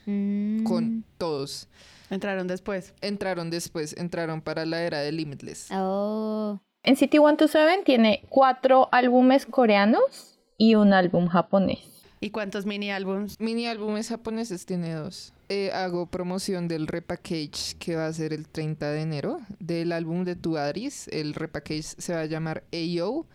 con 0.65 1.05
todos. 1.19 1.69
Entraron 2.11 2.47
después. 2.47 2.95
Entraron 3.01 3.51
después, 3.51 3.97
entraron 3.97 4.41
para 4.41 4.67
la 4.67 4.83
era 4.83 5.01
de 5.01 5.13
Limitless. 5.13 5.69
Oh. 5.73 6.61
NCT 6.85 7.13
127 7.13 7.83
tiene 7.85 8.23
cuatro 8.29 8.89
álbumes 8.93 9.47
coreanos 9.47 10.39
y 10.59 10.75
un 10.75 10.93
álbum 10.93 11.29
japonés. 11.29 11.79
¿Y 12.21 12.31
cuántos 12.31 12.67
mini 12.67 12.91
álbums? 12.91 13.39
Mini 13.39 13.67
álbumes 13.67 14.09
japoneses 14.09 14.65
tiene 14.65 14.95
dos. 14.95 15.34
Eh, 15.51 15.71
hago 15.73 16.07
promoción 16.07 16.69
del 16.69 16.87
repackage 16.87 17.77
que 17.79 17.97
va 17.97 18.07
a 18.07 18.13
ser 18.13 18.33
el 18.33 18.49
30 18.49 18.91
de 18.91 19.03
enero 19.03 19.41
del 19.59 19.93
álbum 19.93 20.25
de 20.25 20.37
Tu 20.37 20.57
Adris. 20.57 21.07
El 21.09 21.35
repackage 21.35 21.83
se 21.83 22.15
va 22.15 22.21
a 22.21 22.27
llamar 22.27 22.65
AO 22.73 23.27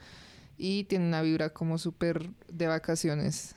y 0.57 0.86
tiene 0.86 1.05
una 1.05 1.22
vibra 1.22 1.51
como 1.51 1.78
súper 1.78 2.30
de 2.47 2.68
vacaciones. 2.68 3.55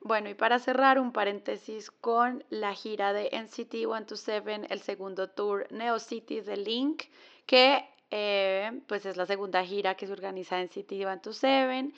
Bueno, 0.00 0.30
y 0.30 0.34
para 0.34 0.58
cerrar, 0.60 0.98
un 0.98 1.12
paréntesis 1.12 1.90
con 1.90 2.44
la 2.48 2.72
gira 2.74 3.12
de 3.12 3.28
NCT 3.32 3.72
127, 3.72 4.72
el 4.72 4.80
segundo 4.80 5.28
tour 5.28 5.66
Neo 5.70 5.98
City 5.98 6.40
de 6.40 6.56
Link, 6.56 7.02
que 7.44 7.84
eh, 8.10 8.80
pues 8.86 9.04
es 9.04 9.16
la 9.16 9.26
segunda 9.26 9.64
gira 9.64 9.96
que 9.96 10.06
se 10.06 10.12
organiza 10.12 10.62
NCT 10.62 10.88
127. 10.88 11.92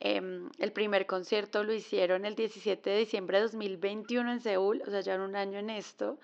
Em, 0.00 0.50
el 0.58 0.72
primer 0.72 1.06
concierto 1.06 1.64
lo 1.64 1.72
hicieron 1.72 2.24
el 2.26 2.34
17 2.34 2.90
de 2.90 2.98
diciembre 2.98 3.38
de 3.38 3.44
2021 3.44 4.32
en 4.32 4.40
Seúl, 4.40 4.82
o 4.86 4.90
sea, 4.90 5.00
ya 5.00 5.16
un 5.16 5.36
año 5.36 5.58
en 5.58 5.70
esto. 5.70 6.18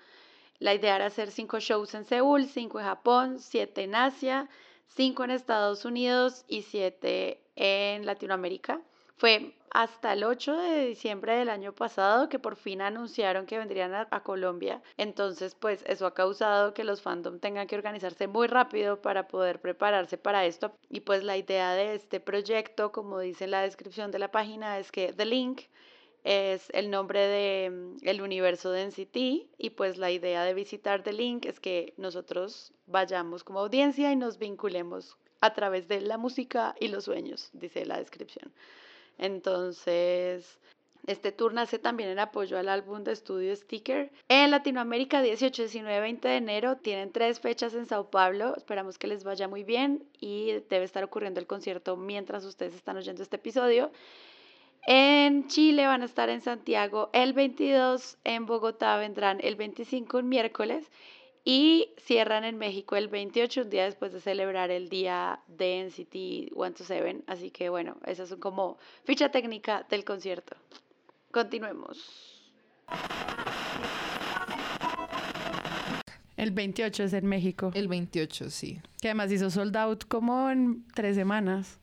La 0.59 0.73
idea 0.73 0.95
era 0.95 1.07
hacer 1.07 1.31
cinco 1.31 1.59
shows 1.59 1.93
en 1.95 2.05
Seúl, 2.05 2.45
cinco 2.45 2.79
en 2.79 2.85
Japón, 2.85 3.39
siete 3.39 3.83
en 3.83 3.95
Asia, 3.95 4.49
cinco 4.87 5.23
en 5.23 5.31
Estados 5.31 5.85
Unidos 5.85 6.45
y 6.47 6.61
siete 6.61 7.41
en 7.55 8.05
Latinoamérica. 8.05 8.81
Fue 9.23 9.53
hasta 9.69 10.11
el 10.11 10.25
8 10.25 10.53
de 10.57 10.85
diciembre 10.87 11.37
del 11.37 11.47
año 11.47 11.71
pasado 11.71 12.27
que 12.27 12.39
por 12.39 12.57
fin 12.57 12.81
anunciaron 12.81 13.45
que 13.45 13.57
vendrían 13.57 13.93
a, 13.95 14.21
Colombia. 14.21 14.81
Entonces, 14.97 15.55
pues 15.55 15.81
eso 15.87 16.05
ha 16.05 16.13
causado 16.13 16.73
que 16.73 16.83
los 16.83 17.01
fandom 17.01 17.39
tengan 17.39 17.65
que 17.67 17.77
organizarse 17.77 18.27
muy 18.27 18.47
rápido 18.47 19.01
para 19.01 19.29
poder 19.29 19.61
prepararse 19.61 20.17
para 20.17 20.45
esto. 20.45 20.73
Y 20.89 20.99
pues 20.99 21.23
la 21.23 21.37
idea 21.37 21.71
de 21.71 21.95
este 21.95 22.19
proyecto, 22.19 22.91
como 22.91 23.17
dice 23.19 23.47
la 23.47 23.61
descripción 23.61 24.11
de 24.11 24.19
la 24.19 24.29
página, 24.29 24.77
es 24.77 24.91
que 24.91 25.13
The 25.13 25.25
Link 25.25 25.61
es 26.25 26.69
el 26.73 26.91
nombre 26.91 27.25
del 27.25 27.95
el 28.01 28.21
universo 28.21 28.71
de 28.71 28.87
NCT 28.87 29.15
y 29.57 29.69
pues 29.69 29.97
la 29.97 30.11
idea 30.11 30.43
de 30.43 30.53
visitar 30.53 31.01
The 31.01 31.13
Link 31.13 31.45
es 31.45 31.61
que 31.61 31.93
nosotros 31.95 32.73
vayamos 32.87 33.45
como 33.45 33.61
audiencia 33.61 34.11
y 34.11 34.17
nos 34.17 34.37
vinculemos 34.37 35.17
a 35.39 35.53
través 35.53 35.87
de 35.87 36.01
la 36.01 36.17
música 36.17 36.75
y 36.77 36.89
los 36.89 37.05
sueños, 37.05 37.51
dice 37.53 37.85
la 37.85 37.99
descripción. 37.99 38.51
Entonces, 39.17 40.59
este 41.05 41.33
tour 41.33 41.53
nace 41.53 41.79
también 41.79 42.09
en 42.09 42.19
apoyo 42.19 42.57
al 42.57 42.69
álbum 42.69 43.03
de 43.03 43.11
estudio 43.11 43.53
Sticker. 43.55 44.09
En 44.29 44.51
Latinoamérica, 44.51 45.21
18, 45.21 45.63
19, 45.63 45.99
20 45.99 46.27
de 46.27 46.37
enero, 46.37 46.77
tienen 46.77 47.11
tres 47.11 47.41
fechas 47.41 47.73
en 47.73 47.85
Sao 47.85 48.09
Paulo. 48.09 48.55
Esperamos 48.55 48.97
que 48.97 49.07
les 49.07 49.25
vaya 49.25 49.49
muy 49.49 49.63
bien 49.63 50.07
y 50.21 50.51
debe 50.69 50.85
estar 50.85 51.03
ocurriendo 51.03 51.41
el 51.41 51.47
concierto 51.47 51.97
mientras 51.97 52.45
ustedes 52.45 52.73
están 52.73 52.95
oyendo 52.95 53.21
este 53.21 53.35
episodio. 53.35 53.91
En 54.85 55.47
Chile 55.47 55.87
van 55.87 56.01
a 56.01 56.05
estar 56.05 56.29
en 56.29 56.41
Santiago 56.41 57.09
el 57.13 57.33
22, 57.33 58.17
en 58.25 58.45
Bogotá 58.45 58.97
vendrán 58.97 59.39
el 59.41 59.55
25, 59.55 60.17
un 60.17 60.27
miércoles, 60.27 60.89
y 61.45 61.89
cierran 61.97 62.45
en 62.45 62.57
México 62.57 62.95
el 62.95 63.07
28, 63.07 63.63
un 63.63 63.69
día 63.69 63.83
después 63.83 64.13
de 64.13 64.21
celebrar 64.21 64.71
el 64.71 64.89
día 64.89 65.39
de 65.47 65.85
NCT 65.85 66.53
127. 66.53 67.23
Así 67.27 67.51
que 67.51 67.69
bueno, 67.69 67.97
esas 68.05 68.29
son 68.29 68.39
como 68.39 68.77
ficha 69.03 69.29
técnica 69.29 69.85
del 69.89 70.05
concierto. 70.05 70.55
Continuemos. 71.31 72.41
El 76.37 76.51
28 76.51 77.03
es 77.03 77.13
en 77.13 77.25
México. 77.25 77.71
El 77.73 77.87
28, 77.87 78.49
sí. 78.49 78.81
Que 79.01 79.09
además 79.09 79.31
hizo 79.31 79.49
sold 79.49 79.75
out 79.77 80.05
como 80.07 80.49
en 80.49 80.85
tres 80.93 81.15
semanas. 81.15 81.79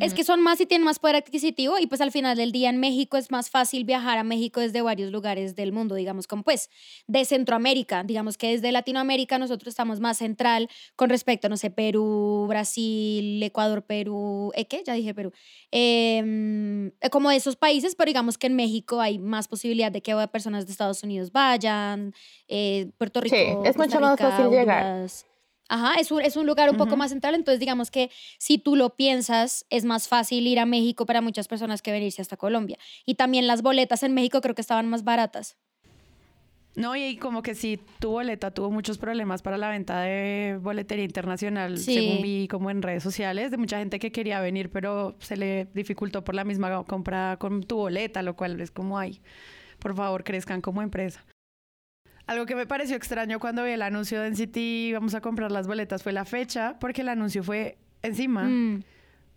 Es 0.00 0.14
que 0.14 0.24
son 0.24 0.40
más 0.42 0.60
y 0.60 0.66
tienen 0.66 0.84
más 0.84 0.98
poder 0.98 1.16
adquisitivo 1.16 1.78
y 1.78 1.86
pues 1.86 2.00
al 2.00 2.10
final 2.10 2.36
del 2.36 2.52
día 2.52 2.70
en 2.70 2.78
México 2.78 3.16
es 3.16 3.30
más 3.30 3.50
fácil 3.50 3.84
viajar 3.84 4.18
a 4.18 4.24
México 4.24 4.60
desde 4.60 4.82
varios 4.82 5.12
lugares 5.12 5.54
del 5.54 5.72
mundo, 5.72 5.94
digamos, 5.94 6.26
como 6.26 6.42
pues 6.42 6.70
de 7.06 7.24
Centroamérica, 7.24 8.02
digamos 8.02 8.36
que 8.36 8.50
desde 8.50 8.72
Latinoamérica 8.72 9.38
nosotros 9.38 9.68
estamos 9.68 10.00
más 10.00 10.18
central 10.18 10.68
con 10.96 11.08
respecto, 11.08 11.48
no 11.48 11.56
sé, 11.56 11.70
Perú, 11.70 12.46
Brasil, 12.48 13.42
Ecuador, 13.42 13.82
Perú, 13.82 14.52
¿eh, 14.54 14.66
qué? 14.66 14.82
Ya 14.84 14.94
dije 14.94 15.14
Perú. 15.14 15.32
Em, 15.70 16.88
eh, 17.00 17.10
como 17.10 17.30
de 17.30 17.36
esos 17.36 17.56
países, 17.56 17.94
pero 17.94 18.08
digamos 18.08 18.38
que 18.38 18.48
en 18.48 18.56
México 18.56 19.00
hay 19.00 19.18
más 19.18 19.46
posibilidad 19.46 19.92
de 19.92 20.02
que 20.02 20.16
personas 20.32 20.66
de 20.66 20.72
Estados 20.72 21.02
Unidos 21.02 21.30
vayan, 21.30 22.14
eh, 22.48 22.90
Puerto 22.98 23.20
Rico. 23.20 23.36
Sí, 23.36 23.68
es 23.68 23.76
mucho 23.76 24.00
más 24.00 24.18
fácil 24.18 24.50
llegar. 24.50 25.06
Ajá, 25.68 25.94
es 26.00 26.12
un, 26.12 26.20
es 26.20 26.36
un 26.36 26.46
lugar 26.46 26.70
un 26.70 26.76
poco 26.76 26.96
más 26.96 27.10
central, 27.10 27.34
entonces 27.34 27.58
digamos 27.60 27.90
que 27.90 28.10
si 28.38 28.58
tú 28.58 28.76
lo 28.76 28.90
piensas, 28.96 29.66
es 29.70 29.84
más 29.84 30.08
fácil 30.08 30.46
ir 30.46 30.58
a 30.60 30.66
México 30.66 31.06
para 31.06 31.20
muchas 31.20 31.48
personas 31.48 31.82
que 31.82 31.92
venirse 31.92 32.22
hasta 32.22 32.36
Colombia. 32.36 32.78
Y 33.04 33.16
también 33.16 33.46
las 33.46 33.62
boletas 33.62 34.02
en 34.02 34.14
México 34.14 34.40
creo 34.40 34.54
que 34.54 34.60
estaban 34.60 34.88
más 34.88 35.02
baratas. 35.04 35.56
No, 36.76 36.94
y 36.94 37.16
como 37.16 37.42
que 37.42 37.54
sí, 37.54 37.80
tu 38.00 38.10
boleta 38.10 38.50
tuvo 38.50 38.70
muchos 38.70 38.98
problemas 38.98 39.40
para 39.40 39.56
la 39.56 39.70
venta 39.70 40.02
de 40.02 40.58
boletería 40.60 41.06
internacional, 41.06 41.78
Sí. 41.78 41.94
según 41.94 42.22
vi 42.22 42.48
como 42.48 42.70
en 42.70 42.82
redes 42.82 43.02
sociales, 43.02 43.50
de 43.50 43.56
mucha 43.56 43.78
gente 43.78 43.98
que 43.98 44.12
quería 44.12 44.40
venir, 44.40 44.70
pero 44.70 45.16
se 45.20 45.38
le 45.38 45.68
dificultó 45.72 46.22
por 46.22 46.34
la 46.34 46.44
misma 46.44 46.84
compra 46.84 47.38
con 47.38 47.62
tu 47.62 47.76
boleta, 47.76 48.22
lo 48.22 48.36
cual 48.36 48.60
es 48.60 48.70
como, 48.70 48.98
ay, 48.98 49.22
por 49.78 49.96
favor, 49.96 50.22
crezcan 50.22 50.60
como 50.60 50.82
empresa. 50.82 51.24
Algo 52.26 52.44
que 52.46 52.56
me 52.56 52.66
pareció 52.66 52.96
extraño 52.96 53.38
cuando 53.38 53.62
vi 53.62 53.70
el 53.70 53.82
anuncio 53.82 54.20
de 54.20 54.30
NCT, 54.30 54.94
vamos 54.94 55.14
a 55.14 55.20
comprar 55.20 55.52
las 55.52 55.66
boletas, 55.66 56.02
fue 56.02 56.12
la 56.12 56.24
fecha, 56.24 56.76
porque 56.80 57.02
el 57.02 57.08
anuncio 57.08 57.44
fue 57.44 57.78
encima. 58.02 58.44
Mm. 58.44 58.82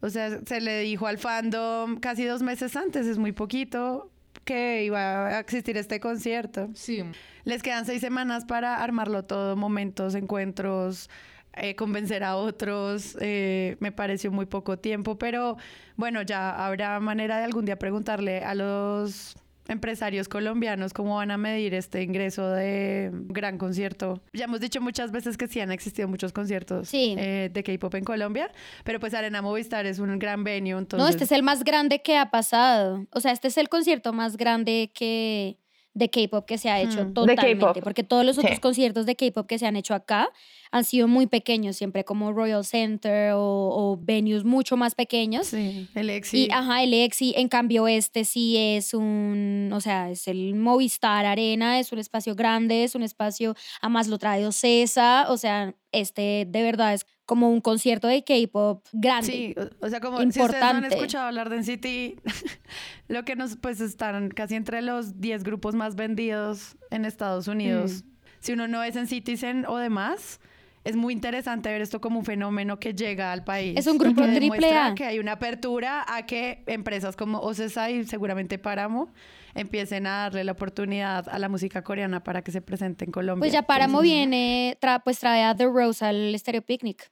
O 0.02 0.10
sea, 0.10 0.40
se 0.46 0.62
le 0.62 0.82
dijo 0.82 1.06
al 1.08 1.18
fandom 1.18 2.00
casi 2.00 2.26
dos 2.26 2.42
meses 2.42 2.76
antes, 2.76 3.06
es 3.06 3.18
muy 3.18 3.32
poquito, 3.32 4.10
que 4.44 4.84
iba 4.84 5.28
a 5.28 5.40
existir 5.40 5.78
este 5.78 6.00
concierto. 6.00 6.70
Sí. 6.74 7.04
Les 7.44 7.62
quedan 7.62 7.86
seis 7.86 8.02
semanas 8.02 8.46
para 8.46 8.82
armarlo 8.82 9.24
todo, 9.24 9.56
momentos, 9.56 10.16
encuentros, 10.16 11.10
eh, 11.54 11.76
convencer 11.76 12.24
a 12.24 12.38
otros. 12.38 13.18
eh, 13.20 13.78
me 13.80 13.92
pareció 13.92 14.32
muy 14.32 14.46
poco 14.46 14.80
tiempo, 14.80 15.18
pero 15.18 15.58
bueno, 15.96 16.22
ya 16.22 16.66
habrá 16.66 17.00
manera 17.00 17.38
de 17.38 17.44
algún 17.44 17.66
día 17.66 17.78
preguntarle 17.78 18.44
a 18.44 18.56
los 18.56 19.36
empresarios 19.70 20.28
colombianos 20.28 20.94
cómo 20.94 21.16
van 21.16 21.32
a 21.32 21.38
medir 21.38 21.74
este 21.74 22.04
ingreso 22.04 22.50
de 22.52 23.12
gran 23.14 23.58
concierto. 23.58 24.22
Ya 24.34 24.46
hemos 24.46 24.60
dicho 24.60 24.82
muchas 24.82 25.12
veces 25.12 25.38
que 25.38 25.48
sí 25.48 25.60
han 25.62 25.72
existido 25.72 26.08
muchos 26.08 26.34
conciertos 26.34 26.90
Sí. 26.90 27.16
eh, 27.18 27.50
de 27.54 27.64
K-pop 27.64 27.94
en 27.96 28.04
Colombia, 28.04 28.52
pero 28.84 29.00
pues 29.00 29.14
Arena 29.14 29.42
Movistar 29.42 29.86
es 29.86 30.00
un 30.00 30.18
gran 30.20 30.44
venue, 30.44 30.78
entonces... 30.78 31.00
No, 31.04 31.08
este 31.10 31.24
es 31.24 31.32
el 31.32 31.44
más 31.44 31.64
grande 31.64 32.02
que 32.02 32.18
ha 32.18 32.32
pasado. 32.32 33.06
O 33.14 33.20
sea, 33.20 33.32
este 33.32 33.48
es 33.48 33.58
el 33.58 33.70
concierto 33.70 34.12
más 34.14 34.36
grande 34.38 34.92
que 34.94 35.58
de 35.96 36.10
K-pop 36.10 36.46
que 36.46 36.58
se 36.58 36.70
ha 36.70 36.80
hecho 36.80 37.04
Hmm. 37.04 37.08
De 37.08 37.14
totalmente, 37.14 37.66
K-pop. 37.66 37.84
porque 37.84 38.04
todos 38.04 38.24
los 38.26 38.38
otros 38.38 38.56
Sí. 38.56 38.62
conciertos 38.62 39.06
de 39.06 39.16
K-pop 39.16 39.48
que 39.48 39.58
se 39.58 39.66
han 39.66 39.76
hecho 39.76 39.94
acá 39.96 40.30
han 40.72 40.84
sido 40.84 41.08
muy 41.08 41.26
pequeños, 41.28 41.76
siempre 41.78 42.04
como 42.06 42.32
Royal 42.32 42.64
Center 42.64 43.32
o, 43.34 43.40
o 43.42 43.98
venues 44.02 44.44
mucho 44.44 44.78
más 44.78 44.94
pequeños. 44.96 45.48
Sí, 45.48 45.88
el 45.96 46.10
Exi. 46.10 46.46
Y 46.46 46.52
ajá, 46.52 46.84
el 46.84 46.94
Exi, 46.94 47.34
en 47.36 47.48
cambio 47.48 47.88
este 47.88 48.24
sí 48.26 48.56
es 48.58 48.94
un, 48.94 49.72
o 49.74 49.82
sea, 49.82 50.12
es 50.12 50.28
el 50.28 50.54
Movistar 50.56 51.26
Arena, 51.26 51.80
es 51.80 51.92
un 51.92 52.00
espacio 52.00 52.36
grande, 52.36 52.84
es 52.84 52.94
un 52.96 53.04
espacio, 53.04 53.56
además 53.82 54.08
lo 54.08 54.18
trae 54.20 54.46
Ocesa, 54.46 55.26
o 55.30 55.38
sea, 55.38 55.74
este 55.92 56.46
de 56.48 56.62
verdad 56.62 56.94
es 56.94 57.06
como 57.26 57.50
un 57.50 57.62
concierto 57.62 58.08
de 58.08 58.24
K-pop 58.24 58.86
grande. 58.92 59.28
Sí, 59.28 59.56
o- 59.82 59.90
sea, 59.90 60.00
como 60.00 60.20
si 60.20 60.28
ustedes 60.28 60.50
no 60.50 60.56
han 60.58 60.76
Importante. 60.78 60.96
escuchado 60.96 61.28
hablar 61.28 61.50
de 61.50 61.58
NCT, 61.58 62.22
lo 63.08 63.24
que 63.26 63.36
nos, 63.36 63.56
pues 63.58 63.82
están 63.82 64.30
casi 64.30 64.56
entre 64.56 64.82
los 64.82 65.20
10 65.20 65.44
grupos 65.44 65.74
más 65.76 65.96
vendidos 65.96 66.78
en 66.92 67.06
Estados 67.06 67.48
Unidos. 67.48 68.04
Mm. 68.04 68.10
Si 68.42 68.54
uno 68.54 68.68
no 68.68 68.84
es 68.84 68.96
en 68.96 69.08
Citizen 69.08 69.66
o 69.68 69.78
demás, 69.78 70.40
es 70.84 70.96
muy 70.96 71.14
interesante 71.14 71.70
ver 71.70 71.82
esto 71.82 72.00
como 72.02 72.20
un 72.20 72.26
fenómeno 72.26 72.80
que 72.80 72.94
llega 72.94 73.32
al 73.32 73.44
país. 73.44 73.78
Es 73.78 73.88
un 73.88 73.98
grupo 73.98 74.22
que 74.24 74.32
triple 74.36 74.72
A. 74.74 74.96
que 74.96 75.06
hay 75.06 75.20
una 75.20 75.34
apertura 75.34 76.06
a 76.08 76.26
que 76.26 76.64
empresas 76.68 77.16
como 77.16 77.40
OCESA 77.40 77.90
y 77.92 78.06
seguramente 78.06 78.58
Paramo 78.58 79.12
empiecen 79.56 80.08
a 80.08 80.12
darle 80.22 80.44
la 80.44 80.52
oportunidad 80.54 81.28
a 81.28 81.38
la 81.40 81.50
música 81.50 81.84
coreana 81.84 82.24
para 82.24 82.42
que 82.44 82.52
se 82.52 82.62
presente 82.62 83.04
en 83.06 83.12
Colombia. 83.12 83.42
Pues 83.42 83.52
ya 83.52 83.64
Páramo 83.64 84.00
Entonces, 84.00 84.14
viene, 84.14 84.78
tra- 84.82 85.02
pues 85.04 85.20
trae 85.20 85.44
a 85.44 85.56
The 85.56 85.66
Rose 85.66 86.06
al 86.06 86.34
Stereo 86.38 86.62
Picnic. 86.62 87.12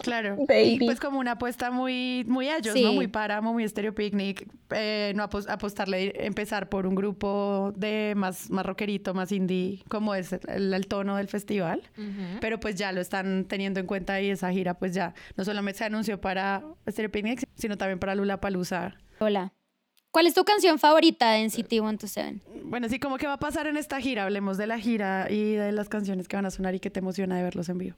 Claro. 0.00 0.36
Baby. 0.48 0.78
Y 0.80 0.86
pues 0.86 1.00
como 1.00 1.18
una 1.18 1.32
apuesta 1.32 1.70
muy, 1.70 2.24
muy 2.26 2.48
a 2.48 2.58
ellos, 2.58 2.74
¿no? 2.80 2.92
Muy 2.92 3.08
Páramo, 3.08 3.52
muy 3.52 3.66
Stereo 3.68 3.94
Picnic. 3.94 4.46
eh, 4.70 5.12
no 5.16 5.22
apos- 5.28 5.48
apostarle, 5.48 6.12
empezar 6.26 6.68
por 6.68 6.86
un 6.86 6.94
grupo 6.94 7.72
de 7.76 8.14
más, 8.16 8.50
más 8.50 8.64
rockerito, 8.64 9.14
más 9.14 9.32
indie, 9.32 9.82
como 9.88 10.14
es 10.14 10.32
el, 10.32 10.72
el 10.72 10.86
tono 10.86 11.16
del 11.16 11.28
festival. 11.28 11.82
Pero 12.40 12.58
pues 12.60 12.76
ya 12.76 12.92
lo 12.92 13.00
están 13.00 13.44
teniendo 13.46 13.80
en 13.80 13.86
cuenta 13.86 14.20
y 14.20 14.30
esa 14.30 14.50
gira 14.52 14.74
pues 14.74 14.94
ya 14.94 15.14
no 15.36 15.44
solamente 15.44 15.78
se 15.78 15.84
anunció 15.84 16.20
para 16.20 16.62
Stereo 16.88 17.10
Picnic, 17.10 17.46
sino 17.54 17.76
también 17.76 17.98
para 17.98 18.14
Lula 18.14 18.40
Palusa. 18.40 18.94
Hola. 19.18 19.52
¿Cuál 20.10 20.28
es 20.28 20.34
tu 20.34 20.44
canción 20.44 20.78
favorita 20.78 21.32
de 21.32 21.42
NCT 21.44 21.68
127? 21.70 22.40
Bueno, 22.64 22.88
sí, 22.88 23.00
como 23.00 23.18
que 23.18 23.26
va 23.26 23.32
a 23.32 23.38
pasar 23.38 23.66
en 23.66 23.76
esta 23.76 24.00
gira. 24.00 24.22
Hablemos 24.22 24.56
de 24.58 24.68
la 24.68 24.78
gira 24.78 25.26
y 25.28 25.54
de 25.54 25.72
las 25.72 25.88
canciones 25.88 26.28
que 26.28 26.36
van 26.36 26.46
a 26.46 26.52
sonar 26.52 26.72
y 26.76 26.78
que 26.80 26.88
te 26.88 27.00
emociona 27.00 27.36
de 27.36 27.42
verlos 27.42 27.68
en 27.68 27.78
vivo. 27.78 27.96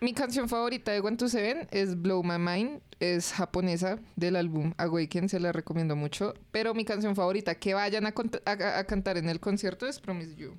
Mi 0.00 0.14
canción 0.14 0.48
favorita 0.48 0.92
de 0.92 1.00
One 1.00 1.16
to 1.18 1.28
Seven 1.28 1.68
es 1.70 2.00
Blow 2.00 2.22
My 2.22 2.38
Mind. 2.38 2.80
Es 3.00 3.32
japonesa 3.32 3.98
del 4.16 4.36
álbum 4.36 4.72
Awaken, 4.78 5.28
se 5.28 5.40
la 5.40 5.52
recomiendo 5.52 5.94
mucho. 5.96 6.34
Pero 6.50 6.74
mi 6.74 6.84
canción 6.84 7.14
favorita 7.16 7.54
que 7.54 7.74
vayan 7.74 8.06
a- 8.06 8.14
a 8.46 8.84
cantar 8.84 9.16
en 9.18 9.28
el 9.28 9.40
concierto 9.40 9.86
es 9.86 10.00
Promise 10.00 10.36
You. 10.36 10.54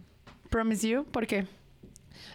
Promise 0.49 0.87
You, 0.87 1.05
¿por 1.05 1.25
qué? 1.27 1.47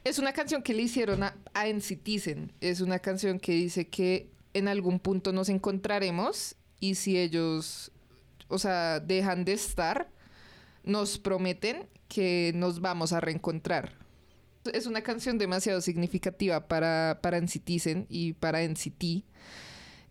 Es 0.04 0.18
una 0.18 0.32
canción 0.32 0.62
que 0.62 0.74
le 0.74 0.82
hicieron 0.82 1.22
a, 1.22 1.36
a 1.54 1.68
NCTzen. 1.68 2.52
Es 2.60 2.80
una 2.80 2.98
canción 2.98 3.38
que 3.38 3.52
dice 3.52 3.88
que 3.88 4.30
en 4.54 4.66
algún 4.68 4.98
punto 4.98 5.32
nos 5.32 5.48
encontraremos 5.48 6.56
y 6.80 6.96
si 6.96 7.18
ellos, 7.18 7.92
o 8.48 8.58
sea, 8.58 8.98
dejan 9.00 9.44
de 9.44 9.52
estar, 9.52 10.08
nos 10.82 11.18
prometen 11.18 11.86
que 12.08 12.52
nos 12.54 12.80
vamos 12.80 13.12
a 13.12 13.20
reencontrar. 13.20 13.92
Es 14.72 14.86
una 14.86 15.02
canción 15.02 15.38
demasiado 15.38 15.80
significativa 15.80 16.68
para, 16.68 17.20
para 17.22 17.40
NCTzen 17.40 18.06
y 18.08 18.32
para 18.34 18.62
NCT. 18.62 19.24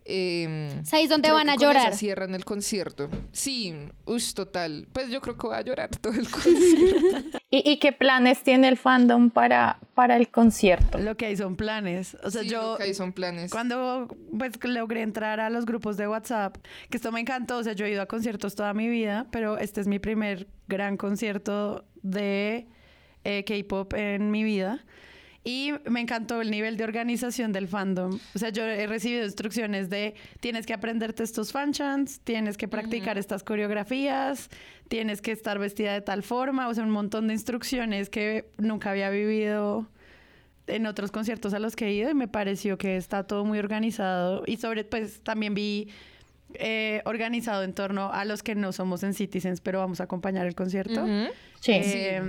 Eh, 0.08 0.82
¿Sabéis 0.84 1.08
dónde 1.10 1.32
van 1.32 1.48
a 1.48 1.56
llorar? 1.56 1.92
cierran 1.96 2.32
el 2.36 2.44
concierto. 2.44 3.10
Sí, 3.32 3.74
ush, 4.04 4.34
total. 4.34 4.86
Pues 4.92 5.10
yo 5.10 5.20
creo 5.20 5.36
que 5.36 5.48
voy 5.48 5.56
a 5.56 5.62
llorar 5.62 5.90
todo 5.96 6.12
el 6.12 6.30
concierto. 6.30 7.38
¿Y, 7.50 7.68
y 7.68 7.78
qué 7.80 7.90
planes 7.92 8.44
tiene 8.44 8.68
el 8.68 8.76
fandom 8.76 9.30
para, 9.30 9.80
para 9.94 10.16
el 10.16 10.28
concierto? 10.28 10.98
Lo 10.98 11.16
que 11.16 11.26
hay 11.26 11.36
son 11.36 11.56
planes. 11.56 12.16
O 12.22 12.30
sea, 12.30 12.42
Sí, 12.42 12.48
yo 12.50 12.72
lo 12.72 12.76
que 12.76 12.84
hay 12.84 12.94
son 12.94 13.12
planes. 13.12 13.50
Cuando 13.50 14.06
pues 14.38 14.52
logré 14.62 15.02
entrar 15.02 15.40
a 15.40 15.50
los 15.50 15.66
grupos 15.66 15.96
de 15.96 16.06
WhatsApp, 16.06 16.56
que 16.88 16.98
esto 16.98 17.10
me 17.10 17.18
encantó, 17.18 17.58
o 17.58 17.64
sea, 17.64 17.72
yo 17.72 17.84
he 17.84 17.90
ido 17.90 18.02
a 18.02 18.06
conciertos 18.06 18.54
toda 18.54 18.74
mi 18.74 18.88
vida, 18.88 19.26
pero 19.32 19.58
este 19.58 19.80
es 19.80 19.88
mi 19.88 19.98
primer 19.98 20.46
gran 20.68 20.96
concierto 20.96 21.84
de 22.02 22.68
eh, 23.26 23.42
K-pop 23.44 23.92
en 23.94 24.30
mi 24.30 24.44
vida. 24.44 24.84
Y 25.42 25.72
me 25.88 26.00
encantó 26.00 26.40
el 26.40 26.50
nivel 26.50 26.76
de 26.76 26.84
organización 26.84 27.52
del 27.52 27.66
fandom. 27.66 28.18
O 28.34 28.38
sea, 28.38 28.50
yo 28.50 28.64
he 28.64 28.86
recibido 28.86 29.24
instrucciones 29.24 29.90
de 29.90 30.14
tienes 30.40 30.64
que 30.64 30.74
aprenderte 30.74 31.22
estos 31.22 31.52
fanchants, 31.52 32.20
tienes 32.20 32.56
que 32.56 32.68
practicar 32.68 33.18
estas 33.18 33.42
coreografías, 33.42 34.48
tienes 34.88 35.22
que 35.22 35.32
estar 35.32 35.58
vestida 35.58 35.92
de 35.92 36.02
tal 36.02 36.22
forma, 36.22 36.68
o 36.68 36.74
sea, 36.74 36.84
un 36.84 36.90
montón 36.90 37.28
de 37.28 37.34
instrucciones 37.34 38.10
que 38.10 38.50
nunca 38.58 38.90
había 38.90 39.10
vivido 39.10 39.88
en 40.68 40.86
otros 40.86 41.10
conciertos 41.10 41.54
a 41.54 41.58
los 41.58 41.76
que 41.76 41.86
he 41.86 41.92
ido 41.92 42.10
y 42.10 42.14
me 42.14 42.28
pareció 42.28 42.78
que 42.78 42.96
está 42.96 43.24
todo 43.24 43.44
muy 43.44 43.58
organizado 43.58 44.42
y 44.46 44.56
sobre 44.56 44.84
pues 44.84 45.20
también 45.22 45.54
vi 45.54 45.88
eh, 46.60 47.02
organizado 47.04 47.62
en 47.62 47.72
torno 47.74 48.12
a 48.12 48.24
los 48.24 48.42
que 48.42 48.54
no 48.54 48.72
somos 48.72 49.02
en 49.02 49.14
Citizens 49.14 49.60
pero 49.60 49.78
vamos 49.78 50.00
a 50.00 50.04
acompañar 50.04 50.46
el 50.46 50.54
concierto 50.54 51.02
Ujú. 51.02 51.32
Sí. 51.60 51.72
Eh, 51.72 52.22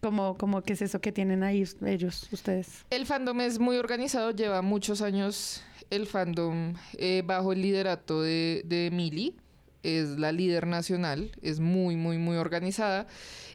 como 0.00 0.36
como 0.36 0.62
qué 0.62 0.74
es 0.74 0.82
eso 0.82 1.00
que 1.00 1.12
tienen 1.12 1.42
ahí 1.42 1.64
ellos 1.86 2.28
ustedes 2.32 2.84
El 2.90 3.06
fandom 3.06 3.40
es 3.40 3.58
muy 3.58 3.76
organizado, 3.76 4.32
lleva 4.32 4.60
muchos 4.60 5.02
años 5.02 5.62
el 5.92 6.06
fandom 6.06 6.74
eh, 6.96 7.22
bajo 7.24 7.52
el 7.52 7.60
liderato 7.60 8.22
de, 8.22 8.62
de 8.64 8.90
Mili, 8.90 9.36
es 9.82 10.08
la 10.18 10.32
líder 10.32 10.66
nacional, 10.66 11.30
es 11.42 11.60
muy, 11.60 11.96
muy, 11.96 12.16
muy 12.16 12.36
organizada 12.36 13.06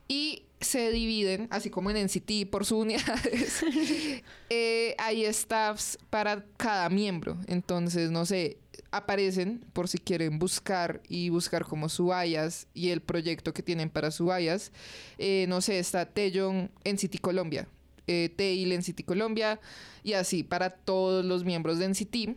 y 0.07 0.43
se 0.59 0.91
dividen, 0.91 1.47
así 1.51 1.69
como 1.69 1.89
en 1.91 1.97
NCT, 2.05 2.49
por 2.49 2.65
sus 2.65 2.79
unidades. 2.83 3.63
Eh, 4.49 4.95
hay 4.97 5.25
staffs 5.25 5.99
para 6.09 6.45
cada 6.55 6.87
miembro, 6.89 7.37
entonces, 7.47 8.11
no 8.11 8.25
sé, 8.25 8.57
aparecen 8.91 9.65
por 9.73 9.87
si 9.87 9.97
quieren 9.97 10.39
buscar 10.39 11.01
y 11.07 11.29
buscar 11.29 11.65
como 11.65 11.89
su 11.89 12.07
bias 12.07 12.67
y 12.73 12.89
el 12.89 13.01
proyecto 13.01 13.53
que 13.53 13.63
tienen 13.63 13.89
para 13.89 14.11
su 14.11 14.25
bias. 14.25 14.71
Eh, 15.17 15.45
no 15.49 15.61
sé, 15.61 15.79
está 15.79 16.05
Taeyong 16.05 16.69
en 16.83 16.97
City 16.97 17.17
Colombia, 17.17 17.67
eh, 18.07 18.33
en 18.37 18.83
City 18.83 19.03
Colombia 19.03 19.59
y 20.03 20.13
así 20.13 20.43
para 20.43 20.69
todos 20.69 21.25
los 21.25 21.43
miembros 21.43 21.79
de 21.79 21.85
NCT. 21.89 22.35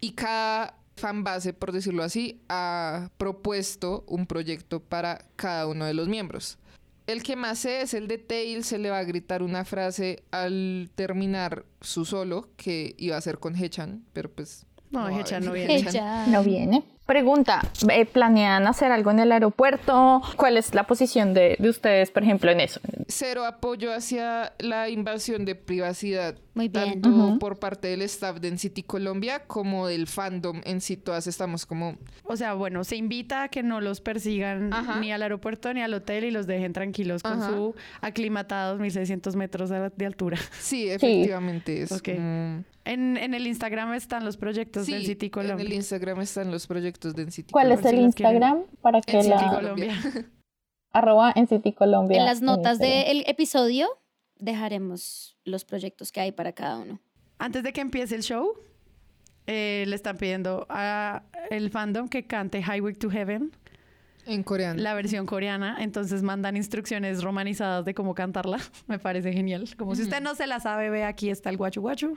y 0.00 0.12
cada 0.12 0.76
fanbase, 0.96 1.52
por 1.52 1.72
decirlo 1.72 2.02
así, 2.02 2.40
ha 2.48 3.10
propuesto 3.16 4.04
un 4.06 4.26
proyecto 4.26 4.80
para 4.80 5.24
cada 5.36 5.66
uno 5.66 5.84
de 5.86 5.94
los 5.94 6.08
miembros. 6.08 6.58
El 7.06 7.22
que 7.22 7.36
más 7.36 7.58
sé 7.58 7.82
es 7.82 7.92
el 7.92 8.08
de 8.08 8.16
Tail, 8.16 8.64
se 8.64 8.78
le 8.78 8.90
va 8.90 8.98
a 8.98 9.04
gritar 9.04 9.42
una 9.42 9.64
frase 9.64 10.22
al 10.30 10.90
terminar 10.94 11.66
su 11.82 12.06
solo, 12.06 12.48
que 12.56 12.94
iba 12.96 13.16
a 13.16 13.20
ser 13.20 13.38
con 13.38 13.56
Hechan, 13.56 14.04
pero 14.12 14.30
pues... 14.30 14.66
No, 14.90 15.00
va 15.00 15.08
a 15.08 15.20
Hechan 15.20 15.44
no 15.44 15.52
viene. 15.52 15.76
Ella. 15.76 16.26
No 16.26 16.42
viene. 16.42 16.82
Pregunta, 17.06 17.60
eh, 17.90 18.06
¿planean 18.06 18.66
hacer 18.66 18.90
algo 18.90 19.10
en 19.10 19.18
el 19.18 19.30
aeropuerto? 19.32 20.22
¿Cuál 20.36 20.56
es 20.56 20.74
la 20.74 20.84
posición 20.86 21.34
de, 21.34 21.54
de 21.58 21.68
ustedes, 21.68 22.10
por 22.10 22.22
ejemplo, 22.22 22.50
en 22.50 22.60
eso? 22.60 22.80
Cero 23.08 23.44
apoyo 23.44 23.92
hacia 23.92 24.54
la 24.58 24.88
invasión 24.88 25.44
de 25.44 25.54
privacidad. 25.54 26.36
Muy 26.54 26.68
bien. 26.68 27.02
Tanto 27.02 27.08
Ujú. 27.10 27.38
por 27.40 27.58
parte 27.58 27.88
del 27.88 28.00
staff 28.02 28.38
de 28.38 28.50
NCT 28.52 28.86
Colombia 28.86 29.40
como 29.46 29.86
del 29.88 30.06
fandom 30.06 30.60
en 30.64 30.80
sí. 30.80 30.96
Todas 30.96 31.26
estamos 31.26 31.66
como... 31.66 31.98
O 32.22 32.36
sea, 32.36 32.54
bueno, 32.54 32.84
se 32.84 32.96
invita 32.96 33.42
a 33.42 33.48
que 33.48 33.62
no 33.62 33.80
los 33.82 34.00
persigan 34.00 34.72
Ajá. 34.72 34.98
ni 35.00 35.12
al 35.12 35.20
aeropuerto 35.22 35.74
ni 35.74 35.82
al 35.82 35.92
hotel 35.92 36.24
y 36.24 36.30
los 36.30 36.46
dejen 36.46 36.72
tranquilos 36.72 37.22
con 37.22 37.42
Ajá. 37.42 37.50
su 37.50 37.74
aclimatados 38.00 38.80
1600 38.80 39.36
metros 39.36 39.68
de 39.68 39.90
de 39.94 40.06
altura. 40.06 40.38
Sí, 40.60 40.88
efectivamente. 40.88 41.82
Es 41.82 41.92
Ok. 41.92 42.10
como- 42.14 42.64
En, 42.86 43.16
en 43.16 43.32
el 43.34 43.46
Instagram 43.46 43.94
están 43.94 44.24
los 44.26 44.36
proyectos 44.36 44.84
Sí, 44.86 44.92
del 44.92 45.06
City 45.06 45.26
en 45.26 45.30
Colombia. 45.32 45.64
el 45.66 45.72
Instagram 45.72 46.20
están 46.20 46.50
los 46.50 46.66
proyectos 46.66 46.93
de 47.00 47.26
NCT 47.26 47.50
¿Cuál 47.50 47.72
es 47.72 47.80
por 47.80 47.90
si 47.90 47.96
el 47.96 48.04
los 48.04 48.14
quieren. 48.14 48.34
Instagram? 48.34 48.64
Para 48.80 49.00
que 49.00 49.18
NCT 49.18 49.28
la... 49.28 49.54
Colombia. 49.54 49.94
Arroba 50.92 51.32
en 51.34 51.48
City 51.48 51.72
Colombia. 51.72 52.18
En 52.18 52.24
las 52.24 52.40
notas 52.40 52.74
Instagram. 52.78 53.06
del 53.08 53.24
episodio 53.26 53.88
dejaremos 54.38 55.36
los 55.44 55.64
proyectos 55.64 56.12
que 56.12 56.20
hay 56.20 56.32
para 56.32 56.52
cada 56.52 56.78
uno. 56.78 57.00
Antes 57.38 57.64
de 57.64 57.72
que 57.72 57.80
empiece 57.80 58.14
el 58.14 58.22
show, 58.22 58.54
eh, 59.46 59.84
le 59.88 59.96
están 59.96 60.16
pidiendo 60.16 60.66
a 60.68 61.24
el 61.50 61.70
fandom 61.70 62.08
que 62.08 62.26
cante 62.26 62.60
Highway 62.60 62.94
to 62.94 63.10
Heaven, 63.10 63.50
En 64.24 64.44
coreano. 64.44 64.80
la 64.80 64.94
versión 64.94 65.26
coreana. 65.26 65.78
Entonces 65.80 66.22
mandan 66.22 66.56
instrucciones 66.56 67.22
romanizadas 67.24 67.84
de 67.84 67.92
cómo 67.92 68.14
cantarla. 68.14 68.58
Me 68.86 69.00
parece 69.00 69.32
genial. 69.32 69.68
Como 69.76 69.96
si 69.96 70.02
usted 70.02 70.20
no 70.22 70.36
se 70.36 70.46
la 70.46 70.60
sabe, 70.60 70.90
ve 70.90 71.02
aquí 71.04 71.28
está 71.28 71.50
el 71.50 71.56
guachu 71.56 71.80
guachu. 71.80 72.16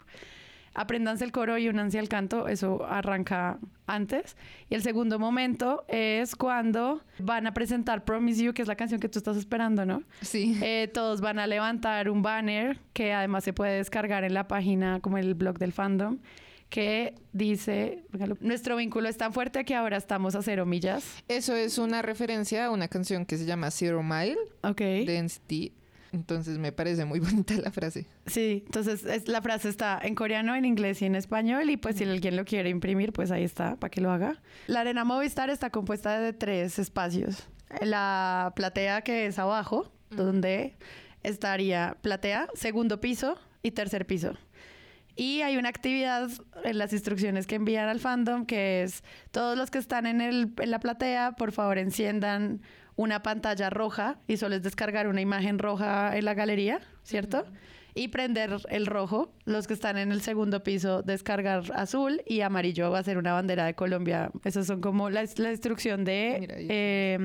Apréndanse 0.78 1.26
el 1.26 1.32
coro 1.32 1.58
y 1.58 1.68
únanse 1.68 1.98
al 2.00 2.08
canto. 2.08 2.48
Eso 2.48 2.86
arranca 2.86 3.58
antes. 3.88 4.38
Y 4.70 4.76
el 4.76 4.82
segundo 4.84 5.18
momento 5.18 5.84
es 5.88 6.36
cuando 6.36 7.02
van 7.20 7.48
a 7.48 7.54
presentar 7.54 8.06
Promise 8.06 8.44
You, 8.44 8.54
que 8.54 8.62
es 8.62 8.68
la 8.68 8.76
canción 8.76 9.00
que 9.00 9.10
tú 9.10 9.18
estás 9.20 9.38
esperando, 9.38 9.86
¿no? 9.86 10.04
Sí. 10.22 10.58
Eh, 10.62 10.90
todos 10.94 11.20
van 11.20 11.40
a 11.40 11.48
levantar 11.48 12.10
un 12.10 12.22
banner 12.22 12.80
que 12.94 13.12
además 13.12 13.44
se 13.44 13.54
puede 13.54 13.78
descargar 13.78 14.24
en 14.24 14.34
la 14.36 14.48
página 14.48 15.00
como 15.02 15.18
el 15.18 15.34
blog 15.34 15.58
del 15.58 15.74
fandom 15.74 16.20
que 16.70 17.16
dice, 17.32 18.04
nuestro 18.42 18.76
vínculo 18.76 19.08
es 19.08 19.16
tan 19.16 19.32
fuerte 19.32 19.64
que 19.64 19.74
ahora 19.74 19.96
estamos 19.96 20.36
a 20.36 20.42
cero 20.42 20.66
millas. 20.66 21.24
Eso 21.30 21.56
es 21.56 21.78
una 21.78 22.02
referencia 22.02 22.66
a 22.66 22.72
una 22.72 22.90
canción 22.90 23.26
que 23.26 23.38
se 23.38 23.46
llama 23.46 23.72
Zero 23.72 24.04
Mile 24.04 24.36
Ok. 24.64 24.80
de 24.82 25.18
NCT. 25.24 25.77
Entonces 26.14 26.58
me 26.58 26.72
parece 26.72 27.06
muy 27.06 27.20
bonita 27.22 27.54
la 27.56 27.72
frase. 27.72 28.08
Sí, 28.26 28.64
entonces 28.66 29.04
es- 29.06 29.28
la 29.28 29.42
frase 29.42 29.70
está 29.70 30.00
en 30.02 30.16
coreano, 30.16 30.56
en 30.56 30.66
inglés 30.66 31.02
y 31.02 31.06
en 31.06 31.16
español 31.16 31.70
y 31.70 31.78
pues 31.78 31.98
si 31.98 32.04
alguien 32.06 32.36
lo 32.36 32.46
quiere 32.46 32.70
imprimir, 32.70 33.12
pues 33.14 33.32
ahí 33.32 33.44
está, 33.44 33.76
para 33.76 33.90
que 33.92 34.02
lo 34.02 34.12
haga. 34.12 34.42
La 34.68 34.82
arena 34.82 35.04
Movistar 35.04 35.50
está 35.50 35.70
compuesta 35.70 36.20
de 36.20 36.34
tres 36.34 36.80
espacios. 36.80 37.48
La 37.82 38.54
platea 38.56 39.02
que 39.02 39.26
es 39.26 39.40
abajo, 39.40 39.92
donde 40.10 40.78
estaría 41.24 41.98
platea, 42.02 42.48
segundo 42.56 43.02
piso 43.02 43.38
y 43.64 43.72
tercer 43.72 44.06
piso. 44.06 44.34
Y 45.16 45.42
hay 45.42 45.58
una 45.58 45.70
actividad 45.70 46.30
en 46.64 46.78
las 46.78 46.94
instrucciones 46.94 47.48
que 47.48 47.56
envían 47.56 47.90
al 47.90 48.00
fandom 48.00 48.46
que 48.46 48.84
es 48.84 49.04
todos 49.32 49.58
los 49.58 49.72
que 49.72 49.80
están 49.80 50.06
en, 50.06 50.22
el, 50.22 50.54
en 50.60 50.70
la 50.72 50.80
platea, 50.80 51.32
por 51.32 51.52
favor 51.52 51.80
enciendan 51.80 52.62
una 52.98 53.24
pantalla 53.24 53.70
roja 53.70 54.20
y 54.28 54.36
solo 54.38 54.56
es 54.56 54.64
descargar 54.64 55.08
una 55.08 55.22
imagen 55.22 55.60
roja 55.60 56.18
en 56.18 56.26
la 56.26 56.34
galería, 56.34 56.82
¿cierto? 57.04 57.46
Y 57.94 58.10
prender 58.10 58.58
el 58.70 58.86
rojo. 58.86 59.32
Los 59.46 59.68
que 59.68 59.74
están 59.74 59.98
en 59.98 60.12
el 60.12 60.22
segundo 60.22 60.64
piso, 60.64 61.04
descargar 61.04 61.64
azul 61.74 62.22
y 62.26 62.42
amarillo 62.42 62.92
va 62.92 63.00
a 63.00 63.04
ser 63.04 63.18
una 63.18 63.34
bandera 63.34 63.66
de 63.66 63.76
Colombia. 63.76 64.32
Esas 64.44 64.68
son 64.68 64.82
como 64.82 65.10
la, 65.10 65.24
la 65.38 65.52
instrucción 65.52 66.04
de 66.04 66.38
Mira, 66.40 66.56
eh, 66.58 67.18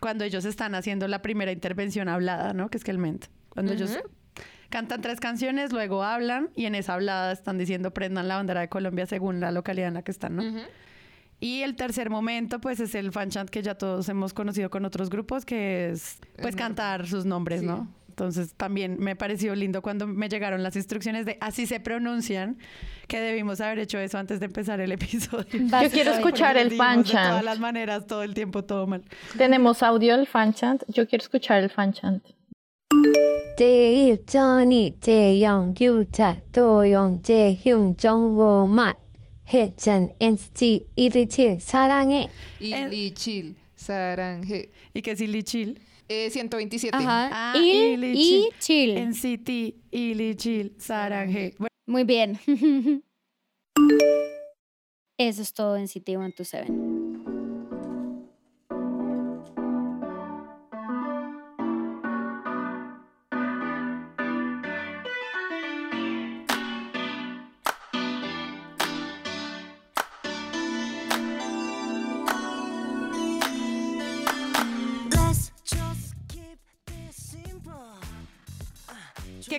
cuando 0.00 0.24
ellos 0.24 0.44
están 0.44 0.74
haciendo 0.74 1.06
la 1.06 1.22
primera 1.22 1.52
intervención 1.52 2.08
hablada, 2.08 2.52
¿no? 2.54 2.70
Que 2.70 2.78
es 2.78 2.84
que 2.84 2.90
el 2.90 2.98
ment. 2.98 3.26
Cuando 3.50 3.72
ellos 3.74 3.98
cantan 4.70 5.00
tres 5.02 5.20
canciones, 5.20 5.72
luego 5.72 6.02
hablan 6.02 6.50
y 6.54 6.64
en 6.64 6.74
esa 6.74 6.94
hablada 6.94 7.32
están 7.32 7.58
diciendo 7.58 7.92
prendan 7.92 8.26
la 8.28 8.36
bandera 8.36 8.60
de 8.62 8.68
Colombia 8.68 9.06
según 9.06 9.40
la 9.40 9.52
localidad 9.52 9.88
en 9.88 9.94
la 9.94 10.02
que 10.02 10.12
están, 10.12 10.36
¿no? 10.36 10.42
Y 11.40 11.62
el 11.62 11.76
tercer 11.76 12.10
momento, 12.10 12.60
pues, 12.60 12.80
es 12.80 12.94
el 12.94 13.12
fanchat 13.12 13.48
que 13.48 13.62
ya 13.62 13.76
todos 13.76 14.08
hemos 14.08 14.32
conocido 14.34 14.70
con 14.70 14.84
otros 14.84 15.08
grupos, 15.08 15.44
que 15.44 15.90
es, 15.90 16.18
pues, 16.40 16.56
cantar 16.56 17.06
sus 17.06 17.24
nombres, 17.24 17.60
sí. 17.60 17.66
¿no? 17.66 17.88
Entonces, 18.08 18.54
también 18.54 18.96
me 18.98 19.14
pareció 19.14 19.54
lindo 19.54 19.80
cuando 19.80 20.08
me 20.08 20.28
llegaron 20.28 20.64
las 20.64 20.74
instrucciones 20.74 21.24
de 21.24 21.38
así 21.40 21.66
se 21.66 21.78
pronuncian, 21.78 22.58
que 23.06 23.20
debimos 23.20 23.60
haber 23.60 23.78
hecho 23.78 24.00
eso 24.00 24.18
antes 24.18 24.40
de 24.40 24.46
empezar 24.46 24.80
el 24.80 24.90
episodio. 25.00 25.46
Vas 25.70 25.84
yo 25.84 25.90
quiero 25.90 26.10
escuchar 26.10 26.56
el 26.56 26.72
fanchat. 26.72 27.22
De 27.22 27.28
todas 27.28 27.44
las 27.44 27.60
maneras, 27.60 28.08
todo 28.08 28.24
el 28.24 28.34
tiempo, 28.34 28.64
todo 28.64 28.88
mal. 28.88 29.04
Tenemos 29.36 29.84
audio 29.84 30.16
del 30.16 30.26
fanchat. 30.26 30.82
Yo 30.88 31.06
quiero 31.06 31.22
escuchar 31.22 31.62
el 31.62 31.70
fanchat. 31.70 32.20
Johnny, 34.32 34.96
Young, 35.00 35.74
Yuta, 35.74 36.42
Toyong, 36.52 37.22
Hyun, 37.22 37.96
Jong, 38.00 38.68
Ma, 38.68 38.96
유자 39.51 39.99
도용 39.99 40.07
재흉 40.13 40.13
정보만 40.13 40.13
해찬 40.13 40.13
NCT 40.21 40.85
127 40.95 41.59
사랑해 41.59 42.29
Y 42.61 42.73
El- 42.73 42.89
Lee 42.89 43.13
Chill, 43.13 43.55
Saranje. 43.75 44.69
Y 44.95 45.01
que 45.01 45.15
Silly 45.15 45.43
Chill. 45.43 45.75
Eh, 46.09 46.29
127. 46.29 46.95
Ajá. 46.95 47.29
Ah, 47.31 47.53
Il 47.57 48.03
Ili 48.03 48.13
y 48.13 48.49
chill. 48.59 48.97
En 48.97 49.13
City, 49.13 49.75
Ili 49.91 50.35
Chill, 50.35 50.73
Saranje. 50.77 51.53
Bueno, 51.57 51.69
Muy 51.87 52.03
bien. 52.05 52.39
Eso 55.17 55.41
es 55.41 55.53
todo 55.53 55.75
en 55.77 55.87
City 55.87 56.13
127. 56.15 56.69
Let's 56.69 56.86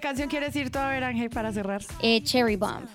Canción 0.09 0.27
quieres 0.27 0.55
ir 0.55 0.71
tú 0.71 0.79
a 0.79 0.89
ver, 0.89 1.03
Ángel, 1.03 1.29
para 1.29 1.53
cerrar? 1.53 1.81
Eh, 2.01 2.23
Cherry 2.23 2.55
Bomb. 2.55 2.85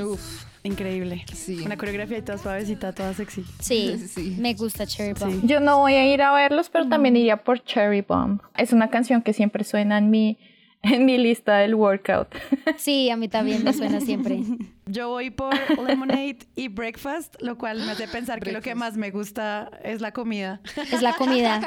Uf, 0.00 0.44
Increíble. 0.62 1.22
Sí. 1.34 1.60
Una 1.66 1.76
coreografía 1.76 2.16
y 2.16 2.22
toda 2.22 2.38
suavecita, 2.38 2.94
toda 2.94 3.12
sexy. 3.12 3.44
Sí, 3.60 3.98
Sí. 4.08 4.36
me 4.38 4.54
gusta 4.54 4.86
Cherry 4.86 5.12
Bomb. 5.12 5.44
Yo 5.46 5.60
no 5.60 5.80
voy 5.80 5.92
a 5.96 6.10
ir 6.14 6.22
a 6.22 6.32
verlos, 6.32 6.70
pero 6.70 6.88
también 6.88 7.14
iría 7.16 7.36
por 7.44 7.62
Cherry 7.62 8.00
Bomb. 8.00 8.40
Es 8.56 8.72
una 8.72 8.88
canción 8.88 9.20
que 9.20 9.34
siempre 9.34 9.64
suena 9.64 9.98
en 9.98 10.08
mi, 10.08 10.38
en 10.84 11.04
mi 11.06 11.18
lista 11.18 11.58
del 11.58 11.74
workout. 11.74 12.28
Sí, 12.76 13.10
a 13.10 13.16
mí 13.16 13.28
también 13.28 13.64
me 13.64 13.72
suena 13.72 14.00
siempre. 14.00 14.40
Yo 14.86 15.08
voy 15.08 15.30
por 15.30 15.54
Lemonade 15.86 16.38
y 16.54 16.68
Breakfast, 16.68 17.34
lo 17.40 17.56
cual 17.58 17.78
me 17.84 17.92
hace 17.92 18.06
pensar 18.08 18.40
que 18.40 18.52
lo 18.52 18.60
que 18.60 18.74
más 18.74 18.96
me 18.96 19.10
gusta 19.10 19.70
es 19.82 20.00
la 20.00 20.12
comida. 20.12 20.60
Es 20.92 21.00
la 21.02 21.14
comida. 21.14 21.66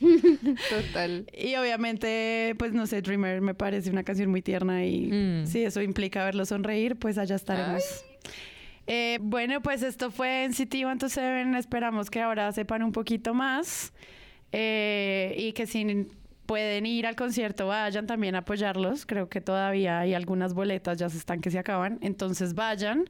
total. 0.68 1.26
Y 1.36 1.54
obviamente, 1.56 2.54
pues 2.58 2.72
no 2.72 2.86
sé, 2.86 3.02
Dreamer 3.02 3.40
me 3.40 3.54
parece 3.54 3.90
una 3.90 4.02
canción 4.02 4.30
muy 4.30 4.42
tierna 4.42 4.84
y 4.84 5.10
Mm. 5.12 5.46
si 5.46 5.62
eso 5.62 5.80
implica 5.82 6.24
verlo 6.24 6.44
sonreír, 6.44 6.96
pues 6.96 7.18
allá 7.18 7.36
estaremos. 7.36 7.82
Eh, 8.86 9.18
bueno, 9.22 9.60
pues 9.62 9.82
esto 9.82 10.10
fue 10.10 10.44
en 10.44 10.52
City 10.54 10.78
127. 10.78 11.56
Esperamos 11.58 12.10
que 12.10 12.20
ahora 12.20 12.50
sepan 12.52 12.82
un 12.82 12.92
poquito 12.92 13.34
más 13.34 13.92
eh, 14.52 15.34
y 15.38 15.52
que 15.52 15.66
si 15.66 16.06
pueden 16.50 16.84
ir 16.84 17.06
al 17.06 17.14
concierto, 17.14 17.68
vayan 17.68 18.08
también 18.08 18.34
a 18.34 18.38
apoyarlos. 18.38 19.06
Creo 19.06 19.28
que 19.28 19.40
todavía 19.40 20.00
hay 20.00 20.14
algunas 20.14 20.52
boletas, 20.52 20.98
ya 20.98 21.08
se 21.08 21.16
están 21.16 21.40
que 21.40 21.48
se 21.52 21.60
acaban. 21.60 22.00
Entonces 22.02 22.54
vayan. 22.54 23.04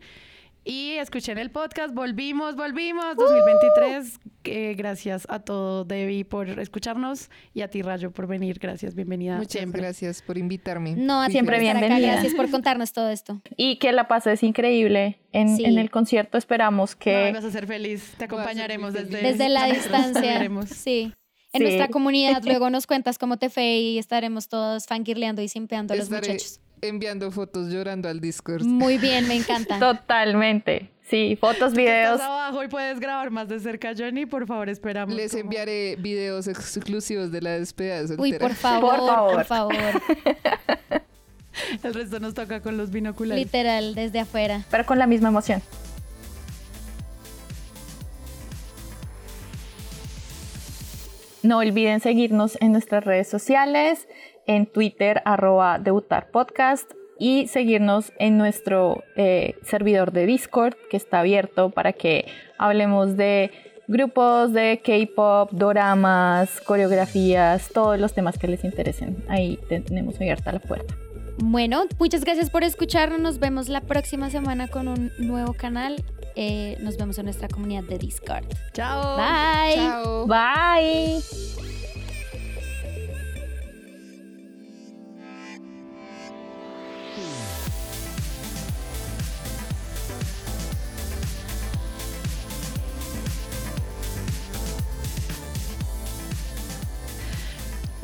Y 0.63 0.91
escuchen 0.99 1.39
el 1.39 1.51
podcast, 1.51 1.95
volvimos, 1.95 2.55
volvimos, 2.55 3.17
2023. 3.17 4.21
Eh, 4.45 4.75
gracias 4.77 5.27
a 5.31 5.39
todo, 5.39 5.87
Debbie, 5.87 6.27
por 6.27 6.51
escucharnos 6.51 7.31
y 7.55 7.63
a 7.63 7.69
ti, 7.69 7.81
Rayo, 7.81 8.11
por 8.11 8.27
venir. 8.27 8.59
Gracias, 8.59 8.95
bienvenida. 8.95 9.39
Muchas 9.39 9.53
siempre. 9.53 9.81
gracias 9.81 10.21
por 10.21 10.37
invitarme. 10.37 10.97
No, 10.97 11.25
Siempre 11.31 11.59
bienvenida. 11.61 11.99
Gracias 12.13 12.35
por 12.35 12.51
contarnos 12.51 12.93
todo 12.93 13.09
esto. 13.09 13.41
Y 13.57 13.79
que 13.79 13.91
la 13.93 14.07
pases 14.07 14.43
increíble 14.43 15.19
en, 15.33 15.57
Sí. 15.57 15.65
en 15.65 15.79
el 15.79 15.91
concierto. 15.91 16.37
Esperamos 16.37 16.93
No, 16.93 16.99
que... 16.99 17.33
vas 17.33 17.45
a 17.45 17.51
ser 17.51 17.67
feliz. 17.67 18.13
Te 18.19 18.27
acompañaremos 18.27 18.93
muy 18.93 19.03
desde, 19.05 19.17
feliz. 19.17 19.39
Desde 19.39 19.49
la 19.49 19.65
distancia. 19.73 20.51
Sí. 20.67 21.15
En 21.53 21.59
Sí. 21.61 21.65
nuestra 21.65 21.89
comunidad 21.89 22.43
luego 22.45 22.71
nos 22.71 22.87
cuentas 22.87 23.19
cómo 23.19 23.37
te 23.37 23.51
fue 23.51 23.77
y 23.79 23.99
estaremos 23.99 24.49
todos 24.49 24.87
fangirleando 24.87 25.43
y 25.43 25.49
simpeando 25.49 25.95
a 25.95 25.97
los 25.97 26.05
Estaré 26.05 26.33
muchachos. 26.35 26.61
enviando 26.81 27.31
fotos 27.33 27.73
llorando 27.73 28.09
al 28.09 28.21
Discord. 28.21 28.63
Muy 28.65 28.99
bien, 28.99 29.27
me 29.29 29.35
encanta. 29.37 29.79
Totalmente. 29.79 30.91
Sí, 31.09 31.37
fotos, 31.41 31.73
videos. 31.75 32.15
Estás 32.21 32.29
abajo 32.29 32.63
y 32.63 32.69
puedes 32.69 33.01
grabar 33.01 33.31
más 33.33 33.49
de 33.49 33.59
cerca, 33.59 33.93
Johnny. 33.99 34.27
Por 34.27 34.47
favor, 34.47 34.69
esperamos. 34.69 35.13
Les 35.17 35.33
como- 35.33 35.43
enviaré 35.43 35.97
videos 35.97 36.47
exclusivos 36.47 37.33
de 37.33 37.41
la 37.43 37.51
despedida 37.59 38.05
de 38.05 38.15
Uy, 38.17 38.35
por 38.35 38.55
favor, 38.55 38.97
Por 38.99 39.07
favor. 39.09 39.35
por 39.35 39.45
favor. 39.45 39.75
El 41.83 41.95
resto 41.95 42.21
nos 42.21 42.35
toca 42.35 42.61
con 42.63 42.77
los 42.77 42.91
binoculares. 42.93 43.45
Literal, 43.45 43.95
desde 43.97 44.21
afuera. 44.21 44.65
pero 44.71 44.87
con 44.87 44.99
la 44.99 45.09
misma 45.09 45.29
emoción. 45.29 45.61
No 51.43 51.59
olviden 51.59 52.01
seguirnos 52.01 52.59
en 52.61 52.73
nuestras 52.73 53.05
redes 53.05 53.29
sociales, 53.29 54.09
en 54.47 54.67
Twitter, 54.67 55.23
arroba 55.25 55.79
debutar 55.79 56.31
podcast, 56.31 56.93
y 57.19 57.49
seguirnos 57.49 58.13
en 58.19 58.39
nuestro 58.39 59.05
eh, 59.15 59.55
servidor 59.63 60.11
de 60.11 60.27
Discord, 60.27 60.75
que 60.91 60.97
está 60.97 61.21
abierto 61.21 61.71
para 61.71 61.93
que 61.93 62.27
hablemos 62.59 63.17
de 63.17 63.51
grupos 63.89 64.53
de 64.53 64.81
K-pop, 64.83 65.51
doramas, 65.53 66.61
coreografías, 66.63 67.69
todos 67.75 68.01
los 68.01 68.15
temas 68.15 68.39
que 68.39 68.49
les 68.49 68.65
interesen. 68.65 69.23
Ahí 69.29 69.59
tenemos 69.69 70.17
abierta 70.17 70.51
la 70.53 70.61
puerta. 70.61 70.95
Bueno, 71.43 71.85
muchas 71.99 72.25
gracias 72.25 72.51
por 72.51 72.65
escucharnos. 72.65 73.21
Nos 73.21 73.39
vemos 73.39 73.69
la 73.69 73.81
próxima 73.81 74.31
semana 74.31 74.69
con 74.69 74.89
un 74.89 75.11
nuevo 75.19 75.55
canal. 75.55 75.97
Eh, 76.37 76.77
nos 76.81 76.97
vemos 76.97 77.19
en 77.19 77.25
nuestra 77.27 77.49
comunidad 77.49 77.85
de 77.85 77.99
Discord. 77.99 78.47
Chao. 78.73 79.17
Bye. 79.17 79.75
Chao. 79.75 80.27
Bye. 80.27 81.80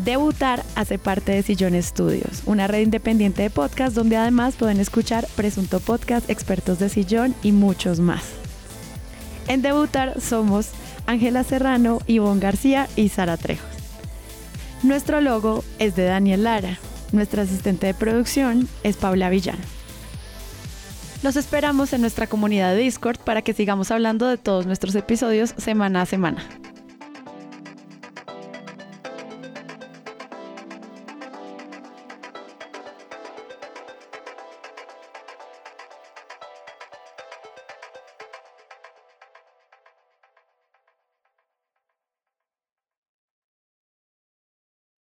Debutar 0.06 0.62
hace 0.76 1.00
parte 1.00 1.32
de 1.32 1.42
Sillón 1.42 1.82
Studios, 1.82 2.44
una 2.46 2.68
red 2.68 2.82
independiente 2.82 3.42
de 3.42 3.50
podcast 3.50 3.92
donde 3.92 4.16
además 4.16 4.54
pueden 4.54 4.78
escuchar 4.78 5.26
Presunto 5.34 5.80
Podcast, 5.80 6.30
Expertos 6.30 6.78
de 6.78 6.88
Sillón 6.88 7.34
y 7.42 7.50
muchos 7.50 7.98
más. 7.98 8.22
En 9.48 9.62
Debutar 9.62 10.20
somos 10.20 10.70
Ángela 11.06 11.42
Serrano, 11.42 11.98
Ivonne 12.06 12.40
García 12.40 12.88
y 12.94 13.08
Sara 13.08 13.36
Trejos. 13.36 13.66
Nuestro 14.84 15.20
logo 15.20 15.64
es 15.80 15.96
de 15.96 16.04
Daniel 16.04 16.44
Lara. 16.44 16.78
Nuestra 17.10 17.42
asistente 17.42 17.88
de 17.88 17.94
producción 17.94 18.68
es 18.84 18.96
Paula 18.96 19.28
Villán. 19.28 19.58
Los 21.24 21.34
esperamos 21.34 21.92
en 21.92 22.02
nuestra 22.02 22.28
comunidad 22.28 22.76
de 22.76 22.82
Discord 22.82 23.18
para 23.18 23.42
que 23.42 23.54
sigamos 23.54 23.90
hablando 23.90 24.28
de 24.28 24.38
todos 24.38 24.66
nuestros 24.66 24.94
episodios 24.94 25.52
semana 25.56 26.02
a 26.02 26.06
semana. 26.06 26.46